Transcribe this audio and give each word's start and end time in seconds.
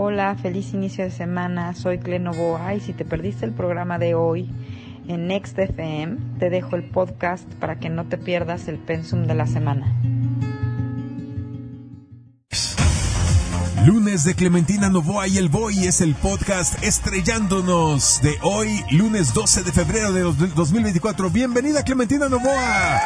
Hola, 0.00 0.36
feliz 0.40 0.74
inicio 0.74 1.02
de 1.02 1.10
semana. 1.10 1.74
Soy 1.74 1.98
Clenovoa 1.98 2.72
y 2.72 2.78
si 2.78 2.92
te 2.92 3.04
perdiste 3.04 3.44
el 3.44 3.50
programa 3.50 3.98
de 3.98 4.14
hoy 4.14 4.48
en 5.08 5.26
Next 5.26 5.58
FM, 5.58 6.38
te 6.38 6.50
dejo 6.50 6.76
el 6.76 6.84
podcast 6.84 7.52
para 7.54 7.80
que 7.80 7.88
no 7.90 8.06
te 8.06 8.16
pierdas 8.16 8.68
el 8.68 8.78
pensum 8.78 9.26
de 9.26 9.34
la 9.34 9.48
semana. 9.48 9.92
Lunes 13.84 14.22
de 14.22 14.36
Clementina 14.36 14.88
Novoa 14.88 15.26
y 15.26 15.36
el 15.36 15.48
Boy 15.48 15.84
es 15.84 16.00
el 16.00 16.14
podcast 16.14 16.80
estrellándonos 16.84 18.22
de 18.22 18.36
hoy, 18.42 18.68
lunes 18.92 19.34
12 19.34 19.64
de 19.64 19.72
febrero 19.72 20.12
de 20.12 20.20
2024. 20.20 21.28
Bienvenida 21.28 21.82
Clementina 21.82 22.28
Novoa 22.28 23.00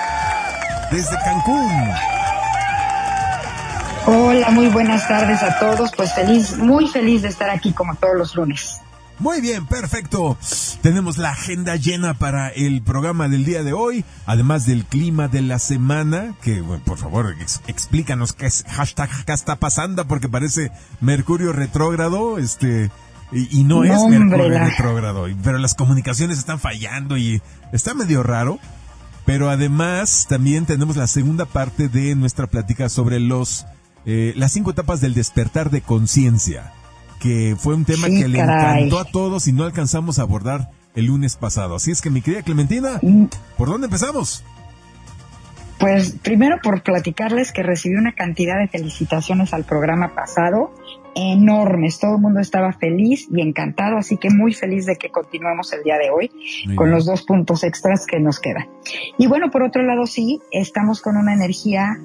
desde 0.90 1.16
Cancún. 1.24 2.21
Hola, 4.34 4.50
muy 4.50 4.68
buenas 4.68 5.06
tardes 5.06 5.42
a 5.42 5.58
todos. 5.58 5.90
Pues 5.94 6.14
feliz, 6.14 6.56
muy 6.56 6.88
feliz 6.88 7.20
de 7.20 7.28
estar 7.28 7.50
aquí 7.50 7.70
como 7.74 7.94
todos 7.96 8.16
los 8.16 8.34
lunes. 8.34 8.80
Muy 9.18 9.42
bien, 9.42 9.66
perfecto. 9.66 10.38
Tenemos 10.80 11.18
la 11.18 11.32
agenda 11.32 11.76
llena 11.76 12.14
para 12.14 12.48
el 12.48 12.80
programa 12.80 13.28
del 13.28 13.44
día 13.44 13.62
de 13.62 13.74
hoy, 13.74 14.06
además 14.24 14.64
del 14.64 14.86
clima 14.86 15.28
de 15.28 15.42
la 15.42 15.58
semana, 15.58 16.34
que 16.40 16.64
por 16.86 16.96
favor 16.96 17.34
explícanos 17.66 18.32
qué 18.32 18.46
es 18.46 18.64
hashtag 18.70 19.10
qué 19.26 19.34
está 19.34 19.56
pasando, 19.56 20.08
porque 20.08 20.30
parece 20.30 20.72
Mercurio 21.02 21.52
retrógrado, 21.52 22.38
este, 22.38 22.90
y, 23.32 23.64
no, 23.64 23.84
es 23.84 24.02
Mercurio 24.08 24.58
retrógrado, 24.58 25.26
pero 25.44 25.58
las 25.58 25.74
comunicaciones 25.74 26.38
están 26.38 26.58
fallando 26.58 27.18
y 27.18 27.42
está 27.70 27.92
medio 27.92 28.22
raro. 28.22 28.58
Pero 29.26 29.50
además 29.50 30.26
también 30.28 30.64
tenemos 30.64 30.96
la 30.96 31.06
segunda 31.06 31.44
parte 31.44 31.88
de 31.88 32.16
nuestra 32.16 32.48
plática 32.48 32.88
sobre 32.88 33.20
los 33.20 33.66
eh, 34.06 34.32
las 34.36 34.52
cinco 34.52 34.70
etapas 34.70 35.00
del 35.00 35.14
despertar 35.14 35.70
de 35.70 35.80
conciencia, 35.80 36.72
que 37.20 37.56
fue 37.58 37.74
un 37.74 37.84
tema 37.84 38.08
que 38.08 38.28
le 38.28 38.40
encantó 38.40 38.98
a 38.98 39.04
todos 39.04 39.46
y 39.46 39.52
no 39.52 39.64
alcanzamos 39.64 40.18
a 40.18 40.22
abordar 40.22 40.70
el 40.94 41.06
lunes 41.06 41.36
pasado. 41.36 41.76
Así 41.76 41.90
es 41.90 42.00
que 42.00 42.10
mi 42.10 42.20
querida 42.20 42.42
Clementina, 42.42 42.98
mm. 43.00 43.26
¿por 43.56 43.68
dónde 43.68 43.86
empezamos? 43.86 44.44
Pues 45.78 46.12
primero 46.22 46.58
por 46.62 46.82
platicarles 46.82 47.50
que 47.50 47.62
recibí 47.62 47.96
una 47.96 48.12
cantidad 48.12 48.58
de 48.58 48.68
felicitaciones 48.68 49.52
al 49.52 49.64
programa 49.64 50.14
pasado 50.14 50.72
enormes. 51.14 51.98
Todo 51.98 52.16
el 52.16 52.20
mundo 52.20 52.40
estaba 52.40 52.72
feliz 52.72 53.26
y 53.30 53.40
encantado, 53.40 53.98
así 53.98 54.16
que 54.16 54.30
muy 54.30 54.52
feliz 54.52 54.86
de 54.86 54.96
que 54.96 55.10
continuemos 55.10 55.72
el 55.72 55.82
día 55.82 55.98
de 55.98 56.10
hoy 56.10 56.30
con 56.76 56.90
los 56.90 57.04
dos 57.04 57.22
puntos 57.22 57.64
extras 57.64 58.06
que 58.06 58.20
nos 58.20 58.38
quedan. 58.38 58.68
Y 59.18 59.26
bueno, 59.26 59.50
por 59.50 59.62
otro 59.62 59.82
lado, 59.82 60.06
sí, 60.06 60.40
estamos 60.50 61.00
con 61.00 61.16
una 61.16 61.34
energía 61.34 61.98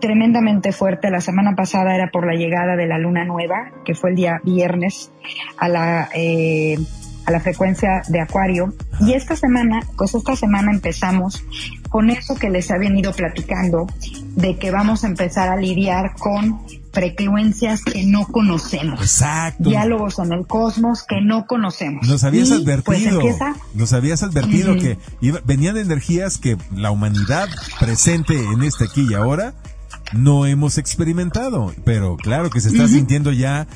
tremendamente 0.00 0.72
fuerte. 0.72 1.10
La 1.10 1.20
semana 1.20 1.54
pasada 1.54 1.94
era 1.94 2.10
por 2.10 2.26
la 2.26 2.34
llegada 2.34 2.76
de 2.76 2.86
la 2.86 2.98
luna 2.98 3.24
nueva, 3.24 3.70
que 3.84 3.94
fue 3.94 4.10
el 4.10 4.16
día 4.16 4.40
viernes, 4.44 5.12
a 5.56 5.68
la, 5.68 6.08
eh, 6.14 6.76
a 7.26 7.30
la 7.30 7.40
frecuencia 7.40 8.02
de 8.08 8.20
Acuario. 8.20 8.74
Y 9.00 9.12
esta 9.12 9.36
semana, 9.36 9.80
pues 9.96 10.14
esta 10.14 10.36
semana 10.36 10.72
empezamos 10.72 11.44
con 11.88 12.10
eso 12.10 12.34
que 12.34 12.50
les 12.50 12.70
había 12.70 12.90
venido 12.90 13.12
platicando, 13.12 13.86
de 14.36 14.56
que 14.56 14.70
vamos 14.70 15.04
a 15.04 15.06
empezar 15.06 15.48
a 15.48 15.56
lidiar 15.56 16.14
con 16.18 16.60
frecuencias 16.94 17.82
que 17.82 18.04
no 18.04 18.26
conocemos. 18.26 19.00
Exacto. 19.00 19.68
Diálogos 19.68 20.18
en 20.20 20.32
el 20.32 20.46
cosmos 20.46 21.02
que 21.02 21.20
no 21.20 21.46
conocemos. 21.46 22.06
Nos 22.06 22.24
habías 22.24 22.48
pues, 22.48 22.60
advertido, 22.60 23.20
nos 23.74 23.92
habías 23.92 24.22
advertido 24.22 24.76
que 24.76 24.96
venían 25.44 25.76
energías 25.76 26.38
que 26.38 26.56
la 26.74 26.90
humanidad 26.90 27.48
presente 27.80 28.38
en 28.38 28.62
este 28.62 28.84
aquí 28.84 29.06
y 29.10 29.14
ahora 29.14 29.54
no 30.14 30.46
hemos 30.46 30.78
experimentado. 30.78 31.74
Pero 31.84 32.16
claro 32.16 32.50
que 32.50 32.60
se 32.60 32.68
está 32.68 32.88
sintiendo 32.88 33.32
ya. 33.32 33.66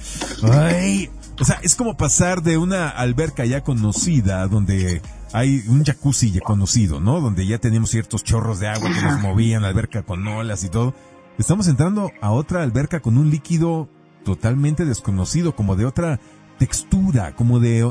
Ay, 0.43 1.11
o 1.41 1.45
sea, 1.45 1.59
es 1.63 1.77
como 1.77 1.97
pasar 1.97 2.43
de 2.43 2.59
una 2.59 2.89
alberca 2.89 3.45
ya 3.45 3.63
conocida, 3.63 4.47
donde 4.49 5.03
hay 5.33 5.63
un 5.69 5.85
jacuzzi 5.85 6.33
ya 6.33 6.41
conocido, 6.41 7.01
¿no? 7.01 7.21
Donde 7.21 7.47
ya 7.47 7.59
teníamos 7.59 7.91
ciertos 7.91 8.25
chorros 8.25 8.61
de 8.61 8.69
agua 8.69 8.91
que 8.93 9.03
nos 9.03 9.21
movían, 9.21 9.63
la 9.63 9.69
alberca 9.69 10.03
con 10.03 10.27
olas 10.27 10.65
y 10.65 10.69
todo. 10.69 10.95
Estamos 11.39 11.69
entrando 11.69 12.11
a 12.21 12.31
otra 12.31 12.63
alberca 12.63 13.01
con 13.01 13.17
un 13.19 13.31
líquido 13.31 13.89
totalmente 14.25 14.85
desconocido, 14.85 15.55
como 15.55 15.77
de 15.77 15.87
otra 15.87 16.21
textura, 16.59 17.37
como 17.37 17.61
de, 17.61 17.91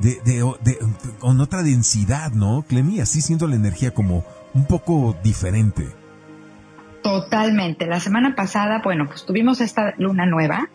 de, 0.00 0.20
de, 0.24 0.54
de, 0.62 0.78
con 1.18 1.40
otra 1.40 1.62
densidad, 1.62 2.32
¿no? 2.32 2.64
Clemi, 2.68 3.00
así 3.00 3.20
siendo 3.20 3.48
la 3.48 3.56
energía 3.56 3.92
como 3.92 4.24
un 4.54 4.66
poco 4.66 5.16
diferente. 5.24 5.88
Totalmente. 7.08 7.86
La 7.86 8.00
semana 8.00 8.34
pasada, 8.34 8.82
bueno, 8.84 9.06
pues 9.06 9.24
tuvimos 9.24 9.62
esta 9.62 9.94
luna 9.96 10.26
nueva 10.26 10.68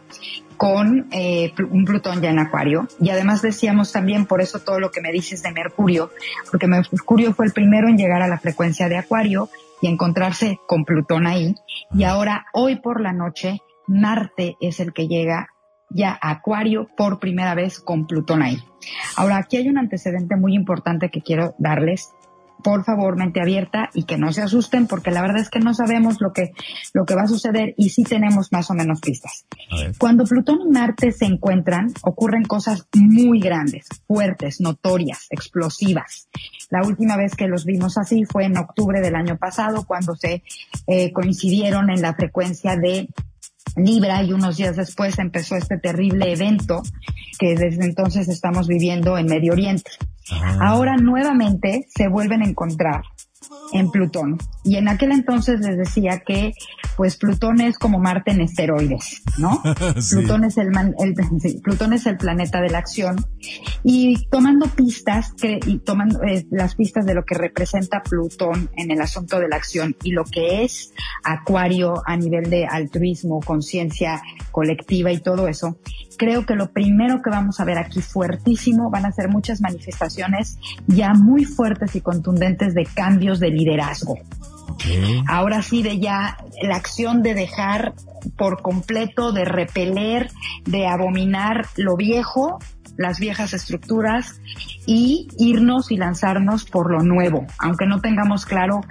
con 0.57 1.07
eh, 1.11 1.53
un 1.69 1.85
Plutón 1.85 2.23
ya 2.23 2.31
en 2.31 2.39
Acuario 2.39 2.87
y 2.99 3.11
además 3.11 3.43
decíamos 3.43 3.91
también 3.91 4.25
por 4.25 4.41
eso 4.41 4.57
todo 4.57 4.79
lo 4.79 4.89
que 4.89 4.99
me 4.99 5.11
dices 5.11 5.43
de 5.43 5.51
Mercurio, 5.51 6.09
porque 6.49 6.65
Mercurio 6.65 7.35
fue 7.35 7.45
el 7.45 7.51
primero 7.51 7.87
en 7.87 7.99
llegar 7.99 8.23
a 8.23 8.27
la 8.27 8.39
frecuencia 8.39 8.89
de 8.89 8.97
Acuario 8.97 9.49
y 9.79 9.87
encontrarse 9.87 10.57
con 10.67 10.85
Plutón 10.85 11.27
ahí 11.27 11.53
y 11.93 12.03
ahora 12.03 12.47
hoy 12.51 12.77
por 12.77 12.99
la 12.99 13.13
noche 13.13 13.59
Marte 13.85 14.57
es 14.59 14.79
el 14.79 14.91
que 14.91 15.07
llega 15.07 15.49
ya 15.91 16.17
a 16.19 16.31
Acuario 16.31 16.89
por 16.97 17.19
primera 17.19 17.53
vez 17.53 17.79
con 17.79 18.07
Plutón 18.07 18.41
ahí. 18.41 18.57
Ahora 19.15 19.37
aquí 19.37 19.57
hay 19.57 19.69
un 19.69 19.77
antecedente 19.77 20.35
muy 20.35 20.55
importante 20.55 21.09
que 21.09 21.21
quiero 21.21 21.53
darles 21.59 22.11
por 22.63 22.83
favor, 22.83 23.17
mente 23.17 23.41
abierta 23.41 23.89
y 23.93 24.03
que 24.03 24.17
no 24.17 24.31
se 24.31 24.41
asusten 24.41 24.87
porque 24.87 25.11
la 25.11 25.21
verdad 25.21 25.41
es 25.41 25.49
que 25.49 25.59
no 25.59 25.73
sabemos 25.73 26.21
lo 26.21 26.33
que, 26.33 26.53
lo 26.93 27.05
que 27.05 27.15
va 27.15 27.23
a 27.23 27.27
suceder 27.27 27.73
y 27.77 27.89
sí 27.89 28.03
tenemos 28.03 28.51
más 28.51 28.71
o 28.71 28.73
menos 28.73 29.01
pistas. 29.01 29.45
Cuando 29.97 30.23
Plutón 30.23 30.59
y 30.65 30.71
Marte 30.71 31.11
se 31.11 31.25
encuentran, 31.25 31.93
ocurren 32.03 32.43
cosas 32.43 32.87
muy 32.95 33.39
grandes, 33.39 33.87
fuertes, 34.07 34.61
notorias, 34.61 35.27
explosivas. 35.29 36.29
La 36.69 36.81
última 36.87 37.17
vez 37.17 37.35
que 37.35 37.47
los 37.47 37.65
vimos 37.65 37.97
así 37.97 38.23
fue 38.25 38.45
en 38.45 38.57
octubre 38.57 39.01
del 39.01 39.15
año 39.15 39.37
pasado 39.37 39.85
cuando 39.85 40.15
se 40.15 40.43
eh, 40.87 41.11
coincidieron 41.11 41.89
en 41.89 42.01
la 42.01 42.13
frecuencia 42.13 42.75
de 42.75 43.09
Libra 43.75 44.23
y 44.23 44.33
unos 44.33 44.57
días 44.57 44.75
después 44.75 45.17
empezó 45.19 45.55
este 45.55 45.77
terrible 45.77 46.31
evento 46.31 46.81
que 47.39 47.55
desde 47.55 47.85
entonces 47.85 48.27
estamos 48.27 48.67
viviendo 48.67 49.17
en 49.17 49.25
Medio 49.25 49.53
Oriente. 49.53 49.91
Ah. 50.31 50.57
Ahora 50.61 50.95
nuevamente 50.97 51.87
se 51.95 52.07
vuelven 52.07 52.41
a 52.41 52.47
encontrar 52.47 53.03
en 53.71 53.91
Plutón. 53.91 54.37
Y 54.63 54.77
en 54.77 54.87
aquel 54.87 55.11
entonces 55.11 55.59
les 55.59 55.77
decía 55.77 56.23
que, 56.25 56.53
pues 56.95 57.17
Plutón 57.17 57.61
es 57.61 57.77
como 57.77 57.99
Marte 57.99 58.31
en 58.31 58.41
esteroides, 58.41 59.21
¿no? 59.37 59.61
Plutón 60.11 60.43
es 60.43 60.57
el, 60.57 60.71
Plutón 61.61 61.93
es 61.93 62.05
el 62.05 62.17
planeta 62.17 62.61
de 62.61 62.69
la 62.69 62.79
acción. 62.79 63.25
Y 63.83 64.25
tomando 64.27 64.67
pistas, 64.67 65.33
que, 65.33 65.59
y 65.65 65.79
tomando 65.79 66.23
eh, 66.23 66.45
las 66.51 66.75
pistas 66.75 67.05
de 67.05 67.13
lo 67.13 67.25
que 67.25 67.35
representa 67.35 68.01
Plutón 68.03 68.69
en 68.75 68.91
el 68.91 69.01
asunto 69.01 69.39
de 69.39 69.47
la 69.47 69.55
acción 69.55 69.95
y 70.03 70.11
lo 70.11 70.23
que 70.23 70.63
es 70.63 70.93
Acuario 71.23 72.01
a 72.05 72.15
nivel 72.17 72.49
de 72.49 72.65
altruismo, 72.65 73.39
conciencia 73.41 74.21
colectiva 74.51 75.11
y 75.11 75.19
todo 75.19 75.47
eso, 75.47 75.77
creo 76.17 76.45
que 76.45 76.55
lo 76.55 76.71
primero 76.71 77.21
que 77.21 77.29
vamos 77.29 77.59
a 77.59 77.65
ver 77.65 77.77
aquí 77.77 78.01
fuertísimo 78.01 78.89
van 78.89 79.05
a 79.05 79.11
ser 79.11 79.29
muchas 79.29 79.61
manifestaciones 79.61 80.57
ya 80.87 81.13
muy 81.13 81.45
fuertes 81.45 81.95
y 81.95 82.01
contundentes 82.01 82.73
de 82.73 82.85
cambios 82.85 83.39
de 83.39 83.49
liderazgo. 83.49 84.17
Ahora 85.27 85.61
sí 85.61 85.83
de 85.83 85.99
ya 85.99 86.37
la 86.61 86.75
acción 86.75 87.21
de 87.21 87.33
dejar 87.33 87.93
por 88.37 88.61
completo, 88.61 89.31
de 89.31 89.45
repeler, 89.45 90.29
de 90.65 90.87
abominar 90.87 91.67
lo 91.77 91.95
viejo, 91.95 92.59
las 92.97 93.19
viejas 93.19 93.53
estructuras 93.53 94.41
y 94.85 95.27
irnos 95.37 95.91
y 95.91 95.97
lanzarnos 95.97 96.65
por 96.65 96.91
lo 96.91 97.01
nuevo, 97.01 97.45
aunque 97.59 97.85
no 97.85 98.01
tengamos 98.01 98.45
claro 98.45 98.81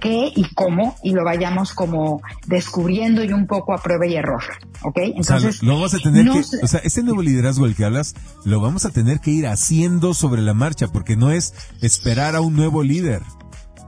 qué 0.00 0.32
y 0.34 0.54
cómo 0.54 0.96
y 1.02 1.12
lo 1.12 1.24
vayamos 1.24 1.72
como 1.72 2.22
descubriendo 2.46 3.24
y 3.24 3.32
un 3.32 3.46
poco 3.46 3.74
a 3.74 3.82
prueba 3.82 4.06
y 4.06 4.14
error, 4.14 4.42
¿ok? 4.82 4.98
Entonces, 5.16 5.62
lo 5.62 5.74
vamos 5.74 5.94
a 5.94 5.98
tener 5.98 6.28
que, 6.30 6.38
o 6.62 6.66
sea, 6.66 6.80
este 6.84 7.02
nuevo 7.02 7.22
liderazgo 7.22 7.66
del 7.66 7.74
que 7.74 7.84
hablas, 7.84 8.14
lo 8.44 8.60
vamos 8.60 8.84
a 8.84 8.90
tener 8.90 9.20
que 9.20 9.30
ir 9.30 9.46
haciendo 9.46 10.14
sobre 10.14 10.42
la 10.42 10.54
marcha 10.54 10.88
porque 10.88 11.16
no 11.16 11.30
es 11.30 11.54
esperar 11.80 12.36
a 12.36 12.40
un 12.40 12.54
nuevo 12.54 12.82
líder. 12.82 13.22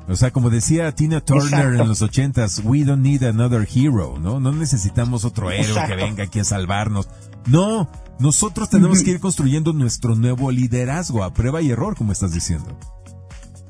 O 0.09 0.17
sea, 0.17 0.31
como 0.31 0.49
decía 0.49 0.91
Tina 0.93 1.21
Turner 1.21 1.79
en 1.79 1.87
los 1.87 2.01
ochentas, 2.01 2.63
we 2.65 2.83
don't 2.83 3.03
need 3.03 3.23
another 3.25 3.69
hero, 3.71 4.17
¿no? 4.19 4.41
No 4.41 4.53
necesitamos 4.53 5.27
otro 5.27 5.51
héroe 5.51 5.87
que 5.87 5.97
venga 5.97 6.25
aquí 6.25 6.41
a 6.41 6.45
salvarnos. 6.45 7.09
No, 7.47 7.91
nosotros 8.19 8.71
tenemos 8.71 9.03
que 9.03 9.11
ir 9.11 9.21
construyendo 9.21 9.75
nuestro 9.75 10.17
nuevo 10.17 10.51
liderazgo 10.51 11.25
a 11.25 11.35
prueba 11.35 11.61
y 11.61 11.71
error, 11.71 11.95
como 11.95 12.13
estás 12.13 12.33
diciendo. 12.33 12.79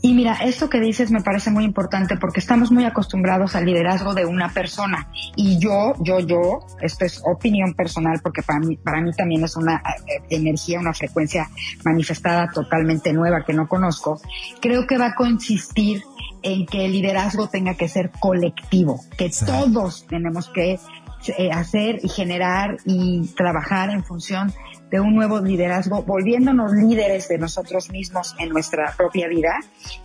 Y 0.00 0.15
mira, 0.15 0.35
esto 0.35 0.71
que 0.71 0.81
dices 0.81 1.11
me 1.11 1.23
parece 1.23 1.50
muy 1.50 1.65
importante 1.65 2.17
porque 2.17 2.41
estamos 2.41 2.71
muy 2.71 2.85
acostumbrados 2.85 3.56
al 3.56 3.67
liderazgo 3.67 4.15
de 4.15 4.25
una 4.25 4.49
persona. 4.50 5.09
Y 5.37 5.59
yo, 5.59 5.95
yo, 6.00 6.21
yo, 6.21 6.61
esto 6.81 7.05
es 7.05 7.21
opinión 7.25 7.75
personal 7.75 8.21
porque 8.23 8.43
para 8.43 8.61
mí, 8.61 8.77
para 8.77 9.00
mí 9.00 9.12
también 9.12 9.45
es 9.45 9.56
una 9.56 9.83
eh, 10.06 10.23
energía, 10.31 10.79
una 10.79 10.95
frecuencia 10.95 11.49
manifestada 11.85 12.49
totalmente 12.53 13.12
nueva 13.12 13.45
que 13.45 13.53
no 13.53 13.69
conozco. 13.69 14.21
Creo 14.61 14.87
que 14.87 14.99
va 14.99 15.06
a 15.06 15.15
consistir 15.15 16.03
en 16.43 16.67
que 16.67 16.85
el 16.85 16.93
liderazgo 16.93 17.49
tenga 17.49 17.75
que 17.75 17.89
ser 17.89 18.11
colectivo, 18.21 19.00
que 19.17 19.31
todos 19.45 20.06
tenemos 20.06 20.49
que 20.49 20.79
eh, 21.37 21.50
hacer 21.53 22.00
y 22.03 22.09
generar 22.09 22.79
y 22.85 23.26
trabajar 23.37 23.91
en 23.91 24.05
función 24.05 24.53
de 24.91 25.00
un 25.00 25.15
nuevo 25.15 25.41
liderazgo, 25.41 26.03
volviéndonos 26.03 26.73
líderes 26.73 27.29
de 27.29 27.38
nosotros 27.38 27.91
mismos 27.91 28.35
en 28.38 28.49
nuestra 28.50 28.94
propia 28.97 29.29
vida 29.29 29.61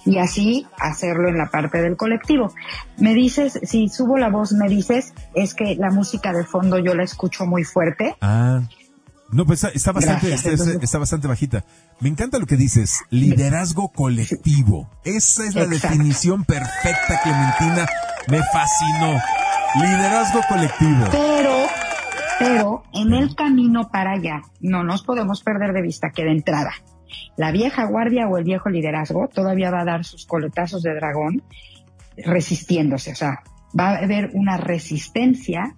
y 0.06 0.18
así 0.18 0.68
hacerlo 0.78 1.30
en 1.30 1.38
la 1.38 1.50
parte 1.50 1.82
del 1.82 1.96
colectivo. 1.96 2.54
Me 2.98 3.14
dices, 3.14 3.60
si 3.64 3.90
subo 3.90 4.18
la 4.18 4.30
voz, 4.30 4.52
me 4.54 4.68
dices, 4.68 5.14
es 5.34 5.54
que 5.54 5.76
la 5.76 5.90
música 5.90 6.34
de 6.34 6.44
fondo 6.44 6.80
yo 6.80 6.94
la 6.96 7.04
escucho 7.04 7.46
muy 7.46 7.64
fuerte. 7.64 8.16
Ah. 8.22 8.62
No, 9.32 9.48
pues 9.48 9.64
está, 9.64 9.92
bastante, 9.92 10.32
está, 10.32 11.00
bastante 11.00 11.28
bajita. 11.28 11.66
Me 12.00 12.08
encanta 12.08 12.38
lo 12.38 12.46
que 12.46 12.56
dices, 12.56 13.00
liderazgo 13.10 13.92
colectivo. 13.92 14.92
Esa 15.04 15.46
es 15.46 15.56
la 15.56 15.66
definición 15.66 16.46
perfecta, 16.46 17.20
Clementina. 17.24 17.88
Me 18.28 18.40
fascinó. 18.54 19.20
Liderazgo 19.76 20.42
colectivo. 20.48 21.06
Pero 21.12 21.68
pero 22.40 22.84
en 22.94 23.14
el 23.14 23.36
camino 23.36 23.90
para 23.90 24.14
allá 24.14 24.42
no 24.60 24.84
nos 24.84 25.04
podemos 25.04 25.44
perder 25.44 25.72
de 25.74 25.82
vista 25.82 26.10
que 26.10 26.24
de 26.24 26.32
entrada 26.32 26.72
la 27.38 27.52
vieja 27.52 27.86
guardia 27.86 28.28
o 28.28 28.38
el 28.38 28.44
viejo 28.44 28.70
liderazgo 28.70 29.28
todavía 29.28 29.72
va 29.72 29.82
a 29.82 29.86
dar 29.86 30.04
sus 30.04 30.26
coletazos 30.26 30.84
de 30.84 30.94
dragón 30.96 31.44
resistiéndose, 32.18 33.12
o 33.12 33.16
sea, 33.16 33.42
va 33.78 33.90
a 33.90 33.98
haber 33.98 34.32
una 34.34 34.58
resistencia 34.58 35.76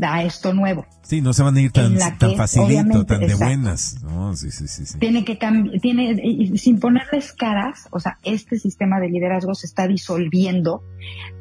a 0.00 0.22
esto 0.22 0.54
nuevo. 0.54 0.86
Sí, 1.04 1.20
no 1.20 1.34
se 1.34 1.42
van 1.42 1.56
a 1.56 1.60
ir 1.60 1.70
tan, 1.70 1.96
tan 2.18 2.34
facilito, 2.34 3.04
tan 3.04 3.20
de 3.20 3.34
buenas. 3.34 3.98
sí, 4.34 4.50
sí, 4.50 4.66
sí, 4.66 4.98
Tiene 4.98 5.24
que 5.24 5.36
cambiar, 5.36 5.78
tiene, 5.80 6.56
sin 6.56 6.80
ponerles 6.80 7.32
caras, 7.32 7.88
o 7.90 8.00
sea, 8.00 8.18
este 8.22 8.58
sistema 8.58 9.00
de 9.00 9.10
liderazgo 9.10 9.54
se 9.54 9.66
está 9.66 9.86
disolviendo, 9.86 10.82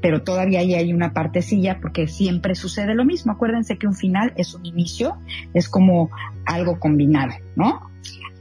pero 0.01 0.21
todavía 0.21 0.59
ahí 0.59 0.75
hay 0.75 0.91
una 0.91 1.13
partecilla 1.13 1.79
porque 1.81 2.07
siempre 2.07 2.55
sucede 2.55 2.93
lo 2.93 3.05
mismo. 3.05 3.31
Acuérdense 3.31 3.77
que 3.77 3.87
un 3.87 3.95
final 3.95 4.33
es 4.35 4.53
un 4.53 4.65
inicio, 4.65 5.17
es 5.53 5.69
como 5.69 6.09
algo 6.45 6.77
combinado, 6.79 7.33
¿no? 7.55 7.93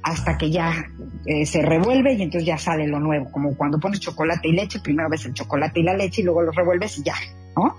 hasta 0.02 0.36
que 0.36 0.50
ya 0.50 0.86
eh, 1.26 1.46
se 1.46 1.62
revuelve 1.62 2.14
y 2.14 2.22
entonces 2.22 2.44
ya 2.44 2.58
sale 2.58 2.88
lo 2.88 2.98
nuevo, 2.98 3.30
como 3.30 3.56
cuando 3.56 3.78
pones 3.78 4.00
chocolate 4.00 4.48
y 4.48 4.52
leche, 4.52 4.80
primero 4.80 5.08
ves 5.08 5.24
el 5.26 5.34
chocolate 5.34 5.78
y 5.78 5.84
la 5.84 5.94
leche 5.94 6.22
y 6.22 6.24
luego 6.24 6.42
los 6.42 6.56
revuelves 6.56 6.98
y 6.98 7.04
ya, 7.04 7.14
¿no? 7.56 7.76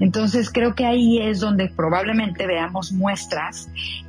Entonces 0.00 0.50
creo 0.50 0.74
que 0.74 0.86
ahí 0.86 1.18
es 1.18 1.40
donde 1.40 1.68
probablemente 1.68 2.46
veamos 2.46 2.92
muestras 2.92 3.68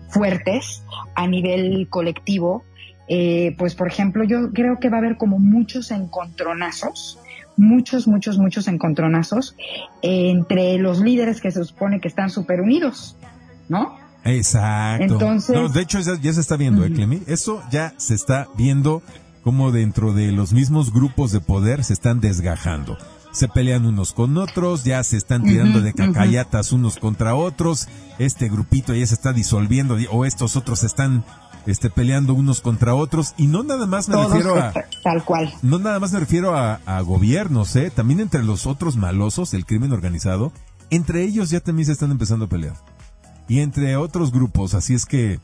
fuertes 0.10 0.84
a 1.16 1.28
nivel 1.28 1.88
colectivo. 1.90 2.64
Eh, 3.08 3.56
pues 3.58 3.76
por 3.76 3.88
ejemplo, 3.88 4.24
yo 4.24 4.52
creo 4.54 4.80
que 4.80 4.90
va 4.90 4.98
a 4.98 5.00
haber 5.00 5.18
como 5.18 5.40
muchos 5.40 5.92
encontronazos, 5.92 7.20
muchos, 7.58 8.08
muchos, 8.08 8.38
muchos 8.38 8.68
encontronazos 8.68 9.56
entre 10.02 10.78
los 10.78 11.00
líderes 11.00 11.42
que 11.42 11.52
se 11.52 11.64
supone 11.64 12.00
que 12.00 12.08
están 12.08 12.30
súper 12.30 12.62
unidos, 12.62 13.18
¿no? 13.68 13.98
Exacto. 14.26 15.04
Entonces, 15.04 15.74
de 15.74 15.82
hecho 15.82 16.00
ya, 16.00 16.34
se 16.34 16.40
está 16.40 16.56
viendo, 16.56 16.86
¿eh, 16.86 16.92
Clemi? 16.92 17.22
Eso 17.28 17.62
ya 17.72 17.94
se 17.98 18.16
está 18.16 18.48
viendo 18.58 19.02
como 19.44 19.72
dentro 19.72 20.14
de 20.14 20.32
los 20.32 20.54
mismos 20.54 20.94
grupos 20.94 21.32
de 21.32 21.42
poder 21.42 21.84
se 21.84 21.94
están 21.94 22.22
desgajando. 22.22 22.98
Se 23.34 23.50
pelean 23.50 23.86
unos 23.86 24.14
con 24.14 24.38
otros, 24.38 24.86
ya 24.86 25.04
se 25.04 25.18
están 25.18 25.44
tirando 25.44 25.82
de 25.82 25.94
cacayatas 25.94 26.72
unos 26.72 26.96
contra 26.98 27.36
otros, 27.36 27.90
este 28.20 28.48
grupito 28.48 28.94
ya 28.94 29.06
se 29.06 29.16
está 29.16 29.34
disolviendo, 29.34 29.98
o 30.12 30.24
estos 30.24 30.56
otros 30.56 30.84
están 30.84 31.26
este, 31.66 31.90
peleando 31.90 32.34
unos 32.34 32.62
contra 32.62 32.96
otros, 32.96 33.34
y 33.38 33.48
no 33.48 33.64
nada 33.64 33.88
más 33.88 34.08
me 34.08 34.24
refiero 34.24 34.56
a... 34.56 34.72
Tal 35.04 35.26
cual. 35.26 35.54
No 35.62 35.80
nada 35.80 36.00
más 36.00 36.14
me 36.14 36.20
refiero 36.20 36.56
a, 36.56 36.76
a 36.86 37.02
gobiernos, 37.02 37.76
¿eh? 37.76 37.92
También 37.94 38.22
entre 38.22 38.44
los 38.44 38.68
otros 38.68 38.96
malosos, 38.96 39.54
el 39.54 39.66
crimen 39.66 39.92
organizado, 39.92 40.54
entre 40.92 41.24
ellos 41.24 41.50
ya 41.50 41.60
también 41.60 41.88
se 41.88 41.92
están 41.92 42.12
empezando 42.12 42.46
a 42.46 42.50
pelear 42.50 42.76
y 43.48 43.60
entre 43.60 43.96
otros 43.98 44.32
grupos. 44.32 44.74
Así 44.74 44.94
es 44.94 45.06
que 45.06 45.40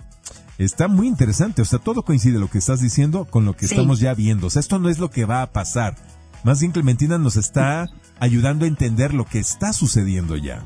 está 0.58 0.88
muy 0.88 1.08
interesante. 1.08 1.62
O 1.62 1.66
sea, 1.66 1.80
todo 1.80 2.04
coincide 2.04 2.40
lo 2.40 2.50
que 2.50 2.58
estás 2.58 2.82
diciendo 2.82 3.26
con 3.26 3.46
lo 3.46 3.56
que 3.56 3.66
estamos 3.66 4.00
ya 4.00 4.14
viendo. 4.14 4.48
O 4.48 4.50
sea, 4.50 4.60
esto 4.60 4.80
no 4.80 4.90
es 4.90 5.00
lo 5.00 5.10
que 5.10 5.26
va 5.26 5.42
a 5.42 5.52
pasar. 5.52 5.96
Más 6.44 6.60
bien 6.60 6.72
Clementina 6.72 7.18
nos 7.18 7.36
está 7.36 7.88
ayudando 8.20 8.66
a 8.66 8.68
entender 8.68 9.14
lo 9.14 9.26
que 9.26 9.40
está 9.40 9.74
sucediendo 9.74 10.36
ya. 10.38 10.64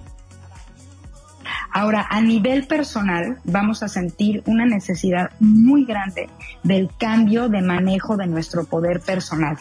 Ahora, 1.72 2.06
a 2.10 2.22
nivel 2.22 2.68
personal, 2.68 3.40
vamos 3.46 3.81
a 3.81 3.88
sentir 3.88 4.44
una 4.46 4.66
necesidad 4.66 5.31
muy 5.40 5.86
grande 5.86 6.30
del 6.62 6.90
cambio 7.00 7.50
de 7.50 7.62
manejo 7.62 8.16
de 8.16 8.28
nuestro 8.28 8.66
poder 8.66 9.00
personal 9.02 9.58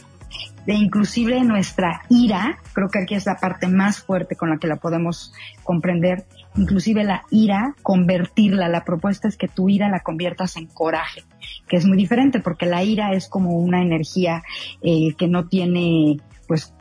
de 0.67 0.75
inclusive 0.75 1.43
nuestra 1.43 2.03
ira, 2.09 2.59
creo 2.73 2.88
que 2.88 3.00
aquí 3.00 3.14
es 3.14 3.26
la 3.26 3.37
parte 3.37 3.67
más 3.69 3.99
fuerte 4.00 4.37
con 4.37 4.50
la 4.50 4.59
que 4.59 4.69
la 4.69 4.76
podemos 4.76 5.32
comprender, 5.64 6.25
inclusive 6.56 7.04
la 7.04 7.25
ira, 7.31 7.75
convertirla, 7.82 8.69
la 8.69 8.84
propuesta 8.84 9.28
es 9.28 9.37
que 9.37 9.49
tu 9.49 9.69
ira 9.69 9.88
la 9.88 10.00
conviertas 10.00 10.56
en 10.56 10.66
coraje, 10.66 11.22
que 11.69 11.76
es 11.76 11.87
muy 11.87 11.96
diferente 11.96 12.40
porque 12.40 12.66
la 12.66 12.82
ira 12.82 13.12
es 13.12 13.28
como 13.28 13.58
una 13.58 13.82
energía 13.82 14.43
eh, 14.82 15.14
que 15.16 15.28
no 15.28 15.49
tiene 15.49 16.19
pues 16.46 16.75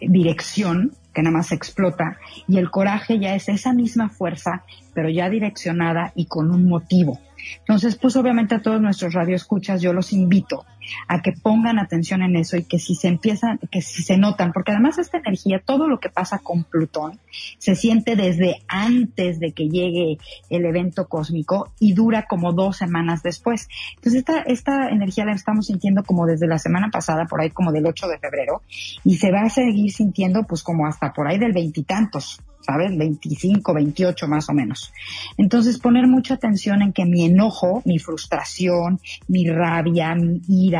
dirección, 0.00 0.92
que 1.12 1.22
nada 1.22 1.36
más 1.36 1.52
explota, 1.52 2.18
y 2.48 2.58
el 2.58 2.70
coraje 2.70 3.18
ya 3.18 3.34
es 3.34 3.48
esa 3.48 3.72
misma 3.72 4.08
fuerza, 4.08 4.64
pero 4.92 5.08
ya 5.08 5.30
direccionada 5.30 6.12
y 6.14 6.26
con 6.26 6.50
un 6.50 6.68
motivo. 6.68 7.20
Entonces, 7.60 7.96
pues 7.96 8.16
obviamente 8.16 8.54
a 8.54 8.62
todos 8.62 8.80
nuestros 8.80 9.14
radioescuchas 9.14 9.80
yo 9.82 9.92
los 9.92 10.12
invito 10.12 10.64
a 11.08 11.22
que 11.22 11.32
pongan 11.32 11.78
atención 11.78 12.22
en 12.22 12.36
eso 12.36 12.56
y 12.56 12.64
que 12.64 12.78
si 12.78 12.94
se 12.94 13.08
empiezan, 13.08 13.58
que 13.70 13.82
si 13.82 14.02
se 14.02 14.16
notan, 14.16 14.52
porque 14.52 14.72
además 14.72 14.98
esta 14.98 15.18
energía, 15.18 15.62
todo 15.64 15.88
lo 15.88 16.00
que 16.00 16.08
pasa 16.08 16.38
con 16.38 16.64
Plutón, 16.64 17.18
se 17.58 17.74
siente 17.74 18.16
desde 18.16 18.62
antes 18.68 19.40
de 19.40 19.52
que 19.52 19.68
llegue 19.68 20.18
el 20.50 20.64
evento 20.64 21.08
cósmico 21.08 21.72
y 21.78 21.92
dura 21.92 22.26
como 22.28 22.52
dos 22.52 22.76
semanas 22.76 23.22
después. 23.22 23.68
Entonces 23.96 24.20
esta, 24.20 24.40
esta 24.40 24.88
energía 24.88 25.24
la 25.24 25.32
estamos 25.32 25.66
sintiendo 25.66 26.04
como 26.04 26.26
desde 26.26 26.46
la 26.46 26.58
semana 26.58 26.90
pasada, 26.90 27.26
por 27.26 27.40
ahí 27.40 27.50
como 27.50 27.72
del 27.72 27.86
8 27.86 28.08
de 28.08 28.18
febrero, 28.18 28.62
y 29.04 29.16
se 29.16 29.30
va 29.30 29.42
a 29.42 29.50
seguir 29.50 29.92
sintiendo 29.92 30.44
pues 30.44 30.62
como 30.62 30.86
hasta 30.86 31.12
por 31.12 31.26
ahí 31.26 31.38
del 31.38 31.52
veintitantos. 31.52 32.40
¿sabes? 32.64 32.96
25, 32.96 33.74
28 33.74 34.26
más 34.26 34.48
o 34.48 34.54
menos. 34.54 34.92
Entonces 35.36 35.78
poner 35.78 36.06
mucha 36.06 36.34
atención 36.34 36.82
en 36.82 36.92
que 36.92 37.04
mi 37.04 37.24
enojo, 37.24 37.82
mi 37.84 37.98
frustración, 37.98 39.00
mi 39.28 39.48
rabia, 39.48 40.14
mi 40.14 40.40
ira, 40.48 40.73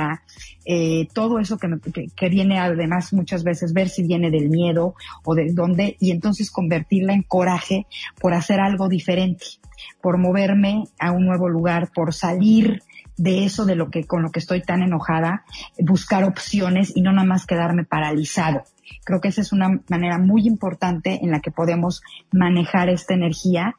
eh, 0.64 1.08
todo 1.12 1.38
eso 1.38 1.58
que, 1.58 1.68
que, 2.14 2.28
viene 2.28 2.58
además 2.58 3.12
muchas 3.12 3.44
veces 3.44 3.72
ver 3.72 3.88
si 3.88 4.02
viene 4.02 4.30
del 4.30 4.48
miedo 4.48 4.94
o 5.24 5.34
de 5.34 5.52
dónde 5.52 5.96
y 6.00 6.10
entonces 6.10 6.50
convertirla 6.50 7.12
en 7.12 7.22
coraje 7.22 7.86
por 8.20 8.34
hacer 8.34 8.60
algo 8.60 8.88
diferente, 8.88 9.44
por 10.00 10.18
moverme 10.18 10.84
a 10.98 11.12
un 11.12 11.26
nuevo 11.26 11.48
lugar, 11.48 11.90
por 11.94 12.14
salir 12.14 12.82
de 13.16 13.44
eso 13.44 13.64
de 13.64 13.76
lo 13.76 13.90
que 13.90 14.04
con 14.04 14.22
lo 14.22 14.30
que 14.30 14.40
estoy 14.40 14.62
tan 14.62 14.82
enojada, 14.82 15.44
buscar 15.78 16.24
opciones 16.24 16.92
y 16.94 17.02
no 17.02 17.12
nada 17.12 17.26
más 17.26 17.46
quedarme 17.46 17.84
paralizado. 17.84 18.64
Creo 19.04 19.20
que 19.20 19.28
esa 19.28 19.40
es 19.40 19.52
una 19.52 19.80
manera 19.88 20.18
muy 20.18 20.46
importante 20.46 21.20
en 21.22 21.30
la 21.30 21.40
que 21.40 21.50
podemos 21.50 22.02
manejar 22.32 22.88
esta 22.88 23.14
energía 23.14 23.76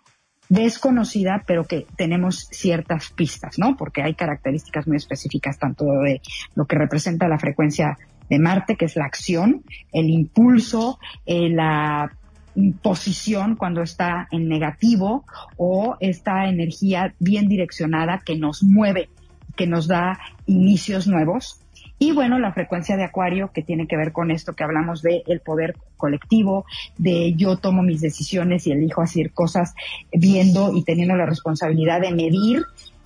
desconocida, 0.49 1.43
pero 1.45 1.65
que 1.65 1.85
tenemos 1.95 2.47
ciertas 2.51 3.11
pistas, 3.11 3.57
¿no? 3.57 3.75
Porque 3.77 4.01
hay 4.01 4.13
características 4.13 4.87
muy 4.87 4.97
específicas 4.97 5.57
tanto 5.57 5.85
de 5.85 6.21
lo 6.55 6.65
que 6.65 6.77
representa 6.77 7.27
la 7.27 7.39
frecuencia 7.39 7.97
de 8.29 8.39
Marte, 8.39 8.75
que 8.75 8.85
es 8.85 8.95
la 8.95 9.05
acción, 9.05 9.63
el 9.91 10.09
impulso, 10.09 10.99
eh, 11.25 11.49
la 11.49 12.11
imposición 12.55 13.55
cuando 13.55 13.81
está 13.81 14.27
en 14.31 14.47
negativo 14.47 15.25
o 15.57 15.97
esta 15.99 16.47
energía 16.47 17.13
bien 17.19 17.47
direccionada 17.47 18.21
que 18.25 18.37
nos 18.37 18.63
mueve, 18.63 19.09
que 19.55 19.67
nos 19.67 19.87
da 19.87 20.19
inicios 20.45 21.07
nuevos 21.07 21.64
y 21.97 22.11
bueno, 22.11 22.39
la 22.39 22.51
frecuencia 22.51 22.97
de 22.97 23.05
acuario 23.05 23.51
que 23.53 23.61
tiene 23.61 23.87
que 23.87 23.95
ver 23.95 24.11
con 24.11 24.29
esto 24.29 24.53
que 24.53 24.63
hablamos 24.63 25.01
de 25.01 25.23
el 25.27 25.39
poder 25.39 25.75
colectivo, 25.97 26.65
de 26.97 27.33
yo 27.35 27.57
tomo 27.57 27.83
mis 27.83 28.01
decisiones 28.01 28.67
y 28.67 28.71
elijo 28.71 29.01
hacer 29.01 29.31
cosas 29.31 29.73
viendo 30.11 30.73
y 30.73 30.83
teniendo 30.83 31.15
la 31.15 31.25
responsabilidad 31.25 32.01
de 32.01 32.13
medir 32.13 32.63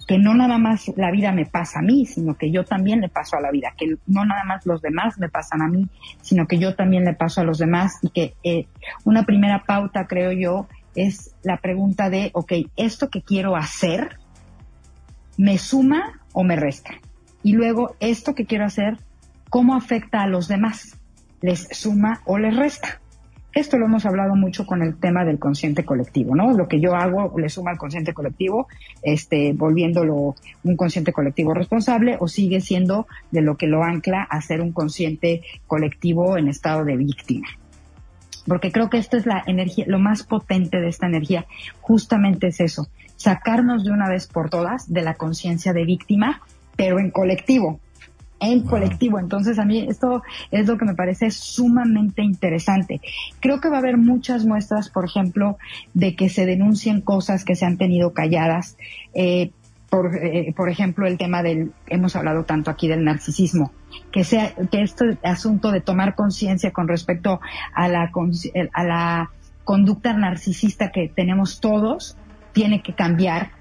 que 0.08 0.18
no 0.18 0.34
nada 0.34 0.58
más 0.58 0.92
la 0.96 1.12
vida 1.12 1.32
me 1.32 1.46
pasa 1.46 1.80
a 1.80 1.82
mí, 1.84 2.08
sino 2.08 2.36
que 2.36 2.50
yo 2.50 2.66
también 2.66 3.00
le 3.00 3.10
paso 3.10 3.38
a 3.38 3.42
la 3.42 3.52
vida, 3.52 3.76
que 3.78 3.96
no 4.08 4.26
nada 4.26 4.44
más 4.44 4.66
los 4.66 4.82
demás 4.82 5.20
me 5.20 5.30
pasan 5.30 5.62
a 5.62 5.68
mí, 5.68 5.88
sino 6.24 6.48
que 6.48 6.58
yo 6.58 6.74
también 6.74 7.06
le 7.06 7.14
paso 7.14 7.42
a 7.42 7.44
los 7.44 7.60
demás 7.60 8.00
y 8.02 8.10
que 8.10 8.34
eh, 8.44 8.66
una 9.04 9.24
primera 9.24 9.66
pauta, 9.68 10.08
creo 10.08 10.32
yo, 10.32 10.68
es 10.96 11.36
la 11.44 11.58
pregunta 11.58 12.10
de, 12.10 12.32
ok, 12.34 12.54
¿esto 12.76 13.12
que 13.12 13.22
quiero 13.22 13.56
hacer 13.56 14.18
me 15.38 15.60
suma 15.60 16.22
o 16.34 16.44
me 16.44 16.56
resta? 16.56 16.90
Y 17.44 17.54
luego, 17.54 17.96
esto 18.00 18.36
que 18.36 18.46
quiero 18.46 18.66
hacer, 18.66 18.98
¿cómo 19.50 19.76
afecta 19.76 20.22
a 20.22 20.28
los 20.28 20.48
demás? 20.48 20.98
¿Les 21.42 21.68
suma 21.72 22.22
o 22.26 22.38
les 22.38 22.56
resta? 22.56 23.00
Esto 23.54 23.80
lo 23.80 23.86
hemos 23.86 24.06
hablado 24.06 24.36
mucho 24.36 24.68
con 24.68 24.84
el 24.84 25.00
tema 25.00 25.26
del 25.26 25.40
consciente 25.40 25.84
colectivo, 25.84 26.36
¿no? 26.36 26.52
Lo 26.52 26.68
que 26.68 26.80
yo 26.80 26.94
hago 26.96 27.34
le 27.40 27.50
suma 27.50 27.72
al 27.72 27.80
consciente 27.80 28.14
colectivo, 28.14 28.68
este, 29.02 29.54
volviéndolo 29.54 30.36
un 30.64 30.76
consciente 30.76 31.12
colectivo 31.12 31.56
responsable 31.56 32.18
o 32.20 32.28
sigue 32.28 32.62
siendo 32.62 33.08
de 33.32 33.42
lo 33.42 33.58
que 33.58 33.66
lo 33.66 33.84
ancla 33.84 34.22
a 34.22 34.40
ser 34.42 34.62
un 34.62 34.72
consciente 34.72 35.42
colectivo 35.66 36.38
en 36.38 36.48
estado 36.48 36.86
de 36.86 36.96
víctima. 36.96 37.48
porque 38.48 38.72
creo 38.72 38.90
que 38.90 38.98
esto 38.98 39.16
es 39.16 39.28
la 39.28 39.44
energía, 39.46 39.86
lo 39.88 40.00
más 40.00 40.24
potente 40.24 40.80
de 40.80 40.88
esta 40.88 41.06
energía, 41.06 41.46
justamente 41.82 42.48
es 42.48 42.60
eso, 42.60 42.88
sacarnos 43.16 43.84
de 43.84 43.92
una 43.92 44.10
vez 44.10 44.28
por 44.28 44.50
todas 44.50 44.92
de 44.92 45.04
la 45.04 45.16
conciencia 45.16 45.72
de 45.72 45.86
víctima, 45.86 46.42
pero 46.80 46.98
en 46.98 47.12
colectivo, 47.12 47.78
en 48.40 48.62
colectivo. 48.62 49.20
Entonces 49.20 49.60
a 49.60 49.66
mí 49.66 49.86
esto 49.90 50.24
es 50.50 50.66
lo 50.66 50.78
que 50.78 50.86
me 50.86 50.96
parece 50.96 51.30
sumamente 51.30 52.22
interesante. 52.22 53.02
Creo 53.42 53.60
que 53.60 53.68
va 53.68 53.76
a 53.76 53.80
haber 53.80 53.98
muchas 53.98 54.46
muestras, 54.46 54.90
por 54.90 55.04
ejemplo, 55.04 55.58
de 55.94 56.16
que 56.16 56.30
se 56.30 56.46
denuncien 56.46 57.02
cosas 57.02 57.44
que 57.44 57.58
se 57.58 57.66
han 57.66 57.78
tenido 57.78 58.14
calladas. 58.14 58.78
Eh, 59.14 59.52
por, 59.90 60.16
eh, 60.16 60.54
por 60.56 60.70
ejemplo, 60.70 61.06
el 61.06 61.18
tema 61.18 61.44
del, 61.44 61.74
hemos 61.88 62.16
hablado 62.16 62.46
tanto 62.46 62.72
aquí 62.72 62.88
del 62.88 63.04
narcisismo, 63.04 63.74
que 64.14 64.24
sea, 64.24 64.54
que 64.72 64.82
este 64.82 65.18
asunto 65.22 65.74
de 65.74 65.82
tomar 65.82 66.16
conciencia 66.16 66.72
con 66.72 66.88
respecto 66.88 67.42
a 67.74 67.90
la, 67.90 68.10
a 68.72 68.84
la 68.86 69.32
conducta 69.66 70.14
narcisista 70.14 70.92
que 70.92 71.10
tenemos 71.14 71.60
todos, 71.60 72.16
tiene 72.54 72.82
que 72.82 72.94
cambiar 72.94 73.59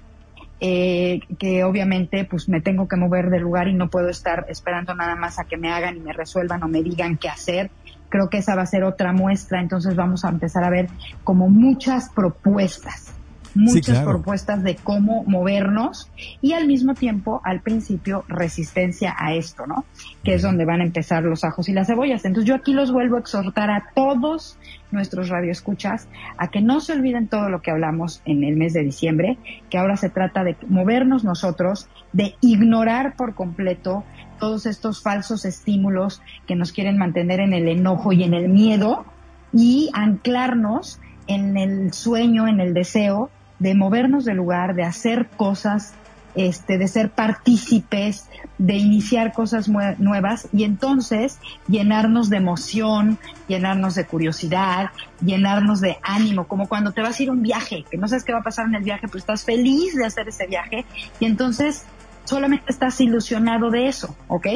eh, 0.59 1.21
que 1.39 1.63
obviamente 1.63 2.25
pues 2.25 2.49
me 2.49 2.61
tengo 2.61 2.87
que 2.87 2.97
mover 2.97 3.29
del 3.29 3.43
lugar 3.43 3.67
y 3.67 3.73
no 3.73 3.89
puedo 3.89 4.09
estar 4.09 4.45
esperando 4.49 4.93
nada 4.95 5.15
más 5.15 5.39
a 5.39 5.45
que 5.45 5.57
me 5.57 5.71
hagan 5.71 5.97
y 5.97 6.01
me 6.01 6.13
resuelvan 6.13 6.63
o 6.63 6.67
me 6.67 6.83
digan 6.83 7.17
qué 7.17 7.29
hacer. 7.29 7.71
Creo 8.09 8.29
que 8.29 8.39
esa 8.39 8.55
va 8.55 8.63
a 8.63 8.65
ser 8.65 8.83
otra 8.83 9.13
muestra, 9.13 9.61
entonces 9.61 9.95
vamos 9.95 10.25
a 10.25 10.29
empezar 10.29 10.63
a 10.63 10.69
ver 10.69 10.87
como 11.23 11.49
muchas 11.49 12.09
propuestas 12.15 13.18
muchas 13.55 14.03
propuestas 14.03 14.63
de 14.63 14.75
cómo 14.75 15.23
movernos 15.25 16.09
y 16.41 16.53
al 16.53 16.67
mismo 16.67 16.93
tiempo, 16.93 17.41
al 17.43 17.61
principio, 17.61 18.23
resistencia 18.27 19.15
a 19.17 19.33
esto, 19.33 19.65
¿no? 19.67 19.85
Que 20.23 20.35
es 20.35 20.41
donde 20.41 20.65
van 20.65 20.81
a 20.81 20.83
empezar 20.83 21.23
los 21.23 21.43
ajos 21.43 21.69
y 21.69 21.73
las 21.73 21.87
cebollas. 21.87 22.25
Entonces 22.25 22.47
yo 22.47 22.55
aquí 22.55 22.73
los 22.73 22.91
vuelvo 22.91 23.17
a 23.17 23.19
exhortar 23.19 23.69
a 23.69 23.85
todos 23.95 24.57
nuestros 24.91 25.29
radioescuchas 25.29 26.07
a 26.37 26.49
que 26.49 26.61
no 26.61 26.79
se 26.79 26.93
olviden 26.93 27.27
todo 27.27 27.49
lo 27.49 27.61
que 27.61 27.71
hablamos 27.71 28.21
en 28.25 28.43
el 28.43 28.55
mes 28.55 28.73
de 28.73 28.83
diciembre, 28.83 29.37
que 29.69 29.77
ahora 29.77 29.97
se 29.97 30.09
trata 30.09 30.43
de 30.43 30.55
movernos 30.67 31.23
nosotros, 31.23 31.87
de 32.13 32.35
ignorar 32.41 33.15
por 33.15 33.35
completo 33.35 34.03
todos 34.39 34.65
estos 34.65 35.03
falsos 35.03 35.45
estímulos 35.45 36.21
que 36.47 36.55
nos 36.55 36.71
quieren 36.71 36.97
mantener 36.97 37.39
en 37.39 37.53
el 37.53 37.67
enojo 37.67 38.13
y 38.13 38.23
en 38.23 38.33
el 38.33 38.49
miedo 38.49 39.05
y 39.53 39.89
anclarnos 39.93 40.99
en 41.27 41.57
el 41.57 41.93
sueño, 41.93 42.47
en 42.47 42.59
el 42.59 42.73
deseo 42.73 43.29
de 43.59 43.75
movernos 43.75 44.25
del 44.25 44.37
lugar, 44.37 44.75
de 44.75 44.83
hacer 44.83 45.27
cosas, 45.37 45.93
este, 46.35 46.77
de 46.77 46.87
ser 46.87 47.09
partícipes, 47.09 48.29
de 48.57 48.75
iniciar 48.75 49.33
cosas 49.33 49.67
nuevas 49.67 50.47
y 50.53 50.63
entonces 50.63 51.39
llenarnos 51.67 52.29
de 52.29 52.37
emoción, 52.37 53.17
llenarnos 53.47 53.95
de 53.95 54.05
curiosidad, 54.05 54.91
llenarnos 55.21 55.81
de 55.81 55.97
ánimo, 56.03 56.47
como 56.47 56.67
cuando 56.67 56.91
te 56.91 57.01
vas 57.01 57.19
a 57.19 57.23
ir 57.23 57.29
a 57.29 57.31
un 57.31 57.41
viaje, 57.41 57.83
que 57.89 57.97
no 57.97 58.07
sabes 58.07 58.23
qué 58.23 58.33
va 58.33 58.39
a 58.39 58.43
pasar 58.43 58.67
en 58.67 58.75
el 58.75 58.83
viaje, 58.83 59.07
pero 59.07 59.17
estás 59.17 59.43
feliz 59.43 59.95
de 59.95 60.05
hacer 60.05 60.27
ese 60.29 60.47
viaje 60.47 60.85
y 61.19 61.25
entonces 61.25 61.85
solamente 62.25 62.65
estás 62.67 63.01
ilusionado 63.01 63.69
de 63.71 63.87
eso, 63.87 64.15
¿ok? 64.27 64.47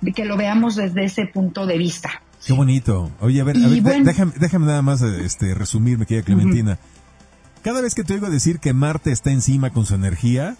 De 0.00 0.12
que 0.12 0.24
lo 0.24 0.36
veamos 0.36 0.76
desde 0.76 1.04
ese 1.04 1.26
punto 1.26 1.66
de 1.66 1.78
vista. 1.78 2.22
Qué 2.46 2.52
bonito. 2.52 3.10
Oye, 3.20 3.40
a 3.40 3.44
ver, 3.44 3.56
déjame, 3.56 4.32
déjame, 4.36 4.66
nada 4.66 4.82
más 4.82 5.00
este, 5.02 5.54
resumir, 5.54 5.98
me 5.98 6.06
querida 6.06 6.24
Clementina. 6.24 6.78
Cada 7.62 7.80
vez 7.80 7.94
que 7.94 8.04
te 8.04 8.14
oigo 8.14 8.28
decir 8.28 8.58
que 8.58 8.72
Marte 8.72 9.12
está 9.12 9.30
encima 9.30 9.70
con 9.70 9.86
su 9.86 9.94
energía, 9.94 10.56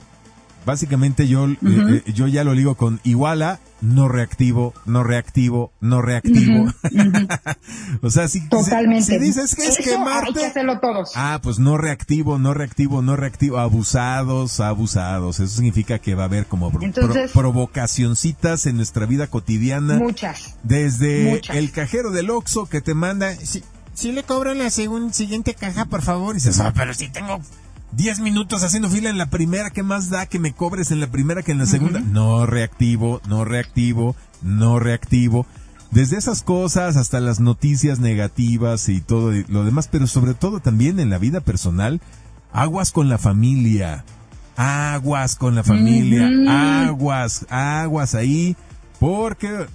básicamente 0.65 1.27
yo, 1.27 1.49
eh, 1.49 1.57
eh, 1.63 2.13
yo 2.13 2.29
ya 2.29 2.45
lo 2.45 2.55
ligo 2.55 2.77
con 2.77 3.01
igual 3.03 3.43
a 3.43 3.59
no 3.81 4.09
reactivo, 4.09 4.73
no 4.87 5.03
reactivo, 5.03 5.73
no 5.81 6.01
reactivo. 6.01 6.73
o 8.03 8.11
sea, 8.11 8.29
si, 8.29 8.49
Totalmente. 8.49 9.19
dices 9.19 9.57
que 9.57 9.67
es 9.67 9.79
que 9.79 9.99
Marte... 9.99 10.29
Hay 10.29 10.35
que 10.35 10.47
hacerlo 10.47 10.79
todos. 10.79 11.11
Ah, 11.17 11.41
pues 11.43 11.59
no 11.59 11.77
reactivo, 11.77 12.39
no 12.39 12.55
reactivo, 12.55 13.03
no 13.03 13.17
reactivo, 13.17 13.59
abusados, 13.59 14.61
abusados. 14.61 15.41
Eso 15.41 15.57
significa 15.57 15.99
que 15.99 16.15
va 16.15 16.23
a 16.23 16.27
haber 16.27 16.47
como 16.47 16.71
provocacioncitas 17.33 18.67
en 18.67 18.77
nuestra 18.77 19.07
vida 19.07 19.27
cotidiana. 19.27 19.99
Muchas. 19.99 20.55
Desde 20.63 21.41
el 21.53 21.73
cajero 21.73 22.13
del 22.13 22.31
Oxxo 22.31 22.67
que 22.67 22.81
te 22.81 22.95
manda... 22.95 23.35
Si 23.95 24.13
le 24.13 24.23
cobran 24.23 24.59
la 24.59 24.71
siguiente 24.71 25.55
caja, 25.55 25.85
por 25.85 26.03
favor. 26.03 26.35
Y 26.35 26.39
dices, 26.39 26.61
ah, 26.61 26.73
pero 26.75 26.95
si 26.95 27.09
tengo 27.09 27.41
10 27.93 28.21
minutos 28.21 28.63
haciendo 28.63 28.89
fila 28.89 29.11
en 29.11 29.19
la 29.19 29.31
primera, 29.31 29.71
¿qué 29.71 29.83
más 29.83 30.09
da 30.09 30.27
que 30.27 30.39
me 30.39 30.53
cobres 30.53 30.91
en 30.91 31.01
la 31.01 31.11
primera 31.11 31.43
que 31.43 31.53
en 31.53 31.59
la 31.59 31.67
segunda? 31.67 32.01
No 32.01 32.47
reactivo, 32.47 33.21
no 33.29 33.45
reactivo, 33.45 34.17
no 34.43 34.79
reactivo. 34.79 35.47
Desde 35.91 36.17
esas 36.17 36.43
cosas 36.43 36.97
hasta 36.97 37.21
las 37.21 37.39
noticias 37.39 37.99
negativas 38.01 38.89
y 38.89 39.03
todo 39.03 39.31
lo 39.49 39.65
demás, 39.65 39.89
pero 39.93 40.07
sobre 40.07 40.33
todo 40.33 40.61
también 40.61 40.99
en 41.01 41.11
la 41.11 41.19
vida 41.19 41.41
personal, 41.41 42.01
aguas 42.51 42.93
con 42.93 43.11
la 43.11 43.19
familia, 43.19 44.05
aguas 44.57 45.37
con 45.37 45.55
la 45.55 45.63
familia, 45.63 46.31
aguas, 46.87 47.45
aguas 47.51 48.15
ahí 48.15 48.57
porque 49.03 49.67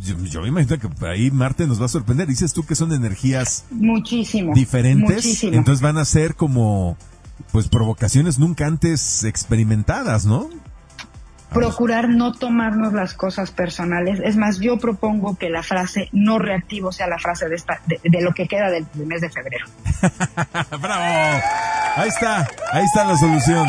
yo, 0.00 0.40
me 0.40 0.48
imagino 0.48 0.78
que 0.78 1.06
ahí 1.06 1.30
Marte 1.30 1.66
nos 1.66 1.78
va 1.78 1.84
a 1.84 1.88
sorprender. 1.88 2.26
Dices 2.26 2.54
tú 2.54 2.64
que 2.64 2.74
son 2.74 2.94
energías 2.94 3.66
muchísimo 3.70 4.54
diferentes, 4.54 5.44
entonces 5.44 5.82
van 5.82 5.98
a 5.98 6.04
ser 6.06 6.34
como 6.34 6.96
pues 7.52 7.68
provocaciones 7.68 8.38
nunca 8.38 8.66
antes 8.66 9.24
experimentadas, 9.24 10.24
¿no? 10.24 10.48
Procurar 11.52 12.08
no 12.08 12.32
tomarnos 12.32 12.94
las 12.94 13.12
cosas 13.12 13.50
personales. 13.50 14.18
Es 14.24 14.38
más, 14.38 14.60
yo 14.60 14.78
propongo 14.78 15.36
que 15.36 15.50
la 15.50 15.62
frase 15.62 16.08
no 16.12 16.38
reactivo 16.38 16.90
sea 16.90 17.06
la 17.06 17.18
frase 17.18 17.50
de, 17.50 17.56
esta, 17.56 17.82
de, 17.86 18.22
lo 18.22 18.32
que 18.32 18.48
queda 18.48 18.70
del, 18.70 18.86
mes 19.04 19.20
de 19.20 19.28
febrero. 19.28 19.66
¡Bravo! 20.80 21.42
Ahí 21.96 22.08
está, 22.08 22.48
ahí 22.72 22.84
está 22.84 23.04
la 23.04 23.18
solución. 23.18 23.68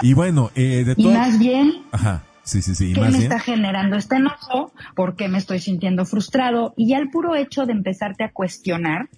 Y 0.00 0.14
bueno, 0.14 0.50
eh, 0.54 0.84
de 0.86 0.94
todo... 0.94 1.10
Y 1.10 1.14
más 1.14 1.38
bien, 1.38 1.82
Ajá 1.92 2.22
Sí, 2.50 2.62
sí, 2.62 2.74
sí. 2.74 2.92
¿Qué 2.92 3.00
me 3.00 3.18
está 3.18 3.38
generando 3.38 3.96
este 3.96 4.16
enojo? 4.16 4.72
¿Por 4.96 5.14
qué 5.14 5.28
me 5.28 5.38
estoy 5.38 5.60
sintiendo 5.60 6.04
frustrado? 6.04 6.74
Y 6.76 6.88
ya 6.88 6.98
el 6.98 7.08
puro 7.08 7.36
hecho 7.36 7.64
de 7.64 7.72
empezarte 7.72 8.24
a 8.24 8.32
cuestionar 8.32 9.08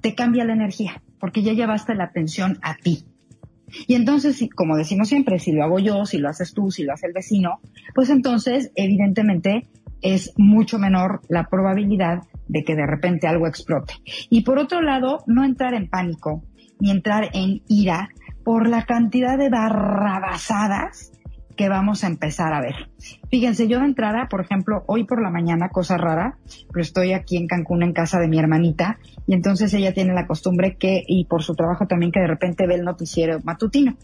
te 0.00 0.14
cambia 0.14 0.46
la 0.46 0.54
energía, 0.54 1.02
porque 1.20 1.42
ya 1.42 1.52
llevaste 1.52 1.94
la 1.94 2.04
atención 2.04 2.58
a 2.62 2.74
ti. 2.76 3.04
Y 3.86 3.94
entonces, 3.94 4.42
como 4.56 4.78
decimos 4.78 5.08
siempre, 5.08 5.38
si 5.38 5.52
lo 5.52 5.64
hago 5.64 5.80
yo, 5.80 6.06
si 6.06 6.16
lo 6.16 6.30
haces 6.30 6.54
tú, 6.54 6.70
si 6.70 6.82
lo 6.84 6.94
hace 6.94 7.08
el 7.08 7.12
vecino, 7.12 7.60
pues 7.94 8.08
entonces, 8.08 8.72
evidentemente, 8.74 9.68
es 10.00 10.32
mucho 10.38 10.78
menor 10.78 11.20
la 11.28 11.48
probabilidad 11.50 12.20
de 12.48 12.64
que 12.64 12.74
de 12.74 12.86
repente 12.86 13.26
algo 13.26 13.46
explote. 13.46 13.96
Y 14.30 14.44
por 14.44 14.58
otro 14.58 14.80
lado, 14.80 15.18
no 15.26 15.44
entrar 15.44 15.74
en 15.74 15.90
pánico, 15.90 16.42
ni 16.80 16.90
entrar 16.90 17.28
en 17.34 17.60
ira 17.68 18.08
por 18.44 18.66
la 18.66 18.86
cantidad 18.86 19.36
de 19.36 19.50
barrabasadas 19.50 21.12
que 21.62 21.68
vamos 21.68 22.02
a 22.02 22.08
empezar 22.08 22.52
a 22.52 22.60
ver. 22.60 22.74
Fíjense, 23.30 23.68
yo 23.68 23.78
de 23.78 23.84
entrada, 23.84 24.26
por 24.28 24.40
ejemplo, 24.40 24.82
hoy 24.88 25.04
por 25.04 25.22
la 25.22 25.30
mañana, 25.30 25.68
cosa 25.68 25.96
rara, 25.96 26.36
pero 26.72 26.82
estoy 26.82 27.12
aquí 27.12 27.36
en 27.36 27.46
Cancún 27.46 27.84
en 27.84 27.92
casa 27.92 28.18
de 28.18 28.26
mi 28.26 28.36
hermanita 28.36 28.98
y 29.28 29.34
entonces 29.34 29.72
ella 29.72 29.94
tiene 29.94 30.12
la 30.12 30.26
costumbre 30.26 30.76
que, 30.76 31.04
y 31.06 31.24
por 31.26 31.44
su 31.44 31.54
trabajo 31.54 31.86
también, 31.86 32.10
que 32.10 32.18
de 32.18 32.26
repente 32.26 32.66
ve 32.66 32.74
el 32.74 32.82
noticiero 32.82 33.38
matutino. 33.44 33.96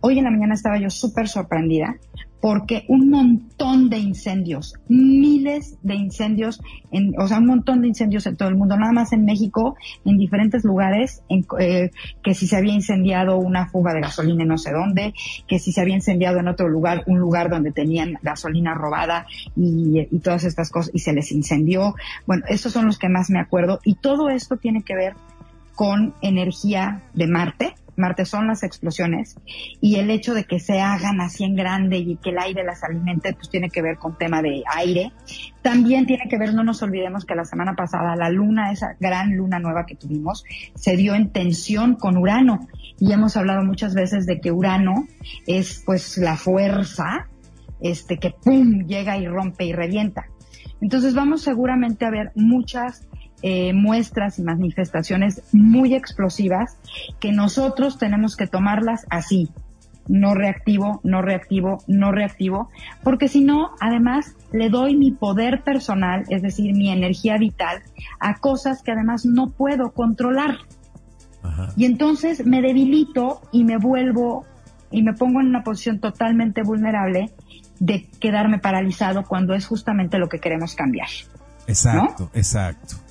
Hoy 0.00 0.18
en 0.18 0.24
la 0.24 0.30
mañana 0.30 0.52
estaba 0.52 0.78
yo 0.78 0.90
súper 0.90 1.26
sorprendida 1.26 1.96
porque 2.40 2.84
un 2.88 3.10
montón 3.10 3.88
de 3.88 3.98
incendios, 3.98 4.74
miles 4.88 5.78
de 5.82 5.94
incendios, 5.94 6.60
en, 6.90 7.18
o 7.18 7.26
sea, 7.26 7.38
un 7.38 7.46
montón 7.46 7.82
de 7.82 7.88
incendios 7.88 8.26
en 8.26 8.36
todo 8.36 8.48
el 8.48 8.56
mundo, 8.56 8.76
nada 8.76 8.92
más 8.92 9.12
en 9.12 9.24
México, 9.24 9.76
en 10.04 10.18
diferentes 10.18 10.64
lugares, 10.64 11.22
en, 11.28 11.46
eh, 11.58 11.90
que 12.22 12.34
si 12.34 12.46
se 12.46 12.56
había 12.56 12.74
incendiado 12.74 13.38
una 13.38 13.66
fuga 13.66 13.94
de 13.94 14.00
gasolina 14.00 14.42
en 14.42 14.48
no 14.48 14.58
sé 14.58 14.72
dónde, 14.72 15.14
que 15.48 15.58
si 15.58 15.72
se 15.72 15.80
había 15.80 15.94
incendiado 15.94 16.38
en 16.38 16.48
otro 16.48 16.68
lugar, 16.68 17.04
un 17.06 17.18
lugar 17.18 17.50
donde 17.50 17.72
tenían 17.72 18.18
gasolina 18.22 18.74
robada 18.74 19.26
y, 19.56 20.06
y 20.10 20.18
todas 20.20 20.44
estas 20.44 20.70
cosas, 20.70 20.90
y 20.94 21.00
se 21.00 21.12
les 21.12 21.32
incendió. 21.32 21.94
Bueno, 22.26 22.44
esos 22.48 22.72
son 22.72 22.86
los 22.86 22.98
que 22.98 23.08
más 23.08 23.30
me 23.30 23.40
acuerdo, 23.40 23.80
y 23.84 23.94
todo 23.94 24.28
esto 24.28 24.56
tiene 24.56 24.82
que 24.82 24.94
ver 24.94 25.14
con 25.74 26.14
energía 26.22 27.02
de 27.12 27.26
Marte, 27.26 27.74
Marte 27.96 28.24
son 28.24 28.46
las 28.46 28.62
explosiones 28.62 29.36
y 29.80 29.96
el 29.96 30.10
hecho 30.10 30.34
de 30.34 30.44
que 30.44 30.60
se 30.60 30.80
hagan 30.80 31.20
así 31.20 31.44
en 31.44 31.56
grande 31.56 31.98
y 31.98 32.16
que 32.16 32.30
el 32.30 32.38
aire 32.38 32.64
las 32.64 32.84
alimente, 32.84 33.32
pues 33.32 33.48
tiene 33.48 33.70
que 33.70 33.82
ver 33.82 33.96
con 33.96 34.16
tema 34.18 34.42
de 34.42 34.62
aire. 34.74 35.12
También 35.62 36.06
tiene 36.06 36.28
que 36.28 36.38
ver, 36.38 36.54
no 36.54 36.62
nos 36.62 36.82
olvidemos 36.82 37.24
que 37.24 37.34
la 37.34 37.44
semana 37.44 37.74
pasada 37.74 38.16
la 38.16 38.30
luna, 38.30 38.72
esa 38.72 38.96
gran 39.00 39.34
luna 39.36 39.58
nueva 39.58 39.86
que 39.86 39.94
tuvimos, 39.94 40.44
se 40.74 40.96
dio 40.96 41.14
en 41.14 41.30
tensión 41.30 41.94
con 41.94 42.16
Urano 42.16 42.68
y 42.98 43.12
hemos 43.12 43.36
hablado 43.36 43.64
muchas 43.64 43.94
veces 43.94 44.26
de 44.26 44.40
que 44.40 44.52
Urano 44.52 45.06
es 45.46 45.82
pues 45.84 46.18
la 46.18 46.36
fuerza 46.36 47.28
este 47.80 48.18
que 48.18 48.30
pum 48.30 48.86
llega 48.86 49.18
y 49.18 49.26
rompe 49.26 49.64
y 49.64 49.72
revienta. 49.72 50.26
Entonces 50.80 51.14
vamos 51.14 51.42
seguramente 51.42 52.04
a 52.04 52.10
ver 52.10 52.32
muchas 52.34 53.06
eh, 53.48 53.72
muestras 53.72 54.40
y 54.40 54.42
manifestaciones 54.42 55.40
muy 55.52 55.94
explosivas 55.94 56.78
que 57.20 57.30
nosotros 57.30 57.96
tenemos 57.96 58.34
que 58.34 58.48
tomarlas 58.48 59.06
así, 59.08 59.50
no 60.08 60.34
reactivo, 60.34 61.00
no 61.04 61.22
reactivo, 61.22 61.78
no 61.86 62.10
reactivo, 62.10 62.70
porque 63.04 63.28
si 63.28 63.44
no, 63.44 63.70
además 63.78 64.34
le 64.52 64.68
doy 64.68 64.96
mi 64.96 65.12
poder 65.12 65.62
personal, 65.62 66.24
es 66.28 66.42
decir, 66.42 66.74
mi 66.74 66.90
energía 66.90 67.38
vital, 67.38 67.84
a 68.18 68.34
cosas 68.34 68.82
que 68.82 68.90
además 68.90 69.24
no 69.24 69.50
puedo 69.50 69.92
controlar. 69.92 70.56
Y 71.76 71.84
entonces 71.84 72.44
me 72.44 72.60
debilito 72.62 73.42
y 73.52 73.62
me 73.62 73.78
vuelvo 73.78 74.44
y 74.90 75.04
me 75.04 75.12
pongo 75.12 75.40
en 75.40 75.46
una 75.46 75.62
posición 75.62 76.00
totalmente 76.00 76.64
vulnerable 76.64 77.30
de 77.78 78.08
quedarme 78.18 78.58
paralizado 78.58 79.22
cuando 79.22 79.54
es 79.54 79.68
justamente 79.68 80.18
lo 80.18 80.28
que 80.28 80.40
queremos 80.40 80.74
cambiar. 80.74 81.06
Exacto, 81.68 82.28
exacto. 82.34 83.05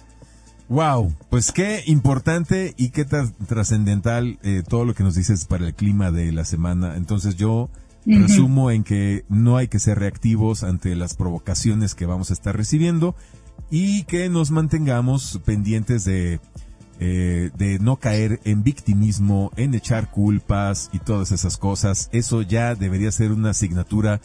Wow, 0.67 1.13
pues 1.29 1.51
qué 1.51 1.83
importante 1.85 2.73
y 2.75 2.89
qué 2.89 3.05
trascendental 3.05 4.39
eh, 4.41 4.63
todo 4.67 4.83
lo 4.83 4.95
que 4.95 5.03
nos 5.03 5.13
dices 5.13 5.45
para 5.45 5.67
el 5.67 5.75
clima 5.75 6.11
de 6.11 6.31
la 6.31 6.43
semana. 6.43 6.95
Entonces 6.95 7.35
yo 7.35 7.69
resumo 8.05 8.71
en 8.71 8.83
que 8.83 9.25
no 9.29 9.57
hay 9.57 9.67
que 9.67 9.79
ser 9.79 9.99
reactivos 9.99 10.63
ante 10.63 10.95
las 10.95 11.15
provocaciones 11.15 11.93
que 11.95 12.05
vamos 12.05 12.29
a 12.29 12.33
estar 12.33 12.55
recibiendo 12.55 13.15
y 13.69 14.03
que 14.03 14.27
nos 14.29 14.51
mantengamos 14.51 15.39
pendientes 15.45 16.03
de, 16.03 16.39
eh, 16.99 17.51
de 17.57 17.79
no 17.79 17.97
caer 17.97 18.39
en 18.43 18.63
victimismo, 18.63 19.51
en 19.57 19.75
echar 19.75 20.09
culpas 20.09 20.89
y 20.93 20.99
todas 20.99 21.31
esas 21.31 21.57
cosas. 21.57 22.09
Eso 22.11 22.41
ya 22.41 22.73
debería 22.73 23.11
ser 23.11 23.31
una 23.31 23.51
asignatura 23.51 24.19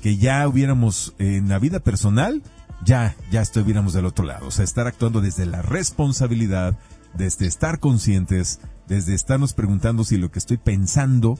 que 0.00 0.16
ya 0.16 0.46
hubiéramos 0.46 1.14
en 1.18 1.48
la 1.48 1.58
vida 1.58 1.80
personal 1.80 2.42
ya, 2.84 3.16
ya 3.30 3.42
estuviéramos 3.42 3.92
del 3.92 4.06
otro 4.06 4.24
lado. 4.24 4.46
O 4.46 4.50
sea, 4.50 4.64
estar 4.64 4.86
actuando 4.86 5.20
desde 5.20 5.46
la 5.46 5.62
responsabilidad, 5.62 6.78
desde 7.14 7.46
estar 7.46 7.80
conscientes, 7.80 8.60
desde 8.88 9.14
estarnos 9.14 9.52
preguntando 9.52 10.04
si 10.04 10.16
lo 10.16 10.30
que 10.30 10.38
estoy 10.38 10.56
pensando 10.56 11.38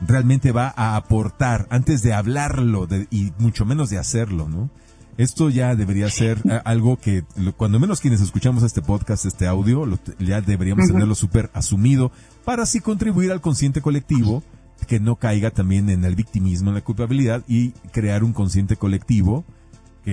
realmente 0.00 0.52
va 0.52 0.72
a 0.76 0.96
aportar 0.96 1.66
antes 1.70 2.02
de 2.02 2.12
hablarlo 2.12 2.86
y 3.10 3.32
mucho 3.38 3.64
menos 3.64 3.90
de 3.90 3.98
hacerlo, 3.98 4.48
¿no? 4.48 4.70
Esto 5.16 5.50
ya 5.50 5.74
debería 5.74 6.08
ser 6.10 6.40
algo 6.64 6.96
que, 6.96 7.24
cuando 7.56 7.80
menos 7.80 8.00
quienes 8.00 8.20
escuchamos 8.20 8.62
este 8.62 8.82
podcast, 8.82 9.26
este 9.26 9.48
audio, 9.48 9.84
ya 10.20 10.40
deberíamos 10.40 10.86
tenerlo 10.86 11.16
súper 11.16 11.50
asumido 11.54 12.12
para 12.44 12.62
así 12.62 12.78
contribuir 12.78 13.32
al 13.32 13.40
consciente 13.40 13.82
colectivo, 13.82 14.44
que 14.86 15.00
no 15.00 15.16
caiga 15.16 15.50
también 15.50 15.90
en 15.90 16.04
el 16.04 16.14
victimismo, 16.14 16.68
en 16.68 16.76
la 16.76 16.84
culpabilidad 16.84 17.42
y 17.48 17.70
crear 17.90 18.22
un 18.22 18.32
consciente 18.32 18.76
colectivo 18.76 19.44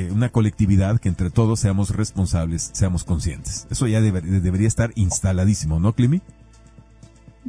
una 0.03 0.29
colectividad 0.29 0.99
que 0.99 1.09
entre 1.09 1.29
todos 1.29 1.59
seamos 1.59 1.89
responsables, 1.89 2.69
seamos 2.73 3.03
conscientes. 3.03 3.67
Eso 3.69 3.87
ya 3.87 4.01
debería 4.01 4.67
estar 4.67 4.91
instaladísimo, 4.95 5.79
¿no, 5.79 5.93
Climi? 5.93 6.21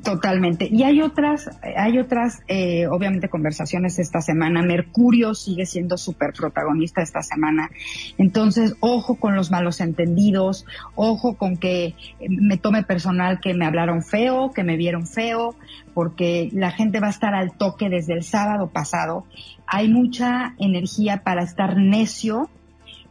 Totalmente. 0.02 0.68
Y 0.70 0.82
hay 0.82 1.00
otras, 1.00 1.50
hay 1.76 1.98
otras, 1.98 2.42
eh, 2.48 2.86
obviamente, 2.86 3.30
conversaciones 3.30 3.98
esta 3.98 4.20
semana. 4.20 4.62
Mercurio 4.62 5.34
sigue 5.34 5.64
siendo 5.64 5.96
súper 5.96 6.34
protagonista 6.34 7.00
esta 7.00 7.22
semana. 7.22 7.70
Entonces, 8.18 8.74
ojo 8.80 9.14
con 9.14 9.34
los 9.34 9.50
malos 9.50 9.80
entendidos, 9.80 10.66
ojo 10.96 11.36
con 11.36 11.56
que 11.56 11.94
me 12.28 12.58
tome 12.58 12.82
personal 12.82 13.40
que 13.40 13.54
me 13.54 13.64
hablaron 13.64 14.02
feo, 14.02 14.50
que 14.52 14.64
me 14.64 14.76
vieron 14.76 15.06
feo, 15.06 15.54
porque 15.94 16.50
la 16.52 16.72
gente 16.72 17.00
va 17.00 17.06
a 17.06 17.10
estar 17.10 17.34
al 17.34 17.56
toque 17.56 17.88
desde 17.88 18.12
el 18.12 18.22
sábado 18.22 18.68
pasado. 18.68 19.24
Hay 19.66 19.88
mucha 19.88 20.54
energía 20.58 21.22
para 21.24 21.42
estar 21.42 21.78
necio, 21.78 22.50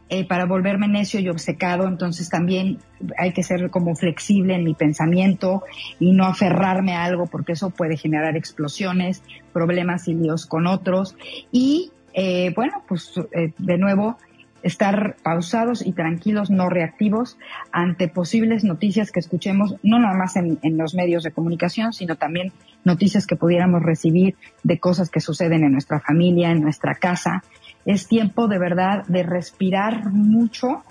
eh, 0.08 0.24
para 0.24 0.44
volverme 0.44 0.86
necio 0.86 1.18
y 1.18 1.28
obcecado, 1.28 1.88
entonces 1.88 2.28
también 2.28 2.78
hay 3.18 3.32
que 3.32 3.42
ser 3.42 3.70
como 3.70 3.96
flexible 3.96 4.54
en 4.54 4.62
mi 4.62 4.72
pensamiento 4.72 5.64
y 5.98 6.12
no 6.12 6.26
aferrarme 6.26 6.94
a 6.94 7.02
algo 7.04 7.26
porque 7.26 7.52
eso 7.52 7.70
puede 7.70 7.96
generar 7.96 8.36
explosiones, 8.36 9.24
problemas 9.52 10.06
y 10.06 10.14
líos 10.14 10.46
con 10.46 10.68
otros. 10.68 11.16
Y 11.50 11.90
eh, 12.14 12.52
bueno, 12.54 12.84
pues 12.86 13.14
eh, 13.32 13.52
de 13.58 13.78
nuevo, 13.78 14.16
estar 14.62 15.16
pausados 15.24 15.84
y 15.84 15.90
tranquilos, 15.90 16.50
no 16.50 16.68
reactivos 16.68 17.36
ante 17.72 18.06
posibles 18.06 18.62
noticias 18.62 19.10
que 19.10 19.18
escuchemos, 19.18 19.74
no 19.82 19.98
nada 19.98 20.16
más 20.16 20.36
en, 20.36 20.60
en, 20.62 20.78
los 20.78 20.94
medios 20.94 21.24
de 21.24 21.32
comunicación, 21.32 21.92
sino 21.92 22.14
también 22.14 22.52
noticias 22.84 23.26
que 23.26 23.34
pudiéramos 23.34 23.82
recibir 23.82 24.36
de 24.62 24.78
cosas 24.78 25.10
que 25.10 25.20
suceden 25.20 25.64
en 25.64 25.72
nuestra 25.72 25.98
familia, 25.98 26.52
en 26.52 26.62
nuestra 26.62 26.94
casa 26.94 27.42
es 27.86 28.08
tiempo 28.08 28.48
de 28.48 28.58
verdad 28.58 29.04
de 29.06 29.22
respirar 29.22 30.12
mucho 30.12 30.82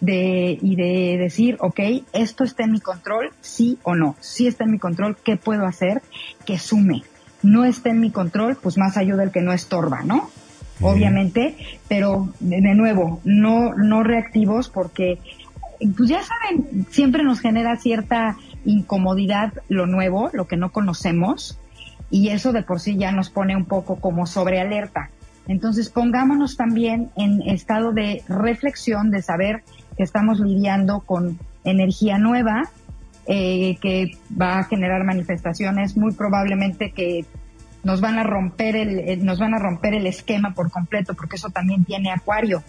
de, 0.00 0.58
y 0.60 0.76
de 0.76 1.16
decir, 1.18 1.56
ok, 1.60 1.80
esto 2.12 2.44
está 2.44 2.64
en 2.64 2.72
mi 2.72 2.80
control, 2.80 3.30
sí 3.40 3.78
o 3.82 3.94
no. 3.94 4.14
Si 4.20 4.46
está 4.46 4.64
en 4.64 4.70
mi 4.70 4.78
control, 4.78 5.16
¿qué 5.16 5.36
puedo 5.36 5.66
hacer 5.66 6.02
que 6.44 6.58
sume? 6.58 7.02
No 7.42 7.64
está 7.64 7.90
en 7.90 8.00
mi 8.00 8.10
control, 8.10 8.56
pues 8.56 8.76
más 8.76 8.96
ayuda 8.96 9.22
el 9.22 9.30
que 9.30 9.40
no 9.40 9.52
estorba, 9.52 10.02
¿no? 10.02 10.30
Obviamente, 10.80 11.56
pero 11.88 12.28
de 12.40 12.74
nuevo, 12.74 13.20
no, 13.24 13.74
no 13.74 14.02
reactivos 14.02 14.68
porque, 14.68 15.18
pues 15.96 16.08
ya 16.08 16.20
saben, 16.22 16.86
siempre 16.90 17.22
nos 17.22 17.40
genera 17.40 17.76
cierta 17.76 18.36
incomodidad 18.64 19.52
lo 19.68 19.86
nuevo, 19.86 20.30
lo 20.32 20.46
que 20.46 20.56
no 20.56 20.72
conocemos, 20.72 21.58
y 22.10 22.30
eso 22.30 22.52
de 22.52 22.62
por 22.62 22.80
sí 22.80 22.96
ya 22.96 23.12
nos 23.12 23.30
pone 23.30 23.56
un 23.56 23.66
poco 23.66 23.96
como 23.96 24.26
sobre 24.26 24.60
alerta. 24.60 25.10
Entonces 25.46 25.90
pongámonos 25.90 26.56
también 26.56 27.10
en 27.16 27.42
estado 27.42 27.92
de 27.92 28.22
reflexión, 28.28 29.10
de 29.10 29.22
saber 29.22 29.62
que 29.96 30.02
estamos 30.02 30.40
lidiando 30.40 31.00
con 31.00 31.38
energía 31.64 32.18
nueva, 32.18 32.70
eh, 33.26 33.76
que 33.80 34.12
va 34.40 34.58
a 34.58 34.64
generar 34.64 35.04
manifestaciones. 35.04 35.96
Muy 35.96 36.12
probablemente 36.12 36.92
que 36.92 37.24
nos 37.82 38.00
van 38.00 38.18
a 38.18 38.24
romper 38.24 38.76
el, 38.76 39.24
nos 39.24 39.38
van 39.38 39.54
a 39.54 39.58
romper 39.58 39.94
el 39.94 40.06
esquema 40.06 40.54
por 40.54 40.70
completo, 40.70 41.14
porque 41.14 41.36
eso 41.36 41.50
también 41.50 41.84
tiene 41.84 42.10
Acuario 42.10 42.62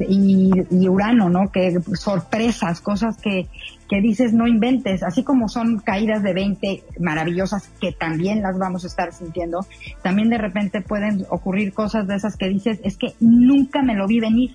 y, 0.00 0.50
y, 0.70 0.88
Urano, 0.88 1.28
¿no? 1.28 1.50
Que 1.50 1.80
sorpresas, 1.94 2.80
cosas 2.80 3.16
que, 3.16 3.48
que 3.88 4.00
dices 4.00 4.32
no 4.32 4.46
inventes, 4.46 5.02
así 5.02 5.22
como 5.22 5.48
son 5.48 5.78
caídas 5.78 6.22
de 6.22 6.32
20 6.32 6.84
maravillosas 7.00 7.68
que 7.80 7.92
también 7.92 8.42
las 8.42 8.58
vamos 8.58 8.84
a 8.84 8.86
estar 8.86 9.12
sintiendo, 9.12 9.66
también 10.02 10.30
de 10.30 10.38
repente 10.38 10.80
pueden 10.80 11.26
ocurrir 11.30 11.72
cosas 11.72 12.06
de 12.06 12.16
esas 12.16 12.36
que 12.36 12.48
dices, 12.48 12.80
es 12.84 12.96
que 12.96 13.14
nunca 13.20 13.82
me 13.82 13.94
lo 13.94 14.06
vi 14.06 14.20
venir. 14.20 14.54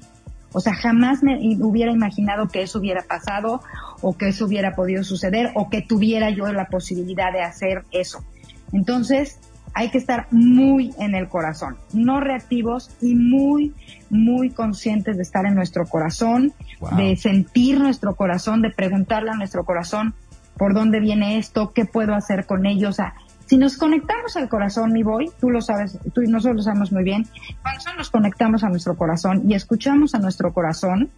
O 0.54 0.62
sea, 0.62 0.74
jamás 0.74 1.24
me 1.24 1.38
hubiera 1.60 1.92
imaginado 1.92 2.48
que 2.48 2.62
eso 2.62 2.80
hubiera 2.80 3.04
pasado 3.04 3.62
o 4.02 4.18
que 4.18 4.30
eso 4.30 4.46
hubiera 4.46 4.76
podido 4.76 5.04
suceder 5.04 5.52
o 5.56 5.70
que 5.70 5.82
tuviera 5.82 6.30
yo 6.30 6.52
la 6.54 6.68
posibilidad 6.68 7.34
de 7.34 7.42
hacer 7.42 7.84
eso. 7.92 8.24
Entonces, 8.72 9.40
hay 9.78 9.90
que 9.90 10.00
estar 10.00 10.26
muy 10.32 10.92
en 10.98 11.14
el 11.14 11.30
corazón, 11.30 11.78
no 11.94 12.20
reactivos 12.20 12.90
y 13.00 13.14
muy, 13.14 13.76
muy 14.10 14.50
conscientes 14.50 15.18
de 15.18 15.22
estar 15.22 15.46
en 15.46 15.54
nuestro 15.54 15.86
corazón, 15.86 16.52
de 16.98 17.16
sentir 17.16 17.80
nuestro 17.80 18.16
corazón, 18.16 18.64
de 18.64 18.72
preguntarle 18.72 19.30
a 19.30 19.36
nuestro 19.36 19.66
corazón 19.66 20.16
por 20.58 20.74
dónde 20.74 21.00
viene 21.00 21.38
esto, 21.38 21.74
qué 21.74 21.86
puedo 21.86 22.16
hacer 22.16 22.48
con 22.48 22.66
ello. 22.66 22.90
O 22.90 22.92
sea, 22.92 23.14
si 23.46 23.60
nos 23.60 23.78
conectamos 23.78 24.36
al 24.36 24.50
corazón, 24.50 24.94
mi 24.94 25.04
boy, 25.04 25.30
tú 25.40 25.52
lo 25.52 25.62
sabes, 25.62 26.00
tú 26.12 26.24
y 26.24 26.28
nosotros 26.28 26.56
lo 26.56 26.64
sabemos 26.64 26.92
muy 26.92 27.04
bien, 27.04 27.28
cuando 27.62 27.84
nos 28.00 28.10
conectamos 28.10 28.64
a 28.64 28.70
nuestro 28.70 28.98
corazón 28.98 29.44
y 29.48 29.54
escuchamos 29.54 30.16
a 30.16 30.20
nuestro 30.20 30.54
corazón, 30.54 31.12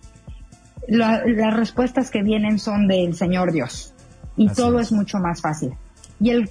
las 0.86 1.54
respuestas 1.56 2.12
que 2.12 2.24
vienen 2.24 2.60
son 2.60 2.90
del 2.90 3.16
Señor 3.16 3.54
Dios 3.54 3.94
y 4.36 4.50
todo 4.50 4.82
es 4.82 4.92
mucho 4.92 5.18
más 5.20 5.42
fácil. 5.42 5.78
Y 6.20 6.32
el, 6.32 6.50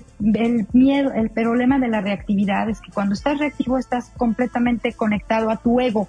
miedo, 0.72 1.12
el 1.12 1.30
problema 1.30 1.78
de 1.78 1.88
la 1.88 2.00
reactividad 2.00 2.70
es 2.70 2.80
que 2.80 2.90
cuando 2.90 3.14
estás 3.14 3.38
reactivo 3.38 3.78
estás 3.78 4.10
completamente 4.16 4.92
conectado 4.92 5.50
a 5.50 5.56
tu 5.56 5.80
ego. 5.80 6.08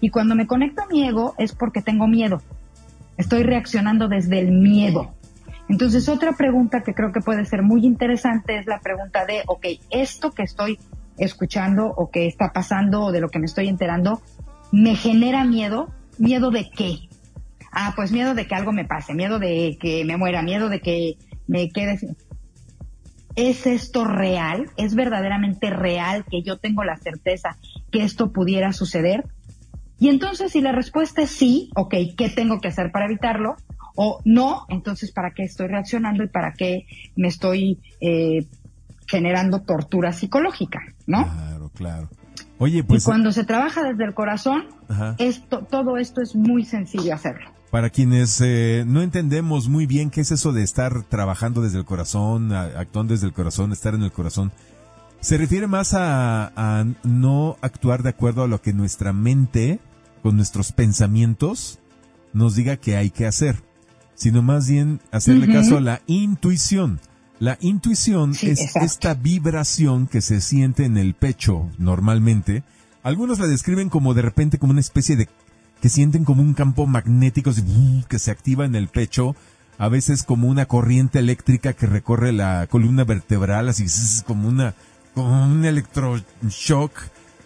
Y 0.00 0.10
cuando 0.10 0.34
me 0.34 0.46
conecto 0.46 0.82
a 0.82 0.86
mi 0.86 1.06
ego 1.06 1.34
es 1.38 1.54
porque 1.54 1.80
tengo 1.80 2.06
miedo. 2.06 2.42
Estoy 3.16 3.42
reaccionando 3.42 4.08
desde 4.08 4.38
el 4.38 4.52
miedo. 4.52 5.14
Entonces, 5.68 6.08
otra 6.08 6.32
pregunta 6.32 6.82
que 6.82 6.94
creo 6.94 7.12
que 7.12 7.20
puede 7.20 7.44
ser 7.44 7.62
muy 7.62 7.84
interesante 7.84 8.58
es 8.58 8.66
la 8.66 8.80
pregunta 8.80 9.26
de, 9.26 9.42
ok, 9.46 9.66
esto 9.90 10.30
que 10.30 10.42
estoy 10.42 10.78
escuchando 11.18 11.86
o 11.86 12.10
que 12.10 12.26
está 12.26 12.52
pasando 12.52 13.02
o 13.02 13.12
de 13.12 13.20
lo 13.20 13.28
que 13.28 13.38
me 13.38 13.46
estoy 13.46 13.68
enterando, 13.68 14.22
¿me 14.72 14.94
genera 14.96 15.44
miedo? 15.44 15.92
¿Miedo 16.18 16.50
de 16.50 16.70
qué? 16.70 17.08
Ah, 17.72 17.92
pues 17.96 18.12
miedo 18.12 18.34
de 18.34 18.46
que 18.46 18.54
algo 18.54 18.72
me 18.72 18.84
pase, 18.84 19.14
miedo 19.14 19.38
de 19.38 19.76
que 19.80 20.04
me 20.04 20.16
muera, 20.16 20.42
miedo 20.42 20.68
de 20.68 20.80
que 20.80 21.16
me 21.46 21.68
quede 21.68 21.98
¿Es 23.38 23.68
esto 23.68 24.04
real? 24.04 24.68
¿Es 24.76 24.96
verdaderamente 24.96 25.70
real 25.70 26.24
que 26.28 26.42
yo 26.42 26.58
tengo 26.58 26.82
la 26.82 26.96
certeza 26.96 27.56
que 27.92 28.02
esto 28.02 28.32
pudiera 28.32 28.72
suceder? 28.72 29.26
Y 30.00 30.08
entonces 30.08 30.50
si 30.50 30.60
la 30.60 30.72
respuesta 30.72 31.22
es 31.22 31.30
sí, 31.30 31.70
ok, 31.76 31.94
¿qué 32.16 32.30
tengo 32.30 32.60
que 32.60 32.66
hacer 32.66 32.90
para 32.90 33.04
evitarlo? 33.04 33.54
O 33.94 34.20
no, 34.24 34.66
entonces 34.68 35.12
¿para 35.12 35.30
qué 35.30 35.44
estoy 35.44 35.68
reaccionando 35.68 36.24
y 36.24 36.28
para 36.28 36.52
qué 36.52 36.86
me 37.14 37.28
estoy 37.28 37.78
eh, 38.00 38.44
generando 39.06 39.62
tortura 39.62 40.12
psicológica? 40.12 40.80
¿No? 41.06 41.22
Claro, 41.22 41.70
claro. 41.72 42.08
Oye, 42.58 42.82
pues. 42.82 43.04
Y 43.04 43.06
cuando 43.06 43.30
se 43.30 43.44
trabaja 43.44 43.84
desde 43.84 44.04
el 44.04 44.14
corazón, 44.14 44.66
esto, 45.18 45.64
todo 45.64 45.96
esto 45.96 46.22
es 46.22 46.34
muy 46.34 46.64
sencillo 46.64 47.14
hacerlo. 47.14 47.52
Para 47.70 47.90
quienes 47.90 48.40
eh, 48.40 48.84
no 48.86 49.02
entendemos 49.02 49.68
muy 49.68 49.86
bien 49.86 50.10
qué 50.10 50.22
es 50.22 50.30
eso 50.30 50.52
de 50.52 50.62
estar 50.62 51.02
trabajando 51.04 51.60
desde 51.60 51.78
el 51.78 51.84
corazón, 51.84 52.52
actuando 52.52 53.12
desde 53.12 53.26
el 53.26 53.34
corazón, 53.34 53.72
estar 53.72 53.94
en 53.94 54.02
el 54.02 54.12
corazón, 54.12 54.52
Se 55.20 55.36
refiere 55.36 55.66
más 55.66 55.94
a, 55.94 56.86
no 57.02 57.56
actuar 57.60 58.02
de 58.02 58.10
acuerdo 58.10 58.44
a 58.44 58.48
lo 58.48 58.62
que 58.62 58.72
nuestra 58.72 59.12
mente, 59.12 59.80
con 60.22 60.36
nuestros 60.36 60.72
pensamientos, 60.72 61.80
nos 62.32 62.54
diga 62.54 62.76
que 62.76 62.96
hay 62.96 63.10
que 63.10 63.26
hacer, 63.26 63.62
sino 64.14 64.40
más 64.42 64.68
bien 64.68 65.00
hacerle 65.10 65.52
caso 65.52 65.76
a 65.76 65.80
la 65.80 66.00
intuición. 66.06 67.00
La 67.40 67.58
intuición 67.60 68.32
es 68.40 68.76
esta 68.76 69.14
vibración 69.14 70.06
que 70.06 70.22
se 70.22 70.40
siente 70.40 70.84
en 70.84 70.96
el 70.96 71.14
pecho 71.14 71.68
normalmente. 71.78 72.62
Algunos 73.02 73.38
la 73.38 73.46
describen 73.46 73.90
como 73.90 74.14
de 74.14 74.22
repente 74.22 74.58
como 74.58 74.72
una 74.72 74.80
especie 74.80 75.16
de 75.16 75.28
que 75.80 75.88
sienten 75.88 76.24
como 76.24 76.42
un 76.42 76.54
campo 76.54 76.86
magnético 76.86 77.52
que 78.08 78.18
se 78.18 78.30
activa 78.30 78.64
en 78.64 78.74
el 78.74 78.88
pecho, 78.88 79.36
a 79.78 79.88
veces 79.88 80.24
como 80.24 80.48
una 80.48 80.66
corriente 80.66 81.20
eléctrica 81.20 81.72
que 81.72 81.86
recorre 81.86 82.32
la 82.32 82.66
columna 82.68 83.04
vertebral, 83.04 83.68
así 83.68 83.86
como 84.24 84.48
una 84.48 84.74
como 85.14 85.44
un 85.44 85.64
electroshock. 85.64 86.92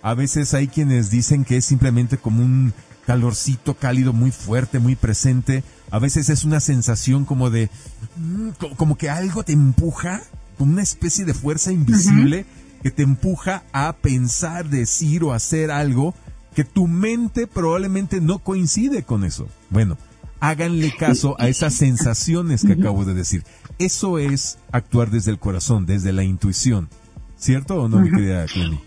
A 0.03 0.15
veces 0.15 0.53
hay 0.55 0.69
quienes 0.69 1.11
dicen 1.11 1.45
que 1.45 1.59
es 1.59 1.65
simplemente 1.65 2.19
como 2.19 2.43
un 2.43 2.73
calorcito 3.07 3.75
cálido 3.75 4.13
muy 4.13 4.31
fuerte, 4.31 4.79
muy 4.79 4.97
presente. 4.97 5.63
A 5.91 5.99
veces 5.99 6.29
es 6.29 6.45
una 6.45 6.61
sensación 6.61 7.25
como 7.25 7.51
de, 7.51 7.71
mm, 8.17 8.49
como 8.77 8.97
que 8.97 9.11
algo 9.11 9.43
te 9.43 9.53
empuja, 9.53 10.23
como 10.59 10.73
una 10.73 10.83
especie 10.83 11.25
de 11.25 11.35
fuerza 11.35 11.73
invisible 11.73 12.47
que 12.83 12.91
te 12.91 13.03
empuja 13.03 13.63
a 13.73 13.93
pensar, 13.95 14.69
decir 14.69 15.23
o 15.23 15.33
hacer 15.33 15.71
algo 15.71 16.15
que 16.55 16.65
tu 16.65 16.87
mente 16.87 17.47
probablemente 17.47 18.21
no 18.21 18.39
coincide 18.39 19.03
con 19.03 19.25
eso. 19.25 19.49
Bueno, 19.71 19.97
háganle 20.41 20.93
caso 20.97 21.37
a 21.39 21.49
esas 21.49 21.75
sensaciones 21.75 22.65
que 22.65 22.73
acabo 22.73 23.05
de 23.05 23.15
decir. 23.15 23.45
Eso 23.79 24.19
es 24.19 24.59
actuar 24.71 25.11
desde 25.11 25.31
el 25.31 25.39
corazón, 25.39 25.87
desde 25.87 26.13
la 26.13 26.25
intuición. 26.25 26.89
¿Cierto 27.37 27.83
o 27.83 27.89
no, 27.89 28.01
mi 28.01 28.11
querida 28.11 28.47
Clemi? 28.47 28.81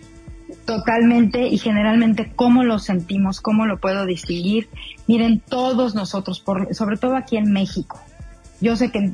Totalmente 0.65 1.47
y 1.47 1.58
generalmente 1.58 2.32
cómo 2.36 2.63
lo 2.63 2.80
sentimos, 2.80 3.41
cómo 3.41 3.65
lo 3.65 3.80
puedo 3.80 4.06
distinguir. 4.06 4.69
Miren, 5.08 5.39
todos 5.39 5.95
nosotros, 5.95 6.39
por, 6.39 6.73
sobre 6.73 6.97
todo 6.97 7.15
aquí 7.15 7.38
en 7.38 7.51
México, 7.51 7.99
yo 8.62 8.75
sé 8.75 8.91
que 8.91 9.12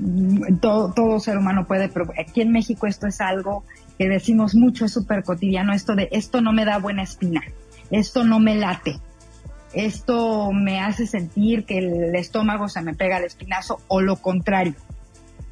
todo, 0.62 0.94
todo 0.94 1.20
ser 1.20 1.38
humano 1.38 1.66
puede, 1.68 1.90
pero 1.90 2.08
aquí 2.20 2.42
en 2.42 2.52
México 2.52 2.88
esto 2.88 3.08
es 3.08 3.22
algo 3.22 3.64
que 3.98 4.08
decimos 4.08 4.56
mucho, 4.56 4.86
es 4.86 4.94
súper 4.94 5.24
cotidiano, 5.24 5.74
esto 5.74 5.96
de 5.96 6.10
esto 6.12 6.42
no 6.42 6.54
me 6.54 6.66
da 6.66 6.78
buena 6.78 7.04
espina, 7.04 7.42
esto 7.92 8.24
no 8.24 8.40
me 8.40 8.56
late, 8.56 9.00
esto 9.74 10.52
me 10.52 10.80
hace 10.80 11.08
sentir 11.08 11.66
que 11.66 11.78
el 11.78 12.16
estómago 12.16 12.68
se 12.68 12.82
me 12.82 12.94
pega 12.94 13.18
al 13.18 13.24
espinazo 13.24 13.80
o 13.88 14.02
lo 14.02 14.18
contrario. 14.18 14.74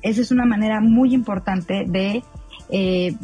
Esa 0.01 0.21
es 0.21 0.31
una 0.31 0.45
manera 0.45 0.81
muy 0.81 1.13
importante 1.13 1.85
de 1.87 2.23
eh, 2.69 3.15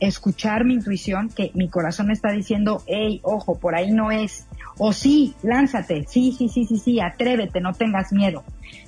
escuchar 0.00 0.64
mi 0.64 0.74
intuición, 0.74 1.28
que 1.28 1.50
mi 1.54 1.68
corazón 1.68 2.10
está 2.10 2.32
diciendo, 2.32 2.82
hey, 2.86 3.20
ojo, 3.22 3.58
por 3.58 3.74
ahí 3.74 3.92
no 3.92 4.10
es. 4.10 4.46
O 4.78 4.92
sí, 4.92 5.34
lánzate, 5.42 6.04
sí, 6.08 6.34
sí, 6.36 6.48
sí, 6.48 6.64
sí, 6.64 6.78
sí, 6.78 7.00
atrévete, 7.00 7.60
no 7.60 7.72
tengas 7.72 8.12
miedo. 8.12 8.42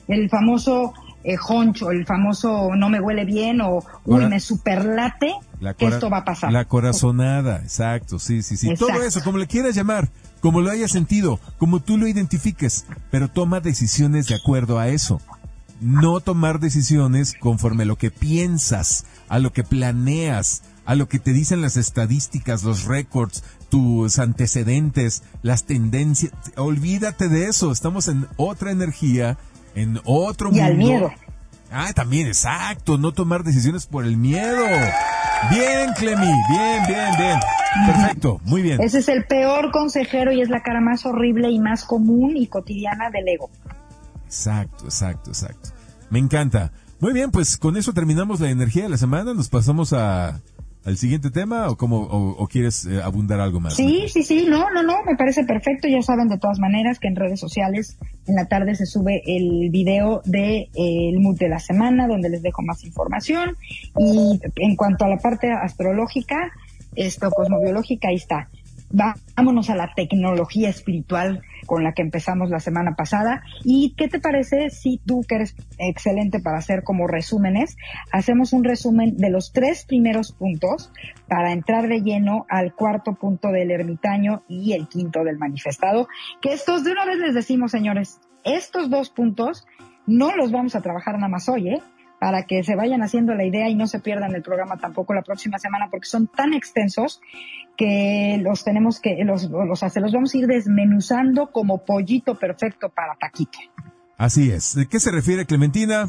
El 0.08 0.28
famoso 0.28 0.92
eh, 1.22 1.36
honcho, 1.48 1.90
el 1.90 2.04
famoso 2.04 2.74
no 2.76 2.88
me 2.88 3.00
huele 3.00 3.24
bien 3.24 3.60
o 3.60 3.78
uy, 4.04 4.26
me 4.26 4.40
superlate 4.40 5.34
que 5.72 5.86
esto 5.86 6.10
va 6.10 6.18
a 6.18 6.24
pasar. 6.26 6.52
La 6.52 6.66
corazonada, 6.66 7.60
exacto, 7.62 8.18
sí, 8.18 8.42
sí, 8.42 8.58
sí. 8.58 8.74
Todo 8.74 9.02
eso, 9.02 9.22
como 9.24 9.38
le 9.38 9.46
quieras 9.46 9.74
llamar, 9.74 10.10
como 10.40 10.60
lo 10.60 10.70
hayas 10.70 10.90
sentido, 10.90 11.40
como 11.56 11.80
tú 11.80 11.96
lo 11.96 12.06
identifiques, 12.06 12.84
pero 13.10 13.28
toma 13.28 13.60
decisiones 13.60 14.26
de 14.26 14.34
acuerdo 14.34 14.78
a 14.78 14.88
eso. 14.88 15.22
No 15.80 16.20
tomar 16.20 16.60
decisiones 16.60 17.34
conforme 17.40 17.84
a 17.84 17.86
lo 17.86 17.96
que 17.96 18.10
piensas, 18.10 19.06
a 19.28 19.38
lo 19.38 19.54
que 19.54 19.64
planeas, 19.64 20.62
a 20.84 20.94
lo 20.94 21.08
que 21.08 21.18
te 21.18 21.32
dicen 21.32 21.62
las 21.62 21.76
estadísticas, 21.76 22.62
los 22.62 22.84
récords, 22.84 23.42
tus 23.70 24.18
antecedentes, 24.18 25.22
las 25.42 25.64
tendencias. 25.64 26.32
Olvídate 26.56 27.28
de 27.28 27.46
eso, 27.46 27.72
estamos 27.72 28.08
en 28.08 28.26
otra 28.36 28.70
energía, 28.70 29.38
en 29.74 30.00
otro 30.04 30.50
mundo. 30.50 30.62
Y 30.62 30.66
al 30.66 30.76
miedo. 30.76 31.10
Ah, 31.70 31.92
también, 31.92 32.28
exacto, 32.28 32.98
no 32.98 33.12
tomar 33.12 33.42
decisiones 33.42 33.86
por 33.86 34.04
el 34.04 34.16
miedo. 34.16 34.64
Bien, 35.50 35.92
Clemi, 35.96 36.32
bien, 36.48 36.82
bien, 36.86 37.10
bien. 37.18 37.40
Perfecto, 37.86 38.40
muy 38.44 38.62
bien. 38.62 38.80
Ese 38.80 38.98
es 38.98 39.08
el 39.08 39.24
peor 39.24 39.70
consejero 39.72 40.32
y 40.32 40.40
es 40.40 40.48
la 40.48 40.62
cara 40.62 40.80
más 40.80 41.04
horrible 41.06 41.50
y 41.50 41.58
más 41.58 41.84
común 41.84 42.36
y 42.36 42.46
cotidiana 42.46 43.10
del 43.10 43.28
ego. 43.28 43.50
Exacto, 44.26 44.84
exacto, 44.84 45.30
exacto. 45.30 45.70
Me 46.10 46.18
encanta. 46.18 46.72
Muy 47.00 47.12
bien, 47.12 47.30
pues 47.30 47.56
con 47.56 47.76
eso 47.76 47.92
terminamos 47.92 48.40
la 48.40 48.50
energía 48.50 48.84
de 48.84 48.88
la 48.90 48.96
semana. 48.96 49.34
Nos 49.34 49.48
pasamos 49.48 49.92
a 49.92 50.40
al 50.84 50.96
siguiente 50.96 51.30
tema 51.30 51.68
o 51.68 51.76
cómo 51.76 52.02
o, 52.02 52.46
quieres 52.46 52.86
eh, 52.86 53.00
abundar 53.02 53.40
algo 53.40 53.60
más? 53.60 53.74
Sí, 53.74 54.06
sí, 54.08 54.22
sí, 54.22 54.46
no, 54.48 54.70
no, 54.70 54.82
no, 54.82 55.02
me 55.04 55.16
parece 55.16 55.44
perfecto. 55.44 55.88
Ya 55.88 56.02
saben 56.02 56.28
de 56.28 56.38
todas 56.38 56.58
maneras 56.58 56.98
que 56.98 57.08
en 57.08 57.16
redes 57.16 57.40
sociales 57.40 57.96
en 58.26 58.36
la 58.36 58.46
tarde 58.46 58.74
se 58.74 58.86
sube 58.86 59.22
el 59.26 59.70
video 59.70 60.22
de 60.24 60.68
eh, 60.74 61.18
mood 61.18 61.38
de 61.38 61.48
la 61.48 61.58
semana 61.58 62.06
donde 62.06 62.28
les 62.28 62.42
dejo 62.42 62.62
más 62.62 62.84
información 62.84 63.56
y 63.98 64.40
en 64.56 64.76
cuanto 64.76 65.04
a 65.04 65.08
la 65.08 65.18
parte 65.18 65.50
astrológica, 65.52 66.52
esto 66.96 67.30
cosmobiológica 67.30 68.08
ahí 68.08 68.16
está 68.16 68.48
vámonos 68.94 69.70
a 69.70 69.76
la 69.76 69.92
tecnología 69.94 70.68
espiritual 70.68 71.42
con 71.66 71.82
la 71.82 71.92
que 71.92 72.02
empezamos 72.02 72.50
la 72.50 72.60
semana 72.60 72.94
pasada. 72.94 73.42
¿Y 73.64 73.94
qué 73.96 74.08
te 74.08 74.20
parece 74.20 74.70
si 74.70 75.00
tú, 75.04 75.22
que 75.28 75.36
eres 75.36 75.56
excelente 75.78 76.40
para 76.40 76.58
hacer 76.58 76.84
como 76.84 77.06
resúmenes, 77.06 77.76
hacemos 78.12 78.52
un 78.52 78.64
resumen 78.64 79.16
de 79.16 79.30
los 79.30 79.52
tres 79.52 79.84
primeros 79.84 80.32
puntos 80.32 80.92
para 81.28 81.52
entrar 81.52 81.88
de 81.88 82.02
lleno 82.02 82.46
al 82.48 82.74
cuarto 82.74 83.14
punto 83.14 83.48
del 83.48 83.70
ermitaño 83.70 84.42
y 84.48 84.72
el 84.72 84.88
quinto 84.88 85.24
del 85.24 85.38
manifestado? 85.38 86.08
Que 86.40 86.52
estos, 86.52 86.84
de 86.84 86.92
una 86.92 87.04
vez 87.04 87.18
les 87.18 87.34
decimos, 87.34 87.72
señores, 87.72 88.20
estos 88.44 88.90
dos 88.90 89.10
puntos 89.10 89.66
no 90.06 90.36
los 90.36 90.52
vamos 90.52 90.76
a 90.76 90.82
trabajar 90.82 91.14
nada 91.14 91.28
más 91.28 91.48
hoy, 91.48 91.70
¿eh? 91.70 91.82
para 92.24 92.44
que 92.44 92.62
se 92.62 92.74
vayan 92.74 93.02
haciendo 93.02 93.34
la 93.34 93.44
idea 93.44 93.68
y 93.68 93.74
no 93.74 93.86
se 93.86 94.00
pierdan 94.00 94.34
el 94.34 94.42
programa 94.42 94.78
tampoco 94.78 95.12
la 95.12 95.20
próxima 95.20 95.58
semana 95.58 95.88
porque 95.90 96.06
son 96.06 96.26
tan 96.26 96.54
extensos 96.54 97.20
que 97.76 98.38
los 98.42 98.64
tenemos 98.64 99.00
que, 99.00 99.24
los, 99.24 99.44
los, 99.44 99.82
los 99.82 100.12
vamos 100.12 100.34
a 100.34 100.38
ir 100.38 100.46
desmenuzando 100.46 101.50
como 101.50 101.84
pollito 101.84 102.38
perfecto 102.38 102.88
para 102.88 103.14
taquito. 103.16 103.58
Así 104.16 104.50
es. 104.50 104.74
¿De 104.74 104.86
qué 104.86 105.00
se 105.00 105.10
refiere 105.10 105.46
Clementina? 105.46 106.08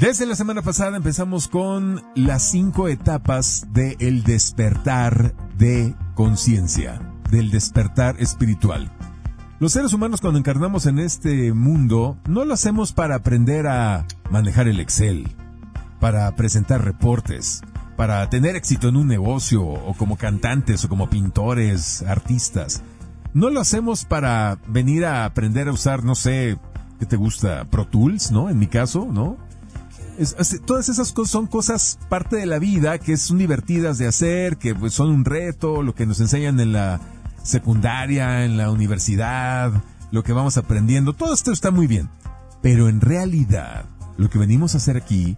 Desde 0.00 0.26
la 0.26 0.34
semana 0.34 0.62
pasada 0.62 0.96
empezamos 0.96 1.48
con 1.48 2.02
las 2.14 2.42
cinco 2.42 2.88
etapas 2.88 3.66
del 3.72 4.22
despertar 4.24 5.34
de 5.56 5.94
conciencia, 6.14 7.00
del 7.30 7.50
despertar 7.50 8.16
espiritual. 8.18 8.90
Los 9.58 9.72
seres 9.72 9.94
humanos 9.94 10.20
cuando 10.20 10.38
encarnamos 10.38 10.84
en 10.84 10.98
este 10.98 11.54
mundo 11.54 12.18
no 12.28 12.44
lo 12.44 12.52
hacemos 12.52 12.92
para 12.92 13.14
aprender 13.14 13.66
a 13.66 14.04
manejar 14.30 14.68
el 14.68 14.80
Excel, 14.80 15.28
para 15.98 16.34
presentar 16.36 16.84
reportes, 16.84 17.62
para 17.96 18.28
tener 18.28 18.56
éxito 18.56 18.88
en 18.88 18.96
un 18.96 19.08
negocio 19.08 19.62
o 19.62 19.94
como 19.94 20.16
cantantes 20.16 20.84
o 20.84 20.88
como 20.88 21.08
pintores, 21.08 22.02
artistas. 22.02 22.82
No 23.32 23.50
lo 23.50 23.60
hacemos 23.60 24.04
para 24.04 24.58
venir 24.66 25.04
a 25.04 25.24
aprender 25.24 25.68
a 25.68 25.72
usar, 25.72 26.04
no 26.04 26.14
sé, 26.14 26.58
¿qué 26.98 27.06
te 27.06 27.16
gusta? 27.16 27.64
Pro 27.64 27.86
Tools, 27.86 28.30
¿no? 28.30 28.48
En 28.48 28.58
mi 28.58 28.66
caso, 28.66 29.08
¿no? 29.10 29.36
todas 30.64 30.88
esas 30.88 31.12
cosas 31.12 31.30
son 31.30 31.46
cosas 31.46 31.98
parte 32.08 32.36
de 32.36 32.46
la 32.46 32.58
vida 32.58 32.98
que 32.98 33.18
son 33.18 33.36
divertidas 33.36 33.98
de 33.98 34.06
hacer, 34.06 34.56
que 34.56 34.74
pues, 34.74 34.94
son 34.94 35.10
un 35.10 35.26
reto, 35.26 35.82
lo 35.82 35.94
que 35.94 36.06
nos 36.06 36.20
enseñan 36.20 36.58
en 36.60 36.72
la 36.72 37.00
secundaria, 37.42 38.44
en 38.44 38.56
la 38.56 38.70
universidad, 38.70 39.72
lo 40.10 40.22
que 40.22 40.32
vamos 40.32 40.56
aprendiendo, 40.56 41.12
todo 41.12 41.34
esto 41.34 41.52
está 41.52 41.70
muy 41.70 41.86
bien. 41.86 42.08
Pero 42.62 42.88
en 42.88 43.00
realidad, 43.00 43.84
lo 44.16 44.30
que 44.30 44.38
venimos 44.38 44.74
a 44.74 44.78
hacer 44.78 44.96
aquí 44.96 45.36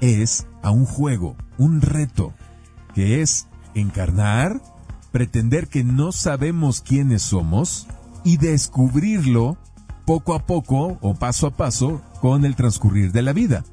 es 0.00 0.46
a 0.62 0.70
un 0.70 0.86
juego, 0.86 1.36
un 1.58 1.80
reto, 1.80 2.32
que 2.94 3.22
es 3.22 3.46
encarnar, 3.74 4.60
pretender 5.12 5.68
que 5.68 5.84
no 5.84 6.12
sabemos 6.12 6.80
quiénes 6.80 7.22
somos 7.22 7.86
y 8.24 8.36
descubrirlo 8.36 9.56
poco 10.04 10.34
a 10.34 10.46
poco 10.46 10.98
o 11.00 11.14
paso 11.14 11.46
a 11.46 11.56
paso 11.56 12.02
con 12.20 12.44
el 12.44 12.56
transcurrir 12.56 13.12
de 13.12 13.22
la 13.22 13.32
vida. 13.32 13.64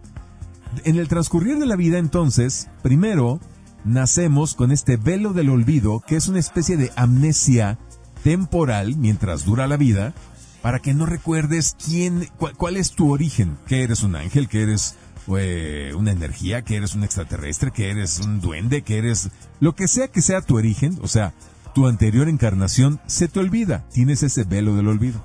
En 0.83 0.97
el 0.97 1.07
transcurrir 1.07 1.57
de 1.57 1.65
la 1.65 1.75
vida 1.75 1.97
entonces, 1.97 2.69
primero 2.83 3.39
nacemos 3.83 4.53
con 4.53 4.71
este 4.71 4.97
velo 4.97 5.33
del 5.33 5.49
olvido, 5.49 6.01
que 6.05 6.15
es 6.15 6.27
una 6.27 6.39
especie 6.39 6.77
de 6.77 6.91
amnesia 6.95 7.79
temporal 8.23 8.95
mientras 8.97 9.45
dura 9.45 9.67
la 9.67 9.77
vida, 9.77 10.13
para 10.61 10.79
que 10.79 10.93
no 10.93 11.05
recuerdes 11.05 11.75
quién, 11.83 12.29
cuál, 12.37 12.77
es 12.77 12.91
tu 12.91 13.11
origen, 13.11 13.57
que 13.67 13.83
eres 13.83 14.03
un 14.03 14.15
ángel, 14.15 14.49
que 14.49 14.63
eres 14.63 14.95
una 15.27 16.11
energía, 16.11 16.63
que 16.63 16.77
eres 16.77 16.95
un 16.95 17.03
extraterrestre, 17.03 17.71
que 17.71 17.89
eres 17.89 18.19
un 18.19 18.39
duende, 18.39 18.81
que 18.81 18.97
eres 18.97 19.29
lo 19.59 19.75
que 19.75 19.87
sea 19.87 20.07
que 20.07 20.21
sea 20.21 20.41
tu 20.41 20.57
origen, 20.57 20.97
o 21.01 21.07
sea, 21.07 21.33
tu 21.75 21.87
anterior 21.87 22.29
encarnación, 22.29 22.99
se 23.07 23.27
te 23.27 23.39
olvida, 23.39 23.85
tienes 23.91 24.23
ese 24.23 24.45
velo 24.45 24.75
del 24.75 24.87
olvido. 24.87 25.23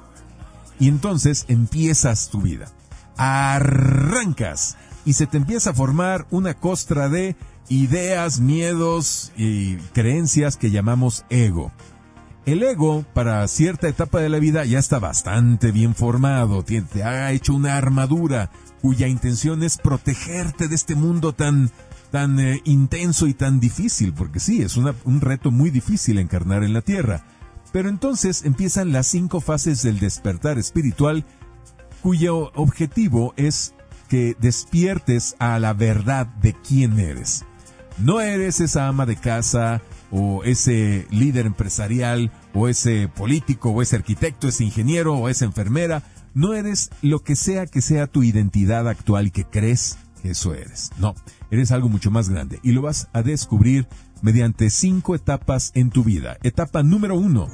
Y 0.78 0.88
entonces 0.88 1.44
empiezas 1.48 2.28
tu 2.28 2.42
vida. 2.42 2.68
Arrancas 3.16 4.76
y 5.04 5.12
se 5.14 5.26
te 5.26 5.36
empieza 5.36 5.70
a 5.70 5.74
formar 5.74 6.26
una 6.30 6.54
costra 6.54 7.08
de 7.08 7.36
ideas, 7.68 8.40
miedos 8.40 9.32
y 9.36 9.76
creencias 9.94 10.56
que 10.56 10.70
llamamos 10.70 11.24
ego. 11.30 11.72
El 12.44 12.62
ego, 12.64 13.04
para 13.14 13.46
cierta 13.46 13.88
etapa 13.88 14.18
de 14.18 14.28
la 14.28 14.40
vida, 14.40 14.64
ya 14.64 14.80
está 14.80 14.98
bastante 14.98 15.70
bien 15.70 15.94
formado, 15.94 16.64
te 16.64 17.04
ha 17.04 17.30
hecho 17.30 17.54
una 17.54 17.76
armadura 17.76 18.50
cuya 18.82 19.06
intención 19.06 19.62
es 19.62 19.78
protegerte 19.78 20.66
de 20.66 20.74
este 20.74 20.96
mundo 20.96 21.32
tan, 21.32 21.70
tan 22.10 22.40
eh, 22.40 22.60
intenso 22.64 23.28
y 23.28 23.34
tan 23.34 23.60
difícil, 23.60 24.12
porque 24.12 24.40
sí, 24.40 24.60
es 24.60 24.76
un 24.76 25.20
reto 25.20 25.52
muy 25.52 25.70
difícil 25.70 26.18
encarnar 26.18 26.64
en 26.64 26.72
la 26.72 26.82
Tierra. 26.82 27.24
Pero 27.72 27.88
entonces 27.88 28.44
empiezan 28.44 28.92
las 28.92 29.06
cinco 29.06 29.40
fases 29.40 29.82
del 29.82 30.00
despertar 30.00 30.58
espiritual, 30.58 31.24
cuyo 32.02 32.50
objetivo 32.54 33.32
es 33.36 33.72
que 34.08 34.36
despiertes 34.40 35.36
a 35.38 35.58
la 35.58 35.72
verdad 35.72 36.26
de 36.26 36.54
quién 36.54 36.98
eres. 36.98 37.44
No 37.98 38.20
eres 38.20 38.60
esa 38.60 38.88
ama 38.88 39.06
de 39.06 39.16
casa 39.16 39.80
o 40.10 40.42
ese 40.44 41.06
líder 41.10 41.46
empresarial 41.46 42.30
o 42.52 42.68
ese 42.68 43.08
político 43.08 43.70
o 43.70 43.80
ese 43.80 43.96
arquitecto, 43.96 44.48
ese 44.48 44.64
ingeniero 44.64 45.14
o 45.14 45.28
esa 45.28 45.44
enfermera. 45.44 46.02
No 46.34 46.54
eres 46.54 46.90
lo 47.02 47.20
que 47.20 47.36
sea 47.36 47.66
que 47.66 47.82
sea 47.82 48.06
tu 48.06 48.22
identidad 48.22 48.88
actual 48.88 49.32
que 49.32 49.44
crees 49.44 49.98
que 50.22 50.30
eso 50.30 50.54
eres. 50.54 50.90
No, 50.98 51.14
eres 51.50 51.72
algo 51.72 51.88
mucho 51.88 52.10
más 52.10 52.28
grande 52.28 52.60
y 52.62 52.72
lo 52.72 52.82
vas 52.82 53.08
a 53.12 53.22
descubrir 53.22 53.86
mediante 54.22 54.70
cinco 54.70 55.14
etapas 55.14 55.72
en 55.74 55.90
tu 55.90 56.04
vida. 56.04 56.38
Etapa 56.42 56.82
número 56.82 57.16
uno. 57.16 57.48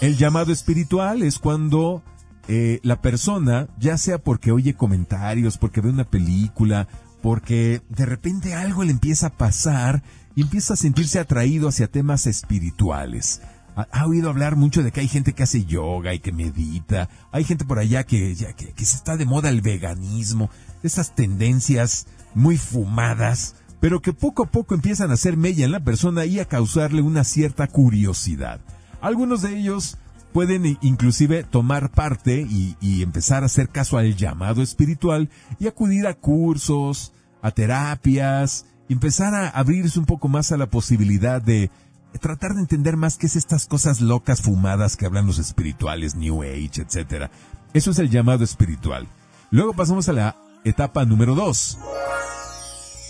El 0.00 0.16
llamado 0.16 0.52
espiritual 0.52 1.22
es 1.22 1.38
cuando 1.38 2.02
eh, 2.48 2.80
la 2.82 3.00
persona, 3.00 3.68
ya 3.78 3.98
sea 3.98 4.18
porque 4.18 4.52
oye 4.52 4.74
comentarios, 4.74 5.58
porque 5.58 5.80
ve 5.80 5.90
una 5.90 6.04
película, 6.04 6.88
porque 7.22 7.82
de 7.88 8.06
repente 8.06 8.54
algo 8.54 8.84
le 8.84 8.92
empieza 8.92 9.28
a 9.28 9.36
pasar 9.36 10.02
y 10.34 10.42
empieza 10.42 10.74
a 10.74 10.76
sentirse 10.76 11.18
atraído 11.18 11.68
hacia 11.68 11.86
temas 11.86 12.26
espirituales. 12.26 13.40
Ha, 13.76 14.06
oído 14.06 14.30
hablar 14.30 14.56
mucho 14.56 14.82
de 14.82 14.92
que 14.92 15.00
hay 15.00 15.08
gente 15.08 15.32
que 15.32 15.42
hace 15.42 15.64
yoga 15.64 16.14
y 16.14 16.20
que 16.20 16.32
medita. 16.32 17.08
Hay 17.32 17.44
gente 17.44 17.64
por 17.64 17.78
allá 17.78 18.04
que, 18.04 18.34
ya, 18.34 18.52
que, 18.52 18.72
que 18.72 18.84
se 18.84 18.96
está 18.96 19.16
de 19.16 19.26
moda 19.26 19.48
el 19.48 19.62
veganismo. 19.62 20.50
Esas 20.82 21.14
tendencias 21.14 22.06
muy 22.34 22.56
fumadas, 22.56 23.56
pero 23.80 24.00
que 24.00 24.12
poco 24.12 24.44
a 24.44 24.50
poco 24.50 24.74
empiezan 24.74 25.10
a 25.10 25.14
hacer 25.14 25.36
mella 25.36 25.64
en 25.64 25.72
la 25.72 25.84
persona 25.84 26.24
y 26.24 26.38
a 26.38 26.44
causarle 26.44 27.02
una 27.02 27.24
cierta 27.24 27.66
curiosidad. 27.66 28.60
Algunos 29.00 29.42
de 29.42 29.58
ellos 29.58 29.98
pueden 30.34 30.78
inclusive 30.82 31.44
tomar 31.44 31.92
parte 31.92 32.44
y, 32.50 33.02
empezar 33.02 33.44
a 33.44 33.46
hacer 33.46 33.68
caso 33.68 33.98
al 33.98 34.16
llamado 34.16 34.62
espiritual 34.62 35.30
y 35.60 35.68
acudir 35.68 36.08
a 36.08 36.14
cursos, 36.14 37.12
a 37.40 37.52
terapias, 37.52 38.66
empezar 38.88 39.32
a 39.32 39.48
abrirse 39.48 39.96
un 39.96 40.06
poco 40.06 40.28
más 40.28 40.50
a 40.50 40.56
la 40.56 40.66
posibilidad 40.66 41.40
de 41.40 41.70
tratar 42.20 42.54
de 42.54 42.60
entender 42.60 42.96
más 42.96 43.16
qué 43.18 43.26
es 43.26 43.36
estas 43.36 43.66
cosas 43.66 44.00
locas 44.00 44.42
fumadas 44.42 44.96
que 44.96 45.06
hablan 45.06 45.26
los 45.26 45.38
espirituales, 45.38 46.14
New 46.14 46.42
Age, 46.42 46.82
etc. 46.82 47.30
Eso 47.72 47.90
es 47.90 47.98
el 47.98 48.10
llamado 48.10 48.44
espiritual. 48.44 49.06
Luego 49.50 49.72
pasamos 49.72 50.08
a 50.08 50.12
la 50.12 50.36
etapa 50.64 51.04
número 51.04 51.34
dos. 51.34 51.78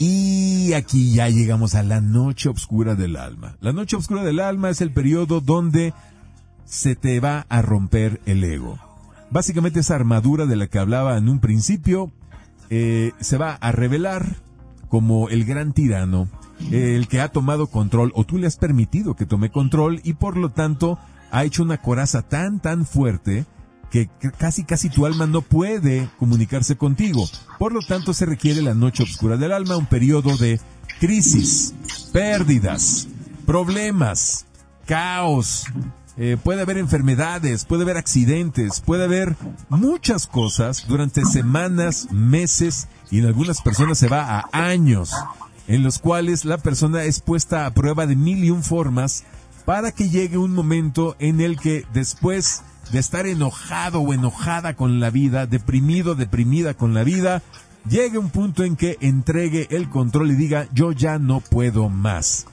Y 0.01 0.73
aquí 0.73 1.13
ya 1.13 1.29
llegamos 1.29 1.75
a 1.75 1.83
la 1.83 2.01
noche 2.01 2.49
oscura 2.49 2.95
del 2.95 3.17
alma. 3.17 3.57
La 3.61 3.73
noche 3.73 3.97
oscura 3.97 4.25
del 4.25 4.41
alma 4.41 4.71
es 4.71 4.81
el 4.81 4.91
periodo 4.91 5.41
donde 5.41 5.95
se 6.65 6.97
te 6.97 7.21
va 7.21 7.47
a 7.49 7.63
romper 7.63 8.21
el 8.27 8.43
ego. 8.43 8.79
Básicamente 9.31 9.81
esa 9.81 9.95
armadura 9.95 10.47
de 10.47 10.57
la 10.57 10.67
que 10.67 10.79
hablaba 10.79 11.17
en 11.17 11.29
un 11.29 11.41
principio 11.41 12.13
eh, 12.71 13.13
se 13.21 13.39
va 13.39 13.55
a 13.55 13.73
revelar 13.73 14.37
como 14.89 15.29
el 15.29 15.45
gran 15.45 15.73
tirano, 15.73 16.29
el 16.71 17.09
que 17.09 17.21
ha 17.21 17.29
tomado 17.29 17.67
control 17.67 18.13
o 18.15 18.25
tú 18.25 18.39
le 18.39 18.47
has 18.47 18.57
permitido 18.57 19.15
que 19.15 19.27
tome 19.27 19.51
control 19.51 20.01
y 20.05 20.15
por 20.15 20.37
lo 20.37 20.51
tanto 20.51 20.99
ha 21.31 21.45
hecho 21.45 21.63
una 21.63 21.79
coraza 21.79 22.23
tan 22.23 22.61
tan 22.61 22.87
fuerte 22.87 23.45
que 23.91 24.11
casi 24.39 24.65
casi 24.65 24.89
tu 24.91 25.07
alma 25.07 25.27
no 25.27 25.41
puede 25.41 26.09
comunicarse 26.19 26.77
contigo. 26.77 27.29
Por 27.61 27.73
lo 27.73 27.81
tanto 27.81 28.13
se 28.13 28.27
requiere 28.27 28.61
la 28.61 28.75
noche 28.75 29.05
oscura 29.05 29.37
del 29.37 29.53
alma, 29.53 29.77
un 29.77 29.87
periodo 29.87 30.37
de 30.37 30.61
crisis, 30.99 31.75
pérdidas, 32.13 33.07
problemas, 33.47 34.47
caos, 34.85 35.67
eh, 36.17 36.37
puede 36.43 36.63
haber 36.63 36.79
enfermedades, 36.79 37.65
puede 37.65 37.83
haber 37.83 37.97
accidentes, 37.97 38.81
puede 38.81 39.05
haber 39.05 39.37
muchas 39.69 40.27
cosas 40.27 40.87
durante 40.89 41.25
semanas, 41.25 42.09
meses 42.11 42.89
y 43.11 43.19
en 43.19 43.27
algunas 43.27 43.63
personas 43.63 43.99
se 43.99 44.09
va 44.09 44.41
a 44.41 44.49
años 44.53 45.13
en 45.69 45.83
los 45.83 45.99
cuales 45.99 46.45
la 46.45 46.59
persona 46.59 47.05
es 47.05 47.21
puesta 47.21 47.67
a 47.67 47.73
prueba 47.73 48.07
de 48.07 48.17
mil 48.17 48.45
y 48.45 48.51
un 48.51 48.63
formas 48.63 49.25
para 49.65 49.93
que 49.93 50.11
llegue 50.11 50.37
un 50.37 50.53
momento 50.53 51.17
en 51.19 51.41
el 51.41 51.59
que 51.59 51.85
después 51.93 52.63
de 52.93 52.99
estar 52.99 53.27
enojado 53.27 54.01
o 54.01 54.13
enojada 54.13 54.75
con 54.75 55.01
la 55.01 55.11
vida, 55.11 55.47
deprimido, 55.47 56.15
deprimida 56.15 56.75
con 56.75 56.93
la 56.93 57.03
vida, 57.03 57.43
llegue 57.89 58.19
un 58.19 58.31
punto 58.31 58.65
en 58.65 58.77
que 58.77 58.99
entregue 59.01 59.69
el 59.71 59.89
control 59.89 60.33
y 60.33 60.35
diga 60.35 60.69
yo 60.75 60.93
ya 60.93 61.19
no 61.19 61.41
puedo 61.41 61.89
más 61.89 62.47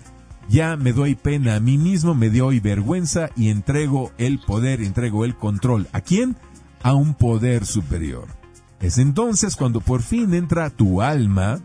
ya 0.52 0.76
me 0.76 0.92
doy 0.92 1.16
pena 1.16 1.56
a 1.56 1.60
mí 1.62 1.78
mismo, 1.78 2.14
me 2.14 2.30
doy 2.30 2.60
vergüenza 2.60 3.30
y 3.38 3.50
entrego 3.50 4.12
el 4.18 4.40
poder, 4.40 4.82
entrego 4.82 5.24
el 5.24 5.36
control. 5.36 5.88
¿A 5.94 6.02
quién? 6.02 6.36
A 6.84 6.94
un 6.94 7.14
poder 7.14 7.66
superior. 7.66 8.28
Es 8.82 8.98
entonces 8.98 9.56
cuando 9.56 9.80
por 9.80 10.02
fin 10.02 10.34
entra 10.34 10.70
tu 10.70 11.02
alma 11.02 11.62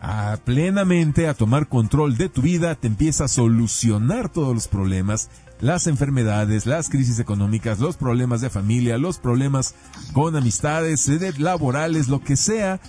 a 0.00 0.38
plenamente 0.44 1.28
a 1.28 1.34
tomar 1.34 1.68
control 1.68 2.16
de 2.16 2.28
tu 2.28 2.42
vida, 2.42 2.74
te 2.74 2.86
empieza 2.86 3.24
a 3.24 3.28
solucionar 3.28 4.30
todos 4.30 4.54
los 4.54 4.66
problemas, 4.66 5.28
las 5.60 5.86
enfermedades, 5.86 6.64
las 6.64 6.88
crisis 6.88 7.18
económicas, 7.18 7.80
los 7.80 7.96
problemas 7.96 8.40
de 8.40 8.48
familia, 8.48 8.96
los 8.96 9.18
problemas 9.18 9.74
con 10.14 10.34
amistades, 10.36 11.06
laborales, 11.38 12.08
lo 12.08 12.20
que 12.20 12.36
sea. 12.36 12.80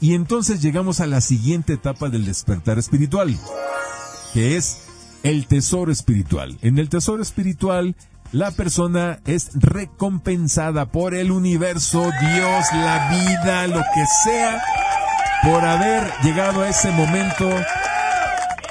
Y 0.00 0.14
entonces 0.14 0.60
llegamos 0.60 1.00
a 1.00 1.06
la 1.06 1.20
siguiente 1.20 1.74
etapa 1.74 2.08
del 2.08 2.26
despertar 2.26 2.78
espiritual, 2.78 3.36
que 4.34 4.56
es 4.56 4.78
el 5.22 5.46
tesoro 5.46 5.92
espiritual. 5.92 6.58
En 6.62 6.78
el 6.78 6.88
tesoro 6.88 7.22
espiritual, 7.22 7.94
la 8.32 8.50
persona 8.50 9.20
es 9.24 9.50
recompensada 9.54 10.86
por 10.86 11.14
el 11.14 11.30
universo, 11.30 12.00
Dios, 12.00 12.64
la 12.72 13.08
vida, 13.10 13.66
lo 13.68 13.80
que 13.94 14.04
sea, 14.24 14.60
por 15.42 15.64
haber 15.64 16.02
llegado 16.22 16.62
a 16.62 16.68
ese 16.68 16.90
momento, 16.90 17.48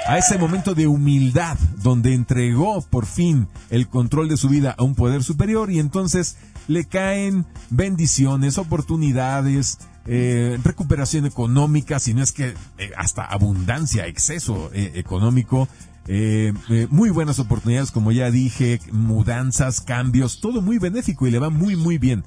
a 0.06 0.18
ese 0.18 0.38
momento 0.38 0.74
de 0.74 0.86
humildad, 0.86 1.56
donde 1.82 2.14
entregó 2.14 2.82
por 2.82 3.06
fin 3.06 3.48
el 3.70 3.88
control 3.88 4.28
de 4.28 4.36
su 4.36 4.48
vida 4.48 4.74
a 4.76 4.82
un 4.82 4.94
poder 4.94 5.22
superior 5.22 5.70
y 5.70 5.78
entonces 5.78 6.36
le 6.68 6.84
caen 6.84 7.46
bendiciones, 7.70 8.58
oportunidades, 8.58 9.78
eh, 10.06 10.58
recuperación 10.64 11.26
económica, 11.26 11.98
si 11.98 12.14
no 12.14 12.22
es 12.22 12.32
que 12.32 12.54
eh, 12.78 12.90
hasta 12.96 13.24
abundancia, 13.24 14.06
exceso 14.06 14.70
eh, 14.72 14.92
económico, 14.94 15.68
eh, 16.08 16.52
eh, 16.70 16.86
muy 16.90 17.10
buenas 17.10 17.38
oportunidades, 17.40 17.90
como 17.90 18.12
ya 18.12 18.30
dije, 18.30 18.80
mudanzas, 18.92 19.80
cambios, 19.80 20.40
todo 20.40 20.62
muy 20.62 20.78
benéfico 20.78 21.26
y 21.26 21.30
le 21.30 21.38
va 21.38 21.50
muy, 21.50 21.74
muy 21.74 21.98
bien. 21.98 22.24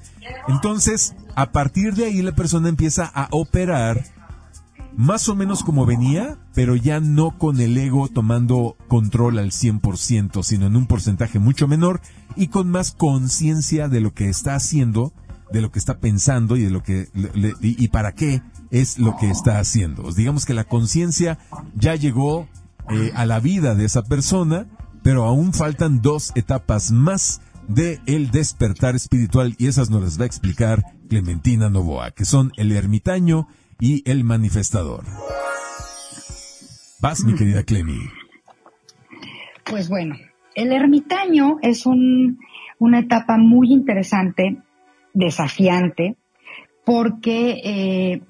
Entonces, 0.48 1.14
a 1.34 1.52
partir 1.52 1.94
de 1.94 2.06
ahí 2.06 2.20
la 2.20 2.32
persona 2.32 2.68
empieza 2.68 3.06
a 3.06 3.28
operar 3.30 4.04
más 4.96 5.28
o 5.28 5.34
menos 5.34 5.62
como 5.62 5.86
venía, 5.86 6.38
pero 6.54 6.76
ya 6.76 7.00
no 7.00 7.38
con 7.38 7.60
el 7.60 7.76
ego 7.76 8.08
tomando 8.08 8.76
control 8.88 9.38
al 9.38 9.50
100%, 9.50 10.42
sino 10.42 10.66
en 10.66 10.76
un 10.76 10.86
porcentaje 10.86 11.38
mucho 11.38 11.68
menor 11.68 12.00
y 12.36 12.48
con 12.48 12.70
más 12.70 12.92
conciencia 12.92 13.88
de 13.88 14.00
lo 14.00 14.14
que 14.14 14.28
está 14.28 14.54
haciendo, 14.54 15.12
de 15.52 15.60
lo 15.60 15.70
que 15.70 15.78
está 15.78 15.98
pensando 15.98 16.56
y 16.56 16.64
de 16.64 16.70
lo 16.70 16.82
que 16.82 17.08
y, 17.60 17.84
y, 17.84 17.88
para 17.88 18.12
qué 18.12 18.42
es 18.70 18.98
lo 18.98 19.16
que 19.16 19.30
está 19.30 19.58
haciendo. 19.58 20.12
Digamos 20.12 20.46
que 20.46 20.54
la 20.54 20.64
conciencia 20.64 21.38
ya 21.74 21.94
llegó 21.94 22.48
eh, 22.90 23.12
a 23.14 23.26
la 23.26 23.40
vida 23.40 23.74
de 23.74 23.84
esa 23.84 24.02
persona, 24.02 24.66
pero 25.02 25.24
aún 25.24 25.52
faltan 25.52 26.02
dos 26.02 26.32
etapas 26.34 26.90
más 26.90 27.40
de 27.68 28.00
el 28.06 28.30
despertar 28.30 28.96
espiritual 28.96 29.54
y 29.58 29.68
esas 29.68 29.90
nos 29.90 30.02
las 30.02 30.18
va 30.18 30.24
a 30.24 30.26
explicar 30.26 30.84
Clementina 31.08 31.70
Novoa, 31.70 32.10
que 32.10 32.24
son 32.24 32.52
el 32.56 32.72
ermitaño 32.72 33.46
y 33.80 34.08
el 34.10 34.24
manifestador. 34.24 35.04
Vas, 37.00 37.24
mi 37.24 37.34
querida 37.34 37.62
Clemi. 37.62 37.98
Pues 39.64 39.88
bueno, 39.88 40.16
el 40.54 40.72
ermitaño 40.72 41.58
es 41.62 41.86
un, 41.86 42.38
una 42.78 43.00
etapa 43.00 43.38
muy 43.38 43.72
interesante, 43.72 44.58
desafiante, 45.14 46.16
porque 46.84 47.60
eh, 47.64 48.22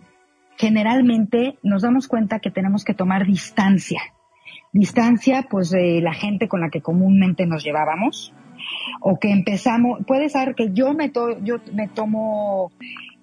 generalmente 0.57 1.59
nos 1.63 1.83
damos 1.83 2.09
cuenta 2.09 2.39
que 2.39 2.51
tenemos 2.51 2.85
que 2.85 2.95
tomar 2.95 3.27
distancia 3.27 4.01
distancia 4.73 5.47
pues 5.51 5.71
de 5.71 6.01
la 6.01 6.13
gente 6.13 6.49
con 6.49 6.61
la 6.61 6.71
que 6.71 6.81
comúnmente 6.81 7.47
nos 7.47 7.65
llevábamos 7.65 8.33
o 9.01 9.19
que 9.19 9.31
empezamos, 9.31 10.01
puede 10.07 10.29
ser 10.29 10.55
que 10.55 10.73
yo 10.73 10.93
me, 10.93 11.11
yo 11.43 11.57
me 11.73 11.89
tomo 11.89 12.71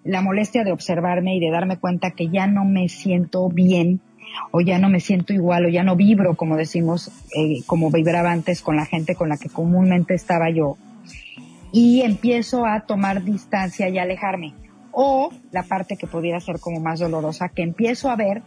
la 0.07 0.21
molestia 0.21 0.63
de 0.63 0.71
observarme 0.71 1.35
y 1.35 1.39
de 1.39 1.51
darme 1.51 1.77
cuenta 1.77 2.11
que 2.11 2.29
ya 2.29 2.47
no 2.47 2.65
me 2.65 2.89
siento 2.89 3.49
bien 3.49 3.99
o 4.51 4.61
ya 4.61 4.79
no 4.79 4.89
me 4.89 4.99
siento 4.99 5.33
igual 5.33 5.65
o 5.65 5.69
ya 5.69 5.83
no 5.83 5.95
vibro, 5.95 6.35
como 6.35 6.55
decimos, 6.55 7.11
eh, 7.35 7.61
como 7.65 7.91
vibraba 7.91 8.31
antes 8.31 8.61
con 8.61 8.75
la 8.75 8.85
gente 8.85 9.15
con 9.15 9.29
la 9.29 9.37
que 9.37 9.49
comúnmente 9.49 10.13
estaba 10.13 10.49
yo. 10.49 10.77
Y 11.71 12.01
empiezo 12.01 12.65
a 12.65 12.81
tomar 12.81 13.23
distancia 13.23 13.89
y 13.89 13.97
alejarme. 13.97 14.53
O 14.91 15.31
la 15.51 15.63
parte 15.63 15.97
que 15.97 16.07
pudiera 16.07 16.39
ser 16.39 16.59
como 16.59 16.79
más 16.79 16.99
dolorosa, 16.99 17.49
que 17.49 17.61
empiezo 17.61 18.09
a 18.09 18.15
ver 18.15 18.41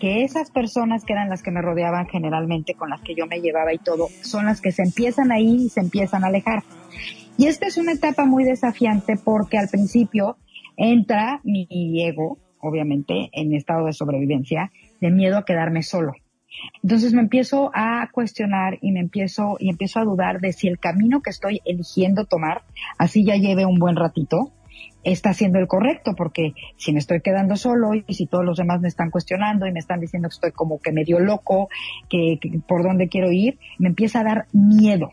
que 0.00 0.24
esas 0.24 0.50
personas 0.50 1.04
que 1.04 1.12
eran 1.12 1.30
las 1.30 1.42
que 1.42 1.52
me 1.52 1.62
rodeaban 1.62 2.06
generalmente, 2.06 2.74
con 2.74 2.90
las 2.90 3.00
que 3.00 3.14
yo 3.14 3.26
me 3.26 3.40
llevaba 3.40 3.72
y 3.72 3.78
todo, 3.78 4.08
son 4.22 4.46
las 4.46 4.60
que 4.60 4.72
se 4.72 4.82
empiezan 4.82 5.30
a 5.30 5.38
ir 5.38 5.60
y 5.60 5.68
se 5.68 5.80
empiezan 5.80 6.24
a 6.24 6.26
alejar. 6.26 6.62
Y 7.36 7.46
esta 7.46 7.66
es 7.66 7.78
una 7.78 7.92
etapa 7.92 8.26
muy 8.26 8.44
desafiante 8.44 9.16
porque 9.16 9.58
al 9.58 9.68
principio 9.68 10.36
entra 10.76 11.40
mi 11.44 11.66
ego, 12.02 12.38
obviamente, 12.60 13.30
en 13.32 13.54
estado 13.54 13.86
de 13.86 13.92
sobrevivencia, 13.92 14.70
de 15.00 15.10
miedo 15.10 15.38
a 15.38 15.44
quedarme 15.44 15.82
solo. 15.82 16.14
Entonces 16.82 17.12
me 17.12 17.20
empiezo 17.20 17.70
a 17.74 18.08
cuestionar 18.12 18.78
y 18.80 18.92
me 18.92 19.00
empiezo 19.00 19.56
y 19.58 19.70
empiezo 19.70 20.00
a 20.00 20.04
dudar 20.04 20.40
de 20.40 20.52
si 20.52 20.68
el 20.68 20.78
camino 20.78 21.20
que 21.20 21.30
estoy 21.30 21.60
eligiendo 21.64 22.24
tomar, 22.24 22.62
así 22.98 23.24
ya 23.24 23.36
lleve 23.36 23.66
un 23.66 23.78
buen 23.78 23.96
ratito, 23.96 24.52
está 25.02 25.34
siendo 25.34 25.58
el 25.58 25.66
correcto, 25.66 26.14
porque 26.16 26.54
si 26.76 26.92
me 26.92 26.98
estoy 26.98 27.20
quedando 27.20 27.56
solo 27.56 27.94
y 27.94 28.14
si 28.14 28.26
todos 28.26 28.44
los 28.44 28.56
demás 28.56 28.80
me 28.80 28.88
están 28.88 29.10
cuestionando 29.10 29.66
y 29.66 29.72
me 29.72 29.80
están 29.80 30.00
diciendo 30.00 30.28
que 30.28 30.34
estoy 30.34 30.52
como 30.52 30.80
que 30.80 30.92
medio 30.92 31.20
loco, 31.20 31.68
que, 32.08 32.38
por 32.66 32.82
dónde 32.82 33.08
quiero 33.08 33.30
ir, 33.30 33.58
me 33.78 33.88
empieza 33.88 34.20
a 34.20 34.24
dar 34.24 34.46
miedo. 34.52 35.10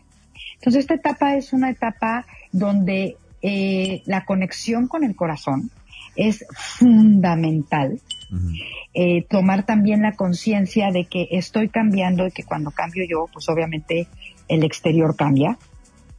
Entonces 0.54 0.80
esta 0.80 0.94
etapa 0.94 1.36
es 1.36 1.52
una 1.52 1.70
etapa 1.70 2.24
donde 2.52 3.16
eh, 3.42 4.02
la 4.06 4.24
conexión 4.24 4.88
con 4.88 5.04
el 5.04 5.16
corazón 5.16 5.70
es 6.16 6.44
fundamental. 6.52 8.00
Eh, 8.94 9.26
tomar 9.28 9.66
también 9.66 10.02
la 10.02 10.12
conciencia 10.12 10.90
de 10.90 11.04
que 11.04 11.28
estoy 11.32 11.68
cambiando 11.68 12.26
y 12.26 12.30
que 12.30 12.44
cuando 12.44 12.70
cambio 12.70 13.04
yo, 13.08 13.26
pues 13.32 13.48
obviamente 13.48 14.08
el 14.48 14.64
exterior 14.64 15.16
cambia, 15.16 15.58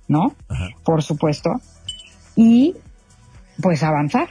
¿no? 0.08 0.36
Por 0.84 1.02
supuesto. 1.02 1.60
Y 2.36 2.76
pues 3.62 3.84
avanzar. 3.84 4.30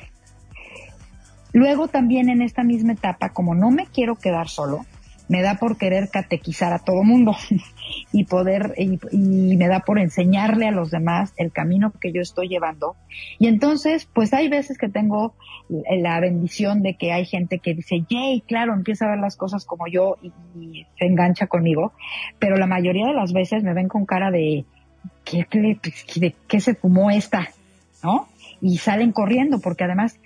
Luego 1.53 1.89
también 1.89 2.29
en 2.29 2.41
esta 2.41 2.63
misma 2.63 2.93
etapa, 2.93 3.31
como 3.31 3.55
no 3.55 3.71
me 3.71 3.87
quiero 3.87 4.17
quedar 4.17 4.49
solo, 4.49 4.87
me 5.33 5.41
da 5.41 5.55
por 5.55 5.79
querer 5.79 6.11
catequizar 6.11 6.75
a 6.75 6.79
todo 6.79 7.03
mundo 7.03 7.35
y 8.13 8.25
poder, 8.25 8.75
y, 8.77 8.99
me 9.57 9.67
da 9.67 9.81
por 9.81 9.99
enseñarle 9.99 10.69
a 10.69 10.73
los 10.73 10.91
demás 10.91 11.33
el 11.39 11.53
camino 11.53 11.91
que 11.99 12.13
yo 12.13 12.21
estoy 12.21 12.49
llevando. 12.49 12.97
Y 13.39 13.47
entonces, 13.47 14.07
pues 14.13 14.35
hay 14.35 14.51
veces 14.51 14.77
que 14.77 14.91
tengo 14.91 15.35
la 15.71 16.21
bendición 16.21 16.83
de 16.83 16.99
que 16.99 17.13
hay 17.13 17.25
gente 17.25 17.61
que 17.61 17.73
dice, 17.73 18.05
yay, 18.11 18.43
claro, 18.43 18.75
empieza 18.75 19.07
a 19.07 19.13
ver 19.13 19.21
las 19.21 19.37
cosas 19.37 19.65
como 19.65 19.87
yo 19.87 20.19
y, 20.21 20.85
se 20.99 21.07
engancha 21.07 21.47
conmigo, 21.47 21.93
pero 22.39 22.59
la 22.59 22.67
mayoría 22.67 23.07
de 23.07 23.15
las 23.15 23.33
veces 23.33 23.63
me 23.63 23.73
ven 23.73 23.89
con 23.89 24.05
cara 24.05 24.31
de, 24.31 24.67
¿qué, 25.25 25.47
de, 26.17 26.35
¿qué 26.47 26.61
se 26.61 26.75
fumó 26.75 27.11
esta? 27.11 27.49
¿No? 28.03 28.29
y 28.63 28.79
salen 28.79 29.11
corriendo, 29.13 29.59
porque 29.61 29.85
además 29.85 30.19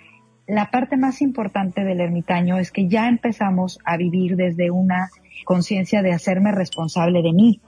la 0.46 0.70
parte 0.70 0.96
más 0.96 1.22
importante 1.22 1.84
del 1.84 2.00
ermitaño 2.00 2.58
es 2.58 2.70
que 2.70 2.88
ya 2.88 3.08
empezamos 3.08 3.78
a 3.84 3.96
vivir 3.96 4.36
desde 4.36 4.70
una 4.70 5.10
conciencia 5.44 6.02
de 6.02 6.12
hacerme 6.12 6.52
responsable 6.52 7.22
de 7.22 7.32
mí. 7.32 7.60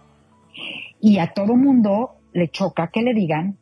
Y 1.01 1.19
a 1.19 1.33
todo 1.33 1.57
mundo 1.57 2.17
le 2.33 2.49
choca 2.49 2.89
que 2.89 3.03
le 3.03 3.15
digan 3.15 3.57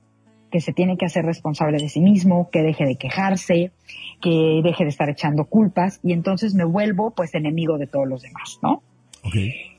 que 0.51 0.61
se 0.61 0.73
tiene 0.73 0.97
que 0.97 1.07
hacer 1.07 1.25
responsable 1.25 1.79
de 1.79 1.89
sí 1.89 2.01
mismo, 2.01 2.51
que 2.51 2.63
deje 2.63 2.85
de 2.85 2.97
quejarse, 2.97 3.73
que 4.21 4.61
deje 4.63 4.85
de 4.85 4.91
estar 4.91 5.09
echando 5.09 5.45
culpas 5.47 6.01
y 6.03 6.13
entonces 6.13 6.55
me 6.55 6.65
vuelvo 6.65 7.11
pues 7.11 7.35
enemigo 7.35 7.79
de 7.79 7.87
todos 7.87 8.07
los 8.07 8.23
demás, 8.23 8.59
¿no? 8.63 8.83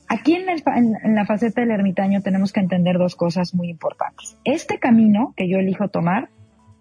Aquí 0.08 0.34
en, 0.34 0.46
en, 0.48 1.14
la 1.14 1.24
faceta 1.24 1.62
del 1.62 1.70
ermitaño 1.70 2.20
tenemos 2.22 2.52
que 2.52 2.60
entender 2.60 2.98
dos 2.98 3.16
cosas 3.16 3.54
muy 3.54 3.70
importantes. 3.70 4.36
Este 4.44 4.78
camino 4.78 5.32
que 5.36 5.48
yo 5.48 5.58
elijo 5.58 5.88
tomar 5.88 6.28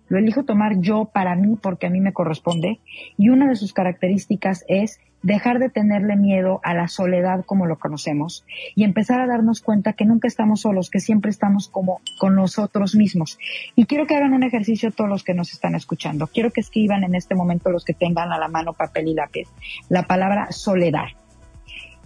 lo 0.10 0.18
elijo 0.18 0.44
tomar 0.44 0.80
yo 0.80 1.06
para 1.06 1.36
mí 1.36 1.58
porque 1.62 1.88
a 1.88 1.90
mí 1.90 2.00
me 2.00 2.14
corresponde 2.14 2.80
y 3.18 3.30
una 3.30 3.48
de 3.48 3.56
sus 3.56 3.74
características 3.74 4.64
es 4.68 5.00
dejar 5.24 5.60
de 5.60 5.70
tenerle 5.70 6.16
miedo 6.16 6.60
a 6.64 6.74
la 6.74 6.88
soledad 6.88 7.44
como 7.46 7.66
lo 7.66 7.78
conocemos 7.78 8.46
y 8.76 8.84
empezar 8.84 9.20
a 9.20 9.28
darnos 9.28 9.62
cuenta 9.62 9.94
que 9.94 10.06
nunca 10.06 10.28
estamos 10.28 10.62
solos, 10.62 10.90
que 10.90 11.00
siempre 11.00 11.32
estamos 11.32 11.68
como 11.68 12.02
con 12.20 12.36
nosotros 12.36 12.96
mismos. 12.96 13.38
Y 13.76 13.86
quiero 13.86 14.06
que 14.06 14.16
hagan 14.16 14.34
un 14.34 14.44
ejercicio 14.44 14.92
todos 14.92 15.10
los 15.10 15.24
que 15.24 15.34
nos 15.34 15.52
están 15.54 15.76
escuchando. 15.76 16.28
Quiero 16.28 16.52
que 16.52 16.62
escriban 16.62 17.04
en 17.04 17.16
este 17.16 17.36
momento 17.36 17.72
los 17.72 17.84
que 17.84 17.94
tengan 17.94 18.32
a 18.32 18.38
la 18.38 18.48
mano 18.48 18.74
papel 18.74 19.08
y 19.10 19.14
lápiz 19.14 19.48
la 19.90 20.04
palabra 20.04 20.52
soledad. 20.52 21.08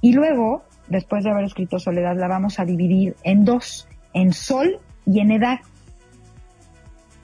Y 0.01 0.13
luego, 0.13 0.63
después 0.87 1.23
de 1.23 1.31
haber 1.31 1.45
escrito 1.45 1.79
soledad, 1.79 2.15
la 2.17 2.27
vamos 2.27 2.59
a 2.59 2.65
dividir 2.65 3.15
en 3.23 3.45
dos, 3.45 3.87
en 4.13 4.33
sol 4.33 4.79
y 5.05 5.19
en 5.19 5.31
edad. 5.31 5.59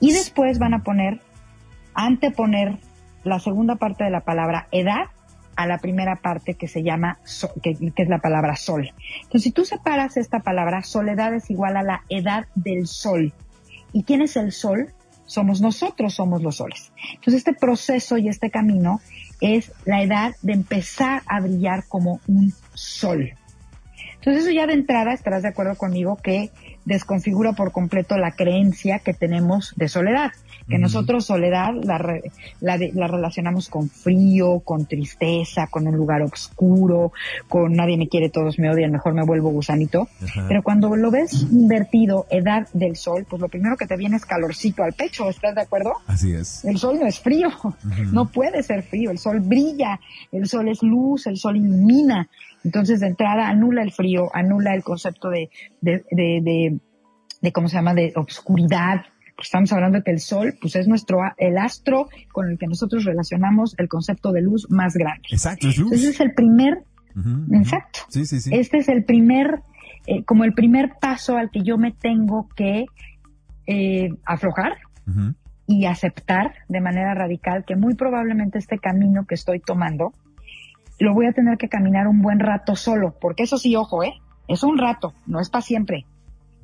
Y 0.00 0.12
después 0.12 0.58
van 0.58 0.74
a 0.74 0.82
poner, 0.82 1.20
anteponer 1.94 2.78
la 3.24 3.40
segunda 3.40 3.76
parte 3.76 4.04
de 4.04 4.10
la 4.10 4.20
palabra 4.20 4.68
edad 4.70 5.06
a 5.58 5.66
la 5.66 5.78
primera 5.78 6.14
parte 6.16 6.54
que 6.54 6.68
se 6.68 6.84
llama, 6.84 7.18
que, 7.64 7.76
es 7.96 8.08
la 8.08 8.18
palabra 8.18 8.54
sol. 8.54 8.92
Entonces, 9.16 9.42
si 9.42 9.50
tú 9.50 9.64
separas 9.64 10.16
esta 10.16 10.38
palabra, 10.38 10.84
soledad 10.84 11.34
es 11.34 11.50
igual 11.50 11.76
a 11.76 11.82
la 11.82 12.04
edad 12.08 12.46
del 12.54 12.86
sol. 12.86 13.32
¿Y 13.92 14.04
quién 14.04 14.22
es 14.22 14.36
el 14.36 14.52
sol? 14.52 14.92
Somos 15.26 15.60
nosotros, 15.60 16.14
somos 16.14 16.44
los 16.44 16.58
soles. 16.58 16.92
Entonces, 17.14 17.34
este 17.34 17.54
proceso 17.54 18.18
y 18.18 18.28
este 18.28 18.50
camino 18.50 19.00
es 19.40 19.72
la 19.84 20.00
edad 20.00 20.36
de 20.42 20.52
empezar 20.52 21.22
a 21.26 21.40
brillar 21.40 21.88
como 21.88 22.20
un 22.28 22.52
sol. 22.74 23.32
Entonces, 24.14 24.44
eso 24.44 24.52
ya 24.52 24.68
de 24.68 24.74
entrada 24.74 25.12
estarás 25.12 25.42
de 25.42 25.48
acuerdo 25.48 25.74
conmigo 25.74 26.18
que 26.22 26.52
desconfigura 26.88 27.52
por 27.52 27.70
completo 27.70 28.16
la 28.16 28.32
creencia 28.32 28.98
que 29.00 29.12
tenemos 29.12 29.74
de 29.76 29.88
soledad, 29.88 30.32
que 30.68 30.78
nosotros 30.78 31.26
soledad 31.26 31.72
la, 31.82 32.20
la, 32.60 33.06
relacionamos 33.06 33.68
con 33.68 33.88
frío, 33.88 34.60
con 34.60 34.86
tristeza, 34.86 35.66
con 35.66 35.86
un 35.86 35.96
lugar 35.96 36.22
oscuro, 36.22 37.12
con 37.48 37.74
nadie 37.74 37.96
me 37.96 38.08
quiere, 38.08 38.30
todos 38.30 38.58
me 38.58 38.70
odian, 38.70 38.90
mejor 38.90 39.14
me 39.14 39.24
vuelvo 39.24 39.50
gusanito. 39.50 40.08
Pero 40.48 40.62
cuando 40.62 40.94
lo 40.96 41.10
ves 41.10 41.46
invertido, 41.52 42.26
edad 42.30 42.68
del 42.72 42.96
sol, 42.96 43.26
pues 43.28 43.40
lo 43.40 43.48
primero 43.48 43.76
que 43.76 43.86
te 43.86 43.96
viene 43.96 44.16
es 44.16 44.24
calorcito 44.24 44.82
al 44.82 44.94
pecho, 44.94 45.28
¿estás 45.28 45.54
de 45.54 45.62
acuerdo? 45.62 45.92
Así 46.06 46.32
es. 46.32 46.64
El 46.64 46.78
sol 46.78 46.98
no 47.00 47.06
es 47.06 47.20
frío, 47.20 47.50
no 48.12 48.28
puede 48.28 48.62
ser 48.62 48.82
frío, 48.82 49.10
el 49.10 49.18
sol 49.18 49.40
brilla, 49.40 50.00
el 50.32 50.48
sol 50.48 50.68
es 50.68 50.82
luz, 50.82 51.26
el 51.26 51.36
sol 51.36 51.56
ilumina. 51.56 52.28
Entonces, 52.64 53.00
de 53.00 53.06
entrada, 53.06 53.48
anula 53.48 53.82
el 53.82 53.92
frío, 53.92 54.28
anula 54.34 54.74
el 54.74 54.82
concepto 54.82 55.30
de, 55.30 55.50
de, 55.80 56.04
de, 56.10 56.80
de, 57.40 57.52
¿cómo 57.52 57.68
se 57.68 57.76
llama?, 57.76 57.94
de 57.94 58.12
obscuridad. 58.16 59.02
Estamos 59.40 59.72
hablando 59.72 59.98
de 59.98 60.04
que 60.04 60.10
el 60.10 60.20
sol, 60.20 60.54
pues 60.60 60.74
es 60.74 60.88
nuestro, 60.88 61.20
el 61.36 61.58
astro 61.58 62.08
con 62.32 62.50
el 62.50 62.58
que 62.58 62.66
nosotros 62.66 63.04
relacionamos 63.04 63.74
el 63.78 63.88
concepto 63.88 64.32
de 64.32 64.42
luz 64.42 64.66
más 64.70 64.94
grande. 64.94 65.22
Exacto, 65.30 65.68
es 65.68 65.78
luz. 65.78 65.92
Entonces, 65.92 66.14
es 66.14 66.20
el 66.20 66.34
primer, 66.34 66.82
exacto. 67.52 68.00
Sí, 68.08 68.26
sí, 68.26 68.40
sí. 68.40 68.50
Este 68.52 68.78
es 68.78 68.88
el 68.88 69.04
primer, 69.04 69.60
eh, 70.06 70.24
como 70.24 70.44
el 70.44 70.54
primer 70.54 70.94
paso 71.00 71.36
al 71.36 71.50
que 71.50 71.62
yo 71.62 71.78
me 71.78 71.92
tengo 71.92 72.48
que 72.56 72.86
eh, 73.66 74.10
aflojar 74.24 74.78
y 75.66 75.84
aceptar 75.84 76.54
de 76.68 76.80
manera 76.80 77.14
radical 77.14 77.64
que 77.64 77.76
muy 77.76 77.94
probablemente 77.94 78.58
este 78.58 78.78
camino 78.78 79.24
que 79.26 79.36
estoy 79.36 79.60
tomando 79.60 80.12
lo 80.98 81.14
voy 81.14 81.26
a 81.26 81.32
tener 81.32 81.58
que 81.58 81.68
caminar 81.68 82.08
un 82.08 82.22
buen 82.22 82.40
rato 82.40 82.76
solo, 82.76 83.14
porque 83.20 83.44
eso 83.44 83.58
sí, 83.58 83.76
ojo, 83.76 84.02
¿eh? 84.02 84.14
Es 84.48 84.62
un 84.62 84.78
rato, 84.78 85.14
no 85.26 85.40
es 85.40 85.50
para 85.50 85.62
siempre, 85.62 86.06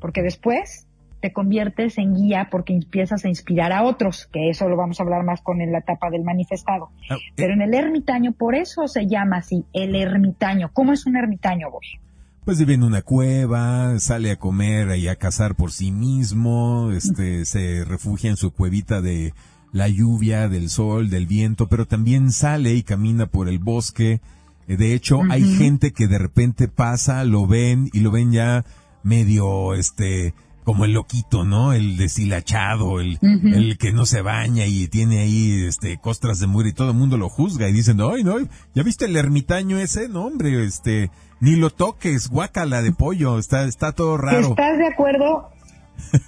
porque 0.00 0.22
después 0.22 0.86
te 1.24 1.32
conviertes 1.32 1.96
en 1.96 2.14
guía 2.14 2.48
porque 2.50 2.74
empiezas 2.74 3.24
a 3.24 3.28
inspirar 3.28 3.72
a 3.72 3.82
otros, 3.84 4.28
que 4.30 4.50
eso 4.50 4.68
lo 4.68 4.76
vamos 4.76 5.00
a 5.00 5.04
hablar 5.04 5.24
más 5.24 5.40
con 5.40 5.58
la 5.58 5.78
etapa 5.78 6.10
del 6.10 6.22
manifestado. 6.22 6.90
Ah, 7.08 7.14
eh. 7.14 7.32
Pero 7.34 7.54
en 7.54 7.62
el 7.62 7.72
ermitaño, 7.72 8.32
por 8.32 8.54
eso 8.54 8.86
se 8.88 9.06
llama 9.06 9.38
así, 9.38 9.64
el 9.72 9.94
ermitaño. 9.94 10.70
¿Cómo 10.74 10.92
es 10.92 11.06
un 11.06 11.16
ermitaño, 11.16 11.70
vos? 11.70 11.98
Pues 12.44 12.58
vive 12.58 12.74
en 12.74 12.82
una 12.82 13.00
cueva, 13.00 13.98
sale 14.00 14.32
a 14.32 14.36
comer 14.36 14.98
y 14.98 15.08
a 15.08 15.16
cazar 15.16 15.54
por 15.54 15.72
sí 15.72 15.92
mismo, 15.92 16.90
este, 16.92 17.46
se 17.46 17.86
refugia 17.86 18.28
en 18.28 18.36
su 18.36 18.52
cuevita 18.52 19.00
de, 19.00 19.32
la 19.74 19.88
lluvia, 19.88 20.48
del 20.48 20.70
sol, 20.70 21.10
del 21.10 21.26
viento, 21.26 21.68
pero 21.68 21.84
también 21.84 22.30
sale 22.30 22.74
y 22.74 22.84
camina 22.84 23.26
por 23.26 23.48
el 23.48 23.58
bosque. 23.58 24.20
Eh, 24.68 24.76
de 24.76 24.94
hecho, 24.94 25.20
hay 25.28 25.42
gente 25.42 25.92
que 25.92 26.06
de 26.06 26.16
repente 26.16 26.68
pasa, 26.68 27.24
lo 27.24 27.48
ven 27.48 27.90
y 27.92 27.98
lo 27.98 28.12
ven 28.12 28.30
ya 28.30 28.64
medio, 29.02 29.74
este, 29.74 30.32
como 30.62 30.84
el 30.84 30.92
loquito, 30.92 31.44
¿no? 31.44 31.72
El 31.72 31.96
deshilachado, 31.96 33.00
el, 33.00 33.18
el 33.20 33.76
que 33.76 33.92
no 33.92 34.06
se 34.06 34.22
baña 34.22 34.64
y 34.64 34.86
tiene 34.86 35.18
ahí, 35.18 35.64
este, 35.66 35.98
costras 35.98 36.38
de 36.38 36.46
mugre 36.46 36.68
y 36.68 36.72
todo 36.72 36.90
el 36.90 36.96
mundo 36.96 37.16
lo 37.16 37.28
juzga 37.28 37.68
y 37.68 37.72
dicen, 37.72 38.00
ay, 38.00 38.22
no, 38.22 38.36
¿ya 38.76 38.84
viste 38.84 39.06
el 39.06 39.16
ermitaño 39.16 39.76
ese? 39.78 40.08
No, 40.08 40.26
hombre, 40.26 40.64
este, 40.64 41.10
ni 41.40 41.56
lo 41.56 41.70
toques, 41.70 42.28
guácala 42.28 42.80
de 42.80 42.92
pollo, 42.92 43.40
está, 43.40 43.64
está 43.64 43.90
todo 43.90 44.18
raro. 44.18 44.50
¿Estás 44.50 44.78
de 44.78 44.86
acuerdo? 44.86 45.50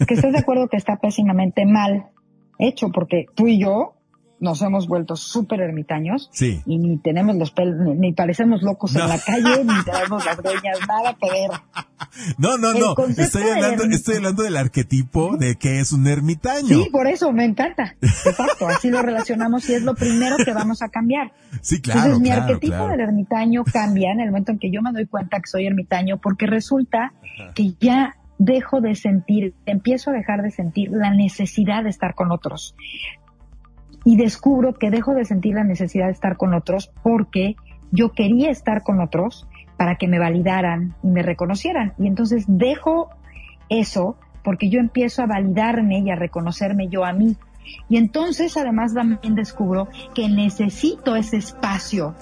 Que 0.08 0.14
estás 0.14 0.32
de 0.32 0.38
acuerdo 0.38 0.68
que 0.68 0.78
está 0.78 0.96
pésimamente 0.96 1.64
mal 1.64 2.10
hecho, 2.58 2.90
porque 2.90 3.26
tú 3.34 3.46
y 3.48 3.60
yo 3.60 3.92
nos 4.38 4.60
hemos 4.60 4.86
vuelto 4.86 5.16
súper 5.16 5.62
ermitaños 5.62 6.28
Sí. 6.30 6.60
y 6.66 6.76
ni 6.76 6.98
tenemos 6.98 7.36
los 7.36 7.52
pelos, 7.52 7.74
ni, 7.96 8.12
parecemos 8.12 8.60
locos 8.62 8.94
en 8.94 9.08
la 9.08 9.18
calle, 9.18 9.64
ni 9.64 9.82
tenemos 9.82 10.22
las 10.26 10.36
greñas, 10.42 10.78
nada 10.86 11.16
que 11.20 11.30
ver. 11.30 11.50
No, 12.38 12.56
no, 12.58 12.72
El 12.72 12.80
no. 12.80 12.94
Estoy 13.16 13.42
hablando, 13.44 13.84
ermi- 13.84 13.94
estoy 13.94 14.16
hablando 14.16 14.42
del 14.42 14.56
arquetipo 14.56 15.36
de 15.38 15.56
que 15.56 15.80
es 15.80 15.92
un 15.92 16.06
ermitaño. 16.06 16.82
Sí, 16.82 16.88
por 16.90 17.06
eso 17.06 17.30
me 17.32 17.44
encanta. 17.44 17.94
Exacto, 18.00 18.68
así 18.68 18.90
lo 18.90 19.02
relacionamos 19.02 19.68
y 19.68 19.74
es 19.74 19.82
lo 19.82 19.94
primero 19.94 20.36
que 20.42 20.52
vamos 20.52 20.82
a 20.82 20.88
cambiar. 20.88 21.32
Sí, 21.62 21.80
claro, 21.80 22.00
Entonces 22.00 22.22
mi 22.22 22.28
claro, 22.28 22.42
arquetipo 22.44 22.72
claro. 22.76 22.88
del 22.90 23.00
ermitaño 23.00 23.64
cambia 23.64 24.12
en 24.12 24.20
el 24.20 24.26
momento 24.30 24.52
en 24.52 24.58
que 24.58 24.70
yo 24.70 24.82
me 24.82 24.92
doy 24.92 25.06
cuenta 25.06 25.38
que 25.40 25.46
soy 25.50 25.66
ermitaño 25.66 26.18
porque 26.18 26.46
resulta 26.46 27.12
que 27.54 27.72
ya 27.80 28.16
dejo 28.38 28.80
de 28.80 28.94
sentir, 28.94 29.54
empiezo 29.66 30.10
a 30.10 30.14
dejar 30.14 30.42
de 30.42 30.50
sentir 30.50 30.90
la 30.90 31.10
necesidad 31.10 31.82
de 31.82 31.90
estar 31.90 32.14
con 32.14 32.32
otros. 32.32 32.74
Y 34.04 34.16
descubro 34.16 34.74
que 34.74 34.90
dejo 34.90 35.14
de 35.14 35.24
sentir 35.24 35.54
la 35.54 35.64
necesidad 35.64 36.06
de 36.06 36.12
estar 36.12 36.36
con 36.36 36.54
otros 36.54 36.92
porque 37.02 37.56
yo 37.90 38.12
quería 38.12 38.50
estar 38.50 38.82
con 38.82 39.00
otros 39.00 39.46
para 39.76 39.96
que 39.96 40.08
me 40.08 40.18
validaran 40.18 40.94
y 41.02 41.08
me 41.08 41.22
reconocieran. 41.22 41.94
Y 41.98 42.06
entonces 42.06 42.44
dejo 42.46 43.10
eso 43.68 44.16
porque 44.44 44.68
yo 44.68 44.78
empiezo 44.78 45.22
a 45.22 45.26
validarme 45.26 45.98
y 46.00 46.10
a 46.10 46.16
reconocerme 46.16 46.88
yo 46.88 47.04
a 47.04 47.12
mí. 47.12 47.36
Y 47.88 47.96
entonces 47.96 48.56
además 48.56 48.94
también 48.94 49.34
descubro 49.34 49.88
que 50.14 50.28
necesito 50.28 51.16
ese 51.16 51.38
espacio 51.38 52.14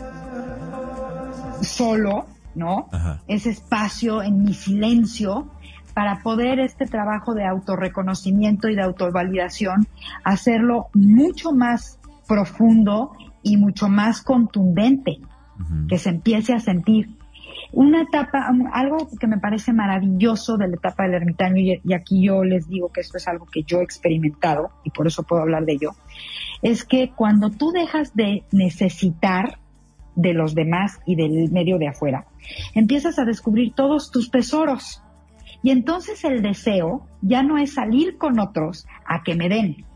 solo, 1.61 2.27
¿no? 2.55 2.89
Ajá. 2.93 3.21
Ese 3.29 3.51
espacio 3.51 4.23
en 4.23 4.43
mi 4.43 4.55
silencio 4.55 5.51
para 5.95 6.23
poder 6.23 6.59
este 6.61 6.87
trabajo 6.87 7.35
de 7.35 7.47
autorreconocimiento 7.47 8.69
y 8.69 8.75
de 8.75 8.83
autovalidación 8.83 9.87
hacerlo 10.25 10.89
mucho 10.93 11.53
más 11.53 12.01
profundo 12.27 13.13
y 13.43 13.57
mucho 13.57 13.89
más 13.89 14.23
contundente, 14.23 15.19
que 15.89 15.99
se 15.99 16.11
empiece 16.11 16.53
a 16.53 16.59
sentir. 16.59 17.11
Una 17.73 18.03
etapa, 18.03 18.51
um, 18.51 18.67
algo 18.73 19.09
que 19.19 19.27
me 19.27 19.39
parece 19.39 19.73
maravilloso 19.73 20.57
de 20.57 20.69
la 20.69 20.77
etapa 20.77 21.05
del 21.05 21.15
ermitaño, 21.15 21.57
y, 21.57 21.81
y 21.85 21.93
aquí 21.93 22.25
yo 22.25 22.45
les 22.45 22.69
digo 22.69 22.91
que 22.91 23.01
esto 23.01 23.19
es 23.19 23.29
algo 23.29 23.47
que 23.47 23.63
yo 23.65 23.81
he 23.81 23.85
experimentado 23.85 24.71
y 24.85 24.91
por 24.91 25.07
eso 25.07 25.23
puedo 25.23 25.43
hablar 25.43 25.65
de 25.65 25.73
ello, 25.75 25.91
es 26.63 26.85
que 26.85 27.11
cuando 27.15 27.51
tú 27.51 27.73
dejas 27.73 28.15
de 28.15 28.45
necesitar 28.53 29.59
de 30.17 30.33
los 30.33 30.55
demás 30.55 31.01
y 31.05 31.17
del 31.17 31.51
medio 31.51 31.79
de 31.79 31.89
afuera, 31.89 32.27
empiezas 32.75 33.19
a 33.19 33.25
descubrir 33.25 33.75
todos 33.75 34.11
tus 34.11 34.31
tesoros. 34.31 35.04
Y 35.65 35.71
entonces 35.71 36.23
el 36.25 36.43
deseo 36.43 37.07
ya 37.23 37.43
no 37.43 37.57
es 37.57 37.73
salir 37.73 38.19
con 38.19 38.39
otros 38.39 38.87
a 39.07 39.23
que 39.23 39.35
me 39.35 39.49
den, 39.49 39.87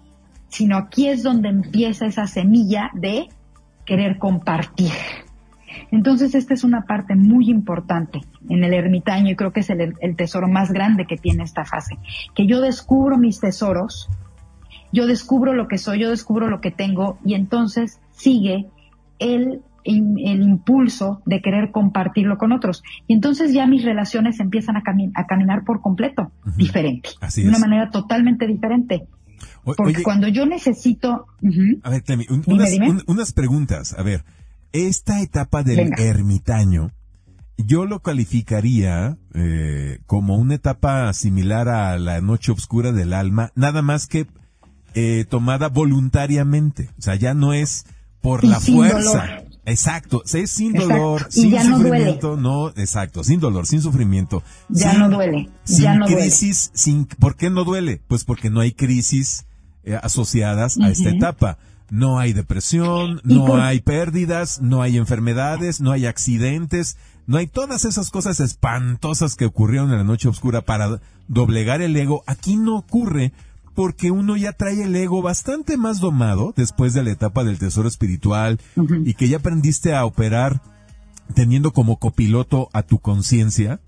sino 0.48 0.78
aquí 0.78 1.08
es 1.08 1.22
donde 1.22 1.50
empieza 1.50 2.06
esa 2.06 2.26
semilla 2.26 2.90
de 2.94 3.28
querer 3.84 4.16
compartir. 4.18 4.92
Entonces 5.90 6.34
esta 6.34 6.54
es 6.54 6.64
una 6.64 6.86
parte 6.86 7.14
muy 7.14 7.50
importante 7.50 8.22
en 8.48 8.64
el 8.64 8.72
ermitaño 8.72 9.30
y 9.30 9.36
creo 9.36 9.52
que 9.52 9.60
es 9.60 9.68
el, 9.68 9.94
tesoro 10.16 10.48
más 10.48 10.72
grande 10.72 11.04
que 11.06 11.18
tiene 11.18 11.44
esta 11.44 11.66
fase, 11.66 11.98
que 12.34 12.46
yo 12.46 12.62
descubro 12.62 13.18
mis 13.18 13.38
tesoros, 13.38 14.08
yo 14.90 15.06
descubro 15.06 15.52
lo 15.52 15.68
que 15.68 15.76
soy, 15.76 16.00
yo 16.00 16.08
descubro 16.08 16.48
lo 16.48 16.62
que 16.62 16.70
tengo 16.70 17.18
y 17.26 17.34
entonces 17.34 18.00
sigue 18.12 18.70
el, 19.18 19.60
el 19.96 20.42
impulso 20.42 21.22
de 21.26 21.40
querer 21.40 21.70
compartirlo 21.70 22.36
con 22.38 22.52
otros. 22.52 22.82
Y 23.06 23.14
entonces 23.14 23.52
ya 23.52 23.66
mis 23.66 23.84
relaciones 23.84 24.38
empiezan 24.40 24.76
a, 24.76 24.82
cami- 24.82 25.10
a 25.14 25.26
caminar 25.26 25.64
por 25.64 25.80
completo, 25.80 26.30
diferente, 26.56 27.10
Así 27.20 27.42
de 27.42 27.48
una 27.48 27.58
manera 27.58 27.90
totalmente 27.90 28.46
diferente. 28.46 29.06
O- 29.64 29.74
Porque 29.74 29.94
oye, 29.96 30.02
cuando 30.02 30.28
yo 30.28 30.46
necesito... 30.46 31.26
a 31.82 31.90
ver, 31.90 32.02
Clemi, 32.02 32.26
un- 32.28 32.42
Dime, 32.42 32.54
unas, 32.56 32.70
dime. 32.70 32.90
un- 32.90 33.02
unas 33.06 33.32
preguntas. 33.32 33.94
A 33.98 34.02
ver, 34.02 34.24
esta 34.72 35.20
etapa 35.22 35.62
del 35.62 35.76
Venga. 35.76 36.02
ermitaño, 36.02 36.90
yo 37.56 37.86
lo 37.86 38.00
calificaría 38.00 39.16
eh, 39.34 39.98
como 40.06 40.36
una 40.36 40.54
etapa 40.54 41.12
similar 41.12 41.68
a 41.68 41.98
la 41.98 42.20
noche 42.20 42.52
oscura 42.52 42.92
del 42.92 43.12
alma, 43.12 43.50
nada 43.56 43.82
más 43.82 44.06
que 44.06 44.26
eh, 44.94 45.24
tomada 45.28 45.68
voluntariamente. 45.68 46.90
O 46.98 47.02
sea, 47.02 47.14
ya 47.16 47.34
no 47.34 47.52
es 47.52 47.84
por 48.20 48.44
Y 48.44 48.48
la 48.48 48.60
fuerza. 48.60 49.26
dolor. 49.26 49.47
Exacto, 49.70 50.22
es 50.32 50.50
sin 50.50 50.74
Exacto. 50.76 50.94
dolor, 50.94 51.26
Y 51.30 51.32
sin 51.32 51.50
no 51.52 51.58
duele. 51.60 51.74
sufrimiento, 51.76 52.36
no, 52.36 52.68
exacto, 52.70 53.24
sin 53.24 53.40
dolor, 53.40 53.66
sin 53.66 53.80
sufrimiento. 53.82 54.42
Ya 54.68 54.90
sin- 54.92 55.00
no 55.00 55.10
duele, 55.10 55.50
sin 55.64 55.82
ya 55.84 55.94
no 55.94 56.06
duele. 56.06 56.22
crisis, 56.22 56.70
sin, 56.74 57.06
¿por 57.06 57.36
qué 57.36 57.50
no 57.50 57.64
duele? 57.64 58.00
Pues 58.08 58.24
porque 58.24 58.50
no 58.50 58.60
hay 58.60 58.72
crisis 58.72 59.44
eh, 59.84 59.98
asociadas 60.02 60.78
a 60.78 60.90
esta 60.90 61.08
etapa. 61.10 61.58
No 61.90 62.18
hay 62.18 62.34
depresión, 62.34 63.20
no 63.24 63.46
por- 63.46 63.60
hay 63.60 63.80
pérdidas, 63.80 64.60
no 64.60 64.82
hay 64.82 64.98
enfermedades, 64.98 65.80
no 65.80 65.90
hay 65.92 66.04
accidentes, 66.04 66.98
no 67.26 67.38
hay 67.38 67.46
todas 67.46 67.86
esas 67.86 68.10
cosas 68.10 68.40
espantosas 68.40 69.36
que 69.36 69.46
ocurrieron 69.46 69.90
en 69.92 69.96
la 69.98 70.04
noche 70.04 70.28
oscura 70.28 70.60
para 70.60 71.00
doblegar 71.28 71.80
el 71.80 71.96
ego. 71.96 72.22
Aquí 72.26 72.56
no 72.56 72.76
ocurre 72.76 73.32
porque 73.78 74.10
uno 74.10 74.36
ya 74.36 74.50
trae 74.50 74.82
el 74.82 74.96
ego 74.96 75.22
bastante 75.22 75.76
más 75.76 76.00
domado 76.00 76.52
después 76.56 76.94
de 76.94 77.04
la 77.04 77.12
etapa 77.12 77.44
del 77.44 77.60
tesoro 77.60 77.86
espiritual 77.86 78.58
y 79.04 79.14
que 79.14 79.28
ya 79.28 79.36
aprendiste 79.36 79.94
a 79.94 80.04
operar 80.04 80.60
teniendo 81.32 81.72
como 81.72 82.00
copiloto 82.00 82.70
a 82.72 82.82
tu 82.82 82.98
conciencia. 82.98 83.78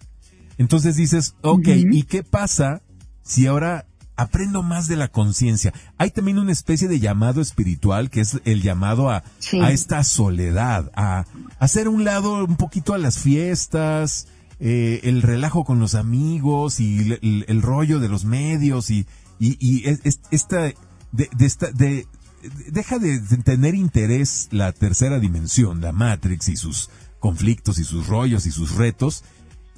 Entonces 0.59 0.95
dices, 0.95 1.35
ok. 1.43 1.67
¿y 1.91 2.05
qué 2.05 2.23
pasa 2.23 2.83
si 3.25 3.49
ahora 3.49 3.87
aprendo 4.15 4.63
más 4.63 4.87
de 4.87 4.95
la 4.95 5.09
conciencia? 5.09 5.75
Hay 5.99 6.13
también 6.13 6.39
una 6.39 6.53
especie 6.53 6.87
de 6.87 7.01
llamado 7.01 7.41
espiritual 7.41 8.11
que 8.11 8.21
es 8.21 8.41
el 8.45 8.63
llamado 8.63 9.11
a, 9.11 9.25
Sí. 9.41 9.59
a 9.59 9.73
esta 9.73 10.05
soledad, 10.05 10.93
a 10.95 11.25
hacer 11.59 11.89
un 11.89 12.05
lado 12.05 12.45
un 12.45 12.55
poquito 12.55 12.95
a 12.95 12.99
las 12.99 13.19
fiestas, 13.19 14.29
eh, 14.61 15.01
el 15.05 15.23
relajo 15.23 15.65
con 15.65 15.79
los 15.81 15.95
amigos 15.95 16.81
y 16.81 17.19
el, 17.47 17.63
rollo 17.63 17.99
de 17.99 18.09
los 18.09 18.25
medios 18.25 18.91
y, 18.91 19.07
y, 19.39 19.57
y 19.59 19.89
es- 19.89 20.01
es- 20.05 20.21
esta, 20.31 20.63
de, 21.13 21.29
de 21.35 21.47
esta, 21.47 21.71
de, 21.73 22.07
deja 22.71 22.99
de 22.99 23.19
de 23.21 23.37
tener 23.39 23.75
interés 23.75 24.49
la 24.51 24.73
tercera 24.73 25.19
dimensión, 25.19 25.81
la 25.81 25.93
Matrix 25.93 26.49
y 26.49 26.57
sus 26.57 26.91
conflictos 27.19 27.79
y 27.79 27.85
sus 27.85 28.07
rollos 28.07 28.47
y 28.47 28.51
sus 28.51 28.77
retos 28.77 29.25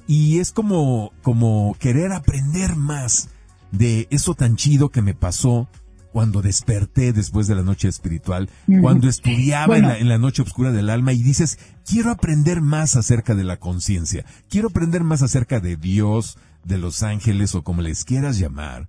y 0.07 0.39
es 0.39 0.51
como, 0.51 1.11
como 1.21 1.75
querer 1.79 2.11
aprender 2.11 2.75
más 2.75 3.29
de 3.71 4.07
eso 4.11 4.33
tan 4.35 4.55
chido 4.57 4.89
que 4.89 5.01
me 5.01 5.13
pasó 5.13 5.67
cuando 6.13 6.41
desperté 6.43 7.11
después 7.11 7.47
de 7.47 7.55
la 7.55 7.63
noche 7.63 7.87
espiritual, 7.89 8.49
cuando 8.81 9.09
estudiaba 9.09 9.65
Bueno. 9.67 9.87
en, 9.87 9.93
la, 9.93 9.99
en 9.99 10.09
la 10.09 10.17
noche 10.19 10.43
oscura 10.43 10.71
del 10.71 10.89
alma 10.89 11.11
y 11.11 11.23
dices, 11.23 11.57
quiero 11.85 12.11
aprender 12.11 12.61
más 12.61 12.95
acerca 12.95 13.33
de 13.35 13.43
la 13.43 13.57
conciencia, 13.57 14.23
quiero 14.49 14.69
aprender 14.69 15.03
más 15.03 15.23
acerca 15.23 15.59
de 15.59 15.75
Dios, 15.75 16.37
de 16.63 16.77
los 16.77 17.01
ángeles 17.03 17.55
o 17.55 17.63
como 17.63 17.81
les 17.81 18.05
quieras 18.05 18.37
llamar. 18.37 18.87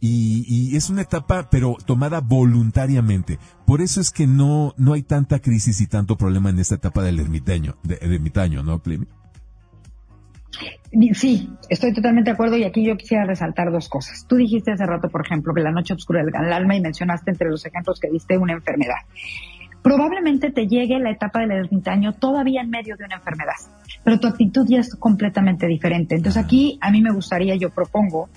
Y, 0.00 0.44
y 0.48 0.76
es 0.76 0.90
una 0.90 1.00
etapa, 1.02 1.48
pero 1.48 1.76
tomada 1.86 2.20
voluntariamente. 2.20 3.38
Por 3.66 3.80
eso 3.80 4.00
es 4.02 4.10
que 4.10 4.26
no, 4.26 4.74
no 4.76 4.92
hay 4.92 5.02
tanta 5.02 5.38
crisis 5.38 5.80
y 5.80 5.86
tanto 5.86 6.18
problema 6.18 6.50
en 6.50 6.58
esta 6.58 6.74
etapa 6.74 7.02
del 7.02 7.20
ermitaño, 7.20 7.78
de, 7.84 7.98
ermitaño, 8.02 8.62
¿no, 8.62 8.82
Clemi? 8.82 9.06
Sí, 11.12 11.48
estoy 11.68 11.92
totalmente 11.92 12.30
de 12.30 12.34
acuerdo 12.34 12.56
y 12.56 12.64
aquí 12.64 12.84
yo 12.84 12.96
quisiera 12.96 13.24
resaltar 13.24 13.70
dos 13.70 13.88
cosas. 13.88 14.26
Tú 14.28 14.36
dijiste 14.36 14.72
hace 14.72 14.86
rato, 14.86 15.08
por 15.08 15.24
ejemplo, 15.24 15.52
que 15.54 15.60
la 15.60 15.72
noche 15.72 15.94
oscura 15.94 16.22
del 16.24 16.52
alma 16.52 16.76
y 16.76 16.80
mencionaste 16.80 17.30
entre 17.30 17.50
los 17.50 17.64
ejemplos 17.66 17.98
que 18.00 18.10
diste 18.10 18.38
una 18.38 18.52
enfermedad. 18.52 18.96
Probablemente 19.84 20.50
te 20.50 20.66
llegue 20.66 20.98
la 20.98 21.10
etapa 21.10 21.40
del 21.40 21.50
ermitaño 21.50 22.14
todavía 22.14 22.62
en 22.62 22.70
medio 22.70 22.96
de 22.96 23.04
una 23.04 23.16
enfermedad, 23.16 23.52
pero 24.02 24.18
tu 24.18 24.26
actitud 24.26 24.66
ya 24.66 24.78
es 24.78 24.94
completamente 24.94 25.66
diferente. 25.66 26.14
Entonces 26.14 26.42
aquí 26.42 26.78
a 26.80 26.90
mí 26.90 27.02
me 27.02 27.12
gustaría, 27.12 27.54
yo 27.56 27.68
propongo 27.68 28.30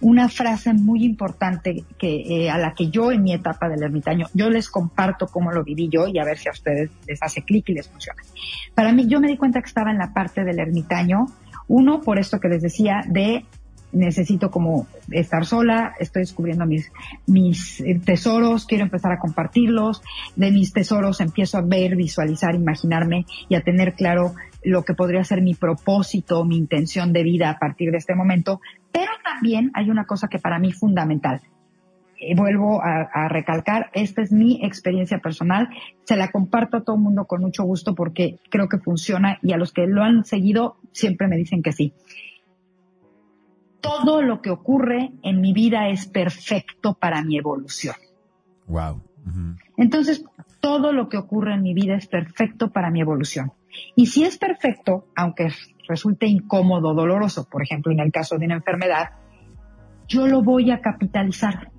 una 0.00 0.28
frase 0.28 0.72
muy 0.72 1.04
importante 1.04 1.82
que 1.98 2.44
eh, 2.44 2.50
a 2.50 2.56
la 2.56 2.72
que 2.74 2.88
yo 2.88 3.10
en 3.10 3.24
mi 3.24 3.32
etapa 3.32 3.68
del 3.68 3.82
ermitaño, 3.82 4.28
yo 4.32 4.48
les 4.48 4.70
comparto 4.70 5.26
cómo 5.26 5.50
lo 5.50 5.64
viví 5.64 5.88
yo 5.88 6.06
y 6.06 6.20
a 6.20 6.24
ver 6.24 6.38
si 6.38 6.48
a 6.48 6.52
ustedes 6.52 6.88
les 7.08 7.20
hace 7.20 7.42
clic 7.42 7.68
y 7.70 7.74
les 7.74 7.88
funciona. 7.88 8.22
Para 8.76 8.92
mí, 8.92 9.08
yo 9.08 9.20
me 9.20 9.26
di 9.26 9.36
cuenta 9.36 9.60
que 9.60 9.66
estaba 9.66 9.90
en 9.90 9.98
la 9.98 10.12
parte 10.14 10.44
del 10.44 10.60
ermitaño 10.60 11.26
uno, 11.72 12.02
por 12.02 12.18
esto 12.18 12.38
que 12.38 12.48
les 12.48 12.60
decía, 12.60 13.00
de 13.08 13.46
necesito 13.92 14.50
como 14.50 14.86
estar 15.10 15.46
sola, 15.46 15.94
estoy 15.98 16.20
descubriendo 16.20 16.66
mis, 16.66 16.92
mis 17.26 17.80
eh, 17.80 17.98
tesoros, 18.04 18.66
quiero 18.66 18.84
empezar 18.84 19.10
a 19.10 19.18
compartirlos, 19.18 20.02
de 20.36 20.50
mis 20.50 20.74
tesoros 20.74 21.20
empiezo 21.22 21.56
a 21.56 21.62
ver, 21.62 21.96
visualizar, 21.96 22.54
imaginarme 22.54 23.24
y 23.48 23.54
a 23.54 23.62
tener 23.62 23.94
claro 23.94 24.34
lo 24.62 24.84
que 24.84 24.92
podría 24.92 25.24
ser 25.24 25.40
mi 25.40 25.54
propósito, 25.54 26.44
mi 26.44 26.58
intención 26.58 27.14
de 27.14 27.22
vida 27.22 27.48
a 27.48 27.58
partir 27.58 27.90
de 27.90 27.98
este 27.98 28.14
momento, 28.14 28.60
pero 28.92 29.12
también 29.24 29.70
hay 29.72 29.88
una 29.88 30.04
cosa 30.04 30.28
que 30.28 30.38
para 30.38 30.58
mí 30.58 30.68
es 30.68 30.78
fundamental. 30.78 31.40
Eh, 32.24 32.36
vuelvo 32.36 32.80
a, 32.80 33.02
a 33.12 33.28
recalcar, 33.28 33.90
esta 33.94 34.22
es 34.22 34.30
mi 34.30 34.64
experiencia 34.64 35.18
personal, 35.18 35.68
se 36.04 36.16
la 36.16 36.30
comparto 36.30 36.76
a 36.76 36.84
todo 36.84 36.94
el 36.94 37.02
mundo 37.02 37.24
con 37.24 37.40
mucho 37.40 37.64
gusto 37.64 37.96
porque 37.96 38.38
creo 38.48 38.68
que 38.68 38.78
funciona 38.78 39.38
y 39.42 39.52
a 39.52 39.56
los 39.56 39.72
que 39.72 39.88
lo 39.88 40.04
han 40.04 40.24
seguido 40.24 40.76
siempre 40.92 41.26
me 41.26 41.36
dicen 41.36 41.62
que 41.62 41.72
sí. 41.72 41.94
Todo 43.80 44.22
lo 44.22 44.40
que 44.40 44.50
ocurre 44.50 45.10
en 45.24 45.40
mi 45.40 45.52
vida 45.52 45.88
es 45.88 46.06
perfecto 46.06 46.94
para 46.94 47.24
mi 47.24 47.36
evolución. 47.36 47.96
Wow. 48.68 49.02
Entonces, 49.76 50.24
todo 50.60 50.92
lo 50.92 51.08
que 51.08 51.16
ocurre 51.16 51.54
en 51.54 51.62
mi 51.62 51.74
vida 51.74 51.96
es 51.96 52.06
perfecto 52.06 52.70
para 52.70 52.90
mi 52.90 53.00
evolución. 53.00 53.52
Y 53.96 54.06
si 54.06 54.22
es 54.22 54.38
perfecto, 54.38 55.06
aunque 55.16 55.48
resulte 55.88 56.26
incómodo, 56.26 56.94
doloroso, 56.94 57.48
por 57.50 57.62
ejemplo, 57.62 57.90
en 57.90 57.98
el 57.98 58.12
caso 58.12 58.38
de 58.38 58.46
una 58.46 58.54
enfermedad, 58.54 59.10
yo 60.06 60.28
lo 60.28 60.42
voy 60.42 60.70
a 60.70 60.80
capitalizar. 60.80 61.72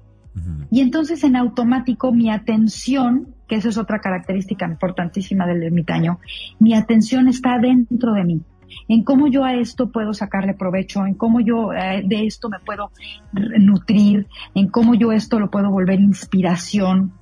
Y 0.72 0.82
entonces 0.82 1.24
en 1.24 1.36
automático 1.36 2.12
mi 2.12 2.30
atención, 2.30 3.36
que 3.48 3.56
esa 3.56 3.70
es 3.70 3.78
otra 3.78 4.00
característica 4.00 4.66
importantísima 4.66 5.46
del 5.46 5.62
ermitaño, 5.64 6.20
mi 6.60 6.74
atención 6.74 7.28
está 7.28 7.60
dentro 7.60 8.14
de 8.14 8.24
mí, 8.24 8.42
en 8.88 9.04
cómo 9.04 9.28
yo 9.28 9.44
a 9.44 9.54
esto 9.54 9.92
puedo 9.92 10.14
sacarle 10.14 10.54
provecho, 10.54 11.06
en 11.06 11.14
cómo 11.14 11.40
yo 11.40 11.74
eh, 11.74 12.04
de 12.06 12.26
esto 12.26 12.50
me 12.50 12.60
puedo 12.60 12.92
nutrir, 13.34 14.28
en 14.56 14.68
cómo 14.68 14.96
yo 14.96 15.12
esto 15.12 15.40
lo 15.40 15.52
puedo 15.52 15.70
volver 15.70 16.00
inspiración, 16.00 17.14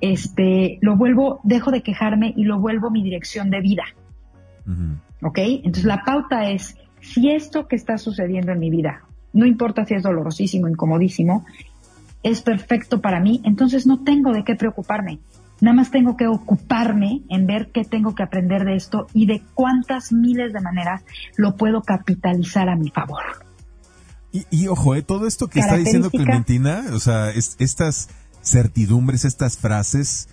este, 0.00 0.78
lo 0.80 0.96
vuelvo, 0.96 1.40
dejo 1.42 1.70
de 1.70 1.82
quejarme 1.82 2.32
y 2.36 2.44
lo 2.44 2.58
vuelvo 2.60 2.90
mi 2.90 3.02
dirección 3.02 3.50
de 3.50 3.60
vida. 3.60 3.84
¿Ok? 5.22 5.38
Entonces 5.38 5.84
la 5.84 6.04
pauta 6.04 6.50
es, 6.50 6.76
si 7.00 7.30
esto 7.30 7.66
que 7.66 7.76
está 7.76 7.96
sucediendo 7.96 8.52
en 8.52 8.58
mi 8.58 8.68
vida, 8.68 9.04
no 9.32 9.46
importa 9.46 9.84
si 9.84 9.94
es 9.94 10.02
dolorosísimo, 10.02 10.68
incomodísimo, 10.68 11.46
es 12.22 12.42
perfecto 12.42 13.00
para 13.00 13.20
mí, 13.20 13.40
entonces 13.44 13.86
no 13.86 14.02
tengo 14.02 14.32
de 14.32 14.44
qué 14.44 14.54
preocuparme. 14.54 15.20
Nada 15.60 15.74
más 15.74 15.90
tengo 15.90 16.16
que 16.16 16.26
ocuparme 16.28 17.22
en 17.28 17.46
ver 17.46 17.70
qué 17.72 17.84
tengo 17.84 18.14
que 18.14 18.22
aprender 18.22 18.64
de 18.64 18.76
esto 18.76 19.06
y 19.12 19.26
de 19.26 19.42
cuántas 19.54 20.12
miles 20.12 20.52
de 20.52 20.60
maneras 20.60 21.02
lo 21.36 21.56
puedo 21.56 21.82
capitalizar 21.82 22.68
a 22.68 22.76
mi 22.76 22.90
favor. 22.90 23.22
Y, 24.50 24.68
ojo, 24.68 24.94
eh, 24.94 25.02
todo 25.02 25.26
esto 25.26 25.48
que 25.48 25.58
está 25.58 25.76
diciendo 25.76 26.10
Clementina, 26.10 26.84
o 26.92 27.00
sea, 27.00 27.30
estas 27.30 28.10
certidumbres, 28.42 29.24
estas 29.24 29.56
frases, 29.56 30.28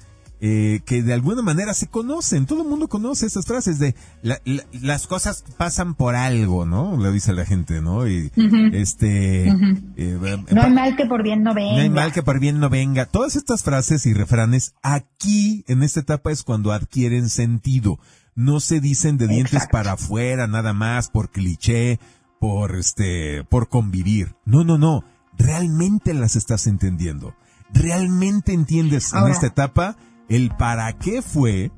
eh, 0.48 0.82
que 0.86 1.02
de 1.02 1.12
alguna 1.12 1.42
manera 1.42 1.74
se 1.74 1.88
conocen, 1.88 2.46
todo 2.46 2.62
el 2.62 2.70
mundo 2.70 2.88
conoce 2.88 3.26
esas 3.26 3.48
frases 3.48 3.80
de 3.80 3.96
las 4.22 5.08
cosas 5.08 5.44
pasan 5.58 5.96
por 5.96 6.14
algo, 6.14 6.68
¿no? 6.68 6.98
Lo 6.98 7.12
dice 7.12 7.34
la 7.34 7.46
gente, 7.46 7.82
¿no? 7.82 8.08
Y 8.08 8.32
este 8.72 9.48
eh, 9.48 10.46
no 10.52 10.62
hay 10.62 10.72
mal 10.72 10.96
que 10.96 11.08
por 11.08 11.24
bien 11.24 11.42
no 11.42 11.56
venga. 11.56 11.78
No 11.78 11.82
hay 11.82 11.90
mal 11.90 12.14
que 12.14 12.22
por 12.22 12.40
bien 12.40 12.60
no 12.60 12.70
venga. 12.70 13.08
Todas 13.08 13.36
estas 13.36 13.64
frases 13.64 14.06
y 14.06 14.14
refranes 14.14 14.76
aquí 14.84 15.66
en 15.68 15.82
esta 15.82 16.02
etapa 16.02 16.32
es 16.32 16.44
cuando 16.44 16.72
adquieren 16.74 17.30
sentido. 17.30 17.98
No 18.36 18.60
se 18.60 18.80
dicen 18.80 19.18
de 19.18 19.28
dientes 19.28 19.66
para 19.72 19.94
afuera 19.94 20.46
nada 20.46 20.74
más 20.74 21.10
por 21.10 21.32
cliché, 21.32 22.00
por 22.40 22.76
este, 22.76 23.44
por 23.46 23.68
convivir. 23.68 24.36
No, 24.46 24.64
no, 24.64 24.78
no. 24.78 25.06
Realmente 25.40 26.14
las 26.14 26.36
estás 26.36 26.68
entendiendo. 26.68 27.34
Realmente 27.74 28.54
entiendes 28.54 29.12
en 29.12 29.28
esta 29.30 29.48
etapa 29.48 29.98
el 30.30 30.50
para 30.52 30.94
qué 30.94 31.22
fue 31.22 31.72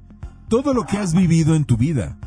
todo 0.48 0.74
lo 0.74 0.86
que 0.86 0.98
has 0.98 1.14
vivido 1.14 1.56
en 1.56 1.66
tu 1.66 1.78
vida. 1.78 2.18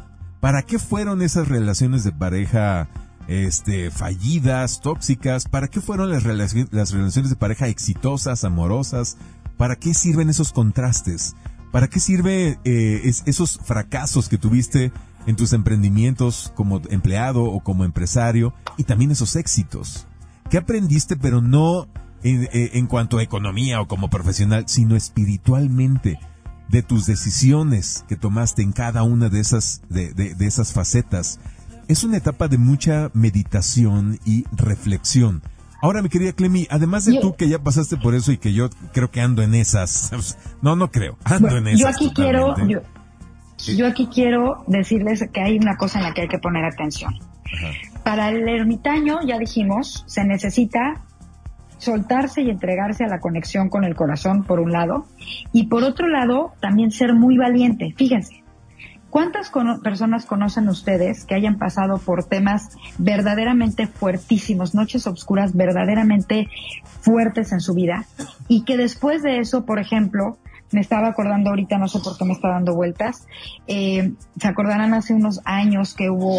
¿Para 0.40 0.62
qué 0.62 0.78
fueron 0.78 1.22
esas 1.22 1.48
relaciones 1.48 2.04
de 2.04 2.12
pareja 2.12 2.88
este, 3.28 3.90
fallidas, 3.90 4.80
tóxicas? 4.80 5.46
¿Para 5.46 5.68
qué 5.68 5.80
fueron 5.80 6.10
las, 6.10 6.24
relaciones 6.24 7.30
de 7.30 7.36
pareja 7.36 7.68
exitosas, 7.68 8.44
amorosas? 8.44 9.16
¿Para 9.56 9.76
qué 9.76 9.92
sirven 9.94 10.30
esos 10.30 10.52
contrastes? 10.52 11.34
¿Para 11.70 11.88
qué 11.88 12.00
sirve 12.00 12.58
eh, 12.64 13.02
esos 13.26 13.60
fracasos 13.62 14.28
que 14.28 14.38
tuviste 14.38 14.92
en 15.26 15.36
tus 15.36 15.52
emprendimientos 15.52 16.52
como 16.56 16.80
empleado 16.88 17.44
o 17.44 17.60
como 17.60 17.84
empresario 17.84 18.54
y 18.76 18.84
también 18.84 19.10
esos 19.10 19.36
éxitos? 19.36 20.06
¿Qué 20.48 20.58
aprendiste 20.58 21.16
pero 21.16 21.40
no 21.40 21.86
eh, 22.22 22.70
en, 22.74 22.86
cuanto 22.86 23.18
a 23.18 23.22
economía 23.22 23.80
o 23.80 23.88
como 23.88 24.10
profesional, 24.10 24.64
sino 24.66 24.94
espiritualmente 24.94 26.18
de 26.68 26.82
tus 26.82 27.06
decisiones 27.06 28.04
que 28.08 28.16
tomaste 28.16 28.62
en 28.62 28.72
cada 28.72 29.02
una 29.02 29.28
de 29.28 29.40
esas, 29.40 29.82
de, 29.88 30.12
de, 30.12 30.46
esas 30.46 30.72
facetas. 30.72 31.40
Es 31.88 32.04
una 32.04 32.18
etapa 32.18 32.46
de 32.46 32.58
mucha 32.58 33.10
meditación 33.14 34.20
y 34.24 34.44
reflexión. 34.52 35.42
Ahora, 35.82 36.02
mi 36.02 36.10
querida 36.10 36.32
Clemi, 36.32 36.66
además 36.70 37.06
de 37.06 37.18
tú 37.20 37.34
que 37.34 37.48
ya 37.48 37.58
pasaste 37.58 37.96
por 37.96 38.14
eso 38.14 38.32
y 38.32 38.38
que 38.38 38.52
yo 38.52 38.68
creo 38.92 39.10
que 39.10 39.22
ando 39.22 39.42
en 39.42 39.54
esas, 39.54 40.12
no, 40.62 40.76
no 40.76 40.90
creo, 40.90 41.16
ando 41.24 41.56
en 41.56 41.68
esas. 41.68 41.80
Yo 41.80 41.88
aquí 41.88 42.12
quiero, 42.14 42.54
yo, 43.56 43.86
aquí 43.86 44.08
quiero 44.12 44.62
decirles 44.66 45.26
que 45.32 45.40
hay 45.40 45.56
una 45.56 45.76
cosa 45.76 45.98
en 45.98 46.04
la 46.04 46.12
que 46.12 46.22
hay 46.22 46.28
que 46.28 46.38
poner 46.38 46.64
atención. 46.66 47.14
Para 48.04 48.28
el 48.28 48.46
ermitaño, 48.46 49.20
ya 49.26 49.38
dijimos, 49.38 50.04
se 50.06 50.24
necesita 50.24 51.02
soltarse 51.80 52.42
y 52.42 52.50
entregarse 52.50 53.04
a 53.04 53.08
la 53.08 53.20
conexión 53.20 53.68
con 53.68 53.84
el 53.84 53.96
corazón, 53.96 54.44
por 54.44 54.60
un 54.60 54.70
lado, 54.70 55.06
y 55.52 55.66
por 55.66 55.82
otro 55.82 56.08
lado, 56.08 56.52
también 56.60 56.90
ser 56.90 57.14
muy 57.14 57.38
valiente. 57.38 57.94
Fíjense, 57.96 58.44
¿cuántas 59.08 59.50
personas 59.82 60.26
conocen 60.26 60.68
ustedes 60.68 61.24
que 61.24 61.34
hayan 61.34 61.58
pasado 61.58 61.98
por 61.98 62.24
temas 62.24 62.76
verdaderamente 62.98 63.86
fuertísimos, 63.86 64.74
noches 64.74 65.06
oscuras 65.06 65.56
verdaderamente 65.56 66.48
fuertes 67.00 67.50
en 67.52 67.60
su 67.60 67.74
vida, 67.74 68.04
y 68.46 68.64
que 68.64 68.76
después 68.76 69.22
de 69.22 69.38
eso, 69.38 69.64
por 69.64 69.80
ejemplo, 69.80 70.38
me 70.72 70.80
estaba 70.80 71.08
acordando 71.08 71.50
ahorita, 71.50 71.78
no 71.78 71.88
sé 71.88 71.98
por 72.00 72.16
qué 72.16 72.24
me 72.24 72.32
está 72.32 72.48
dando 72.48 72.74
vueltas, 72.74 73.26
eh, 73.66 74.12
se 74.38 74.48
acordarán 74.48 74.94
hace 74.94 75.14
unos 75.14 75.40
años 75.44 75.94
que 75.94 76.10
hubo 76.10 76.36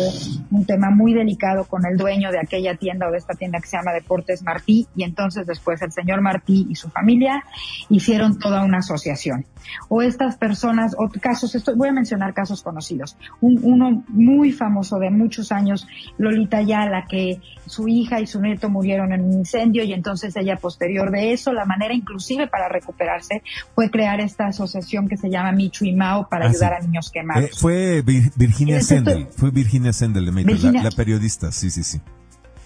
un 0.52 0.66
tema 0.66 0.90
muy 0.90 1.14
delicado 1.14 1.66
con 1.66 1.86
el 1.86 1.98
dueño 1.98 2.32
de 2.32 2.40
aquella 2.40 2.76
tienda 2.76 3.08
o 3.08 3.12
de 3.12 3.18
esta 3.18 3.34
tienda 3.34 3.60
que 3.60 3.68
se 3.68 3.78
llama 3.78 3.92
Deportes 3.92 4.44
Martí 4.44 4.88
y 4.96 5.04
entonces 5.04 5.46
después 5.46 5.82
el 5.82 5.92
señor 5.92 6.22
Martí 6.22 6.68
y 6.70 6.76
su 6.76 6.90
familia 6.90 7.44
hicieron 7.90 8.40
toda 8.40 8.64
una 8.64 8.80
asociación. 8.80 9.46
O 9.90 10.02
estas 10.02 10.38
personas, 10.38 10.96
o 10.98 11.10
casos, 11.10 11.54
esto, 11.56 11.76
voy 11.76 11.90
a 11.90 11.94
mencionar 11.94 12.34
casos 12.34 12.64
conocidos. 12.64 13.18
uno 13.42 14.04
muy 14.08 14.52
famoso 14.52 14.98
de 14.98 15.12
muchos 15.12 15.52
años, 15.52 15.88
Lolita 16.18 16.62
Yala, 16.62 17.06
que 17.08 17.40
su 17.66 17.88
hija 17.88 18.20
y 18.20 18.28
su 18.28 18.42
nieto 18.42 18.70
murieron 18.70 19.14
en 19.14 19.22
un 19.22 19.34
incendio 19.34 19.84
y 19.84 19.94
entonces 19.94 20.36
ella 20.36 20.56
posterior 20.56 21.12
de 21.12 21.34
eso, 21.34 21.54
la 21.54 21.66
manera 21.66 21.94
inclusive 21.94 22.48
para 22.48 22.70
recuperarse 22.70 23.44
fue 23.76 23.90
crear 23.90 24.21
esta 24.24 24.48
asociación 24.48 25.08
que 25.08 25.18
se 25.18 25.30
llama 25.30 25.52
Michu 25.52 25.86
y 25.86 25.94
Mao 25.94 26.28
para 26.30 26.46
ah, 26.46 26.50
ayudar 26.50 26.74
a 26.74 26.80
niños 26.80 27.10
quemados. 27.12 27.46
Eh, 27.46 27.50
fue 27.54 28.02
Virginia 28.36 28.82
Sendel, 28.82 29.28
fue 29.36 29.52
Virginia 29.52 29.94
Sendel, 29.94 30.26
la, 30.26 30.92
periodista, 30.92 31.52
sí, 31.52 31.70
sí, 31.70 31.84
sí. 31.84 32.02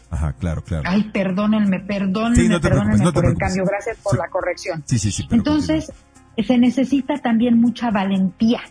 Ajá, 0.10 0.34
claro, 0.34 0.64
claro. 0.64 0.84
Ay, 0.86 1.10
perdónenme, 1.12 1.80
perdónenme, 1.80 2.60
perdónenme 2.60 3.12
por 3.12 3.26
el 3.26 3.38
cambio, 3.38 3.66
gracias 3.66 3.98
por 4.04 4.18
la 4.18 4.28
corrección. 4.30 4.84
Sí, 4.86 5.00
sí, 5.00 5.12
sí. 5.12 5.28
Entonces, 5.32 5.92
se 6.38 6.58
necesita 6.58 7.18
también 7.18 7.60
mucha 7.60 7.92
valentía. 7.92 8.62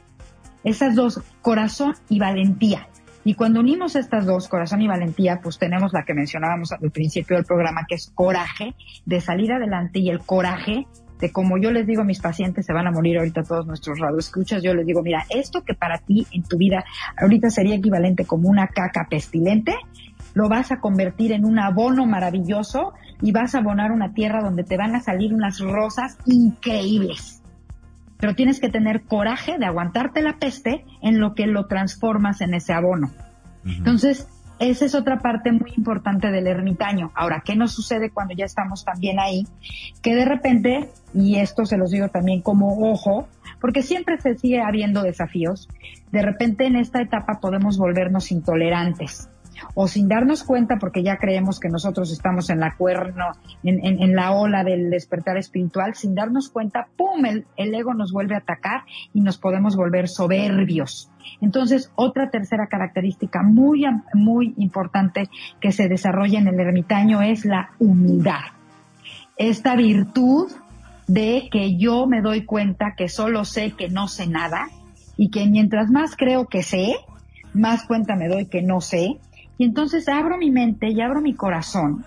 Esas 0.63 0.95
dos, 0.95 1.21
corazón 1.43 1.95
y 2.09 2.19
valentía. 2.19 2.89
Y 3.25 3.35
cuando 3.35 3.61
unimos 3.61 3.97
estas 3.97 4.27
dos, 4.27 4.49
corazón 4.49 4.83
y 4.83 4.87
valentía, 4.87 5.41
pues 5.43 5.59
tenemos 5.59 5.93
la 5.95 6.05
que 6.05 6.13
mencionábamos 6.13 6.73
al 6.73 6.91
principio 6.91 7.37
del 7.37 7.47
programa, 7.47 7.87
que 7.89 7.95
es 7.95 8.13
coraje 8.15 8.75
de 9.07 9.21
salir 9.21 9.53
adelante 9.53 9.99
y 9.99 10.11
el 10.11 10.21
coraje 10.21 10.87
de 11.21 11.33
como 11.33 11.59
yo 11.59 11.71
les 11.71 11.87
digo 11.87 12.03
a 12.03 12.05
mis 12.05 12.21
pacientes, 12.21 12.67
se 12.67 12.73
van 12.73 12.87
a 12.87 12.91
morir 12.91 13.19
ahorita 13.19 13.43
todos 13.43 13.67
nuestros 13.67 13.99
radioescuchas, 13.99 14.63
yo 14.63 14.75
les 14.75 14.87
digo, 14.87 15.03
mira, 15.03 15.25
esto 15.31 15.63
que 15.63 15.75
para 15.75 15.99
ti 15.99 16.27
en 16.33 16.43
tu 16.43 16.57
vida 16.57 16.85
ahorita 17.21 17.51
sería 17.51 17.77
equivalente 17.77 18.25
como 18.25 18.49
una 18.49 18.69
caca 18.69 19.07
pestilente, 19.09 19.75
lo 20.35 20.49
vas 20.49 20.73
a 20.73 20.81
convertir 20.81 21.33
en 21.33 21.45
un 21.45 21.59
abono 21.59 22.07
maravilloso 22.07 22.93
y 23.23 23.33
vas 23.33 23.55
a 23.55 23.59
abonar 23.59 23.93
una 23.93 24.13
tierra 24.13 24.43
donde 24.43 24.65
te 24.65 24.77
van 24.77 24.95
a 24.97 25.01
salir 25.01 25.33
unas 25.33 25.61
rosas 25.61 26.19
increíbles. 26.27 27.41
Pero 28.19 28.35
tienes 28.35 28.61
que 28.61 28.69
tener 28.69 29.03
coraje 29.03 29.59
de 29.59 29.67
aguantarte 29.67 30.23
la 30.23 30.39
peste 30.39 30.85
en 31.03 31.21
lo 31.21 31.35
que 31.35 31.47
lo 31.47 31.67
transformas 31.67 32.41
en 32.41 32.55
ese 32.55 32.73
abono. 32.73 33.13
Entonces, 33.65 34.29
esa 34.59 34.85
es 34.85 34.95
otra 34.95 35.19
parte 35.19 35.53
muy 35.53 35.73
importante 35.77 36.31
del 36.31 36.47
ermitaño. 36.47 37.11
Ahora, 37.15 37.43
¿qué 37.45 37.57
nos 37.57 37.73
sucede 37.73 38.11
cuando 38.11 38.35
ya 38.35 38.45
estamos 38.45 38.85
también 38.85 39.19
ahí? 39.19 39.47
Que 40.03 40.15
de 40.15 40.25
repente, 40.25 40.89
y 41.13 41.37
esto 41.37 41.67
se 41.67 41.77
los 41.77 41.91
digo 41.91 42.09
también 42.09 42.41
como 42.41 42.91
ojo, 42.91 43.29
porque 43.61 43.83
siempre 43.83 44.21
se 44.21 44.37
sigue 44.37 44.61
habiendo 44.61 45.03
desafíos, 45.03 45.69
de 46.13 46.23
repente 46.23 46.67
en 46.67 46.77
esta 46.77 47.01
etapa 47.01 47.41
podemos 47.41 47.79
volvernos 47.79 48.31
intolerantes 48.31 49.29
o 49.75 49.89
sin 49.89 50.09
darnos 50.09 50.45
cuenta 50.45 50.77
porque 50.79 51.03
ya 51.03 51.17
creemos 51.17 51.61
que 51.61 51.69
nosotros 51.69 52.13
estamos 52.13 52.51
en 52.51 52.61
la 52.61 52.77
cuerno, 52.77 53.27
en, 53.63 54.15
la 54.15 54.33
ola 54.33 54.65
del 54.65 54.91
despertar 54.91 55.37
espiritual, 55.37 55.95
sin 55.95 56.15
darnos 56.15 56.51
cuenta, 56.51 56.89
¡pum!, 56.97 57.25
el, 57.25 57.47
ego 57.57 57.95
nos 57.95 58.13
vuelve 58.13 58.35
a 58.35 58.39
atacar 58.39 58.83
y 59.13 59.21
nos 59.21 59.39
podemos 59.39 59.77
volver 59.77 60.09
soberbios. 60.09 61.11
Entonces, 61.41 61.91
otra 61.95 62.31
tercera 62.31 62.67
característica 62.69 63.43
muy, 63.43 63.85
muy 64.13 64.55
importante 64.59 65.29
que 65.61 65.73
se 65.73 65.89
desarrolla 65.89 66.39
en 66.39 66.49
el 66.49 66.61
ermitaño 66.61 67.23
es 67.23 67.45
la 67.45 67.71
humildad. 67.79 68.41
Esta 69.37 69.75
virtud 69.75 70.53
de 71.07 71.49
que 71.51 71.77
yo 71.77 72.07
me 72.07 72.23
doy 72.23 72.45
cuenta 72.45 72.95
que 72.97 73.09
solo 73.09 73.45
sé 73.45 73.73
que 73.73 73.89
no 73.89 74.09
sé 74.09 74.27
nada 74.27 74.69
y 75.17 75.31
que 75.31 75.47
mientras 75.47 75.91
más 75.91 76.17
creo 76.17 76.47
que 76.47 76.63
sé, 76.63 76.95
más 77.53 77.85
cuenta 77.85 78.17
me 78.17 78.29
doy 78.29 78.47
que 78.47 78.63
no 78.63 78.81
sé 78.81 79.19
y 79.59 79.65
entonces 79.65 80.09
abro 80.09 80.37
mi 80.39 80.51
mente 80.51 80.89
y 80.91 81.01
abro 81.01 81.21
mi 81.21 81.35
corazón 81.35 82.05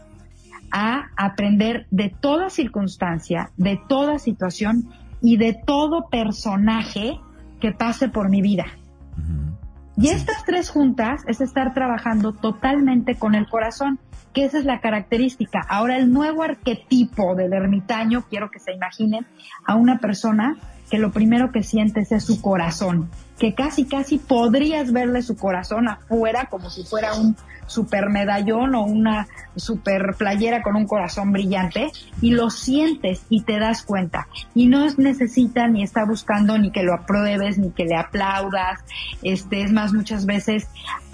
a 0.72 1.08
aprender 1.16 1.88
de 1.92 2.10
toda 2.10 2.50
circunstancia, 2.50 3.52
de 3.58 3.80
toda 3.88 4.20
situación 4.20 4.90
y 5.22 5.38
de 5.38 5.54
todo 5.66 6.10
personaje 6.10 7.20
que 7.60 7.72
pase 7.72 8.10
por 8.10 8.30
mi 8.30 8.42
vida. 8.42 8.66
Y 10.00 10.10
estas 10.10 10.46
tres 10.46 10.70
juntas 10.70 11.24
es 11.28 11.42
estar 11.42 11.74
trabajando 11.74 12.32
totalmente 12.32 13.16
con 13.16 13.34
el 13.34 13.48
corazón, 13.48 14.00
que 14.32 14.46
esa 14.46 14.60
es 14.60 14.66
la 14.66 14.80
característica. 14.80 15.60
Ahora 15.68 15.98
el 15.98 16.14
nuevo 16.14 16.44
arquetipo 16.44 17.34
del 17.34 17.54
ermitaño, 17.54 18.26
quiero 18.30 18.52
que 18.52 18.60
se 18.60 18.74
imaginen 18.74 19.26
a 19.66 19.76
una 19.76 19.98
persona 19.98 20.56
que 20.90 20.98
lo 20.98 21.12
primero 21.12 21.52
que 21.52 21.64
sientes 21.64 22.12
es 22.12 22.24
su 22.24 22.42
corazón, 22.42 23.10
que 23.38 23.54
casi 23.54 23.86
casi 23.86 24.18
podrías 24.18 24.92
verle 24.92 25.22
su 25.22 25.36
corazón 25.36 25.88
afuera 25.88 26.48
como 26.50 26.70
si 26.70 26.84
fuera 26.84 27.14
un 27.16 27.36
super 27.68 28.10
medallón 28.10 28.76
o 28.76 28.84
una 28.84 29.28
super 29.56 30.16
playera 30.18 30.64
con 30.64 30.76
un 30.76 30.88
corazón 30.88 31.32
brillante 31.32 31.92
y 32.22 32.32
lo 32.32 32.50
sientes 32.50 33.24
y 33.30 33.42
te 33.42 33.60
das 33.60 33.84
cuenta. 33.84 34.28
Y 34.56 34.68
no 34.68 34.88
necesita 34.98 35.68
ni 35.68 35.84
está 35.84 36.06
buscando 36.06 36.58
ni 36.58 36.72
que 36.72 36.84
lo 36.84 36.94
apruebes 36.94 37.58
ni 37.58 37.72
que 37.72 37.86
le 37.86 37.96
aplaudas. 37.96 38.80
Este, 39.22 39.62
es 39.62 39.72
más, 39.72 39.94
muchas 39.94 40.26
veces 40.26 40.68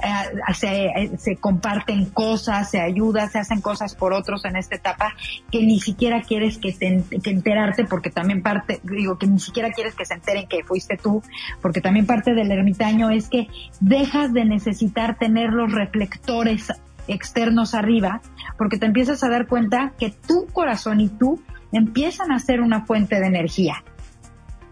eh, 0.04 0.54
se, 0.54 1.18
se, 1.18 1.36
comparten 1.38 2.06
cosas, 2.06 2.70
se 2.70 2.82
ayuda, 2.82 3.30
se 3.30 3.40
hacen 3.40 3.62
cosas 3.62 3.96
por 3.96 4.14
otros 4.14 4.44
en 4.46 4.56
esta 4.56 4.76
etapa 4.76 5.16
que 5.50 5.62
ni 5.64 5.80
siquiera 5.80 6.22
quieres 6.22 6.58
que, 6.58 6.74
te, 6.74 7.04
enterarte 7.30 7.86
porque 7.86 8.10
también 8.10 8.42
parte, 8.42 8.82
digo, 8.84 9.18
que 9.18 9.28
ni 9.28 9.40
siquiera 9.40 9.72
quieres 9.72 9.96
que 9.96 10.06
se 10.06 10.16
enteren 10.16 10.48
que 10.48 10.64
fuiste 10.64 10.98
tú, 10.98 11.24
porque 11.62 11.82
también 11.82 12.06
parte 12.06 12.34
del 12.34 12.52
ermitaño 12.52 13.10
es 13.10 13.30
que 13.30 13.48
dejas 13.80 14.34
de 14.34 14.46
necesitar 14.46 15.18
tener 15.18 15.52
los 15.52 15.72
reflectores 15.72 16.72
externos 17.08 17.74
arriba, 17.74 18.22
porque 18.58 18.78
te 18.78 18.86
empiezas 18.86 19.24
a 19.24 19.30
dar 19.30 19.48
cuenta 19.48 19.94
que 19.98 20.10
tu 20.10 20.48
corazón 20.48 21.02
y 21.02 21.10
tú 21.10 21.42
empiezan 21.72 22.32
a 22.32 22.40
ser 22.40 22.62
una 22.62 22.86
fuente 22.86 23.20
de 23.20 23.28
energía. 23.28 23.84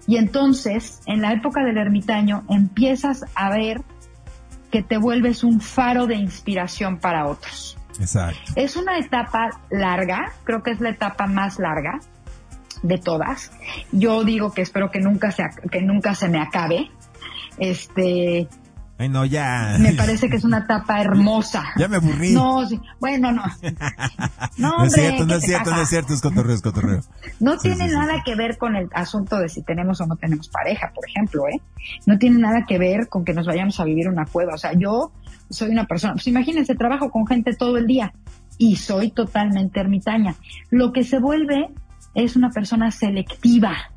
Y 0.08 0.18
entonces, 0.18 1.02
en 1.06 1.22
la 1.22 1.32
época 1.32 1.64
del 1.64 1.78
ermitaño, 1.78 2.44
empiezas 2.50 3.24
a 3.36 3.50
ver 3.50 3.82
que 4.72 4.82
te 4.82 4.98
vuelves 4.98 5.44
un 5.44 5.62
faro 5.62 6.08
de 6.08 6.16
inspiración 6.16 6.98
para 6.98 7.28
otros. 7.28 7.78
Exacto. 8.00 8.40
Es 8.56 8.76
una 8.76 8.98
etapa 8.98 9.50
larga, 9.70 10.32
creo 10.44 10.64
que 10.64 10.72
es 10.72 10.80
la 10.80 10.90
etapa 10.90 11.28
más 11.28 11.60
larga 11.60 12.00
de 12.82 12.98
todas. 12.98 13.52
Yo 13.92 14.24
digo 14.24 14.54
que 14.54 14.62
espero 14.62 14.90
que 14.90 15.00
nunca 15.00 15.32
se, 15.32 15.44
que 15.70 15.82
nunca 15.82 16.16
se 16.16 16.30
me 16.30 16.42
acabe. 16.42 16.90
Este, 17.58 18.48
Ay, 19.02 19.10
no, 19.10 19.26
ya. 19.26 19.78
Me 19.80 19.94
parece 19.94 20.30
que 20.30 20.36
es 20.36 20.44
una 20.44 20.68
tapa 20.68 21.02
hermosa. 21.02 21.64
Ya 21.76 21.88
me 21.88 21.96
aburrí. 21.96 22.34
No, 22.34 22.68
sí. 22.68 22.80
bueno, 23.00 23.32
no. 23.32 23.42
No, 24.58 24.78
no 24.78 24.86
es 24.86 24.94
cierto, 24.94 25.26
no 25.26 25.34
es 25.34 25.44
cierto, 25.44 25.72
no 25.72 25.82
es 25.82 25.90
cierto, 25.90 26.14
es 26.14 26.22
cotorreo, 26.22 26.54
es 26.54 26.62
cotorreo. 26.62 27.02
No 27.40 27.58
tiene 27.58 27.88
nada 27.88 28.22
que 28.24 28.36
ver 28.36 28.60
con 28.60 28.76
el 28.76 28.90
asunto 28.94 29.38
de 29.38 29.50
si 29.50 29.64
tenemos 29.64 30.00
o 30.02 30.06
no 30.06 30.18
tenemos 30.18 30.50
pareja, 30.50 30.92
por 30.94 31.04
ejemplo, 31.10 31.48
¿eh? 31.48 31.60
No 32.06 32.20
tiene 32.20 32.38
nada 32.38 32.64
que 32.68 32.78
ver 32.78 33.08
con 33.10 33.26
que 33.26 33.34
nos 33.34 33.48
vayamos 33.48 33.80
a 33.80 33.86
vivir 33.86 34.08
una 34.08 34.26
cueva. 34.26 34.54
O 34.54 34.58
sea, 34.60 34.74
yo 34.74 35.12
soy 35.50 35.70
una 35.70 35.88
persona, 35.88 36.14
pues 36.14 36.28
imagínense, 36.28 36.76
trabajo 36.76 37.10
con 37.10 37.26
gente 37.26 37.56
todo 37.56 37.78
el 37.78 37.88
día 37.88 38.14
y 38.60 38.76
soy 38.76 39.10
totalmente 39.10 39.80
ermitaña. 39.80 40.36
Lo 40.70 40.94
que 40.94 41.04
se 41.04 41.18
vuelve 41.18 41.70
es 42.14 42.36
una 42.36 42.52
persona 42.52 42.92
selectiva 42.92 43.91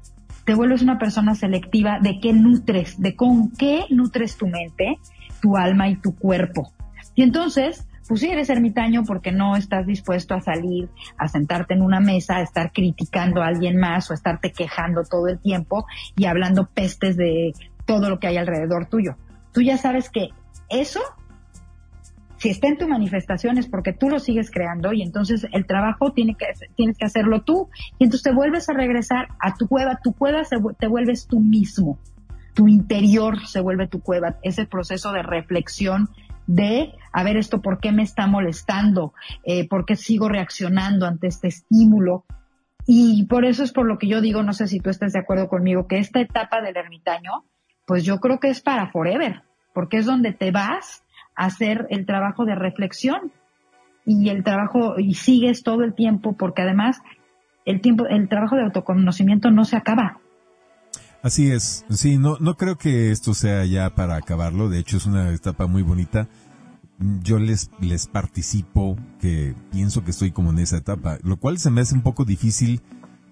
te 0.44 0.54
vuelves 0.54 0.82
una 0.82 0.98
persona 0.98 1.34
selectiva 1.34 1.98
de 2.00 2.20
qué 2.20 2.32
nutres, 2.32 3.00
de 3.00 3.16
con 3.16 3.50
qué 3.50 3.84
nutres 3.90 4.36
tu 4.36 4.46
mente, 4.46 4.98
tu 5.40 5.56
alma 5.56 5.88
y 5.88 5.96
tu 5.96 6.14
cuerpo. 6.14 6.72
Y 7.14 7.22
entonces, 7.22 7.86
pues 8.06 8.20
sí 8.20 8.28
eres 8.28 8.50
ermitaño 8.50 9.04
porque 9.04 9.32
no 9.32 9.56
estás 9.56 9.86
dispuesto 9.86 10.34
a 10.34 10.40
salir, 10.40 10.88
a 11.16 11.28
sentarte 11.28 11.74
en 11.74 11.82
una 11.82 12.00
mesa, 12.00 12.36
a 12.36 12.42
estar 12.42 12.72
criticando 12.72 13.42
a 13.42 13.46
alguien 13.46 13.78
más 13.78 14.10
o 14.10 14.12
a 14.12 14.16
estarte 14.16 14.52
quejando 14.52 15.04
todo 15.04 15.28
el 15.28 15.38
tiempo 15.38 15.86
y 16.16 16.26
hablando 16.26 16.66
pestes 16.66 17.16
de 17.16 17.52
todo 17.86 18.10
lo 18.10 18.18
que 18.18 18.26
hay 18.26 18.36
alrededor 18.36 18.86
tuyo. 18.86 19.16
Tú 19.52 19.62
ya 19.62 19.78
sabes 19.78 20.10
que 20.10 20.30
eso 20.68 21.00
si 22.38 22.50
está 22.50 22.68
en 22.68 22.78
tu 22.78 22.88
manifestación 22.88 23.58
es 23.58 23.68
porque 23.68 23.92
tú 23.92 24.08
lo 24.08 24.18
sigues 24.18 24.50
creando 24.50 24.92
y 24.92 25.02
entonces 25.02 25.46
el 25.52 25.66
trabajo 25.66 26.12
tiene 26.12 26.34
que, 26.34 26.46
tienes 26.74 26.98
que 26.98 27.06
hacerlo 27.06 27.42
tú. 27.42 27.68
Y 27.98 28.04
entonces 28.04 28.24
te 28.24 28.34
vuelves 28.34 28.68
a 28.68 28.74
regresar 28.74 29.28
a 29.40 29.54
tu 29.54 29.68
cueva, 29.68 30.00
tu 30.02 30.12
cueva 30.12 30.44
se, 30.44 30.56
te 30.78 30.86
vuelves 30.86 31.26
tú 31.26 31.40
mismo, 31.40 31.98
tu 32.54 32.68
interior 32.68 33.46
se 33.46 33.60
vuelve 33.60 33.88
tu 33.88 34.00
cueva, 34.00 34.36
ese 34.42 34.66
proceso 34.66 35.12
de 35.12 35.22
reflexión 35.22 36.08
de, 36.46 36.92
a 37.12 37.22
ver, 37.22 37.36
esto 37.36 37.62
por 37.62 37.80
qué 37.80 37.92
me 37.92 38.02
está 38.02 38.26
molestando, 38.26 39.14
eh, 39.44 39.66
por 39.68 39.86
qué 39.86 39.96
sigo 39.96 40.28
reaccionando 40.28 41.06
ante 41.06 41.28
este 41.28 41.48
estímulo. 41.48 42.24
Y 42.86 43.24
por 43.26 43.46
eso 43.46 43.64
es 43.64 43.72
por 43.72 43.86
lo 43.86 43.98
que 43.98 44.08
yo 44.08 44.20
digo, 44.20 44.42
no 44.42 44.52
sé 44.52 44.66
si 44.66 44.78
tú 44.78 44.90
estás 44.90 45.14
de 45.14 45.20
acuerdo 45.20 45.48
conmigo, 45.48 45.86
que 45.86 45.98
esta 45.98 46.20
etapa 46.20 46.60
del 46.60 46.76
ermitaño, 46.76 47.44
pues 47.86 48.04
yo 48.04 48.20
creo 48.20 48.40
que 48.40 48.48
es 48.48 48.60
para 48.60 48.90
forever, 48.90 49.42
porque 49.72 49.98
es 49.98 50.06
donde 50.06 50.32
te 50.32 50.50
vas 50.50 51.03
hacer 51.34 51.86
el 51.90 52.06
trabajo 52.06 52.44
de 52.44 52.54
reflexión 52.54 53.32
y 54.06 54.28
el 54.28 54.44
trabajo 54.44 54.98
y 54.98 55.14
sigues 55.14 55.62
todo 55.62 55.82
el 55.82 55.94
tiempo 55.94 56.34
porque 56.36 56.62
además 56.62 57.00
el 57.64 57.80
tiempo 57.80 58.06
el 58.06 58.28
trabajo 58.28 58.56
de 58.56 58.62
autoconocimiento 58.62 59.50
no 59.50 59.64
se 59.64 59.76
acaba. 59.76 60.20
Así 61.22 61.50
es. 61.50 61.86
Sí, 61.88 62.18
no 62.18 62.36
no 62.38 62.56
creo 62.56 62.76
que 62.76 63.10
esto 63.10 63.32
sea 63.32 63.64
ya 63.64 63.94
para 63.94 64.16
acabarlo, 64.16 64.68
de 64.68 64.78
hecho 64.78 64.98
es 64.98 65.06
una 65.06 65.30
etapa 65.30 65.66
muy 65.66 65.82
bonita. 65.82 66.28
Yo 67.22 67.38
les 67.38 67.70
les 67.80 68.06
participo 68.06 68.96
que 69.20 69.54
pienso 69.72 70.04
que 70.04 70.10
estoy 70.10 70.30
como 70.32 70.50
en 70.50 70.58
esa 70.58 70.76
etapa, 70.76 71.18
lo 71.22 71.38
cual 71.38 71.58
se 71.58 71.70
me 71.70 71.80
hace 71.80 71.94
un 71.94 72.02
poco 72.02 72.24
difícil 72.24 72.82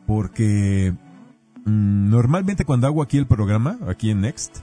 porque 0.07 0.95
mm, 1.65 2.11
normalmente 2.11 2.65
cuando 2.65 2.87
hago 2.87 3.03
aquí 3.03 3.19
el 3.19 3.27
programa, 3.27 3.79
aquí 3.87 4.11
en 4.11 4.23
Next, 4.23 4.63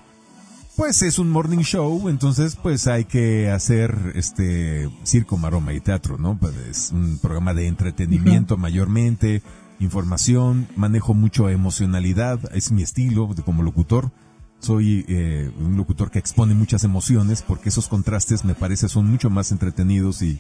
pues 0.80 1.02
es 1.02 1.20
un 1.20 1.30
morning 1.30 1.58
show, 1.58 2.08
entonces 2.08 2.56
pues 2.56 2.88
hay 2.88 3.04
que 3.04 3.52
hacer 3.52 4.14
este 4.16 4.90
circo, 5.04 5.38
maroma 5.38 5.74
y 5.74 5.82
teatro, 5.82 6.18
¿no? 6.18 6.38
Pues 6.40 6.56
es 6.56 6.92
un 6.94 7.20
programa 7.22 7.54
de 7.54 7.68
entretenimiento 7.68 8.56
mayormente, 8.56 9.44
información, 9.82 10.70
manejo 10.78 11.14
mucho 11.14 11.50
emocionalidad, 11.50 12.40
es 12.56 12.72
mi 12.72 12.82
estilo 12.82 13.28
de 13.36 13.44
como 13.44 13.62
locutor. 13.62 14.12
Soy 14.60 15.04
eh, 15.10 15.52
un 15.60 15.76
locutor 15.76 16.12
que 16.12 16.20
expone 16.20 16.54
muchas 16.54 16.86
emociones 16.86 17.42
porque 17.42 17.68
esos 17.68 17.90
contrastes 17.90 18.46
me 18.46 18.56
parece 18.56 18.88
son 18.88 19.06
mucho 19.12 19.30
más 19.30 19.52
entretenidos 19.52 20.22
y, 20.22 20.40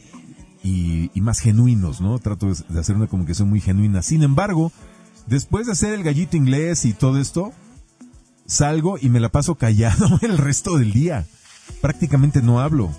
y, 0.64 1.12
y 1.14 1.20
más 1.20 1.40
genuinos, 1.40 2.00
¿no? 2.00 2.18
Trato 2.18 2.48
de 2.48 2.80
hacer 2.80 2.96
una 2.96 3.08
comunicación 3.08 3.50
muy 3.50 3.60
genuina. 3.60 4.02
Sin 4.02 4.24
embargo, 4.24 4.72
después 5.28 5.66
de 5.66 5.74
hacer 5.74 5.94
el 5.94 6.04
gallito 6.04 6.38
inglés 6.38 6.86
y 6.86 6.94
todo 6.94 7.20
esto, 7.20 7.52
salgo 8.50 8.98
y 9.00 9.10
me 9.10 9.20
la 9.20 9.30
paso 9.30 9.56
callado 9.56 10.20
el 10.22 10.38
resto 10.38 10.78
del 10.78 10.92
día. 10.92 11.26
Prácticamente 11.82 12.42
no 12.42 12.60
hablo. 12.60 12.90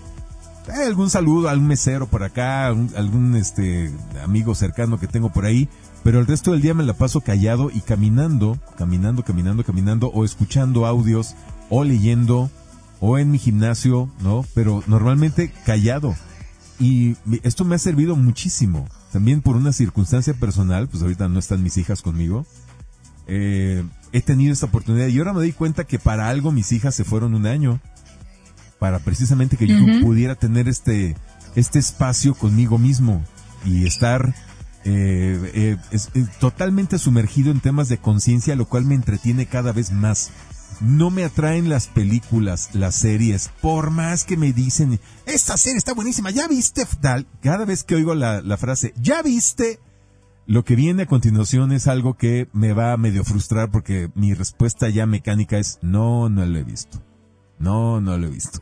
Hay 0.73 0.87
algún 0.87 1.11
saludo 1.11 1.49
a 1.49 1.53
algún 1.53 1.67
mesero 1.67 2.07
por 2.07 2.23
acá, 2.23 2.69
algún, 2.69 3.35
este 3.35 3.93
amigo 4.23 4.55
cercano 4.55 5.01
que 5.01 5.09
tengo 5.09 5.31
por 5.31 5.45
ahí, 5.45 5.69
pero 6.05 6.21
el 6.21 6.27
resto 6.27 6.53
del 6.53 6.63
día 6.63 6.75
me 6.75 6.85
la 6.85 6.95
paso 6.95 7.21
callado 7.23 7.71
y 7.75 7.81
caminando, 7.81 8.59
caminando, 8.79 9.25
caminando, 9.25 9.65
caminando 9.65 10.09
o 10.09 10.25
escuchando 10.25 10.87
audios 10.87 11.35
o 11.71 11.83
leyendo 11.83 12.51
o 13.01 13.19
en 13.19 13.33
mi 13.33 13.39
gimnasio, 13.39 14.11
¿no? 14.21 14.45
Pero 14.55 14.85
normalmente 14.87 15.53
callado. 15.67 16.15
Y 16.79 17.17
esto 17.43 17.65
me 17.65 17.75
ha 17.75 17.79
servido 17.79 18.15
muchísimo. 18.15 18.87
También 19.13 19.43
por 19.43 19.57
una 19.57 19.73
circunstancia 19.73 20.35
personal, 20.35 20.89
pues 20.89 21.03
ahorita 21.03 21.29
no 21.29 21.39
están 21.39 21.63
mis 21.63 21.77
hijas 21.79 22.01
conmigo. 22.01 22.47
Eh, 23.27 23.85
he 24.13 24.21
tenido 24.21 24.53
esta 24.53 24.67
oportunidad 24.67 25.07
y 25.09 25.19
ahora 25.19 25.33
me 25.33 25.41
doy 25.41 25.53
cuenta 25.53 25.85
que 25.85 25.99
para 25.99 26.29
algo 26.29 26.53
mis 26.53 26.73
hijas 26.73 26.95
se 26.95 27.05
fueron 27.05 27.35
un 27.35 27.47
año. 27.47 27.81
Para 28.79 28.99
precisamente 28.99 29.59
que 29.59 29.67
yo 29.67 29.77
pudiera 30.03 30.37
tener 30.37 30.67
este, 30.67 31.15
este 31.55 31.79
espacio 31.79 32.35
conmigo 32.35 32.79
mismo 32.79 33.23
y 33.67 33.87
estar 33.87 34.35
eh, 34.85 35.77
eh, 35.93 36.27
totalmente 36.39 36.99
sumergido 36.99 37.51
en 37.51 37.61
temas 37.61 37.91
de 37.91 37.99
conciencia, 37.99 38.57
lo 38.57 38.67
cual 38.67 38.87
me 38.87 38.95
entretiene 38.95 39.45
cada 39.45 39.73
vez 39.73 39.93
más. 39.93 40.31
No 40.81 41.11
me 41.11 41.25
atraen 41.25 41.69
las 41.69 41.89
películas, 41.89 42.71
las 42.73 42.95
series, 42.95 43.51
por 43.61 43.91
más 43.91 44.25
que 44.25 44.39
me 44.39 44.55
dicen, 44.55 44.99
esta 45.27 45.59
serie 45.59 45.77
está 45.77 45.93
buenísima, 45.93 46.31
¿ya 46.31 46.49
viste? 46.49 46.87
Tal, 47.03 47.27
cada 47.43 47.67
vez 47.67 47.85
que 47.85 47.97
oigo 47.97 48.15
la, 48.15 48.41
la 48.41 48.57
frase, 48.57 48.95
¿ya 48.97 49.21
viste? 49.21 49.79
Lo 50.51 50.65
que 50.65 50.75
viene 50.75 51.05
a 51.05 51.07
continuación 51.07 51.71
es 51.71 51.87
algo 51.87 52.15
que 52.15 52.49
me 52.53 52.73
va 52.73 52.93
a 52.93 52.97
medio 52.97 53.23
frustrar 53.23 53.71
porque 53.71 54.11
mi 54.17 54.35
respuesta 54.35 54.89
ya 54.89 55.07
mecánica 55.07 55.59
es 55.59 55.79
no, 55.81 56.29
no 56.29 56.45
lo 56.45 56.59
he 56.59 56.65
visto. 56.65 57.01
No, 57.61 58.01
no 58.01 58.19
lo 58.19 58.27
he 58.27 58.31
visto. 58.31 58.59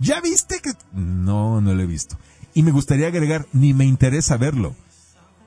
¿Ya 0.00 0.20
viste 0.20 0.56
que...? 0.60 0.72
No, 0.92 1.60
no 1.60 1.72
lo 1.72 1.82
he 1.82 1.86
visto. 1.86 2.18
Y 2.52 2.64
me 2.64 2.72
gustaría 2.72 3.06
agregar, 3.06 3.46
ni 3.52 3.74
me 3.74 3.84
interesa 3.84 4.38
verlo. 4.38 4.74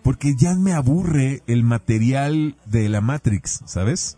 Porque 0.03 0.35
ya 0.37 0.55
me 0.55 0.71
aburre 0.71 1.43
el 1.47 1.65
material 1.65 2.55
de 2.65 2.87
la 2.87 3.01
Matrix, 3.01 3.59
¿sabes? 3.65 4.17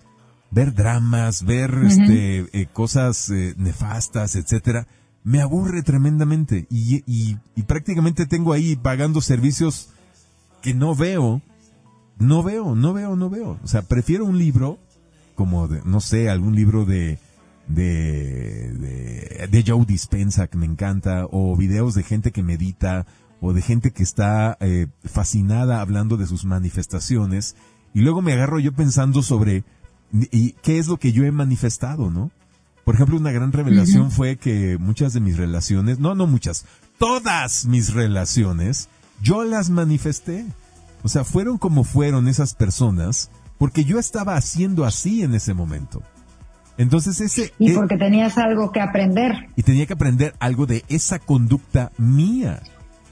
Ver 0.52 0.76
dramas, 0.76 1.46
ver 1.46 1.74
este, 1.84 2.46
eh, 2.54 2.68
cosas 2.72 3.32
eh, 3.32 3.56
nefastas, 3.58 4.36
etcétera. 4.36 4.86
Me 5.24 5.42
aburre 5.42 5.82
tremendamente. 5.82 6.68
Y, 6.70 6.98
y, 7.08 7.40
y 7.56 7.64
prácticamente 7.64 8.28
tengo 8.28 8.54
ahí 8.54 8.76
pagando 8.76 9.20
servicios 9.20 9.90
que 10.62 10.76
no 10.76 10.94
veo 10.94 11.42
no 12.18 12.44
veo, 12.44 12.76
no 12.76 12.94
veo, 12.94 13.16
no 13.16 13.30
veo. 13.30 13.60
O 13.64 13.68
sea, 13.68 13.82
prefiero 13.84 14.26
un 14.26 14.38
libro 14.38 14.80
como, 15.36 15.68
de, 15.68 15.82
no 15.86 16.00
sé, 16.00 16.30
algún 16.30 16.56
libro 16.56 16.86
de, 16.86 17.20
de, 17.68 19.48
de, 19.50 19.64
Joe 19.66 19.86
Dispensa 19.86 20.48
que 20.48 20.58
me 20.58 20.66
encanta, 20.66 21.26
o 21.30 21.56
videos 21.56 21.94
de 21.94 22.04
gente 22.04 22.32
que 22.32 22.44
medita, 22.44 23.06
o 23.42 23.54
de 23.54 23.62
gente 23.62 23.92
que 23.92 24.04
está 24.04 24.58
eh, 24.62 24.88
fascinada 25.04 25.82
hablando 25.82 26.18
de 26.18 26.28
sus 26.28 26.46
manifestaciones, 26.46 27.56
y 27.94 28.02
luego 28.02 28.22
me 28.22 28.34
agarro 28.34 28.60
yo 28.60 28.72
pensando 28.72 29.22
sobre 29.22 29.64
y 30.32 30.52
qué 30.62 30.80
es 30.80 30.88
lo 30.88 30.98
que 30.98 31.12
yo 31.12 31.26
he 31.26 31.32
manifestado, 31.32 32.10
¿no? 32.10 32.32
Por 32.84 32.96
ejemplo, 32.96 33.18
una 33.18 33.32
gran 33.32 33.52
revelación 33.52 34.12
fue 34.12 34.38
que 34.38 34.78
muchas 34.78 35.14
de 35.14 35.20
mis 35.20 35.38
relaciones, 35.38 35.98
no, 35.98 36.14
no 36.14 36.28
muchas, 36.28 36.66
todas 37.00 37.66
mis 37.66 37.94
relaciones, 37.94 38.90
yo 39.22 39.44
las 39.44 39.72
manifesté. 39.72 40.46
O 41.06 41.08
sea, 41.08 41.24
fueron 41.24 41.60
como 41.60 41.84
fueron 41.84 42.28
esas 42.28 42.56
personas, 42.56 43.30
porque 43.60 43.86
yo 43.86 44.00
estaba 44.00 44.38
haciendo 44.38 44.86
así 44.86 45.22
en 45.22 45.36
ese 45.36 45.54
momento. 45.54 46.02
Entonces 46.80 47.22
ese... 47.22 47.54
Y 47.60 47.74
eh, 47.74 47.76
porque 47.76 47.96
tenías 47.96 48.40
algo 48.40 48.72
que 48.72 48.82
aprender. 48.82 49.50
Y 49.56 49.62
tenía 49.62 49.86
que 49.86 49.94
aprender 49.94 50.34
algo 50.40 50.66
de 50.66 50.84
esa 50.90 51.20
conducta 51.20 51.92
mía. 52.00 52.60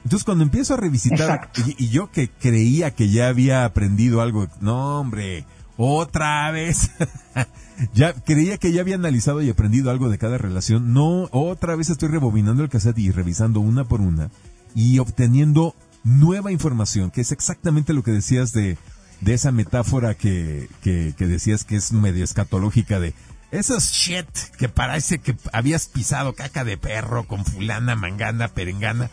Entonces 0.02 0.24
cuando 0.24 0.42
empiezo 0.42 0.74
a 0.74 0.76
revisitar, 0.76 1.52
y, 1.78 1.88
yo 1.88 2.10
que 2.10 2.28
creía 2.28 2.90
que 2.90 3.10
ya 3.10 3.28
había 3.28 3.64
aprendido 3.64 4.22
algo, 4.22 4.48
no 4.60 4.98
hombre, 4.98 5.44
otra 5.76 6.50
vez. 6.50 6.90
ya 7.94 8.12
creía 8.12 8.58
que 8.58 8.72
ya 8.72 8.80
había 8.80 8.96
analizado 8.96 9.40
y 9.40 9.50
aprendido 9.50 9.92
algo 9.92 10.08
de 10.08 10.18
cada 10.18 10.36
relación. 10.36 10.92
No, 10.94 11.28
otra 11.30 11.76
vez 11.76 11.90
estoy 11.90 12.08
rebobinando 12.08 12.64
el 12.64 12.70
cassette 12.70 12.98
y 12.98 13.12
revisando 13.12 13.60
una 13.60 13.84
por 13.84 14.00
una 14.00 14.30
y 14.74 14.98
obteniendo 14.98 15.74
nueva 16.04 16.52
información, 16.52 17.10
que 17.10 17.22
es 17.22 17.32
exactamente 17.32 17.92
lo 17.92 18.02
que 18.02 18.12
decías 18.12 18.52
de, 18.52 18.78
de 19.20 19.34
esa 19.34 19.50
metáfora 19.50 20.14
que, 20.14 20.68
que, 20.82 21.14
que 21.16 21.26
decías 21.26 21.64
que 21.64 21.76
es 21.76 21.92
medio 21.92 22.22
escatológica 22.22 23.00
de 23.00 23.14
esos 23.50 23.90
shit 23.90 24.26
que 24.58 24.68
parece 24.68 25.18
que 25.18 25.36
habías 25.52 25.86
pisado 25.86 26.34
caca 26.34 26.64
de 26.64 26.76
perro 26.76 27.24
con 27.26 27.44
fulana, 27.44 27.94
mangana, 27.94 28.48
perengana. 28.48 29.10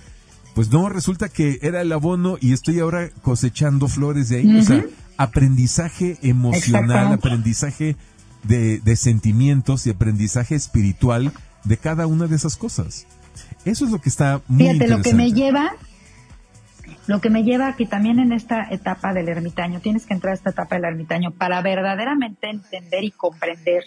Pues 0.56 0.70
no, 0.72 0.90
resulta 0.90 1.30
que 1.30 1.60
era 1.62 1.82
el 1.82 1.92
abono 1.92 2.38
y 2.42 2.52
estoy 2.52 2.80
ahora 2.80 3.10
cosechando 3.22 3.88
flores 3.88 4.30
de 4.30 4.38
ahí. 4.38 4.58
O 4.58 4.64
sea, 4.64 4.84
aprendizaje 5.18 6.18
emocional, 6.24 7.14
aprendizaje 7.14 7.96
de, 8.44 8.80
de 8.80 8.96
sentimientos 8.96 9.86
y 9.86 9.92
aprendizaje 9.92 10.56
espiritual 10.56 11.32
de 11.64 11.78
cada 11.78 12.08
una 12.08 12.28
de 12.28 12.36
esas 12.36 12.58
cosas. 12.58 13.06
Eso 13.64 13.86
es 13.86 13.92
lo 13.92 14.02
que 14.02 14.10
está 14.10 14.42
muy 14.48 14.68
Fíjate, 14.68 14.88
lo 14.88 15.02
que 15.02 15.14
me 15.14 15.32
lleva, 15.32 15.72
lo 17.08 17.20
que 17.20 17.30
me 17.30 17.44
lleva 17.44 17.70
a 17.70 17.76
que 17.76 17.86
también 17.86 18.20
en 18.20 18.32
esta 18.32 18.68
etapa 18.70 19.14
del 19.14 19.30
ermitaño, 19.30 19.80
tienes 19.80 20.06
que 20.06 20.14
entrar 20.14 20.32
a 20.32 20.36
esta 20.36 20.52
etapa 20.52 20.76
del 20.76 20.86
ermitaño 20.86 21.32
para 21.32 21.62
verdaderamente 21.62 22.50
entender 22.50 23.04
y 23.04 23.12
comprender 23.12 23.84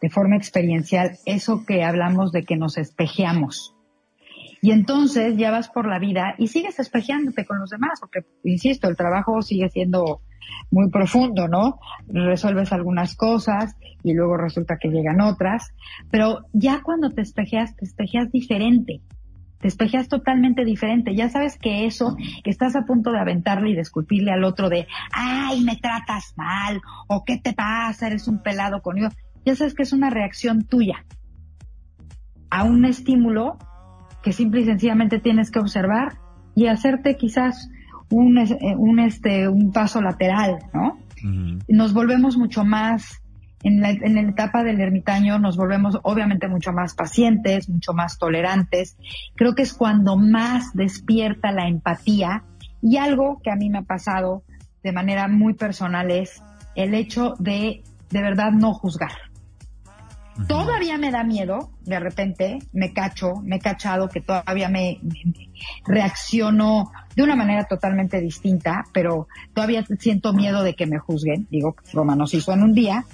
de 0.00 0.10
forma 0.10 0.36
experiencial 0.36 1.18
eso 1.26 1.64
que 1.64 1.84
hablamos 1.84 2.32
de 2.32 2.44
que 2.44 2.56
nos 2.56 2.76
espejeamos. 2.76 3.74
Y 4.60 4.70
entonces 4.70 5.36
ya 5.36 5.50
vas 5.50 5.68
por 5.68 5.88
la 5.88 5.98
vida 5.98 6.34
y 6.38 6.46
sigues 6.46 6.78
espejeándote 6.78 7.44
con 7.44 7.58
los 7.58 7.70
demás, 7.70 7.98
porque, 8.00 8.24
insisto, 8.44 8.88
el 8.88 8.96
trabajo 8.96 9.42
sigue 9.42 9.68
siendo 9.68 10.20
muy 10.70 10.88
profundo, 10.88 11.48
¿no? 11.48 11.78
Resuelves 12.06 12.72
algunas 12.72 13.16
cosas 13.16 13.76
y 14.04 14.14
luego 14.14 14.36
resulta 14.36 14.76
que 14.80 14.88
llegan 14.88 15.20
otras, 15.20 15.72
pero 16.10 16.46
ya 16.52 16.80
cuando 16.82 17.10
te 17.10 17.22
espejeas, 17.22 17.74
te 17.76 17.84
espejeas 17.84 18.30
diferente. 18.30 19.00
Te 19.62 19.68
espejeas 19.68 20.08
totalmente 20.08 20.64
diferente. 20.64 21.14
Ya 21.14 21.28
sabes 21.28 21.56
que 21.56 21.86
eso, 21.86 22.16
que 22.42 22.50
estás 22.50 22.74
a 22.74 22.82
punto 22.82 23.12
de 23.12 23.20
aventarle 23.20 23.70
y 23.70 23.74
de 23.74 23.80
esculpirle 23.80 24.32
al 24.32 24.42
otro 24.44 24.68
de, 24.68 24.88
ay, 25.12 25.62
me 25.62 25.76
tratas 25.76 26.34
mal, 26.36 26.82
o 27.06 27.24
qué 27.24 27.38
te 27.38 27.52
pasa, 27.52 28.08
eres 28.08 28.26
un 28.26 28.42
pelado 28.42 28.82
conmigo. 28.82 29.08
Ya 29.44 29.54
sabes 29.54 29.74
que 29.74 29.84
es 29.84 29.92
una 29.92 30.10
reacción 30.10 30.64
tuya 30.64 31.04
a 32.50 32.64
un 32.64 32.84
estímulo 32.84 33.56
que 34.22 34.32
simple 34.32 34.60
y 34.60 34.64
sencillamente 34.64 35.20
tienes 35.20 35.50
que 35.50 35.58
observar 35.58 36.18
y 36.54 36.66
hacerte 36.66 37.16
quizás 37.16 37.70
un, 38.10 38.36
eh, 38.36 38.74
un, 38.76 38.98
este, 38.98 39.48
un 39.48 39.72
paso 39.72 40.02
lateral, 40.02 40.58
¿no? 40.74 40.98
Nos 41.68 41.94
volvemos 41.94 42.36
mucho 42.36 42.64
más, 42.64 43.21
en 43.62 43.80
la, 43.80 43.90
en 43.90 44.14
la 44.14 44.22
etapa 44.22 44.62
del 44.62 44.80
ermitaño 44.80 45.38
nos 45.38 45.56
volvemos 45.56 45.98
obviamente 46.02 46.48
mucho 46.48 46.72
más 46.72 46.94
pacientes, 46.94 47.68
mucho 47.68 47.92
más 47.92 48.18
tolerantes. 48.18 48.96
Creo 49.34 49.54
que 49.54 49.62
es 49.62 49.72
cuando 49.72 50.16
más 50.16 50.72
despierta 50.74 51.52
la 51.52 51.68
empatía 51.68 52.44
y 52.80 52.96
algo 52.96 53.40
que 53.42 53.50
a 53.50 53.56
mí 53.56 53.70
me 53.70 53.78
ha 53.78 53.82
pasado 53.82 54.42
de 54.82 54.92
manera 54.92 55.28
muy 55.28 55.54
personal 55.54 56.10
es 56.10 56.42
el 56.74 56.94
hecho 56.94 57.34
de 57.38 57.82
de 58.12 58.22
verdad 58.22 58.52
no 58.52 58.74
juzgar. 58.74 59.12
Todavía 60.48 60.96
me 60.96 61.10
da 61.10 61.24
miedo, 61.24 61.70
de 61.82 62.00
repente 62.00 62.58
me 62.72 62.92
cacho, 62.94 63.34
me 63.42 63.56
he 63.56 63.58
cachado 63.58 64.08
que 64.08 64.22
todavía 64.22 64.68
me, 64.70 64.98
reacciono 65.84 66.90
de 67.14 67.22
una 67.22 67.36
manera 67.36 67.64
totalmente 67.64 68.18
distinta, 68.18 68.84
pero 68.92 69.28
todavía 69.52 69.84
siento 69.98 70.32
miedo 70.32 70.62
de 70.62 70.74
que 70.74 70.86
me 70.86 70.98
juzguen. 70.98 71.46
Digo, 71.50 71.76
Roma 71.92 72.16
nos 72.16 72.32
hizo 72.32 72.52
en 72.52 72.62
un 72.62 72.72
día, 72.72 73.04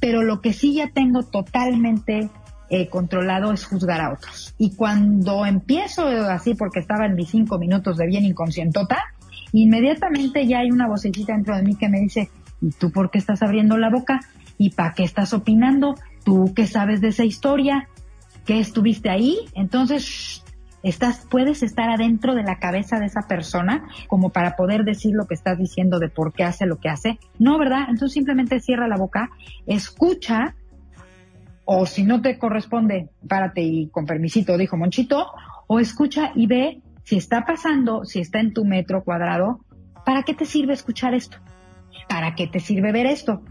pero 0.00 0.22
lo 0.22 0.40
que 0.40 0.52
sí 0.52 0.74
ya 0.74 0.90
tengo 0.90 1.22
totalmente 1.22 2.30
eh, 2.70 2.88
controlado 2.88 3.52
es 3.52 3.64
juzgar 3.64 4.00
a 4.00 4.12
otros. 4.12 4.54
Y 4.58 4.74
cuando 4.74 5.46
empiezo 5.46 6.06
así, 6.06 6.54
porque 6.54 6.80
estaba 6.80 7.06
en 7.06 7.14
mis 7.14 7.30
cinco 7.30 7.58
minutos 7.58 7.96
de 7.96 8.06
bien 8.06 8.24
inconscientota, 8.24 9.04
inmediatamente 9.52 10.46
ya 10.46 10.60
hay 10.60 10.70
una 10.70 10.86
vocecita 10.86 11.32
dentro 11.32 11.56
de 11.56 11.62
mí 11.62 11.74
que 11.74 11.88
me 11.88 12.00
dice, 12.00 12.30
¿y 12.60 12.70
tú 12.70 12.90
por 12.90 13.10
qué 13.10 13.18
estás 13.18 13.42
abriendo 13.42 13.78
la 13.78 13.90
boca? 13.90 14.20
¿Y 14.58 14.70
para 14.70 14.94
qué 14.94 15.04
estás 15.04 15.32
opinando? 15.32 15.94
tú 16.28 16.52
qué 16.54 16.66
sabes 16.66 17.00
de 17.00 17.08
esa 17.08 17.24
historia, 17.24 17.88
que 18.44 18.60
estuviste 18.60 19.08
ahí, 19.08 19.38
entonces 19.54 20.44
estás, 20.82 21.26
puedes 21.30 21.62
estar 21.62 21.90
adentro 21.90 22.34
de 22.34 22.42
la 22.42 22.58
cabeza 22.58 22.98
de 22.98 23.06
esa 23.06 23.22
persona 23.22 23.88
como 24.06 24.30
para 24.30 24.56
poder 24.56 24.84
decir 24.84 25.14
lo 25.14 25.26
que 25.26 25.34
estás 25.34 25.58
diciendo 25.58 25.98
de 25.98 26.08
por 26.08 26.32
qué 26.32 26.44
hace 26.44 26.66
lo 26.66 26.76
que 26.76 26.88
hace. 26.88 27.18
No, 27.38 27.58
¿verdad? 27.58 27.86
Entonces 27.88 28.12
simplemente 28.12 28.60
cierra 28.60 28.88
la 28.88 28.96
boca, 28.96 29.30
escucha, 29.66 30.54
o 31.64 31.86
si 31.86 32.04
no 32.04 32.22
te 32.22 32.38
corresponde, 32.38 33.10
párate 33.28 33.60
y 33.60 33.88
con 33.88 34.06
permisito, 34.06 34.56
dijo 34.56 34.76
Monchito, 34.76 35.26
o 35.66 35.80
escucha 35.80 36.32
y 36.34 36.46
ve 36.46 36.80
si 37.04 37.16
está 37.16 37.44
pasando, 37.44 38.04
si 38.04 38.20
está 38.20 38.40
en 38.40 38.52
tu 38.52 38.64
metro 38.64 39.02
cuadrado, 39.04 39.60
¿para 40.04 40.22
qué 40.22 40.34
te 40.34 40.44
sirve 40.44 40.74
escuchar 40.74 41.14
esto? 41.14 41.38
¿Para 42.08 42.34
qué 42.34 42.46
te 42.46 42.60
sirve 42.60 42.92
ver 42.92 43.06
esto? 43.06 43.42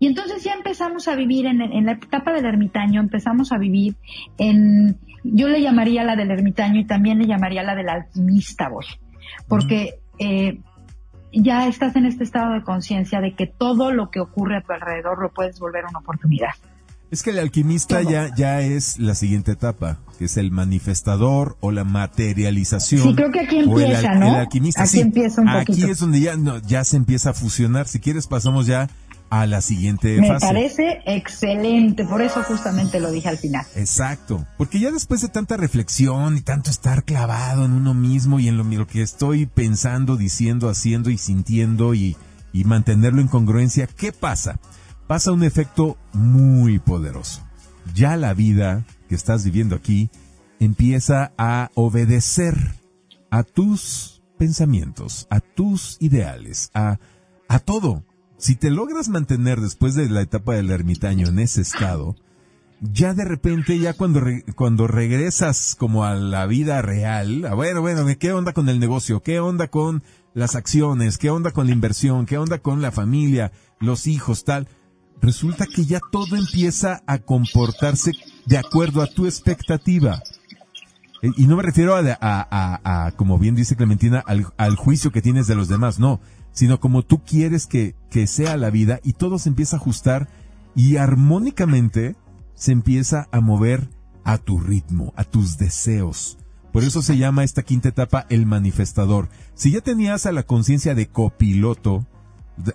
Y 0.00 0.06
entonces 0.06 0.42
ya 0.42 0.54
empezamos 0.54 1.08
a 1.08 1.14
vivir 1.14 1.44
en, 1.44 1.84
la 1.84 1.92
etapa 1.92 2.32
del 2.32 2.46
ermitaño, 2.46 3.00
empezamos 3.02 3.52
a 3.52 3.58
vivir 3.58 3.96
en, 4.38 4.98
yo 5.22 5.48
le 5.48 5.60
llamaría 5.60 6.04
la 6.04 6.16
del 6.16 6.30
ermitaño 6.30 6.80
y 6.80 6.86
también 6.86 7.18
le 7.18 7.26
llamaría 7.26 7.62
la 7.62 7.74
del 7.74 7.90
alquimista, 7.90 8.70
voy, 8.70 8.86
porque 9.46 10.00
eh, 10.18 10.58
ya 11.34 11.68
estás 11.68 11.96
en 11.96 12.06
este 12.06 12.24
estado 12.24 12.54
de 12.54 12.62
conciencia 12.62 13.20
de 13.20 13.34
que 13.34 13.46
todo 13.46 13.92
lo 13.92 14.10
que 14.10 14.20
ocurre 14.20 14.56
a 14.56 14.62
tu 14.62 14.72
alrededor 14.72 15.20
lo 15.20 15.30
puedes 15.32 15.60
volver 15.60 15.84
una 15.84 15.98
oportunidad. 15.98 16.52
Es 17.10 17.22
que 17.22 17.30
el 17.30 17.38
alquimista 17.38 18.00
ya, 18.00 18.34
ya 18.34 18.62
es 18.62 18.98
la 18.98 19.14
siguiente 19.14 19.52
etapa, 19.52 19.98
que 20.18 20.24
es 20.24 20.38
el 20.38 20.50
manifestador 20.50 21.58
o 21.60 21.72
la 21.72 21.84
materialización. 21.84 23.02
Sí, 23.02 23.14
creo 23.14 23.30
que 23.32 23.40
aquí 23.40 23.58
empieza, 23.58 24.14
¿no? 24.14 24.28
El 24.28 24.34
alquimista, 24.36 24.84
aquí 24.84 25.00
empieza 25.00 25.42
un 25.42 25.48
poquito. 25.48 25.72
Aquí 25.72 25.90
es 25.90 25.98
donde 25.98 26.20
ya, 26.20 26.36
ya 26.64 26.84
se 26.84 26.96
empieza 26.96 27.30
a 27.30 27.32
fusionar. 27.34 27.86
Si 27.86 27.98
quieres 27.98 28.28
pasamos 28.28 28.66
ya 28.66 28.88
a 29.30 29.46
la 29.46 29.60
siguiente 29.62 30.18
fase. 30.18 30.32
Me 30.32 30.40
parece 30.40 31.02
excelente, 31.06 32.04
por 32.04 32.20
eso 32.20 32.42
justamente 32.42 32.98
lo 32.98 33.12
dije 33.12 33.28
al 33.28 33.38
final. 33.38 33.64
Exacto, 33.76 34.44
porque 34.58 34.80
ya 34.80 34.90
después 34.90 35.22
de 35.22 35.28
tanta 35.28 35.56
reflexión 35.56 36.36
y 36.36 36.40
tanto 36.40 36.70
estar 36.70 37.04
clavado 37.04 37.64
en 37.64 37.72
uno 37.72 37.94
mismo 37.94 38.40
y 38.40 38.48
en 38.48 38.56
lo, 38.56 38.86
que 38.86 39.02
estoy 39.02 39.46
pensando, 39.46 40.16
diciendo, 40.16 40.68
haciendo 40.68 41.10
y 41.10 41.18
sintiendo 41.18 41.94
y, 41.94 42.16
y 42.52 42.64
mantenerlo 42.64 43.20
en 43.20 43.28
congruencia, 43.28 43.86
¿qué 43.86 44.12
pasa? 44.12 44.58
Pasa 45.06 45.32
un 45.32 45.44
efecto 45.44 45.96
muy 46.12 46.80
poderoso. 46.80 47.42
Ya 47.94 48.16
la 48.16 48.34
vida 48.34 48.84
que 49.08 49.14
estás 49.14 49.44
viviendo 49.44 49.76
aquí 49.76 50.10
empieza 50.58 51.32
a 51.38 51.70
obedecer 51.74 52.54
a 53.30 53.44
tus 53.44 54.22
pensamientos, 54.38 55.26
a 55.30 55.40
tus 55.40 55.96
ideales, 56.00 56.70
a, 56.74 56.98
a 57.48 57.58
todo 57.60 58.04
si 58.40 58.56
te 58.56 58.70
logras 58.70 59.08
mantener 59.08 59.60
después 59.60 59.94
de 59.94 60.08
la 60.08 60.22
etapa 60.22 60.54
del 60.54 60.70
ermitaño 60.70 61.28
en 61.28 61.38
ese 61.38 61.60
estado, 61.60 62.16
ya 62.80 63.12
de 63.12 63.26
repente, 63.26 63.78
ya 63.78 63.92
cuando, 63.92 64.22
cuando 64.56 64.86
regresas 64.86 65.76
como 65.78 66.04
a 66.04 66.14
la 66.14 66.46
vida 66.46 66.80
real, 66.80 67.44
a 67.44 67.54
bueno, 67.54 67.82
bueno, 67.82 68.06
¿qué 68.18 68.32
onda 68.32 68.54
con 68.54 68.70
el 68.70 68.80
negocio? 68.80 69.22
¿Qué 69.22 69.40
onda 69.40 69.68
con 69.68 70.02
las 70.32 70.56
acciones? 70.56 71.18
¿Qué 71.18 71.28
onda 71.28 71.50
con 71.50 71.66
la 71.66 71.72
inversión? 71.72 72.24
¿Qué 72.24 72.38
onda 72.38 72.58
con 72.58 72.80
la 72.80 72.90
familia? 72.90 73.52
Los 73.78 74.06
hijos, 74.06 74.44
tal. 74.44 74.68
Resulta 75.20 75.66
que 75.66 75.84
ya 75.84 76.00
todo 76.10 76.36
empieza 76.36 77.02
a 77.06 77.18
comportarse 77.18 78.12
de 78.46 78.56
acuerdo 78.56 79.02
a 79.02 79.06
tu 79.06 79.26
expectativa. 79.26 80.22
E, 81.20 81.28
y 81.36 81.46
no 81.46 81.58
me 81.58 81.62
refiero 81.62 81.94
a, 81.94 82.00
a, 82.00 83.06
a, 83.06 83.12
como 83.12 83.38
bien 83.38 83.54
dice 83.54 83.76
Clementina, 83.76 84.24
al 84.56 84.76
juicio 84.76 85.12
que 85.12 85.20
tienes 85.20 85.46
de 85.46 85.56
los 85.56 85.68
demás, 85.68 85.98
no 85.98 86.20
sino 86.52 86.80
como 86.80 87.02
tú 87.02 87.22
quieres 87.24 87.66
que, 87.66 87.94
que 88.10 88.26
sea 88.26 88.56
la 88.56 88.70
vida 88.70 89.00
y 89.02 89.14
todo 89.14 89.38
se 89.38 89.48
empieza 89.48 89.76
a 89.76 89.80
ajustar 89.80 90.28
y 90.74 90.96
armónicamente 90.96 92.16
se 92.54 92.72
empieza 92.72 93.28
a 93.32 93.40
mover 93.40 93.88
a 94.24 94.38
tu 94.38 94.58
ritmo, 94.58 95.12
a 95.16 95.24
tus 95.24 95.58
deseos. 95.58 96.38
Por 96.72 96.84
eso 96.84 97.02
se 97.02 97.16
llama 97.16 97.44
esta 97.44 97.62
quinta 97.62 97.88
etapa 97.88 98.26
el 98.28 98.46
manifestador. 98.46 99.28
Si 99.54 99.72
ya 99.72 99.80
tenías 99.80 100.26
a 100.26 100.32
la 100.32 100.44
conciencia 100.44 100.94
de 100.94 101.08
copiloto, 101.08 102.06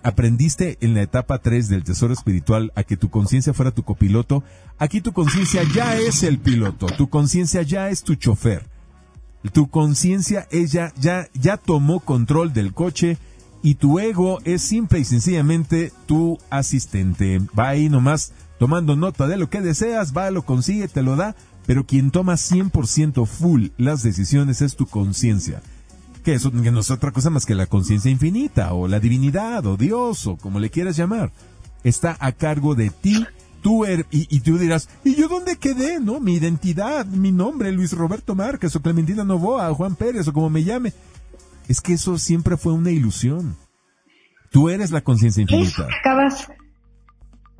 aprendiste 0.02 0.76
en 0.80 0.94
la 0.94 1.02
etapa 1.02 1.38
3 1.38 1.68
del 1.68 1.84
tesoro 1.84 2.12
espiritual 2.12 2.72
a 2.74 2.82
que 2.82 2.96
tu 2.96 3.08
conciencia 3.08 3.54
fuera 3.54 3.70
tu 3.70 3.84
copiloto, 3.84 4.44
aquí 4.78 5.00
tu 5.00 5.12
conciencia 5.12 5.62
ya 5.74 5.96
es 5.96 6.22
el 6.22 6.38
piloto, 6.38 6.86
tu 6.86 7.08
conciencia 7.08 7.62
ya 7.62 7.88
es 7.88 8.02
tu 8.02 8.14
chofer. 8.16 8.68
Tu 9.52 9.68
conciencia 9.68 10.48
ella 10.50 10.92
ya 10.98 11.28
ya 11.34 11.56
tomó 11.56 12.00
control 12.00 12.52
del 12.52 12.74
coche 12.74 13.16
y 13.66 13.74
tu 13.74 13.98
ego 13.98 14.38
es 14.44 14.62
simple 14.62 15.00
y 15.00 15.04
sencillamente 15.04 15.92
tu 16.06 16.38
asistente. 16.50 17.40
Va 17.58 17.70
ahí 17.70 17.88
nomás 17.88 18.32
tomando 18.60 18.94
nota 18.94 19.26
de 19.26 19.36
lo 19.36 19.50
que 19.50 19.60
deseas, 19.60 20.16
va, 20.16 20.30
lo 20.30 20.42
consigue, 20.42 20.86
te 20.86 21.02
lo 21.02 21.16
da, 21.16 21.34
pero 21.66 21.84
quien 21.84 22.12
toma 22.12 22.34
100% 22.34 23.26
full 23.26 23.70
las 23.76 24.04
decisiones 24.04 24.62
es 24.62 24.76
tu 24.76 24.86
conciencia 24.86 25.62
que 26.22 26.34
eso 26.34 26.52
no 26.52 26.80
es 26.80 26.90
otra 26.92 27.10
cosa 27.10 27.30
más 27.30 27.44
que 27.44 27.56
la 27.56 27.66
conciencia 27.66 28.10
infinita, 28.10 28.72
o 28.72 28.86
la 28.86 29.00
divinidad, 29.00 29.64
o 29.66 29.76
Dios, 29.76 30.26
o 30.26 30.36
como 30.36 30.58
le 30.58 30.70
quieras 30.70 30.96
llamar. 30.96 31.32
Está 31.84 32.16
a 32.18 32.32
cargo 32.32 32.74
de 32.74 32.90
ti, 32.90 33.24
tú 33.62 33.84
er, 33.84 34.06
y, 34.10 34.40
tú 34.40 34.58
dirás, 34.58 34.88
¿y 35.04 35.14
yo 35.14 35.28
dónde 35.28 35.56
quedé? 35.56 36.00
¿No? 36.00 36.18
Mi 36.18 36.34
identidad, 36.34 37.06
mi 37.06 37.30
nombre, 37.30 37.70
Luis 37.70 37.92
Roberto 37.92 38.34
Márquez, 38.34 38.74
o 38.74 38.82
Clementina 38.82 39.22
Novoa, 39.22 39.70
o 39.70 39.74
Juan 39.76 39.94
Pérez, 39.94 40.26
o 40.26 40.32
como 40.32 40.50
me 40.50 40.64
llame. 40.64 40.92
Es 41.68 41.80
que 41.80 41.94
eso 41.94 42.18
siempre 42.18 42.56
fue 42.56 42.72
una 42.72 42.90
ilusión. 42.90 43.56
Tú 44.50 44.68
eres 44.68 44.90
la 44.90 45.00
conciencia 45.00 45.42
infinita. 45.42 45.86
acabas, 46.00 46.48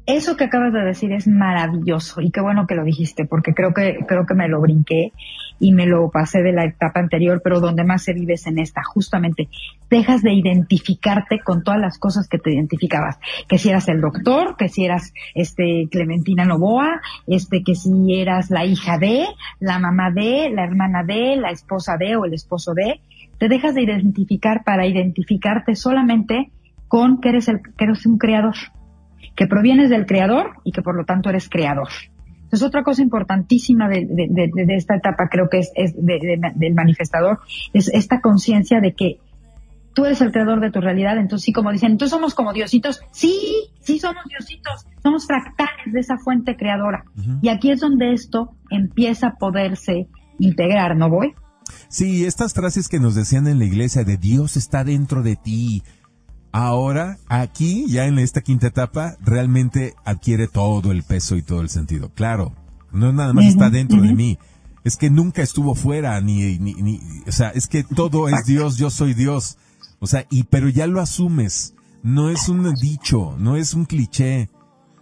eso 0.06 0.36
que 0.36 0.44
acabas 0.44 0.72
de 0.72 0.84
decir 0.84 1.12
es 1.12 1.26
maravilloso 1.26 2.20
y 2.20 2.30
qué 2.30 2.40
bueno 2.40 2.66
que 2.68 2.76
lo 2.76 2.84
dijiste 2.84 3.24
porque 3.24 3.54
creo 3.54 3.74
que 3.74 3.98
creo 4.06 4.24
que 4.24 4.34
me 4.34 4.48
lo 4.48 4.60
brinqué 4.60 5.12
y 5.58 5.72
me 5.72 5.86
lo 5.86 6.10
pasé 6.10 6.42
de 6.42 6.52
la 6.52 6.64
etapa 6.64 7.00
anterior, 7.00 7.40
pero 7.42 7.60
donde 7.60 7.84
más 7.84 8.04
se 8.04 8.12
vive 8.12 8.34
es 8.34 8.46
en 8.46 8.58
esta, 8.58 8.82
justamente. 8.84 9.48
Dejas 9.88 10.22
de 10.22 10.32
identificarte 10.32 11.40
con 11.40 11.62
todas 11.62 11.80
las 11.80 11.98
cosas 11.98 12.28
que 12.28 12.38
te 12.38 12.52
identificabas, 12.52 13.18
que 13.48 13.58
si 13.58 13.70
eras 13.70 13.88
el 13.88 14.00
doctor, 14.00 14.56
que 14.56 14.68
si 14.68 14.84
eras 14.84 15.12
este 15.34 15.88
Clementina 15.90 16.44
Novoa, 16.44 17.00
este 17.26 17.62
que 17.62 17.74
si 17.74 18.20
eras 18.20 18.50
la 18.50 18.64
hija 18.64 18.98
de, 18.98 19.26
la 19.60 19.78
mamá 19.78 20.10
de, 20.10 20.50
la 20.52 20.64
hermana 20.64 21.02
de, 21.04 21.36
la 21.36 21.50
esposa 21.50 21.96
de 21.96 22.16
o 22.16 22.24
el 22.24 22.34
esposo 22.34 22.74
de, 22.74 23.00
te 23.38 23.48
dejas 23.48 23.74
de 23.74 23.82
identificar 23.82 24.62
para 24.64 24.86
identificarte 24.86 25.74
solamente 25.74 26.50
con 26.88 27.20
que 27.20 27.30
eres 27.30 27.48
el 27.48 27.60
que 27.62 27.84
eres 27.84 28.06
un 28.06 28.18
creador 28.18 28.54
que 29.36 29.46
provienes 29.46 29.90
del 29.90 30.06
creador 30.06 30.54
y 30.64 30.72
que 30.72 30.82
por 30.82 30.96
lo 30.96 31.04
tanto 31.04 31.28
eres 31.28 31.48
creador. 31.48 31.88
Entonces, 32.44 32.66
otra 32.66 32.82
cosa 32.84 33.02
importantísima 33.02 33.88
de, 33.88 34.06
esta 34.68 34.96
etapa, 34.96 35.28
creo 35.28 35.48
que 35.48 35.58
es, 35.58 35.94
del 35.96 36.74
manifestador, 36.74 37.40
es 37.72 37.88
esta 37.88 38.20
conciencia 38.20 38.80
de 38.80 38.94
que 38.94 39.18
tú 39.94 40.04
eres 40.04 40.20
el 40.20 40.30
creador 40.30 40.60
de 40.60 40.70
tu 40.70 40.80
realidad. 40.80 41.18
Entonces, 41.18 41.44
sí, 41.44 41.52
como 41.52 41.72
dicen, 41.72 41.92
entonces 41.92 42.16
somos 42.16 42.34
como 42.34 42.52
diositos. 42.52 43.00
Sí, 43.10 43.36
sí 43.80 43.98
somos 43.98 44.24
diositos. 44.26 44.86
Somos 45.02 45.26
fractales 45.26 45.92
de 45.92 46.00
esa 46.00 46.18
fuente 46.18 46.56
creadora. 46.56 47.04
Y 47.42 47.48
aquí 47.48 47.72
es 47.72 47.80
donde 47.80 48.12
esto 48.12 48.52
empieza 48.70 49.28
a 49.28 49.34
poderse 49.34 50.06
integrar, 50.38 50.96
¿no 50.96 51.10
voy? 51.10 51.34
Sí, 51.88 52.24
estas 52.24 52.52
frases 52.52 52.88
que 52.88 53.00
nos 53.00 53.14
decían 53.14 53.46
en 53.46 53.58
la 53.58 53.64
iglesia 53.64 54.04
de 54.04 54.16
Dios 54.16 54.56
está 54.56 54.84
dentro 54.84 55.22
de 55.22 55.36
ti, 55.36 55.82
Ahora, 56.58 57.18
aquí, 57.28 57.84
ya 57.86 58.06
en 58.06 58.18
esta 58.18 58.40
quinta 58.40 58.68
etapa, 58.68 59.18
realmente 59.20 59.94
adquiere 60.06 60.48
todo 60.48 60.90
el 60.90 61.02
peso 61.02 61.36
y 61.36 61.42
todo 61.42 61.60
el 61.60 61.68
sentido. 61.68 62.10
Claro, 62.14 62.54
no 62.92 63.12
nada 63.12 63.34
más 63.34 63.44
está 63.44 63.68
dentro 63.68 64.00
de 64.00 64.14
mí. 64.14 64.38
Es 64.82 64.96
que 64.96 65.10
nunca 65.10 65.42
estuvo 65.42 65.74
fuera, 65.74 66.18
ni, 66.22 66.58
ni, 66.58 66.72
ni, 66.72 66.98
o 67.26 67.32
sea, 67.32 67.50
es 67.50 67.66
que 67.66 67.82
todo 67.82 68.30
es 68.30 68.46
Dios, 68.46 68.78
yo 68.78 68.88
soy 68.88 69.12
Dios. 69.12 69.58
O 69.98 70.06
sea, 70.06 70.26
y, 70.30 70.44
pero 70.44 70.70
ya 70.70 70.86
lo 70.86 71.02
asumes. 71.02 71.74
No 72.02 72.30
es 72.30 72.48
un 72.48 72.72
dicho, 72.76 73.36
no 73.38 73.56
es 73.56 73.74
un 73.74 73.84
cliché. 73.84 74.48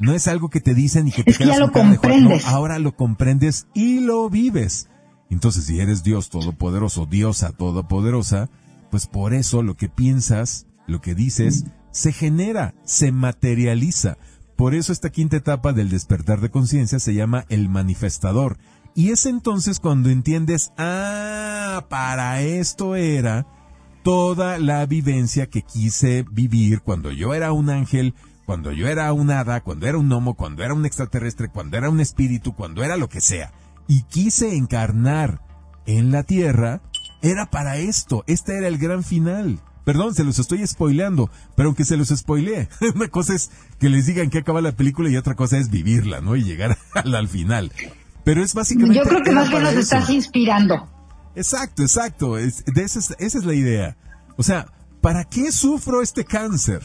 No 0.00 0.12
es 0.12 0.26
algo 0.26 0.50
que 0.50 0.60
te 0.60 0.74
dicen 0.74 1.06
y 1.06 1.12
que 1.12 1.22
te 1.22 1.30
es 1.30 1.38
ya 1.38 1.60
lo 1.60 1.70
comprendes. 1.70 2.46
ahora 2.46 2.80
lo 2.80 2.96
comprendes 2.96 3.68
y 3.74 4.00
lo 4.00 4.28
vives. 4.28 4.88
Entonces, 5.34 5.64
si 5.64 5.80
eres 5.80 6.04
Dios 6.04 6.30
todopoderoso, 6.30 7.06
diosa 7.06 7.50
todopoderosa, 7.50 8.50
pues 8.92 9.08
por 9.08 9.34
eso 9.34 9.64
lo 9.64 9.76
que 9.76 9.88
piensas, 9.88 10.68
lo 10.86 11.00
que 11.00 11.16
dices 11.16 11.64
se 11.90 12.12
genera, 12.12 12.72
se 12.84 13.10
materializa. 13.10 14.16
Por 14.54 14.76
eso 14.76 14.92
esta 14.92 15.10
quinta 15.10 15.36
etapa 15.36 15.72
del 15.72 15.88
despertar 15.88 16.40
de 16.40 16.50
conciencia 16.50 17.00
se 17.00 17.14
llama 17.14 17.46
el 17.48 17.68
manifestador. 17.68 18.58
Y 18.94 19.10
es 19.10 19.26
entonces 19.26 19.80
cuando 19.80 20.08
entiendes, 20.08 20.70
ah, 20.78 21.84
para 21.90 22.40
esto 22.40 22.94
era 22.94 23.44
toda 24.04 24.60
la 24.60 24.86
vivencia 24.86 25.50
que 25.50 25.62
quise 25.62 26.24
vivir 26.30 26.80
cuando 26.82 27.10
yo 27.10 27.34
era 27.34 27.50
un 27.50 27.70
ángel, 27.70 28.14
cuando 28.46 28.70
yo 28.70 28.86
era 28.86 29.12
un 29.12 29.32
hada, 29.32 29.62
cuando 29.62 29.88
era 29.88 29.98
un 29.98 30.08
gnomo, 30.08 30.34
cuando 30.34 30.62
era 30.62 30.74
un 30.74 30.86
extraterrestre, 30.86 31.48
cuando 31.48 31.76
era 31.76 31.90
un 31.90 31.98
espíritu, 31.98 32.54
cuando 32.54 32.84
era 32.84 32.96
lo 32.96 33.08
que 33.08 33.20
sea. 33.20 33.52
Y 33.86 34.02
quise 34.04 34.56
encarnar 34.56 35.40
en 35.86 36.10
la 36.10 36.22
tierra, 36.22 36.80
era 37.22 37.46
para 37.50 37.76
esto, 37.76 38.24
este 38.26 38.56
era 38.56 38.68
el 38.68 38.78
gran 38.78 39.02
final. 39.02 39.60
Perdón, 39.84 40.14
se 40.14 40.24
los 40.24 40.38
estoy 40.38 40.66
spoileando, 40.66 41.30
pero 41.56 41.68
aunque 41.68 41.84
se 41.84 41.96
los 41.96 42.08
spoilee, 42.08 42.68
una 42.94 43.08
cosa 43.08 43.34
es 43.34 43.50
que 43.78 43.90
les 43.90 44.06
digan 44.06 44.30
que 44.30 44.38
acaba 44.38 44.62
la 44.62 44.72
película 44.72 45.10
y 45.10 45.16
otra 45.16 45.34
cosa 45.34 45.58
es 45.58 45.70
vivirla, 45.70 46.20
¿no? 46.20 46.36
Y 46.36 46.44
llegar 46.44 46.78
al, 46.94 47.28
final. 47.28 47.70
Pero 48.24 48.42
es 48.42 48.54
básicamente... 48.54 48.98
Yo 48.98 49.04
creo 49.04 49.22
que 49.22 49.32
más 49.32 49.50
bien 49.50 49.62
nos 49.62 49.74
estás 49.74 50.08
inspirando. 50.08 50.88
Exacto, 51.34 51.82
exacto. 51.82 52.38
Es, 52.38 52.64
de 52.64 52.82
esa, 52.82 53.14
es, 53.18 53.34
la 53.44 53.54
idea. 53.54 53.96
O 54.36 54.42
sea, 54.42 54.66
¿para 55.02 55.24
qué 55.24 55.52
sufro 55.52 56.00
este 56.00 56.24
cáncer? 56.24 56.82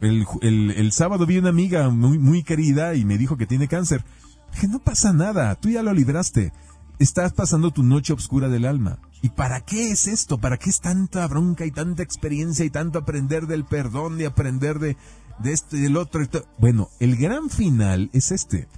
El, 0.00 0.26
el, 0.40 0.92
sábado 0.92 1.26
vi 1.26 1.36
una 1.36 1.50
amiga 1.50 1.90
muy, 1.90 2.18
muy 2.18 2.42
querida 2.42 2.94
y 2.94 3.04
me 3.04 3.18
dijo 3.18 3.36
que 3.36 3.46
tiene 3.46 3.68
cáncer. 3.68 4.02
Que 4.58 4.68
no 4.68 4.78
pasa 4.78 5.12
nada, 5.12 5.54
tú 5.54 5.68
ya 5.70 5.82
lo 5.82 5.92
libraste. 5.92 6.52
Estás 6.98 7.32
pasando 7.32 7.70
tu 7.70 7.82
noche 7.82 8.12
oscura 8.12 8.48
del 8.48 8.66
alma. 8.66 8.98
¿Y 9.22 9.30
para 9.30 9.60
qué 9.60 9.90
es 9.90 10.06
esto? 10.06 10.38
¿Para 10.38 10.58
qué 10.58 10.70
es 10.70 10.80
tanta 10.80 11.26
bronca 11.26 11.66
y 11.66 11.70
tanta 11.70 12.02
experiencia 12.02 12.64
y 12.64 12.70
tanto 12.70 12.98
aprender 12.98 13.46
del 13.46 13.64
perdón 13.64 14.20
y 14.20 14.24
aprender 14.24 14.78
de, 14.78 14.96
de 15.38 15.52
este 15.52 15.78
y 15.78 15.80
del 15.80 15.96
otro? 15.96 16.22
Bueno, 16.58 16.88
el 17.00 17.16
gran 17.16 17.50
final 17.50 18.10
es 18.12 18.32
este. 18.32 18.68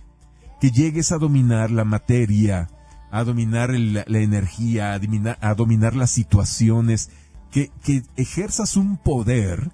Que 0.61 0.71
llegues 0.71 1.13
a 1.13 1.19
dominar 1.19 1.71
la 1.71 1.85
materia, 1.85 2.69
a 3.11 3.25
dominar 3.25 3.71
la, 3.71 4.19
energía, 4.19 4.93
a 4.93 4.99
dominar, 4.99 5.39
a 5.41 5.55
dominar 5.55 5.95
las 5.95 6.11
situaciones, 6.11 7.11
que, 7.51 7.71
que 7.85 8.03
ejerzas 8.17 8.77
un 8.77 8.97
poder 8.97 9.71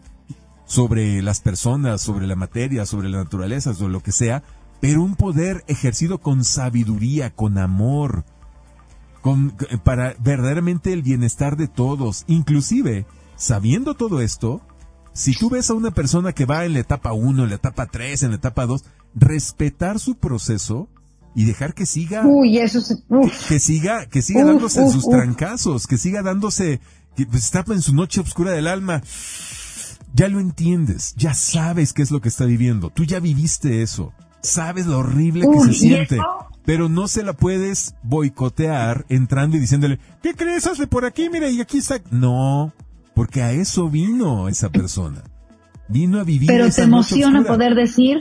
sobre 0.66 1.22
las 1.22 1.40
personas, 1.40 2.03
sobre 2.03 2.26
la 2.26 2.36
materia, 2.36 2.84
sobre 2.84 3.09
la 3.09 3.18
naturaleza, 3.18 3.74
sobre 3.74 3.92
lo 3.92 4.03
que 4.03 4.12
sea, 4.12 4.42
pero 4.80 5.02
un 5.02 5.16
poder 5.16 5.64
ejercido 5.66 6.18
con 6.18 6.44
sabiduría, 6.44 7.30
con 7.30 7.58
amor, 7.58 8.24
para 9.84 10.14
verdaderamente 10.20 10.92
el 10.92 11.02
bienestar 11.02 11.56
de 11.56 11.68
todos. 11.68 12.24
Inclusive, 12.26 13.06
sabiendo 13.36 13.94
todo 13.94 14.20
esto, 14.20 14.62
si 15.12 15.34
tú 15.34 15.50
ves 15.50 15.70
a 15.70 15.74
una 15.74 15.90
persona 15.90 16.32
que 16.32 16.46
va 16.46 16.64
en 16.64 16.74
la 16.74 16.80
etapa 16.80 17.12
1, 17.12 17.42
en 17.42 17.48
la 17.48 17.56
etapa 17.56 17.86
3, 17.86 18.22
en 18.22 18.30
la 18.30 18.36
etapa 18.36 18.66
2, 18.66 18.84
respetar 19.14 19.98
su 19.98 20.16
proceso 20.16 20.88
y 21.34 21.44
dejar 21.44 21.74
que 21.74 21.86
siga 21.86 22.24
que, 23.48 23.58
siga 23.58 24.06
que 24.06 24.22
siga 24.22 24.44
dándose 24.44 24.88
sus 24.90 25.08
trancazos, 25.08 25.86
que 25.86 25.98
siga 25.98 26.22
dándose 26.22 26.80
que 27.16 27.26
pues, 27.26 27.44
está 27.44 27.64
en 27.68 27.82
su 27.82 27.94
noche 27.94 28.20
oscura 28.20 28.52
del 28.52 28.66
alma. 28.66 29.02
Ya 30.14 30.28
lo 30.28 30.40
entiendes, 30.40 31.14
ya 31.16 31.34
sabes 31.34 31.92
qué 31.92 32.02
es 32.02 32.10
lo 32.10 32.20
que 32.20 32.28
está 32.28 32.44
viviendo. 32.44 32.90
Tú 32.90 33.04
ya 33.04 33.20
viviste 33.20 33.82
eso. 33.82 34.12
Sabes 34.43 34.86
lo 34.86 34.99
horrible 34.99 35.47
que 35.51 35.61
se 35.61 35.74
siente 35.74 36.18
pero 36.68 36.91
no 36.91 37.09
se 37.09 37.22
la 37.22 37.32
puedes 37.32 37.95
boicotear 38.03 39.07
entrando 39.09 39.57
y 39.57 39.61
diciéndole, 39.61 39.99
¿qué 40.22 40.34
crees? 40.34 40.66
Hazle 40.66 40.86
por 40.86 41.07
aquí, 41.07 41.30
mira, 41.30 41.49
y 41.49 41.62
aquí 41.62 41.78
está. 41.78 41.99
No, 42.11 42.74
porque 43.14 43.41
a 43.41 43.53
eso 43.53 43.89
vino 43.89 44.51
esa 44.51 44.68
persona. 44.68 45.22
Vino 45.89 46.20
a 46.20 46.24
vivir. 46.24 46.47
Pero 46.47 46.68
te 46.68 46.82
emociona 46.82 47.43
poder 47.43 47.74
decir, 47.74 48.18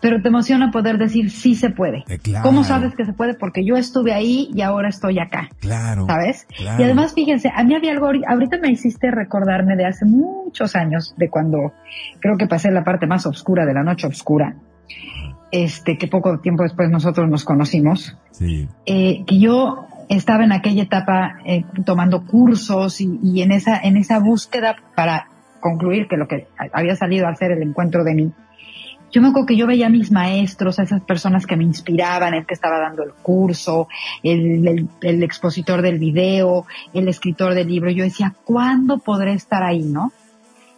pero 0.00 0.22
te 0.22 0.28
emociona 0.28 0.70
poder 0.70 0.98
decir, 0.98 1.30
sí 1.30 1.54
se 1.54 1.70
puede. 1.70 2.04
Eh, 2.08 2.18
¿Cómo 2.42 2.64
sabes 2.64 2.94
que 2.94 3.04
se 3.04 3.12
puede? 3.12 3.34
Porque 3.34 3.64
yo 3.64 3.76
estuve 3.76 4.12
ahí 4.12 4.50
y 4.54 4.62
ahora 4.62 4.88
estoy 4.88 5.18
acá. 5.18 5.48
Claro. 5.60 6.06
¿Sabes? 6.06 6.46
Y 6.58 6.82
además, 6.82 7.14
fíjense, 7.14 7.50
a 7.54 7.64
mí 7.64 7.74
había 7.74 7.92
algo, 7.92 8.06
ahorita 8.06 8.58
me 8.58 8.70
hiciste 8.70 9.10
recordarme 9.10 9.76
de 9.76 9.86
hace 9.86 10.04
muchos 10.04 10.76
años, 10.76 11.14
de 11.16 11.28
cuando 11.28 11.72
creo 12.20 12.36
que 12.36 12.46
pasé 12.46 12.70
la 12.70 12.84
parte 12.84 13.06
más 13.06 13.26
oscura 13.26 13.66
de 13.66 13.74
la 13.74 13.82
noche 13.82 14.06
oscura 14.06 14.56
este, 15.50 15.98
que 15.98 16.06
poco 16.06 16.38
tiempo 16.38 16.62
después 16.62 16.90
nosotros 16.90 17.28
nos 17.28 17.44
conocimos, 17.44 18.16
eh, 18.86 19.24
que 19.26 19.38
yo 19.38 19.86
estaba 20.08 20.44
en 20.44 20.52
aquella 20.52 20.84
etapa 20.84 21.38
eh, 21.44 21.64
tomando 21.84 22.24
cursos 22.24 23.00
y, 23.00 23.42
en 23.42 23.52
esa 23.52 23.78
en 23.78 23.96
esa 23.96 24.18
búsqueda 24.18 24.76
para 24.94 25.28
concluir 25.60 26.08
que 26.08 26.16
lo 26.16 26.26
que 26.26 26.46
había 26.72 26.96
salido 26.96 27.26
a 27.26 27.30
hacer 27.30 27.50
el 27.52 27.62
encuentro 27.62 28.04
de 28.04 28.14
mí, 28.14 28.32
yo 29.10 29.20
me 29.20 29.28
acuerdo 29.28 29.46
que 29.46 29.56
yo 29.56 29.66
veía 29.66 29.86
a 29.86 29.90
mis 29.90 30.10
maestros, 30.12 30.78
a 30.78 30.84
esas 30.84 31.02
personas 31.02 31.46
que 31.46 31.56
me 31.56 31.64
inspiraban, 31.64 32.34
el 32.34 32.46
que 32.46 32.54
estaba 32.54 32.78
dando 32.78 33.02
el 33.02 33.12
curso, 33.12 33.88
el, 34.22 34.88
el, 35.00 35.22
expositor 35.22 35.82
del 35.82 35.98
video, 35.98 36.66
el 36.94 37.08
escritor 37.08 37.54
del 37.54 37.68
libro. 37.68 37.90
Yo 37.90 38.04
decía, 38.04 38.34
¿cuándo 38.44 38.98
podré 38.98 39.32
estar 39.32 39.62
ahí, 39.62 39.82
no? 39.82 40.12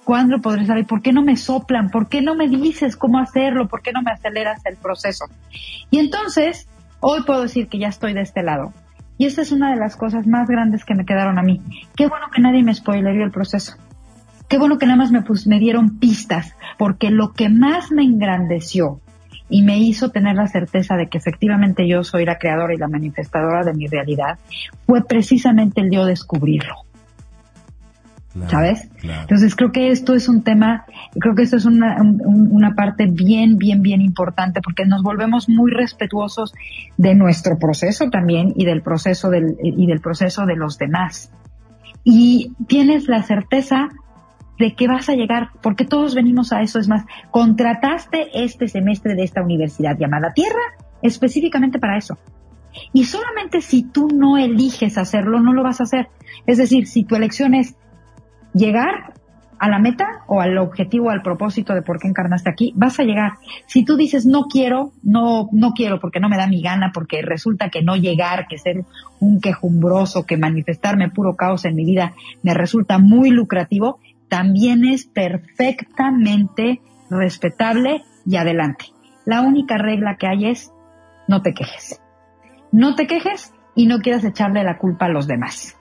¿Cuándo 0.05 0.41
podré 0.41 0.63
estar 0.63 0.77
ahí? 0.77 0.85
¿Por 0.85 1.03
qué 1.03 1.13
no 1.13 1.23
me 1.23 1.37
soplan? 1.37 1.91
¿Por 1.91 2.09
qué 2.09 2.23
no 2.23 2.35
me 2.35 2.49
dices 2.49 2.97
cómo 2.97 3.19
hacerlo? 3.19 3.69
¿Por 3.69 3.83
qué 3.83 3.93
no 3.93 4.03
me 4.03 4.11
aceleras 4.11 4.65
el 4.67 4.77
proceso? 4.77 5.27
Y 5.91 5.99
entonces, 5.99 6.69
hoy 7.01 7.23
puedo 7.25 7.43
decir 7.43 7.69
que 7.69 7.79
ya 7.79 7.89
estoy 7.89 8.15
de 8.15 8.23
este 8.23 8.43
lado. 8.43 8.73
Y 9.19 9.27
esa 9.27 9.43
es 9.43 9.53
una 9.53 9.71
de 9.71 9.77
las 9.77 9.97
cosas 9.97 10.27
más 10.27 10.49
grandes 10.49 10.85
que 10.85 10.95
me 10.95 11.05
quedaron 11.05 11.39
a 11.39 11.43
mí. 11.43 11.61
Qué 11.95 12.09
bueno 12.09 12.27
que 12.35 12.41
nadie 12.41 12.63
me 12.63 12.75
spoilerió 12.75 13.25
el 13.25 13.31
proceso. 13.31 13.77
Qué 14.53 14.59
bueno 14.59 14.77
que 14.77 14.85
nada 14.85 14.99
más 14.99 15.11
me, 15.11 15.23
pues, 15.23 15.47
me 15.47 15.59
dieron 15.59 15.99
pistas, 15.99 16.55
porque 16.77 17.09
lo 17.09 17.33
que 17.33 17.49
más 17.49 17.91
me 17.91 18.03
engrandeció 18.03 19.01
y 19.49 19.63
me 19.63 19.79
hizo 19.79 20.11
tener 20.11 20.37
la 20.37 20.47
certeza 20.47 20.95
de 20.95 21.07
que 21.07 21.17
efectivamente 21.17 21.89
yo 21.89 22.05
soy 22.05 22.27
la 22.27 22.37
creadora 22.37 22.75
y 22.75 22.77
la 22.77 22.87
manifestadora 22.87 23.65
de 23.65 23.73
mi 23.73 23.87
realidad 23.87 24.39
fue 24.85 25.07
precisamente 25.07 25.81
el 25.81 25.91
yo 25.91 26.05
descubrirlo. 26.05 26.75
¿Sabes? 28.49 28.91
Entonces 29.03 29.57
creo 29.57 29.73
que 29.73 29.89
esto 29.89 30.13
es 30.13 30.29
un 30.29 30.43
tema, 30.43 30.85
creo 31.19 31.35
que 31.35 31.45
esto 31.45 31.57
es 31.57 31.65
una, 31.65 31.97
una 32.03 32.75
parte 32.75 33.07
bien, 33.07 33.57
bien, 33.57 33.81
bien 33.81 34.03
importante 34.03 34.61
porque 34.61 34.85
nos 34.85 35.03
volvemos 35.03 35.49
muy 35.49 35.71
respetuosos 35.71 36.53
de 36.99 37.15
nuestro 37.15 37.59
proceso 37.59 38.11
también 38.11 38.53
y 38.55 38.67
del 38.67 38.83
proceso 38.83 39.31
del, 39.31 39.57
y 39.63 39.87
del 39.87 40.03
proceso 40.03 40.45
de 40.45 40.57
los 40.57 40.77
demás. 40.77 41.33
Y 42.05 42.53
tienes 42.67 43.09
la 43.09 43.23
certeza 43.23 43.89
de 44.59 44.75
que 44.75 44.87
vas 44.87 45.09
a 45.09 45.15
llegar, 45.15 45.51
porque 45.63 45.85
todos 45.85 46.15
venimos 46.15 46.53
a 46.53 46.63
eso. 46.63 46.79
Es 46.79 46.89
más, 46.89 47.05
contrataste 47.31 48.45
este 48.45 48.69
semestre 48.69 49.15
de 49.15 49.25
esta 49.25 49.43
universidad 49.43 49.97
llamada 49.99 50.33
Tierra 50.33 50.61
específicamente 51.03 51.79
para 51.79 51.99
eso. 51.99 52.17
Y 52.93 53.05
solamente 53.05 53.61
si 53.61 53.83
tú 53.83 54.09
no 54.09 54.39
eliges 54.39 54.97
hacerlo, 54.97 55.41
no 55.41 55.53
lo 55.53 55.63
vas 55.63 55.81
a 55.81 55.85
hacer. 55.85 56.09
Es 56.47 56.59
decir, 56.59 56.87
si 56.87 57.05
tu 57.05 57.17
elección 57.17 57.55
es 57.55 57.77
llegar 58.55 59.15
a 59.59 59.69
la 59.69 59.79
meta 59.79 60.25
o 60.27 60.41
al 60.41 60.59
objetivo, 60.59 61.11
al 61.11 61.23
propósito 61.23 61.73
de 61.73 61.83
por 61.83 62.01
qué 62.01 62.09
encarnaste 62.09 62.51
aquí, 62.51 62.73
vas 62.75 62.99
a 62.99 63.05
llegar. 63.05 63.35
Si 63.67 63.85
tú 63.85 63.97
dices 63.97 64.27
no 64.27 64.47
quiero, 64.51 64.91
no, 65.05 65.49
no 65.53 65.71
quiero 65.73 66.01
porque 66.01 66.19
no 66.19 66.29
me 66.29 66.37
da 66.37 66.49
mi 66.49 66.63
gana, 66.63 66.91
porque 66.93 67.23
resulta 67.23 67.69
que 67.69 67.83
no 67.83 67.95
llegar, 67.95 68.49
que 68.49 68.59
ser 68.59 68.85
un 69.21 69.41
quejumbroso, 69.41 70.25
que 70.25 70.37
manifestarme 70.37 71.11
puro 71.11 71.37
caos 71.37 71.65
en 71.65 71.77
mi 71.77 71.85
vida 71.85 72.15
me 72.43 72.55
resulta 72.55 72.99
muy 72.99 73.31
lucrativo, 73.31 74.01
también 74.33 74.87
es 74.87 75.05
perfectamente 75.05 76.81
respetable 77.11 78.03
y 78.25 78.37
adelante. 78.37 78.87
La 79.27 79.43
única 79.43 79.77
regla 79.77 80.17
que 80.17 80.27
hay 80.27 80.47
es 80.47 80.73
no 81.29 81.43
te 81.43 81.53
quejes. 81.53 82.01
No 82.71 82.95
te 82.95 83.07
quejes 83.07 83.53
y 83.75 83.85
no 83.85 83.99
quieras 83.99 84.25
echarle 84.25 84.65
la 84.65 84.79
culpa 84.79 85.05
a 85.05 85.11
los 85.11 85.27
demás. 85.27 85.77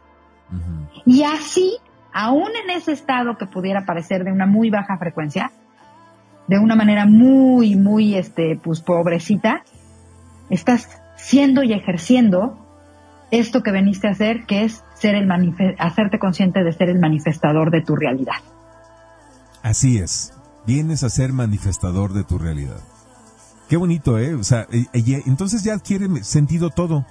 Y 1.05 1.23
así, 1.23 1.77
aún 2.11 2.49
en 2.65 2.71
ese 2.71 2.91
estado 2.91 3.37
que 3.37 3.45
pudiera 3.45 3.85
parecer 3.85 4.25
de 4.25 4.33
una 4.33 4.47
muy 4.47 4.69
baja 4.69 4.97
frecuencia, 4.97 5.53
de 6.47 6.59
una 6.59 6.75
manera 6.75 7.05
muy, 7.05 7.77
muy, 7.77 8.15
este, 8.15 8.59
pues 8.61 8.81
pobrecita, 8.81 9.63
estás 10.49 11.01
siendo 11.15 11.63
y 11.63 11.71
ejerciendo 11.71 12.57
esto 13.31 13.63
que 13.63 13.71
veniste 13.71 14.09
a 14.09 14.11
hacer, 14.11 14.45
que 14.45 14.65
es 14.65 14.83
ser 15.01 15.15
el 15.15 15.75
hacerte 15.79 16.19
consciente 16.19 16.63
de 16.63 16.71
ser 16.73 16.89
el 16.89 16.99
manifestador 16.99 17.71
de 17.71 17.81
tu 17.81 17.95
realidad. 17.95 18.35
Así 19.63 19.97
es, 19.97 20.33
vienes 20.67 21.03
a 21.03 21.09
ser 21.09 21.33
manifestador 21.33 22.13
de 22.13 22.23
tu 22.23 22.37
realidad. 22.37 22.79
Qué 23.67 23.77
bonito, 23.77 24.19
¿eh? 24.19 24.35
O 24.35 24.43
sea, 24.43 24.67
entonces 24.93 25.63
ya 25.63 25.73
adquiere 25.73 26.23
sentido 26.23 26.69
todo. 26.69 27.05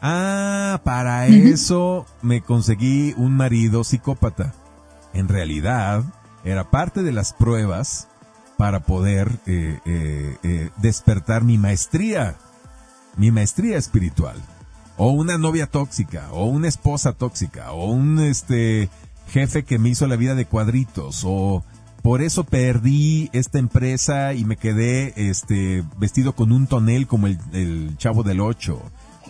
Ah, 0.00 0.80
para 0.84 1.26
eso 1.26 2.06
me 2.22 2.42
conseguí 2.42 3.14
un 3.16 3.36
marido 3.36 3.82
psicópata. 3.82 4.52
En 5.14 5.28
realidad, 5.28 6.04
era 6.44 6.70
parte 6.70 7.02
de 7.02 7.12
las 7.12 7.32
pruebas 7.32 8.08
para 8.56 8.80
poder 8.80 9.30
eh, 9.46 9.78
eh, 9.84 10.36
eh, 10.42 10.70
despertar 10.76 11.44
mi 11.44 11.56
maestría, 11.56 12.36
mi 13.16 13.30
maestría 13.30 13.78
espiritual 13.78 14.36
o 15.04 15.10
una 15.10 15.36
novia 15.36 15.66
tóxica, 15.66 16.28
o 16.30 16.44
una 16.44 16.68
esposa 16.68 17.12
tóxica, 17.12 17.72
o 17.72 17.90
un 17.90 18.20
este 18.20 18.88
jefe 19.32 19.64
que 19.64 19.80
me 19.80 19.88
hizo 19.88 20.06
la 20.06 20.14
vida 20.14 20.36
de 20.36 20.46
cuadritos, 20.46 21.22
o 21.24 21.64
por 22.02 22.22
eso 22.22 22.44
perdí 22.44 23.28
esta 23.32 23.58
empresa 23.58 24.32
y 24.32 24.44
me 24.44 24.56
quedé 24.56 25.12
este 25.16 25.82
vestido 25.98 26.36
con 26.36 26.52
un 26.52 26.68
tonel 26.68 27.08
como 27.08 27.26
el, 27.26 27.96
chavo 27.96 28.22
del 28.22 28.40
ocho. 28.40 28.80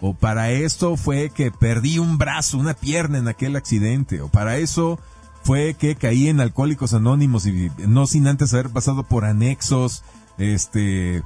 O 0.03 0.13
para 0.13 0.51
esto 0.51 0.99
fue 0.99 1.31
que 1.31 1.51
perdí 1.51 1.99
un 1.99 2.19
brazo, 2.19 2.59
una 2.59 2.75
pierna 2.75 3.17
en 3.17 3.29
aquel 3.29 3.57
accidente. 3.57 4.21
O 4.21 4.29
para 4.29 4.59
eso 4.59 5.01
fue 5.43 5.73
que 5.73 5.97
caí 5.97 6.29
en 6.29 6.41
Alcohólicos 6.41 6.93
Anónimos 6.93 7.47
y 7.47 7.71
no 7.79 8.07
sin 8.07 8.27
antes 8.27 8.53
haber 8.53 8.69
pasado 8.69 9.05
por 9.05 9.25
anexos, 9.25 10.03
este, 10.37 11.23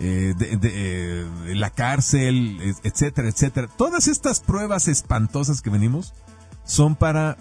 eh, 0.00 0.34
de, 0.36 0.58
eh, 0.62 1.54
la 1.54 1.70
cárcel, 1.70 2.58
etcétera, 2.84 3.28
etcétera. 3.28 3.68
Todas 3.76 4.06
estas 4.06 4.40
pruebas 4.40 4.86
espantosas 4.86 5.60
que 5.60 5.70
venimos 5.70 6.14
son 6.64 6.94
para 6.94 7.36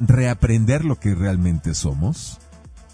reaprender 0.00 0.84
lo 0.84 0.98
que 0.98 1.14
realmente 1.14 1.74
somos 1.74 2.38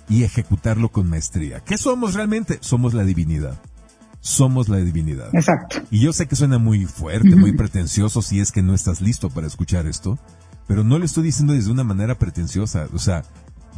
y 0.09 0.25
ejecutarlo 0.25 0.91
con 0.91 1.09
maestría. 1.09 1.61
¿Qué 1.61 1.79
somos 1.79 2.15
realmente? 2.15 2.59
Somos 2.61 2.95
la 2.95 3.05
divinidad. 3.05 3.61
Somos 4.21 4.69
la 4.69 4.79
divinidad. 4.79 5.35
Exacto. 5.35 5.83
Y 5.91 6.01
yo 6.01 6.13
sé 6.13 6.27
que 6.27 6.35
suena 6.37 6.59
muy 6.59 6.87
fuerte, 6.87 7.37
muy 7.37 7.53
pretencioso 7.53 8.23
si 8.23 8.41
es 8.41 8.53
que 8.53 8.63
no 8.63 8.75
estás 8.75 9.01
listo 9.01 9.31
para 9.31 9.47
escuchar 9.47 9.87
esto, 9.87 10.19
pero 10.67 10.83
no 10.83 10.99
le 10.99 11.05
estoy 11.05 11.25
diciendo 11.25 11.53
desde 11.53 11.71
una 11.71 11.85
manera 11.85 12.19
pretenciosa. 12.19 12.89
O 12.95 12.99
sea, 12.99 13.23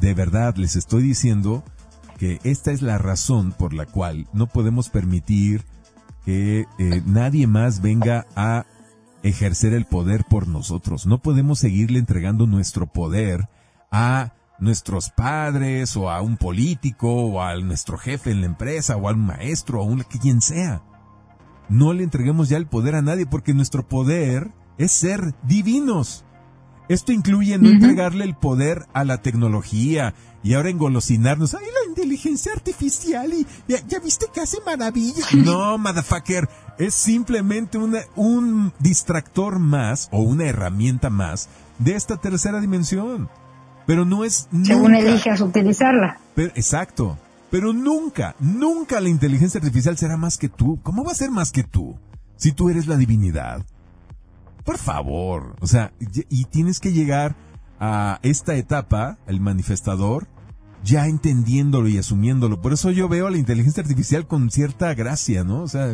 de 0.01 0.15
verdad 0.15 0.57
les 0.57 0.77
estoy 0.77 1.03
diciendo 1.03 1.65
que 2.17 2.41
esta 2.45 2.73
es 2.73 2.83
la 2.83 2.99
razón 2.99 3.53
por 3.53 3.75
la 3.75 3.87
cual 3.87 4.27
no 4.33 4.47
podemos 4.47 4.89
permitir 4.89 5.65
que 6.25 6.67
eh, 6.79 7.03
nadie 7.07 7.47
más 7.47 7.81
venga 7.81 8.27
a 8.35 8.67
ejercer 9.23 9.73
el 9.75 9.85
poder 9.85 10.25
por 10.25 10.49
nosotros. 10.49 11.07
No 11.07 11.19
podemos 11.19 11.59
seguirle 11.59 11.99
entregando 11.99 12.47
nuestro 12.47 12.87
poder 12.87 13.49
a 13.91 14.33
nuestros 14.59 15.11
padres 15.11 15.97
o 15.97 16.11
a 16.11 16.21
un 16.23 16.37
político 16.37 17.13
o 17.13 17.43
a 17.43 17.55
nuestro 17.57 17.99
jefe 17.99 18.31
en 18.31 18.41
la 18.41 18.47
empresa 18.47 18.97
o 18.97 19.09
a 19.09 19.13
un 19.13 19.27
maestro 19.27 19.81
o 19.81 19.83
a 19.83 19.87
un 19.87 20.01
quien 20.01 20.41
sea. 20.41 20.83
No 21.69 21.93
le 21.93 22.05
entreguemos 22.05 22.49
ya 22.49 22.57
el 22.57 22.67
poder 22.67 22.95
a 22.95 23.03
nadie 23.03 23.27
porque 23.27 23.55
nuestro 23.55 23.87
poder 23.87 24.51
es 24.79 24.93
ser 24.93 25.35
divinos. 25.43 26.25
Esto 26.89 27.13
incluye 27.13 27.59
no 27.59 27.69
entregarle 27.69 28.25
el 28.25 28.37
poder 28.37 28.87
a 28.93 29.05
la 29.05 29.21
tecnología 29.21 30.15
y 30.43 30.55
ahora 30.55 30.71
engolosinarnos. 30.71 31.55
¡Ay, 31.55 31.65
la 31.65 31.89
inteligencia 31.89 32.53
artificial! 32.53 33.33
Y 33.33 33.47
ya, 33.69 33.99
viste 33.99 34.27
que 34.33 34.41
hace 34.41 34.59
maravillas. 34.65 35.35
No, 35.35 35.77
motherfucker. 35.79 36.49
Es 36.79 36.95
simplemente 36.95 37.79
una, 37.79 38.01
un 38.15 38.73
distractor 38.79 39.59
más 39.59 40.09
o 40.13 40.21
una 40.21 40.45
herramienta 40.45 41.11
más 41.11 41.49
de 41.79 41.97
esta 41.97 42.17
tercera 42.19 42.61
dimensión. 42.61 43.29
Pero 43.87 44.05
no 44.05 44.25
es 44.25 44.49
nunca. 44.53 44.69
Según 44.69 44.95
elijas 44.95 45.41
utilizarla. 45.41 46.21
exacto. 46.37 47.19
Pero 47.51 47.73
nunca, 47.73 48.35
nunca 48.39 49.01
la 49.01 49.09
inteligencia 49.09 49.59
artificial 49.59 49.97
será 49.97 50.17
más 50.17 50.39
que 50.39 50.49
tú. 50.49 50.81
¿Cómo 50.83 51.05
va 51.05 51.13
a 51.13 51.17
ser 51.17 51.31
más 51.31 51.53
que 51.53 51.63
tú? 51.63 51.97
Si 52.37 52.53
tú 52.53 52.69
eres 52.69 52.87
la 52.87 52.97
divinidad. 52.97 53.65
Por 54.67 54.77
favor. 54.77 55.57
O 55.61 55.67
sea, 55.67 55.93
y 56.29 56.45
tienes 56.45 56.81
que 56.81 56.93
llegar 56.93 57.37
a 57.81 58.19
esta 58.23 58.55
etapa, 58.57 59.19
el 59.27 59.41
manifestador, 59.41 60.27
ya 60.85 61.07
entendiéndolo 61.07 61.89
y 61.89 61.99
asumiéndolo. 61.99 62.61
Por 62.61 62.73
eso 62.73 62.91
yo 62.91 63.09
veo 63.09 63.27
a 63.27 63.31
la 63.31 63.39
inteligencia 63.39 63.83
artificial 63.83 64.27
con 64.27 64.51
cierta 64.51 64.95
gracia, 64.95 65.45
¿no? 65.45 65.63
O 65.63 65.69
sea, 65.69 65.93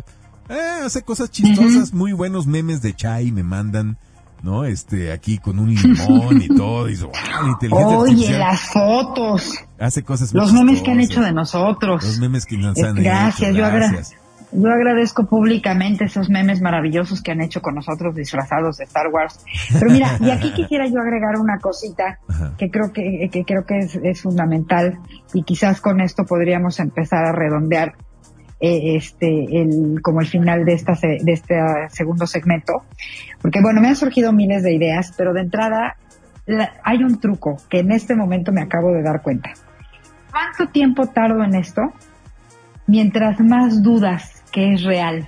eh, 0.48 0.82
hace 0.84 1.02
cosas 1.02 1.30
chistosas, 1.30 1.92
muy 1.92 2.12
buenos 2.12 2.46
memes 2.46 2.82
de 2.82 2.94
Chai 2.94 3.32
me 3.32 3.42
mandan. 3.42 3.98
¿no? 4.42 4.64
Este, 4.64 5.12
aquí 5.12 5.38
con 5.38 5.60
un 5.60 5.72
limón 5.72 6.42
y 6.42 6.48
todo, 6.48 6.88
y 6.88 6.96
wow, 6.96 7.12
inteligencia 7.46 7.96
Oye, 7.96 8.38
las 8.38 8.60
fotos. 8.60 9.54
Hace 9.78 10.02
cosas 10.02 10.34
Los 10.34 10.52
memes 10.52 10.82
que 10.82 10.90
han 10.90 10.98
hecho 10.98 11.20
de 11.20 11.32
nosotros. 11.32 12.02
Los 12.02 12.18
memes 12.18 12.44
que 12.44 12.56
nos 12.58 12.76
han 12.78 12.96
gracias, 12.96 13.50
hecho. 13.50 13.58
Gracias, 13.58 14.10
yo 14.10 14.21
yo 14.52 14.70
agradezco 14.70 15.26
públicamente 15.26 16.04
esos 16.04 16.28
memes 16.28 16.60
maravillosos 16.60 17.22
que 17.22 17.32
han 17.32 17.40
hecho 17.40 17.60
con 17.60 17.74
nosotros 17.74 18.14
disfrazados 18.14 18.76
de 18.76 18.84
Star 18.84 19.08
Wars. 19.08 19.44
Pero 19.72 19.90
mira, 19.90 20.18
y 20.20 20.30
aquí 20.30 20.52
quisiera 20.54 20.86
yo 20.86 21.00
agregar 21.00 21.38
una 21.40 21.58
cosita 21.58 22.18
que 22.58 22.70
creo 22.70 22.92
que, 22.92 23.28
que 23.32 23.44
creo 23.44 23.64
que 23.64 23.78
es, 23.78 24.22
fundamental 24.22 24.98
y 25.32 25.42
quizás 25.42 25.80
con 25.80 26.00
esto 26.00 26.24
podríamos 26.24 26.78
empezar 26.80 27.24
a 27.24 27.32
redondear 27.32 27.94
eh, 28.60 28.96
este 28.96 29.26
el 29.26 30.00
como 30.02 30.20
el 30.20 30.28
final 30.28 30.64
de 30.64 30.74
esta 30.74 30.92
de 30.92 31.32
este 31.32 31.56
segundo 31.88 32.26
segmento, 32.26 32.84
porque 33.40 33.60
bueno 33.60 33.80
me 33.80 33.88
han 33.88 33.96
surgido 33.96 34.32
miles 34.32 34.62
de 34.62 34.74
ideas, 34.74 35.14
pero 35.16 35.32
de 35.32 35.40
entrada 35.40 35.96
hay 36.84 37.02
un 37.02 37.18
truco 37.18 37.56
que 37.68 37.80
en 37.80 37.90
este 37.90 38.14
momento 38.14 38.52
me 38.52 38.60
acabo 38.60 38.92
de 38.92 39.02
dar 39.02 39.22
cuenta. 39.22 39.50
¿Cuánto 40.30 40.72
tiempo 40.72 41.06
tardo 41.06 41.42
en 41.42 41.54
esto? 41.54 41.92
Mientras 42.86 43.40
más 43.40 43.82
dudas 43.82 44.41
que 44.52 44.74
es 44.74 44.84
real. 44.84 45.26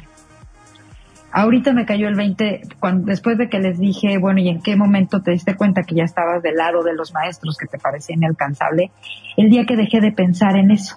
Ahorita 1.33 1.73
me 1.73 1.85
cayó 1.85 2.07
el 2.07 2.15
20, 2.15 2.61
cuando, 2.79 3.07
después 3.07 3.37
de 3.37 3.49
que 3.49 3.59
les 3.59 3.81
dije, 3.81 4.19
bueno, 4.19 4.39
¿y 4.39 4.49
en 4.49 4.63
qué 4.63 4.77
momento 4.77 5.21
te 5.21 5.33
diste 5.33 5.57
cuenta 5.57 5.83
que 5.83 5.97
ya 5.97 6.05
estabas 6.05 6.43
del 6.45 6.55
lado 6.55 6.85
de 6.85 6.95
los 6.95 7.13
maestros 7.13 7.57
que 7.57 7.67
te 7.67 7.79
parecía 7.79 8.15
inalcanzable? 8.15 8.93
El 9.37 9.51
día 9.51 9.67
que 9.67 9.75
dejé 9.75 10.01
de 10.01 10.13
pensar 10.13 10.57
en 10.57 10.71
eso, 10.71 10.97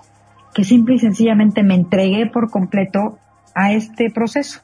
que 0.53 0.63
simple 0.63 0.93
y 0.93 0.99
sencillamente 0.99 1.63
me 1.63 1.73
entregué 1.73 2.27
por 2.27 2.51
completo 2.51 3.17
a 3.55 3.73
este 3.73 4.11
proceso. 4.11 4.61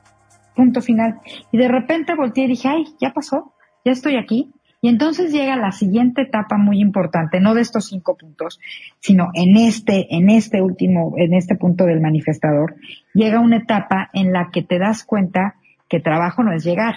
Punto 0.55 0.81
final. 0.81 1.19
Y 1.51 1.57
de 1.57 1.67
repente 1.67 2.13
volteé 2.15 2.43
y 2.43 2.49
dije, 2.49 2.67
ay, 2.67 2.85
ya 3.01 3.11
pasó, 3.11 3.53
ya 3.83 3.93
estoy 3.93 4.17
aquí. 4.17 4.53
Y 4.83 4.89
entonces 4.89 5.31
llega 5.31 5.55
la 5.55 5.71
siguiente 5.71 6.23
etapa 6.23 6.57
muy 6.57 6.81
importante, 6.81 7.39
no 7.39 7.53
de 7.53 7.61
estos 7.61 7.85
cinco 7.85 8.17
puntos, 8.17 8.59
sino 8.99 9.29
en 9.33 9.55
este, 9.55 10.13
en 10.13 10.29
este 10.29 10.61
último, 10.61 11.13
en 11.15 11.33
este 11.33 11.55
punto 11.55 11.85
del 11.85 12.01
manifestador, 12.01 12.75
llega 13.13 13.39
una 13.39 13.55
etapa 13.55 14.09
en 14.11 14.33
la 14.33 14.49
que 14.51 14.61
te 14.61 14.79
das 14.79 15.05
cuenta 15.05 15.55
que 15.87 16.01
trabajo 16.01 16.43
no 16.43 16.51
es 16.51 16.65
llegar, 16.65 16.95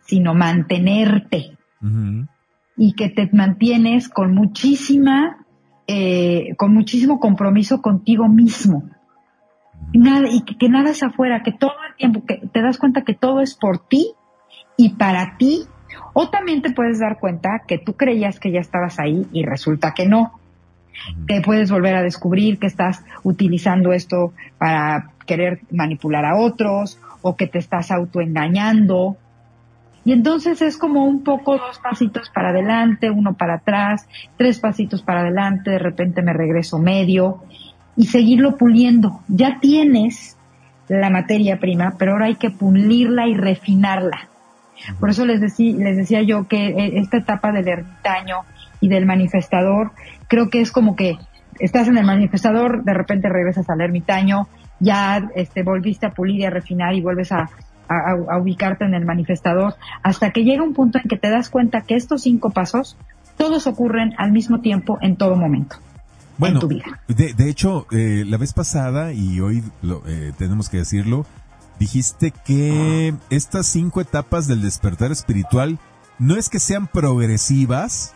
sino 0.00 0.32
mantenerte. 0.32 1.58
Y 2.78 2.94
que 2.94 3.10
te 3.10 3.28
mantienes 3.30 4.08
con 4.08 4.34
muchísima, 4.34 5.44
eh, 5.86 6.54
con 6.56 6.72
muchísimo 6.72 7.20
compromiso 7.20 7.82
contigo 7.82 8.26
mismo. 8.26 8.84
Nada, 9.92 10.28
y 10.30 10.44
que, 10.46 10.56
que 10.56 10.70
nada 10.70 10.88
es 10.88 11.02
afuera, 11.02 11.42
que 11.42 11.52
todo 11.52 11.74
el 11.90 11.94
tiempo, 11.96 12.24
que 12.24 12.40
te 12.50 12.62
das 12.62 12.78
cuenta 12.78 13.02
que 13.02 13.12
todo 13.12 13.42
es 13.42 13.54
por 13.54 13.86
ti 13.86 14.14
y 14.78 14.94
para 14.94 15.36
ti 15.36 15.66
o 16.12 16.28
también 16.28 16.62
te 16.62 16.70
puedes 16.72 16.98
dar 16.98 17.18
cuenta 17.18 17.62
que 17.66 17.78
tú 17.78 17.94
creías 17.94 18.38
que 18.38 18.50
ya 18.50 18.60
estabas 18.60 18.98
ahí 18.98 19.26
y 19.32 19.44
resulta 19.44 19.94
que 19.94 20.06
no. 20.06 20.32
Te 21.26 21.40
puedes 21.40 21.70
volver 21.70 21.94
a 21.94 22.02
descubrir 22.02 22.58
que 22.58 22.66
estás 22.66 23.04
utilizando 23.22 23.92
esto 23.92 24.32
para 24.58 25.10
querer 25.26 25.60
manipular 25.70 26.24
a 26.24 26.36
otros 26.36 26.98
o 27.22 27.36
que 27.36 27.46
te 27.46 27.58
estás 27.58 27.90
autoengañando. 27.90 29.16
Y 30.04 30.12
entonces 30.12 30.60
es 30.62 30.76
como 30.76 31.04
un 31.04 31.22
poco 31.22 31.56
dos 31.56 31.78
pasitos 31.78 32.28
para 32.30 32.50
adelante, 32.50 33.10
uno 33.10 33.34
para 33.34 33.54
atrás, 33.54 34.08
tres 34.36 34.58
pasitos 34.58 35.02
para 35.02 35.20
adelante, 35.20 35.70
de 35.70 35.78
repente 35.78 36.22
me 36.22 36.32
regreso 36.32 36.78
medio 36.78 37.42
y 37.96 38.06
seguirlo 38.06 38.56
puliendo. 38.56 39.20
Ya 39.28 39.60
tienes 39.60 40.36
la 40.88 41.08
materia 41.08 41.58
prima, 41.58 41.94
pero 41.98 42.12
ahora 42.12 42.26
hay 42.26 42.34
que 42.34 42.50
pulirla 42.50 43.28
y 43.28 43.34
refinarla. 43.34 44.31
Por 44.98 45.10
eso 45.10 45.24
les, 45.24 45.40
les 45.40 45.96
decía 45.96 46.22
yo 46.22 46.48
que 46.48 46.68
eh, 46.68 46.98
esta 46.98 47.18
etapa 47.18 47.52
del 47.52 47.68
ermitaño 47.68 48.38
y 48.80 48.88
del 48.88 49.06
manifestador, 49.06 49.92
creo 50.28 50.50
que 50.50 50.60
es 50.60 50.72
como 50.72 50.96
que 50.96 51.18
estás 51.58 51.88
en 51.88 51.96
el 51.98 52.04
manifestador, 52.04 52.82
de 52.84 52.94
repente 52.94 53.28
regresas 53.28 53.68
al 53.70 53.80
ermitaño, 53.80 54.48
ya 54.80 55.30
este, 55.36 55.62
volviste 55.62 56.06
a 56.06 56.10
pulir 56.10 56.40
y 56.40 56.44
a 56.44 56.50
refinar 56.50 56.94
y 56.94 57.00
vuelves 57.00 57.32
a, 57.32 57.48
ubicarte 58.40 58.86
en 58.86 58.94
el 58.94 59.04
manifestador, 59.04 59.74
hasta 60.02 60.30
que 60.30 60.44
llega 60.44 60.62
un 60.62 60.72
punto 60.72 60.98
en 60.98 61.04
que 61.08 61.18
te 61.18 61.28
das 61.28 61.50
cuenta 61.50 61.82
que 61.82 61.94
estos 61.94 62.22
cinco 62.22 62.48
pasos, 62.48 62.96
todos 63.36 63.66
ocurren 63.66 64.14
al 64.16 64.32
mismo 64.32 64.60
tiempo 64.60 64.96
en 65.02 65.16
todo 65.16 65.36
momento. 65.36 65.76
Bueno, 66.38 66.56
en 66.56 66.60
tu 66.60 66.68
vida. 66.68 66.84
De, 67.06 67.50
hecho, 67.50 67.86
eh, 67.92 68.24
la 68.26 68.38
vez 68.38 68.54
pasada, 68.54 69.12
y 69.12 69.40
hoy 69.40 69.62
lo, 69.82 70.02
eh, 70.06 70.32
tenemos 70.38 70.70
que 70.70 70.78
decirlo, 70.78 71.26
dijiste 71.78 72.32
que 72.44 73.14
estas 73.30 73.66
cinco 73.66 74.00
etapas 74.00 74.46
del 74.46 74.62
despertar 74.62 75.12
espiritual 75.12 75.78
no 76.18 76.36
es 76.36 76.48
que 76.48 76.60
sean 76.60 76.86
progresivas 76.86 78.14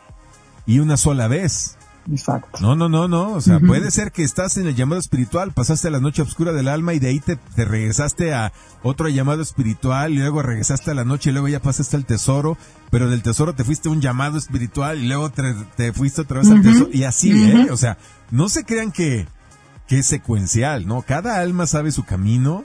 y 0.66 0.78
una 0.78 0.96
sola 0.96 1.28
vez. 1.28 1.76
Exacto. 2.10 2.58
No, 2.60 2.76
no, 2.76 2.88
no, 2.88 3.08
no. 3.08 3.32
O 3.32 3.40
sea, 3.40 3.58
puede 3.58 3.90
ser 3.90 4.12
que 4.12 4.22
estás 4.22 4.56
en 4.58 4.66
el 4.66 4.76
llamado 4.76 5.00
espiritual, 5.00 5.52
pasaste 5.52 5.88
a 5.88 5.90
la 5.90 6.00
noche 6.00 6.22
oscura 6.22 6.52
del 6.52 6.68
alma 6.68 6.94
y 6.94 6.98
de 6.98 7.08
ahí 7.08 7.20
te, 7.20 7.38
regresaste 7.56 8.32
a 8.32 8.52
otro 8.82 9.08
llamado 9.08 9.42
espiritual 9.42 10.12
y 10.12 10.18
luego 10.18 10.42
regresaste 10.42 10.92
a 10.92 10.94
la 10.94 11.04
noche 11.04 11.30
y 11.30 11.32
luego 11.32 11.48
ya 11.48 11.60
pasaste 11.60 11.96
al 11.96 12.06
tesoro, 12.06 12.56
pero 12.90 13.10
del 13.10 13.22
tesoro 13.22 13.54
te 13.54 13.64
fuiste 13.64 13.88
a 13.88 13.92
un 13.92 14.00
llamado 14.00 14.38
espiritual 14.38 15.02
y 15.02 15.08
luego 15.08 15.30
te, 15.30 15.92
fuiste 15.92 16.22
otra 16.22 16.40
vez 16.40 16.50
al 16.50 16.62
tesoro 16.62 16.90
y 16.92 17.02
así, 17.04 17.32
¿eh? 17.32 17.68
O 17.72 17.76
sea, 17.76 17.98
no 18.30 18.48
se 18.48 18.64
crean 18.64 18.92
que, 18.92 19.26
que 19.88 19.98
es 19.98 20.06
secuencial, 20.06 20.86
¿no? 20.86 21.02
Cada 21.02 21.40
alma 21.40 21.66
sabe 21.66 21.90
su 21.90 22.04
camino 22.04 22.64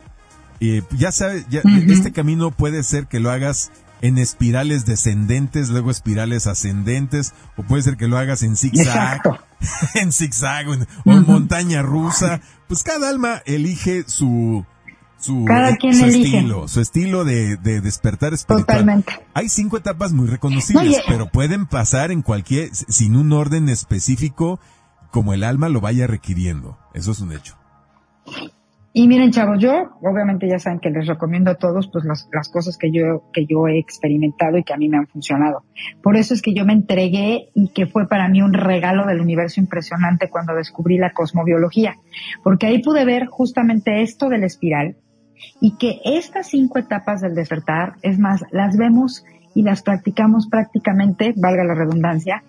ya 0.97 1.12
sabes, 1.12 1.45
este 1.88 2.12
camino 2.12 2.51
puede 2.51 2.84
ser 2.84 3.07
que 3.07 3.20
lo 3.20 3.32
hagas 3.32 3.72
en 4.01 4.18
espirales 4.18 4.86
descendentes, 4.86 5.70
luego 5.70 5.91
espirales 5.91 6.47
ascendentes, 6.47 7.34
o 7.55 7.64
puede 7.64 7.84
ser 7.84 7.97
que 7.97 8.07
lo 8.07 8.18
hagas 8.18 8.43
en 8.43 8.55
zigzag, 8.57 9.22
en 9.95 10.12
zigzag 10.12 10.68
o 10.68 10.74
en, 10.74 10.88
montaña 11.26 11.82
rusa. 11.82 12.41
Pues 12.68 12.84
cada 12.84 13.09
alma 13.09 13.41
elige 13.45 14.03
su, 14.07 14.66
su, 15.18 15.45
estilo, 15.47 16.68
su 16.68 16.82
estilo 16.82 17.26
de, 17.26 17.57
despertar 17.57 18.34
espiritual. 18.34 18.66
Totalmente. 18.66 19.14
Hay 19.34 19.49
cinco 19.49 19.78
etapas 19.78 20.14
muy 20.14 20.28
reconocibles, 20.28 21.01
pero 21.07 21.30
pueden 21.30 21.66
pasar 21.68 22.12
en 22.12 22.22
cualquier, 22.22 22.74
sin 22.74 23.16
un 23.16 23.34
orden 23.34 23.70
específico, 23.70 24.59
como 25.12 25.34
el 25.34 25.43
alma 25.43 25.70
lo 25.70 25.82
vaya 25.82 26.07
requiriendo. 26.07 26.80
Eso 26.93 27.12
es 27.12 27.20
un 27.20 27.34
hecho. 27.34 27.61
Y 28.94 29.08
miren, 29.08 29.32
chavos, 29.32 29.58
yo 29.60 29.92
obviamente 30.02 30.50
ya 30.50 30.60
saben 30.60 30.80
que 30.80 30.89
les 30.89 31.08
recomiendo 31.08 31.50
a 31.50 31.56
todos 31.56 31.88
pues 31.88 32.04
las, 32.04 32.28
las, 32.34 32.50
cosas 32.50 32.78
que 32.78 32.92
yo, 32.92 33.24
que 33.32 33.46
yo 33.46 33.68
he 33.68 33.80
experimentado 33.80 34.58
y 34.58 34.64
que 34.64 34.74
a 34.74 34.78
mí 34.78 34.89
me 34.89 34.98
han 34.98 35.08
funcionado. 35.08 35.64
Por 36.04 36.18
eso 36.18 36.34
es 36.34 36.42
que 36.42 36.54
yo 36.54 36.66
me 36.66 36.74
entregué 36.74 37.50
y 37.54 37.70
que 37.70 37.88
fue 37.88 38.10
para 38.10 38.28
mí 38.28 38.42
un 38.42 38.54
regalo 38.54 39.06
del 39.08 39.22
universo 39.22 39.62
impresionante 39.62 40.30
cuando 40.30 40.54
descubrí 40.56 40.98
la 40.98 41.14
cosmobiología. 41.14 41.96
Porque 42.44 42.66
ahí 42.66 42.82
pude 42.82 43.06
ver 43.06 43.28
justamente 43.28 44.02
esto 44.02 44.28
del 44.28 44.44
espiral 44.44 44.98
y 45.62 45.78
que 45.78 46.02
estas 46.04 46.50
cinco 46.50 46.78
etapas 46.78 47.22
del 47.22 47.34
despertar, 47.34 47.94
es 48.02 48.20
más, 48.20 48.44
las 48.52 48.76
vemos 48.76 49.24
y 49.56 49.64
las 49.64 49.84
practicamos 49.84 50.48
prácticamente, 50.48 51.34
valga 51.38 51.64
la 51.64 51.76
redundancia, 51.76 52.44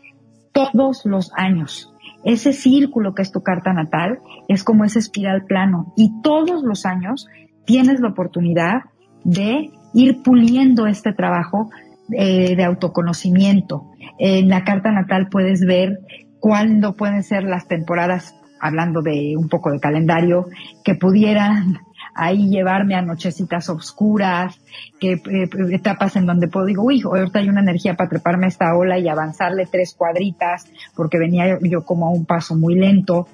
todos 0.52 1.06
los 1.06 1.32
años. 1.36 1.91
Ese 2.24 2.52
círculo 2.52 3.14
que 3.14 3.22
es 3.22 3.32
tu 3.32 3.42
carta 3.42 3.72
natal 3.72 4.18
es 4.48 4.64
como 4.64 4.84
ese 4.84 4.98
espiral 4.98 5.44
plano 5.44 5.92
y 5.96 6.20
todos 6.22 6.62
los 6.62 6.86
años 6.86 7.26
tienes 7.64 8.00
la 8.00 8.08
oportunidad 8.08 8.82
de 9.24 9.70
ir 9.94 10.22
puliendo 10.22 10.86
este 10.86 11.12
trabajo 11.12 11.70
eh, 12.10 12.56
de 12.56 12.64
autoconocimiento. 12.64 13.90
En 14.18 14.48
la 14.48 14.64
carta 14.64 14.90
natal 14.90 15.28
puedes 15.30 15.64
ver 15.64 16.00
cuándo 16.40 16.96
pueden 16.96 17.22
ser 17.22 17.44
las 17.44 17.68
temporadas, 17.68 18.34
hablando 18.60 19.02
de 19.02 19.34
un 19.36 19.48
poco 19.48 19.70
de 19.70 19.80
calendario, 19.80 20.46
que 20.84 20.94
pudieran 20.94 21.78
ahí 22.14 22.48
llevarme 22.48 22.94
a 22.94 23.02
nochecitas 23.02 23.68
oscuras, 23.68 24.60
que 25.00 25.12
eh, 25.12 25.48
etapas 25.70 26.16
en 26.16 26.26
donde 26.26 26.48
puedo 26.48 26.66
digo, 26.66 26.84
uy, 26.84 27.02
ahorita 27.02 27.38
hay 27.38 27.48
una 27.48 27.60
energía 27.60 27.94
para 27.94 28.10
treparme 28.10 28.46
a 28.46 28.48
esta 28.48 28.74
ola 28.76 28.98
y 28.98 29.08
avanzarle 29.08 29.66
tres 29.70 29.94
cuadritas, 29.94 30.66
porque 30.94 31.18
venía 31.18 31.58
yo 31.62 31.84
como 31.84 32.06
a 32.06 32.10
un 32.10 32.24
paso 32.24 32.54
muy 32.56 32.74
lento. 32.74 33.26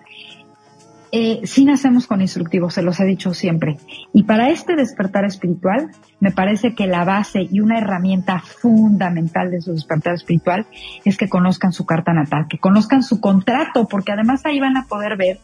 Eh, 1.11 1.41
sí 1.45 1.65
nacemos 1.65 2.07
con 2.07 2.21
instructivos, 2.21 2.75
se 2.75 2.83
los 2.83 3.01
he 3.01 3.05
dicho 3.05 3.33
siempre. 3.33 3.79
Y 4.13 4.25
para 4.25 4.51
este 4.51 4.77
despertar 4.77 5.25
espiritual, 5.25 5.91
me 6.21 6.33
parece 6.33 6.75
que 6.75 6.87
la 6.87 7.05
base 7.05 7.47
y 7.51 7.61
una 7.61 7.79
herramienta 7.79 8.41
fundamental 8.41 9.51
de 9.51 9.63
su 9.63 9.73
despertar 9.73 10.15
espiritual 10.15 10.67
es 11.07 11.17
que 11.17 11.29
conozcan 11.29 11.73
su 11.73 11.87
carta 11.87 12.13
natal, 12.13 12.47
que 12.49 12.59
conozcan 12.59 13.03
su 13.03 13.21
contrato, 13.21 13.89
porque 13.89 14.13
además 14.13 14.45
ahí 14.45 14.61
van 14.61 14.77
a 14.77 14.87
poder 14.87 15.17
ver 15.17 15.41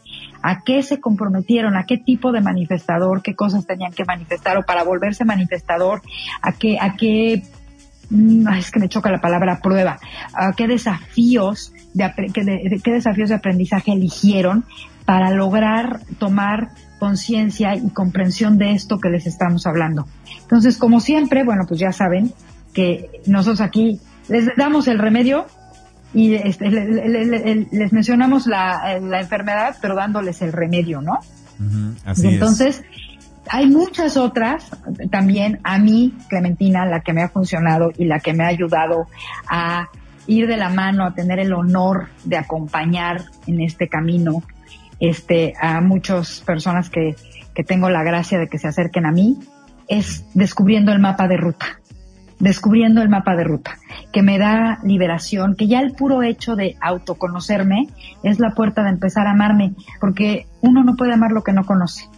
a 0.47 0.61
qué 0.63 0.83
se 0.83 1.01
comprometieron, 1.01 1.75
a 1.75 1.87
qué 1.87 1.97
tipo 1.97 2.31
de 2.31 2.43
manifestador, 2.43 3.23
qué 3.23 3.35
cosas 3.35 3.67
tenían 3.67 3.93
que 3.93 4.05
manifestar 4.05 4.59
o 4.59 4.63
para 4.63 4.85
volverse 4.85 5.25
manifestador, 5.25 6.03
a 6.43 6.53
qué, 6.53 6.77
a 6.79 6.97
qué 6.97 7.43
mm, 8.11 8.47
es 8.49 8.71
que 8.71 8.79
me 8.79 8.91
choca 8.91 9.11
la 9.11 9.23
palabra 9.23 9.61
prueba, 9.63 9.99
a 10.35 10.53
qué 10.53 10.69
desafíos 10.69 11.73
de, 11.95 12.13
qué 12.85 12.93
desafíos 12.93 13.31
de 13.31 13.37
aprendizaje 13.37 13.93
eligieron 13.93 14.67
para 15.07 15.31
lograr 15.31 16.01
tomar 16.19 16.69
conciencia 16.99 17.75
y 17.75 17.89
comprensión 17.89 18.59
de 18.59 18.73
esto 18.73 18.99
que 18.99 19.09
les 19.09 19.27
estamos 19.27 19.67
hablando. 19.67 20.07
Entonces, 20.43 20.77
como 20.77 21.01
siempre, 21.01 21.43
bueno, 21.43 21.63
pues 21.67 21.81
ya 21.81 21.91
saben 21.91 22.35
que 22.75 23.23
nosotros 23.27 23.63
aquí 23.63 23.99
les 24.29 24.55
damos 24.59 24.89
el 24.89 24.99
remedio 24.99 25.47
y 26.15 26.35
este, 26.35 26.71
les 26.71 27.93
mencionamos 27.93 28.47
la, 28.47 28.97
enfermedad, 28.97 29.77
pero 29.83 29.95
dándoles 29.95 30.41
el 30.43 30.53
remedio, 30.53 31.03
¿no? 31.03 31.19
así 32.05 32.29
entonces, 32.29 32.83
hay 33.51 33.67
muchas 33.67 34.17
otras, 34.17 34.71
también 35.11 35.61
a 35.65 35.79
mí, 35.79 36.15
Clementina, 36.29 36.87
la 36.87 37.01
que 37.01 37.13
me 37.13 37.23
ha 37.23 37.29
funcionado 37.29 37.91
y 37.97 38.07
la 38.07 38.21
que 38.21 38.33
me 38.33 38.45
ha 38.45 38.49
ayudado 38.49 39.07
a 39.49 39.89
ir 40.27 40.47
de 40.47 40.57
la 40.57 40.71
mano, 40.71 41.05
a 41.05 41.15
tener 41.15 41.39
el 41.39 41.53
honor 41.53 42.09
de 42.25 42.39
acompañar 42.39 43.23
en 43.47 43.61
este 43.61 43.89
camino 43.89 44.43
este, 45.01 45.53
a 45.61 45.81
muchas 45.81 46.41
personas 46.41 46.89
que, 46.89 47.17
que 47.55 47.65
tengo 47.65 47.91
la 47.91 48.03
gracia 48.03 48.39
de 48.39 48.49
que 48.49 48.59
se 48.59 48.69
acerquen 48.69 49.05
a 49.05 49.13
mí, 49.13 49.39
es 49.89 50.25
descubriendo 50.35 50.93
el 50.93 50.99
mapa 50.99 51.29
de 51.29 51.37
ruta. 51.37 51.81
Descubriendo 52.39 53.03
el 53.03 53.09
mapa 53.09 53.37
de 53.37 53.45
ruta, 53.45 53.79
que 54.13 54.23
me 54.23 54.39
da 54.39 54.79
liberación, 54.83 55.55
que 55.57 55.67
ya 55.67 55.81
el 55.81 55.93
puro 55.93 56.23
hecho 56.23 56.57
de 56.57 56.77
autoconocerme 56.81 57.89
es 58.23 58.41
la 58.41 58.55
puerta 58.55 58.83
de 58.83 58.91
empezar 58.91 59.27
a 59.27 59.33
amarme, 59.33 59.75
porque 60.01 60.47
uno 60.61 60.85
no 60.85 60.97
puede 60.97 61.15
amar 61.15 61.33
lo 61.33 61.43
que 61.43 61.53
no 61.53 61.65
conoce. 61.65 62.09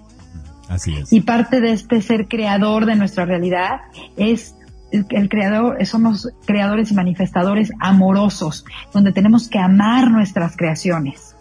Así 0.68 0.96
es. 0.96 1.12
Y 1.12 1.20
parte 1.20 1.60
de 1.60 1.72
este 1.72 2.02
ser 2.02 2.26
creador 2.26 2.86
de 2.86 2.96
nuestra 2.96 3.24
realidad 3.24 3.82
es 4.16 4.56
el, 4.90 5.28
creador, 5.28 5.84
somos 5.86 6.30
creadores 6.44 6.90
y 6.90 6.94
manifestadores 6.94 7.72
amorosos, 7.80 8.64
donde 8.92 9.12
tenemos 9.12 9.48
que 9.48 9.58
amar 9.58 10.10
nuestras 10.10 10.56
creaciones. 10.56 11.34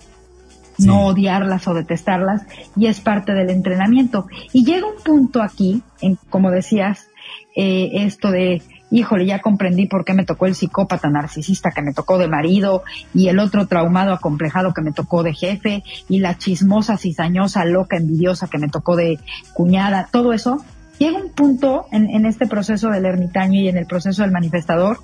no 0.78 1.06
odiarlas 1.06 1.70
o 1.70 1.74
detestarlas, 1.74 2.42
y 2.76 2.88
es 2.88 3.00
parte 3.00 3.34
del 3.34 3.50
entrenamiento. 3.50 4.28
Y 4.52 4.66
llega 4.66 4.86
un 4.86 5.02
punto 5.02 5.42
aquí, 5.42 5.82
en, 6.02 6.18
como 6.30 6.52
decías, 6.52 7.08
eh, 7.56 8.06
esto 8.06 8.32
de, 8.32 8.62
híjole, 8.92 9.26
ya 9.26 9.40
comprendí 9.40 9.88
por 9.88 10.04
qué 10.06 10.14
me 10.14 10.26
tocó 10.26 10.46
el 10.46 10.56
psicópata 10.56 11.10
narcisista 11.10 11.72
que 11.72 11.82
me 11.82 11.94
tocó 11.94 12.18
de 12.18 12.28
marido 12.28 12.84
y 13.14 13.30
el 13.30 13.40
otro 13.40 13.68
traumado 13.68 14.14
acomplejado 14.14 14.74
que 14.74 14.82
me 14.82 14.92
tocó 14.92 15.24
de 15.24 15.34
jefe 15.34 15.84
y 16.10 16.20
la 16.20 16.38
chismosa, 16.38 16.98
cizañosa, 16.98 17.66
loca, 17.66 17.98
envidiosa 17.98 18.48
que 18.48 18.58
me 18.58 18.68
tocó 18.68 18.96
de 18.96 19.20
cuñada, 19.54 20.10
todo 20.12 20.34
eso. 20.34 20.64
Llega 21.00 21.18
un 21.18 21.30
punto 21.30 21.88
en, 21.92 22.10
en 22.10 22.26
este 22.26 22.48
proceso 22.48 22.90
del 22.90 23.06
ermitaño 23.06 23.60
y 23.60 23.68
en 23.68 23.78
el 23.78 23.86
proceso 23.86 24.22
del 24.22 24.32
manifestador 24.32 25.00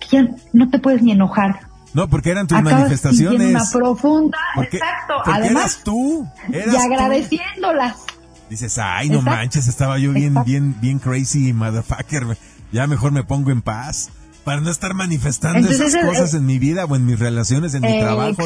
que 0.00 0.08
ya 0.16 0.28
no 0.52 0.68
te 0.68 0.78
puedes 0.78 1.02
ni 1.02 1.12
enojar, 1.12 1.60
no, 1.92 2.08
porque 2.08 2.30
eran 2.30 2.46
tus 2.46 2.62
manifestaciones. 2.62 3.50
Una 3.50 3.64
profunda, 3.72 4.38
exacto. 4.62 5.14
Además, 5.24 5.80
tú. 5.82 6.26
y 6.48 6.76
agradeciéndolas. 6.76 8.04
Dices, 8.50 8.78
ay, 8.78 9.08
no 9.10 9.22
manches, 9.22 9.68
estaba 9.68 9.96
yo 9.98 10.12
bien, 10.12 10.34
bien, 10.44 10.74
bien 10.80 10.98
crazy, 10.98 11.52
motherfucker. 11.52 12.36
Ya 12.72 12.88
mejor 12.88 13.12
me 13.12 13.22
pongo 13.22 13.52
en 13.52 13.62
paz 13.62 14.10
para 14.42 14.60
no 14.60 14.70
estar 14.70 14.92
manifestando 14.92 15.68
esas 15.68 15.96
cosas 16.04 16.34
en 16.34 16.46
mi 16.46 16.58
vida 16.58 16.84
o 16.84 16.96
en 16.96 17.06
mis 17.06 17.16
relaciones, 17.16 17.74
en 17.74 17.82
mi 17.82 17.92
eh, 17.92 18.00
trabajo, 18.00 18.42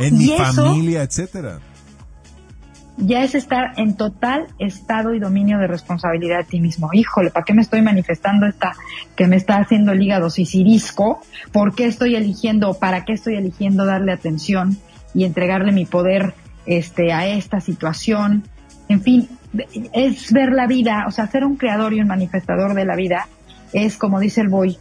en, 0.00 0.16
mi 0.16 0.28
familia, 0.28 1.02
etcétera. 1.02 1.60
Ya 2.96 3.22
es 3.22 3.34
estar 3.34 3.72
en 3.76 3.96
total 3.96 4.46
estado 4.58 5.12
y 5.12 5.18
dominio 5.18 5.58
de 5.58 5.66
responsabilidad 5.66 6.38
de 6.38 6.44
ti 6.44 6.60
mismo. 6.60 6.88
Híjole, 6.94 7.30
¿para 7.30 7.44
qué 7.44 7.52
me 7.52 7.60
estoy 7.60 7.82
manifestando 7.82 8.46
esta 8.46 8.72
que 9.14 9.26
me 9.26 9.36
está 9.36 9.56
haciendo 9.56 9.92
el 9.92 10.00
hígado 10.00 10.30
sicirisco? 10.30 11.20
¿Por 11.52 11.74
qué 11.74 11.84
estoy 11.84 12.16
eligiendo, 12.16 12.72
para 12.78 13.04
qué 13.04 13.12
estoy 13.12 13.34
eligiendo 13.34 13.84
darle 13.84 14.12
atención 14.12 14.78
y 15.12 15.24
entregarle 15.24 15.70
mi 15.72 15.84
poder 15.84 16.32
este, 16.64 17.12
a 17.12 17.26
esta 17.26 17.60
situación? 17.60 18.44
En 18.88 19.00
fin, 19.02 19.28
es 19.92 20.32
ver 20.32 20.52
la 20.52 20.66
vida, 20.66 21.04
o 21.06 21.10
sea, 21.10 21.26
ser 21.26 21.44
un 21.44 21.56
creador 21.56 21.92
y 21.94 22.00
un 22.00 22.08
manifestador 22.08 22.74
de 22.74 22.84
la 22.84 22.96
vida 22.96 23.28
es, 23.72 23.96
como 23.96 24.20
dice 24.20 24.40
el 24.40 24.48
boy, 24.48 24.78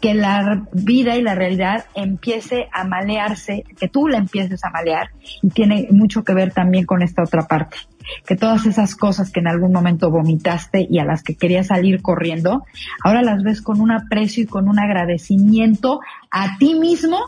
que 0.00 0.12
la 0.12 0.66
vida 0.72 1.16
y 1.16 1.22
la 1.22 1.34
realidad 1.34 1.86
empiece 1.94 2.68
a 2.72 2.84
malearse, 2.84 3.64
que 3.78 3.88
tú 3.88 4.06
la 4.06 4.18
empieces 4.18 4.62
a 4.62 4.70
malear 4.70 5.08
y 5.40 5.48
tiene 5.48 5.88
mucho 5.92 6.24
que 6.24 6.34
ver 6.34 6.52
también 6.52 6.84
con 6.84 7.00
esta 7.00 7.22
otra 7.22 7.46
parte, 7.46 7.78
que 8.26 8.36
todas 8.36 8.66
esas 8.66 8.96
cosas 8.96 9.30
que 9.30 9.40
en 9.40 9.48
algún 9.48 9.72
momento 9.72 10.10
vomitaste 10.10 10.86
y 10.90 10.98
a 10.98 11.06
las 11.06 11.22
que 11.22 11.36
querías 11.36 11.68
salir 11.68 12.02
corriendo, 12.02 12.66
ahora 13.02 13.22
las 13.22 13.42
ves 13.42 13.62
con 13.62 13.80
un 13.80 13.92
aprecio 13.92 14.42
y 14.42 14.46
con 14.46 14.68
un 14.68 14.78
agradecimiento 14.78 16.00
a 16.30 16.58
ti 16.58 16.74
mismo 16.74 17.18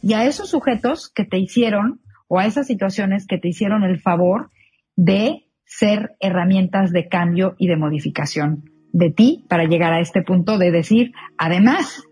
y 0.00 0.12
a 0.12 0.24
esos 0.24 0.50
sujetos 0.50 1.08
que 1.08 1.24
te 1.24 1.38
hicieron 1.38 2.00
o 2.28 2.38
a 2.38 2.46
esas 2.46 2.68
situaciones 2.68 3.26
que 3.26 3.38
te 3.38 3.48
hicieron 3.48 3.82
el 3.82 4.00
favor 4.00 4.50
de 4.94 5.49
ser 5.70 6.16
herramientas 6.18 6.90
de 6.90 7.08
cambio 7.08 7.54
y 7.56 7.68
de 7.68 7.76
modificación 7.76 8.64
de 8.92 9.10
ti 9.10 9.46
para 9.48 9.64
llegar 9.64 9.92
a 9.92 10.00
este 10.00 10.20
punto 10.22 10.58
de 10.58 10.72
decir, 10.72 11.12
además, 11.38 12.02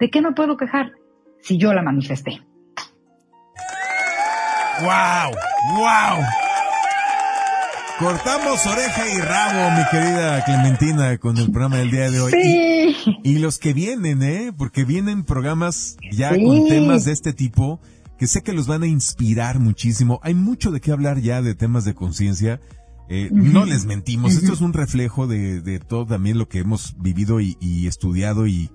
¿de 0.00 0.10
qué 0.10 0.20
no 0.20 0.34
puedo 0.34 0.56
quejar 0.56 0.92
si 1.40 1.56
yo 1.56 1.72
la 1.72 1.82
manifesté? 1.82 2.42
¡Wow! 4.80 5.32
¡Wow! 5.76 6.24
Cortamos 8.00 8.66
oreja 8.66 9.08
y 9.08 9.20
rabo, 9.20 9.76
mi 9.76 9.84
querida 9.90 10.44
Clementina, 10.44 11.18
con 11.18 11.36
el 11.36 11.52
programa 11.52 11.76
del 11.76 11.90
día 11.90 12.10
de 12.10 12.20
hoy. 12.20 12.32
Sí. 12.32 12.96
Y, 13.22 13.38
los 13.38 13.58
que 13.58 13.72
vienen, 13.72 14.22
¿eh? 14.22 14.52
Porque 14.56 14.84
vienen 14.84 15.22
programas 15.22 15.96
ya 16.10 16.30
con 16.30 16.66
temas 16.66 17.04
de 17.04 17.12
este 17.12 17.34
tipo 17.34 17.78
que 18.18 18.26
sé 18.26 18.42
que 18.42 18.52
los 18.52 18.66
van 18.66 18.82
a 18.82 18.86
inspirar 18.86 19.60
muchísimo. 19.60 20.18
Hay 20.22 20.34
mucho 20.34 20.70
de 20.70 20.80
qué 20.80 20.92
hablar 20.92 21.20
ya 21.20 21.40
de 21.40 21.54
temas 21.54 21.84
de 21.84 21.94
conciencia. 21.94 22.60
Eh, 23.12 23.28
no 23.32 23.64
les 23.64 23.86
mentimos, 23.86 24.34
esto 24.34 24.52
es 24.52 24.60
un 24.60 24.72
reflejo 24.72 25.26
de, 25.26 25.60
de, 25.60 25.80
todo 25.80 26.06
también 26.06 26.38
lo 26.38 26.48
que 26.48 26.60
hemos 26.60 26.94
vivido 26.96 27.40
y, 27.40 27.56
estudiado 27.88 28.46
y, 28.46 28.70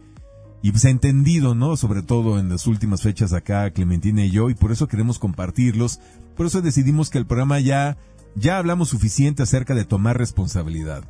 y 0.61 0.71
pues 0.71 0.83
entendido, 0.83 1.55
¿no? 1.55 1.77
Sobre 1.77 2.01
todo 2.01 2.37
en 2.37 2.49
las 2.49 2.67
últimas 2.67 3.01
fechas 3.01 3.31
acá, 3.31 3.71
Clementina 3.71 4.25
y 4.25 4.31
yo, 4.31 4.49
y 4.49 4.53
por 4.53 4.73
eso 4.73 4.89
queremos 4.89 5.19
compartirlos. 5.19 6.01
Por 6.35 6.47
eso 6.47 6.61
decidimos 6.61 7.09
que 7.09 7.17
el 7.17 7.25
programa 7.25 7.61
ya, 7.61 7.97
ya 8.35 8.57
hablamos 8.57 8.89
suficiente 8.89 9.41
acerca 9.41 9.73
de 9.73 9.85
tomar 9.85 10.17
responsabilidad. 10.17 11.05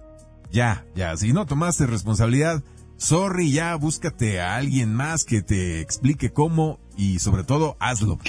Ya, 0.52 0.86
ya, 0.96 1.18
si 1.18 1.34
no 1.34 1.48
tomaste 1.48 1.88
responsabilidad, 1.88 2.64
sorry, 2.98 3.52
ya 3.52 3.74
búscate 3.74 4.40
a 4.40 4.56
alguien 4.56 4.94
más 4.94 5.24
que 5.24 5.42
te 5.42 5.82
explique 5.82 6.32
cómo 6.32 6.80
y 6.96 7.18
sobre 7.18 7.44
todo 7.44 7.76
hazlo. 7.80 8.20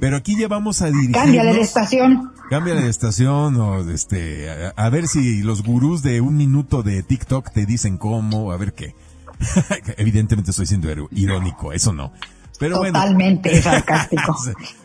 Pero 0.00 0.16
aquí 0.16 0.36
ya 0.38 0.48
vamos 0.48 0.82
a 0.82 0.86
dirigirnos. 0.86 1.22
Cámbiale 1.22 1.54
de 1.54 1.60
estación. 1.60 2.32
Cámbiale 2.50 2.82
de 2.82 2.90
estación 2.90 3.56
o 3.56 3.90
este, 3.90 4.48
a, 4.76 4.88
ver 4.90 5.08
si 5.08 5.42
los 5.42 5.62
gurús 5.62 6.02
de 6.02 6.20
un 6.20 6.36
minuto 6.36 6.82
de 6.82 7.02
TikTok 7.02 7.50
te 7.50 7.66
dicen 7.66 7.96
cómo, 7.96 8.52
a 8.52 8.56
ver 8.56 8.72
qué. 8.74 8.94
Evidentemente 9.96 10.50
estoy 10.50 10.66
siendo 10.66 10.88
irónico, 11.10 11.72
eso 11.72 11.92
no. 11.92 12.12
Pero 12.58 12.80
Totalmente 12.80 13.60
sarcástico. 13.62 14.36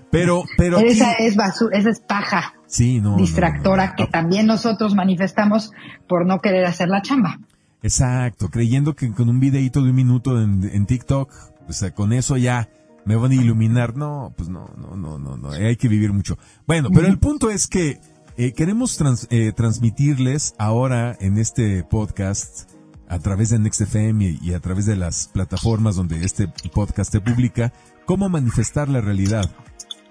pero, 0.10 0.44
pero. 0.58 0.80
Esa 0.80 1.14
es 1.14 1.36
basura, 1.36 1.78
esa 1.78 1.90
es 1.90 2.00
paja. 2.00 2.54
Sí, 2.68 3.02
no. 3.02 3.18
Distractora 3.18 3.96
que 3.96 4.08
también 4.08 4.46
nosotros 4.48 4.96
manifestamos 4.96 5.72
por 6.08 6.26
no 6.26 6.40
querer 6.40 6.66
hacer 6.66 6.88
la 6.88 7.02
chamba. 7.02 7.40
Exacto, 7.84 8.50
creyendo 8.50 8.96
que 8.96 9.12
con 9.12 9.28
un 9.28 9.40
videito 9.40 9.82
de 9.82 9.90
un 9.90 9.96
minuto 9.96 10.42
en, 10.42 10.70
en 10.72 10.86
TikTok, 10.86 11.34
o 11.68 11.74
sea, 11.74 11.92
con 11.92 12.14
eso 12.14 12.38
ya 12.38 12.70
me 13.06 13.16
van 13.16 13.32
a 13.32 13.36
iluminar. 13.36 13.96
No, 13.96 14.34
pues 14.36 14.50
no, 14.50 14.70
no, 14.78 14.96
no, 14.96 15.18
no, 15.18 15.38
no, 15.38 15.52
hay 15.52 15.76
que 15.76 15.88
vivir 15.88 16.14
mucho. 16.14 16.38
Bueno, 16.68 16.90
pero 16.94 17.08
el 17.08 17.20
punto 17.20 17.50
es 17.50 17.68
que 17.68 18.00
eh, 18.38 18.54
queremos 18.54 18.98
eh, 19.30 19.52
transmitirles 19.56 20.56
ahora 20.58 21.18
en 21.20 21.38
este 21.38 21.84
podcast 21.84 22.72
a 23.08 23.20
través 23.20 23.50
de 23.50 23.60
NextFM 23.60 24.40
y, 24.42 24.54
a 24.54 24.60
través 24.62 24.86
de 24.86 24.96
las 24.96 25.28
plataformas 25.28 25.96
donde 25.98 26.24
este 26.24 26.48
podcast 26.74 27.12
se 27.12 27.20
publica, 27.20 27.74
cómo 28.06 28.30
manifestar 28.30 28.88
la 28.88 29.02
realidad. 29.02 29.52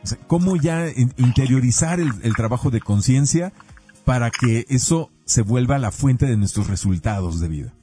O 0.02 0.06
sea, 0.06 0.18
cómo 0.26 0.56
ya 0.56 0.86
interiorizar 1.16 1.98
el, 1.98 2.10
el 2.22 2.34
trabajo 2.34 2.70
de 2.70 2.80
conciencia 2.80 3.52
para 4.04 4.30
que 4.30 4.66
eso 4.68 5.10
se 5.24 5.42
vuelva 5.42 5.78
la 5.78 5.92
fuente 5.92 6.26
de 6.26 6.36
nuestros 6.36 6.66
resultados 6.66 7.40
de 7.40 7.48
vida. 7.48 7.74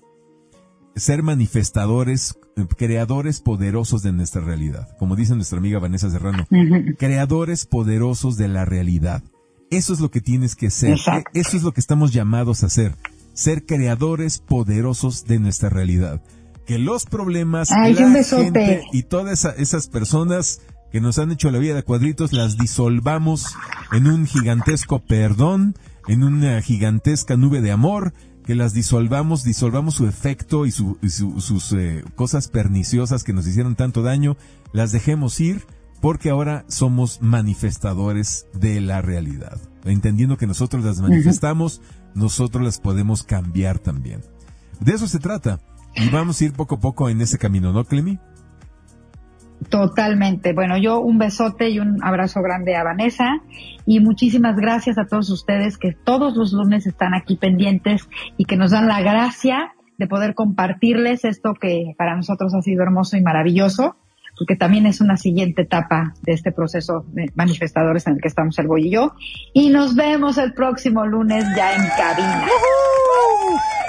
Ser 0.96 1.24
manifestadores, 1.24 2.38
creadores 2.66 3.42
poderosos 3.42 4.02
de 4.02 4.12
nuestra 4.12 4.42
realidad. 4.42 4.90
Como 4.98 5.16
dice 5.16 5.36
nuestra 5.36 5.60
amiga 5.60 5.80
Vanessa 5.80 6.10
Serrano, 6.10 6.48
creadores 6.98 7.66
poderosos 7.66 8.38
de 8.38 8.48
la 8.48 8.66
realidad. 8.66 9.24
Eso 9.70 9.94
es 9.94 10.00
lo 10.00 10.10
que 10.10 10.22
tienes 10.22 10.56
que 10.56 10.70
ser. 10.70 10.98
Eso 11.34 11.58
es 11.58 11.64
lo 11.64 11.74
que 11.74 11.82
estamos 11.82 12.14
llamados 12.14 12.64
a 12.64 12.68
hacer. 12.68 12.96
Ser 13.34 13.66
creadores 13.66 14.40
poderosos 14.40 15.26
de 15.26 15.40
nuestra 15.40 15.70
realidad. 15.70 16.22
Que 16.66 16.80
los 16.80 17.06
problemas, 17.06 17.70
la 17.70 17.94
gente 17.94 18.84
y 18.92 19.04
todas 19.04 19.46
esas 19.46 19.88
personas 19.88 20.62
que 20.92 21.02
nos 21.02 21.20
han 21.20 21.32
hecho 21.32 21.52
la 21.52 21.60
vida 21.60 21.76
de 21.76 21.84
cuadritos 21.84 22.34
las 22.34 22.58
disolvamos 22.58 23.56
en 23.92 24.08
un 24.08 24.26
gigantesco 24.26 25.00
perdón, 25.00 25.76
en 26.08 26.24
una 26.24 26.62
gigantesca 26.62 27.36
nube 27.36 27.62
de 27.62 27.72
amor, 27.72 28.14
que 28.48 28.56
las 28.56 28.74
disolvamos, 28.74 29.44
disolvamos 29.44 29.96
su 29.96 30.08
efecto 30.08 30.66
y, 30.66 30.72
sus 30.72 31.74
eh, 31.74 32.02
cosas 32.16 32.48
perniciosas 32.48 33.26
que 33.26 33.34
nos 33.34 33.46
hicieron 33.46 33.76
tanto 33.76 34.04
daño, 34.04 34.38
las 34.72 34.94
dejemos 34.94 35.42
ir 35.42 35.68
porque 36.00 36.30
ahora 36.30 36.64
somos 36.70 37.22
manifestadores 37.22 38.48
de 38.54 38.80
la 38.80 39.02
realidad. 39.02 39.60
Entendiendo 39.84 40.38
que 40.38 40.48
nosotros 40.48 40.86
las 40.86 41.02
manifestamos, 41.02 41.82
nosotros 42.16 42.64
las 42.64 42.80
podemos 42.80 43.24
cambiar 43.24 43.80
también. 43.80 44.22
De 44.80 44.94
eso 44.94 45.10
se 45.10 45.20
trata. 45.20 45.60
Y 45.98 46.08
vamos 46.10 46.40
a 46.40 46.46
ir 46.46 46.54
poco 46.54 46.76
a 46.76 46.80
poco 46.80 47.10
en 47.10 47.20
ese 47.20 47.38
camino, 47.38 47.74
¿no, 47.74 47.84
Clemi? 47.84 48.18
Totalmente. 49.70 50.54
Bueno, 50.54 50.78
yo 50.78 51.00
un 51.00 51.18
besote 51.18 51.70
y 51.70 51.80
un 51.80 52.04
abrazo 52.04 52.42
grande 52.42 52.76
a 52.76 52.84
Vanessa 52.84 53.42
y 53.86 54.00
muchísimas 54.00 54.56
gracias 54.56 54.98
a 54.98 55.06
todos 55.06 55.30
ustedes 55.30 55.78
que 55.78 55.94
todos 55.94 56.38
los 56.38 56.54
lunes 56.54 56.86
están 56.86 57.14
aquí 57.14 57.36
pendientes 57.36 58.08
y 58.38 58.46
que 58.46 58.56
nos 58.56 58.72
dan 58.72 58.88
la 58.88 59.02
gracia 59.02 59.74
de 59.98 60.08
poder 60.08 60.36
compartirles 60.36 61.26
esto 61.26 61.54
que 61.60 61.96
para 61.98 62.16
nosotros 62.16 62.54
ha 62.54 62.62
sido 62.62 62.84
hermoso 62.84 63.18
y 63.18 63.22
maravilloso, 63.22 63.98
porque 64.38 64.56
también 64.56 64.86
es 64.86 65.02
una 65.02 65.18
siguiente 65.18 65.64
etapa 65.64 66.14
de 66.22 66.34
este 66.34 66.52
proceso 66.52 67.06
de 67.08 67.32
manifestadores 67.34 68.06
en 68.06 68.14
el 68.14 68.22
que 68.22 68.28
estamos 68.28 68.58
el 68.60 68.68
Boy 68.68 68.88
y 68.88 68.92
yo. 68.92 69.14
Y 69.54 69.70
nos 69.70 69.96
vemos 69.96 70.38
el 70.38 70.54
próximo 70.54 71.06
lunes 71.06 71.44
ya 71.56 71.76
en 71.76 71.82
cabina. 71.98 72.48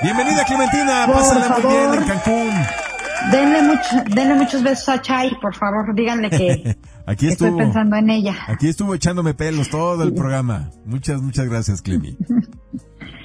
Bienvenida 0.02 0.44
Clementina, 0.44 1.06
pásala 1.06 1.58
muy 1.58 1.72
bien 1.72 1.94
en 1.94 2.08
Cancún. 2.08 2.88
Denle, 3.30 3.62
mucho, 3.62 4.14
denle 4.14 4.34
muchos 4.34 4.62
besos 4.62 4.88
a 4.88 5.02
Chay, 5.02 5.32
por 5.40 5.55
favor, 5.55 5.94
díganle 5.94 6.30
que 6.30 6.76
aquí 7.06 7.28
estuvo, 7.28 7.48
estoy 7.48 7.64
pensando 7.64 7.96
en 7.96 8.10
ella. 8.10 8.34
Aquí 8.46 8.68
estuvo 8.68 8.94
echándome 8.94 9.34
pelos 9.34 9.68
todo 9.68 10.02
el 10.02 10.14
programa. 10.14 10.70
Muchas, 10.86 11.20
muchas 11.20 11.46
gracias, 11.48 11.82
Clemi. 11.82 12.16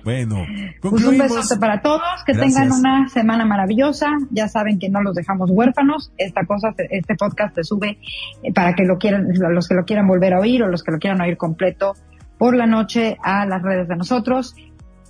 Bueno, 0.03 0.45
pues 0.81 1.05
un 1.05 1.17
besote 1.17 1.57
para 1.57 1.81
todos, 1.81 2.01
que 2.25 2.33
tengan 2.33 2.73
una 2.73 3.07
semana 3.07 3.45
maravillosa. 3.45 4.07
Ya 4.31 4.49
saben 4.49 4.77
que 4.77 4.89
no 4.89 5.01
los 5.01 5.15
dejamos 5.15 5.49
huérfanos. 5.49 6.11
Esta 6.17 6.45
cosa, 6.45 6.73
este 6.89 7.15
podcast 7.15 7.55
se 7.55 7.63
sube 7.63 7.99
eh, 8.43 8.51
para 8.53 8.73
que 8.73 8.83
lo 8.83 8.97
quieran, 8.97 9.29
los 9.33 9.69
que 9.69 9.75
lo 9.75 9.85
quieran 9.85 10.05
volver 10.05 10.33
a 10.33 10.39
oír 10.39 10.61
o 10.61 10.67
los 10.67 10.83
que 10.83 10.91
lo 10.91 10.99
quieran 10.99 11.21
oír 11.21 11.37
completo 11.37 11.93
por 12.37 12.53
la 12.53 12.65
noche 12.65 13.17
a 13.23 13.45
las 13.45 13.61
redes 13.61 13.87
de 13.87 13.95
nosotros, 13.95 14.55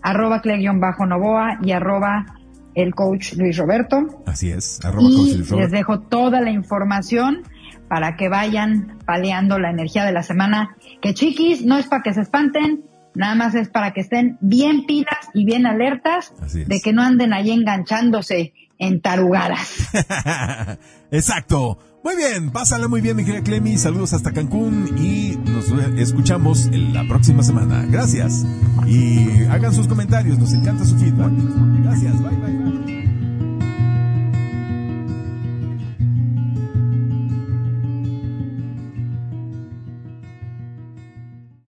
arroba 0.04 0.44
bajo 0.76 1.08
novoa 1.08 1.58
y 1.64 1.72
arroba 1.72 2.26
el 2.76 2.96
coach 2.96 3.34
Luis 3.34 3.58
Roberto. 3.58 4.24
Así 4.26 4.52
es, 4.52 4.84
arroba 4.84 5.10
y 5.10 5.38
les 5.38 5.72
dejo 5.72 6.00
toda 6.00 6.42
la 6.42 6.52
información 6.52 7.44
para 7.88 8.16
que 8.16 8.30
vayan 8.30 9.00
paleando 9.06 9.60
la 9.60 9.70
energía 9.70 10.06
de 10.06 10.14
la 10.14 10.24
semana. 10.24 10.76
Que 11.02 11.14
chiquis, 11.14 11.66
no 11.66 11.78
es 11.78 11.88
para 11.88 12.02
que 12.02 12.14
se 12.14 12.22
espanten, 12.22 12.84
Nada 13.16 13.36
más 13.36 13.54
es 13.54 13.70
para 13.70 13.94
que 13.94 14.02
estén 14.02 14.38
bien 14.42 14.86
pilas 14.88 15.30
y 15.34 15.46
bien 15.46 15.68
alertas 15.68 16.34
de 16.52 16.82
que 16.82 16.94
no 16.94 17.04
anden 17.04 17.32
ahí 17.32 17.52
enganchándose 17.52 18.54
en 18.80 19.02
tarugadas. 19.02 19.90
Exacto. 21.12 21.78
Muy 22.04 22.18
bien, 22.18 22.52
pásala 22.52 22.90
muy 22.90 23.00
bien, 23.00 23.16
mi 23.16 23.24
querida 23.24 23.44
Clemi. 23.44 23.78
Saludos 23.78 24.12
hasta 24.12 24.34
Cancún 24.34 24.90
y 24.98 25.38
nos 25.50 25.72
escuchamos 25.98 26.70
la 26.74 27.08
próxima 27.08 27.44
semana. 27.44 27.86
Gracias. 27.90 28.46
Y 28.86 29.46
hagan 29.50 29.74
sus 29.74 29.88
comentarios, 29.88 30.38
nos 30.38 30.52
encanta 30.52 30.84
su 30.84 30.98
feedback. 30.98 31.32
Gracias, 31.82 32.22
bye, 32.22 32.36
bye. 32.36 32.93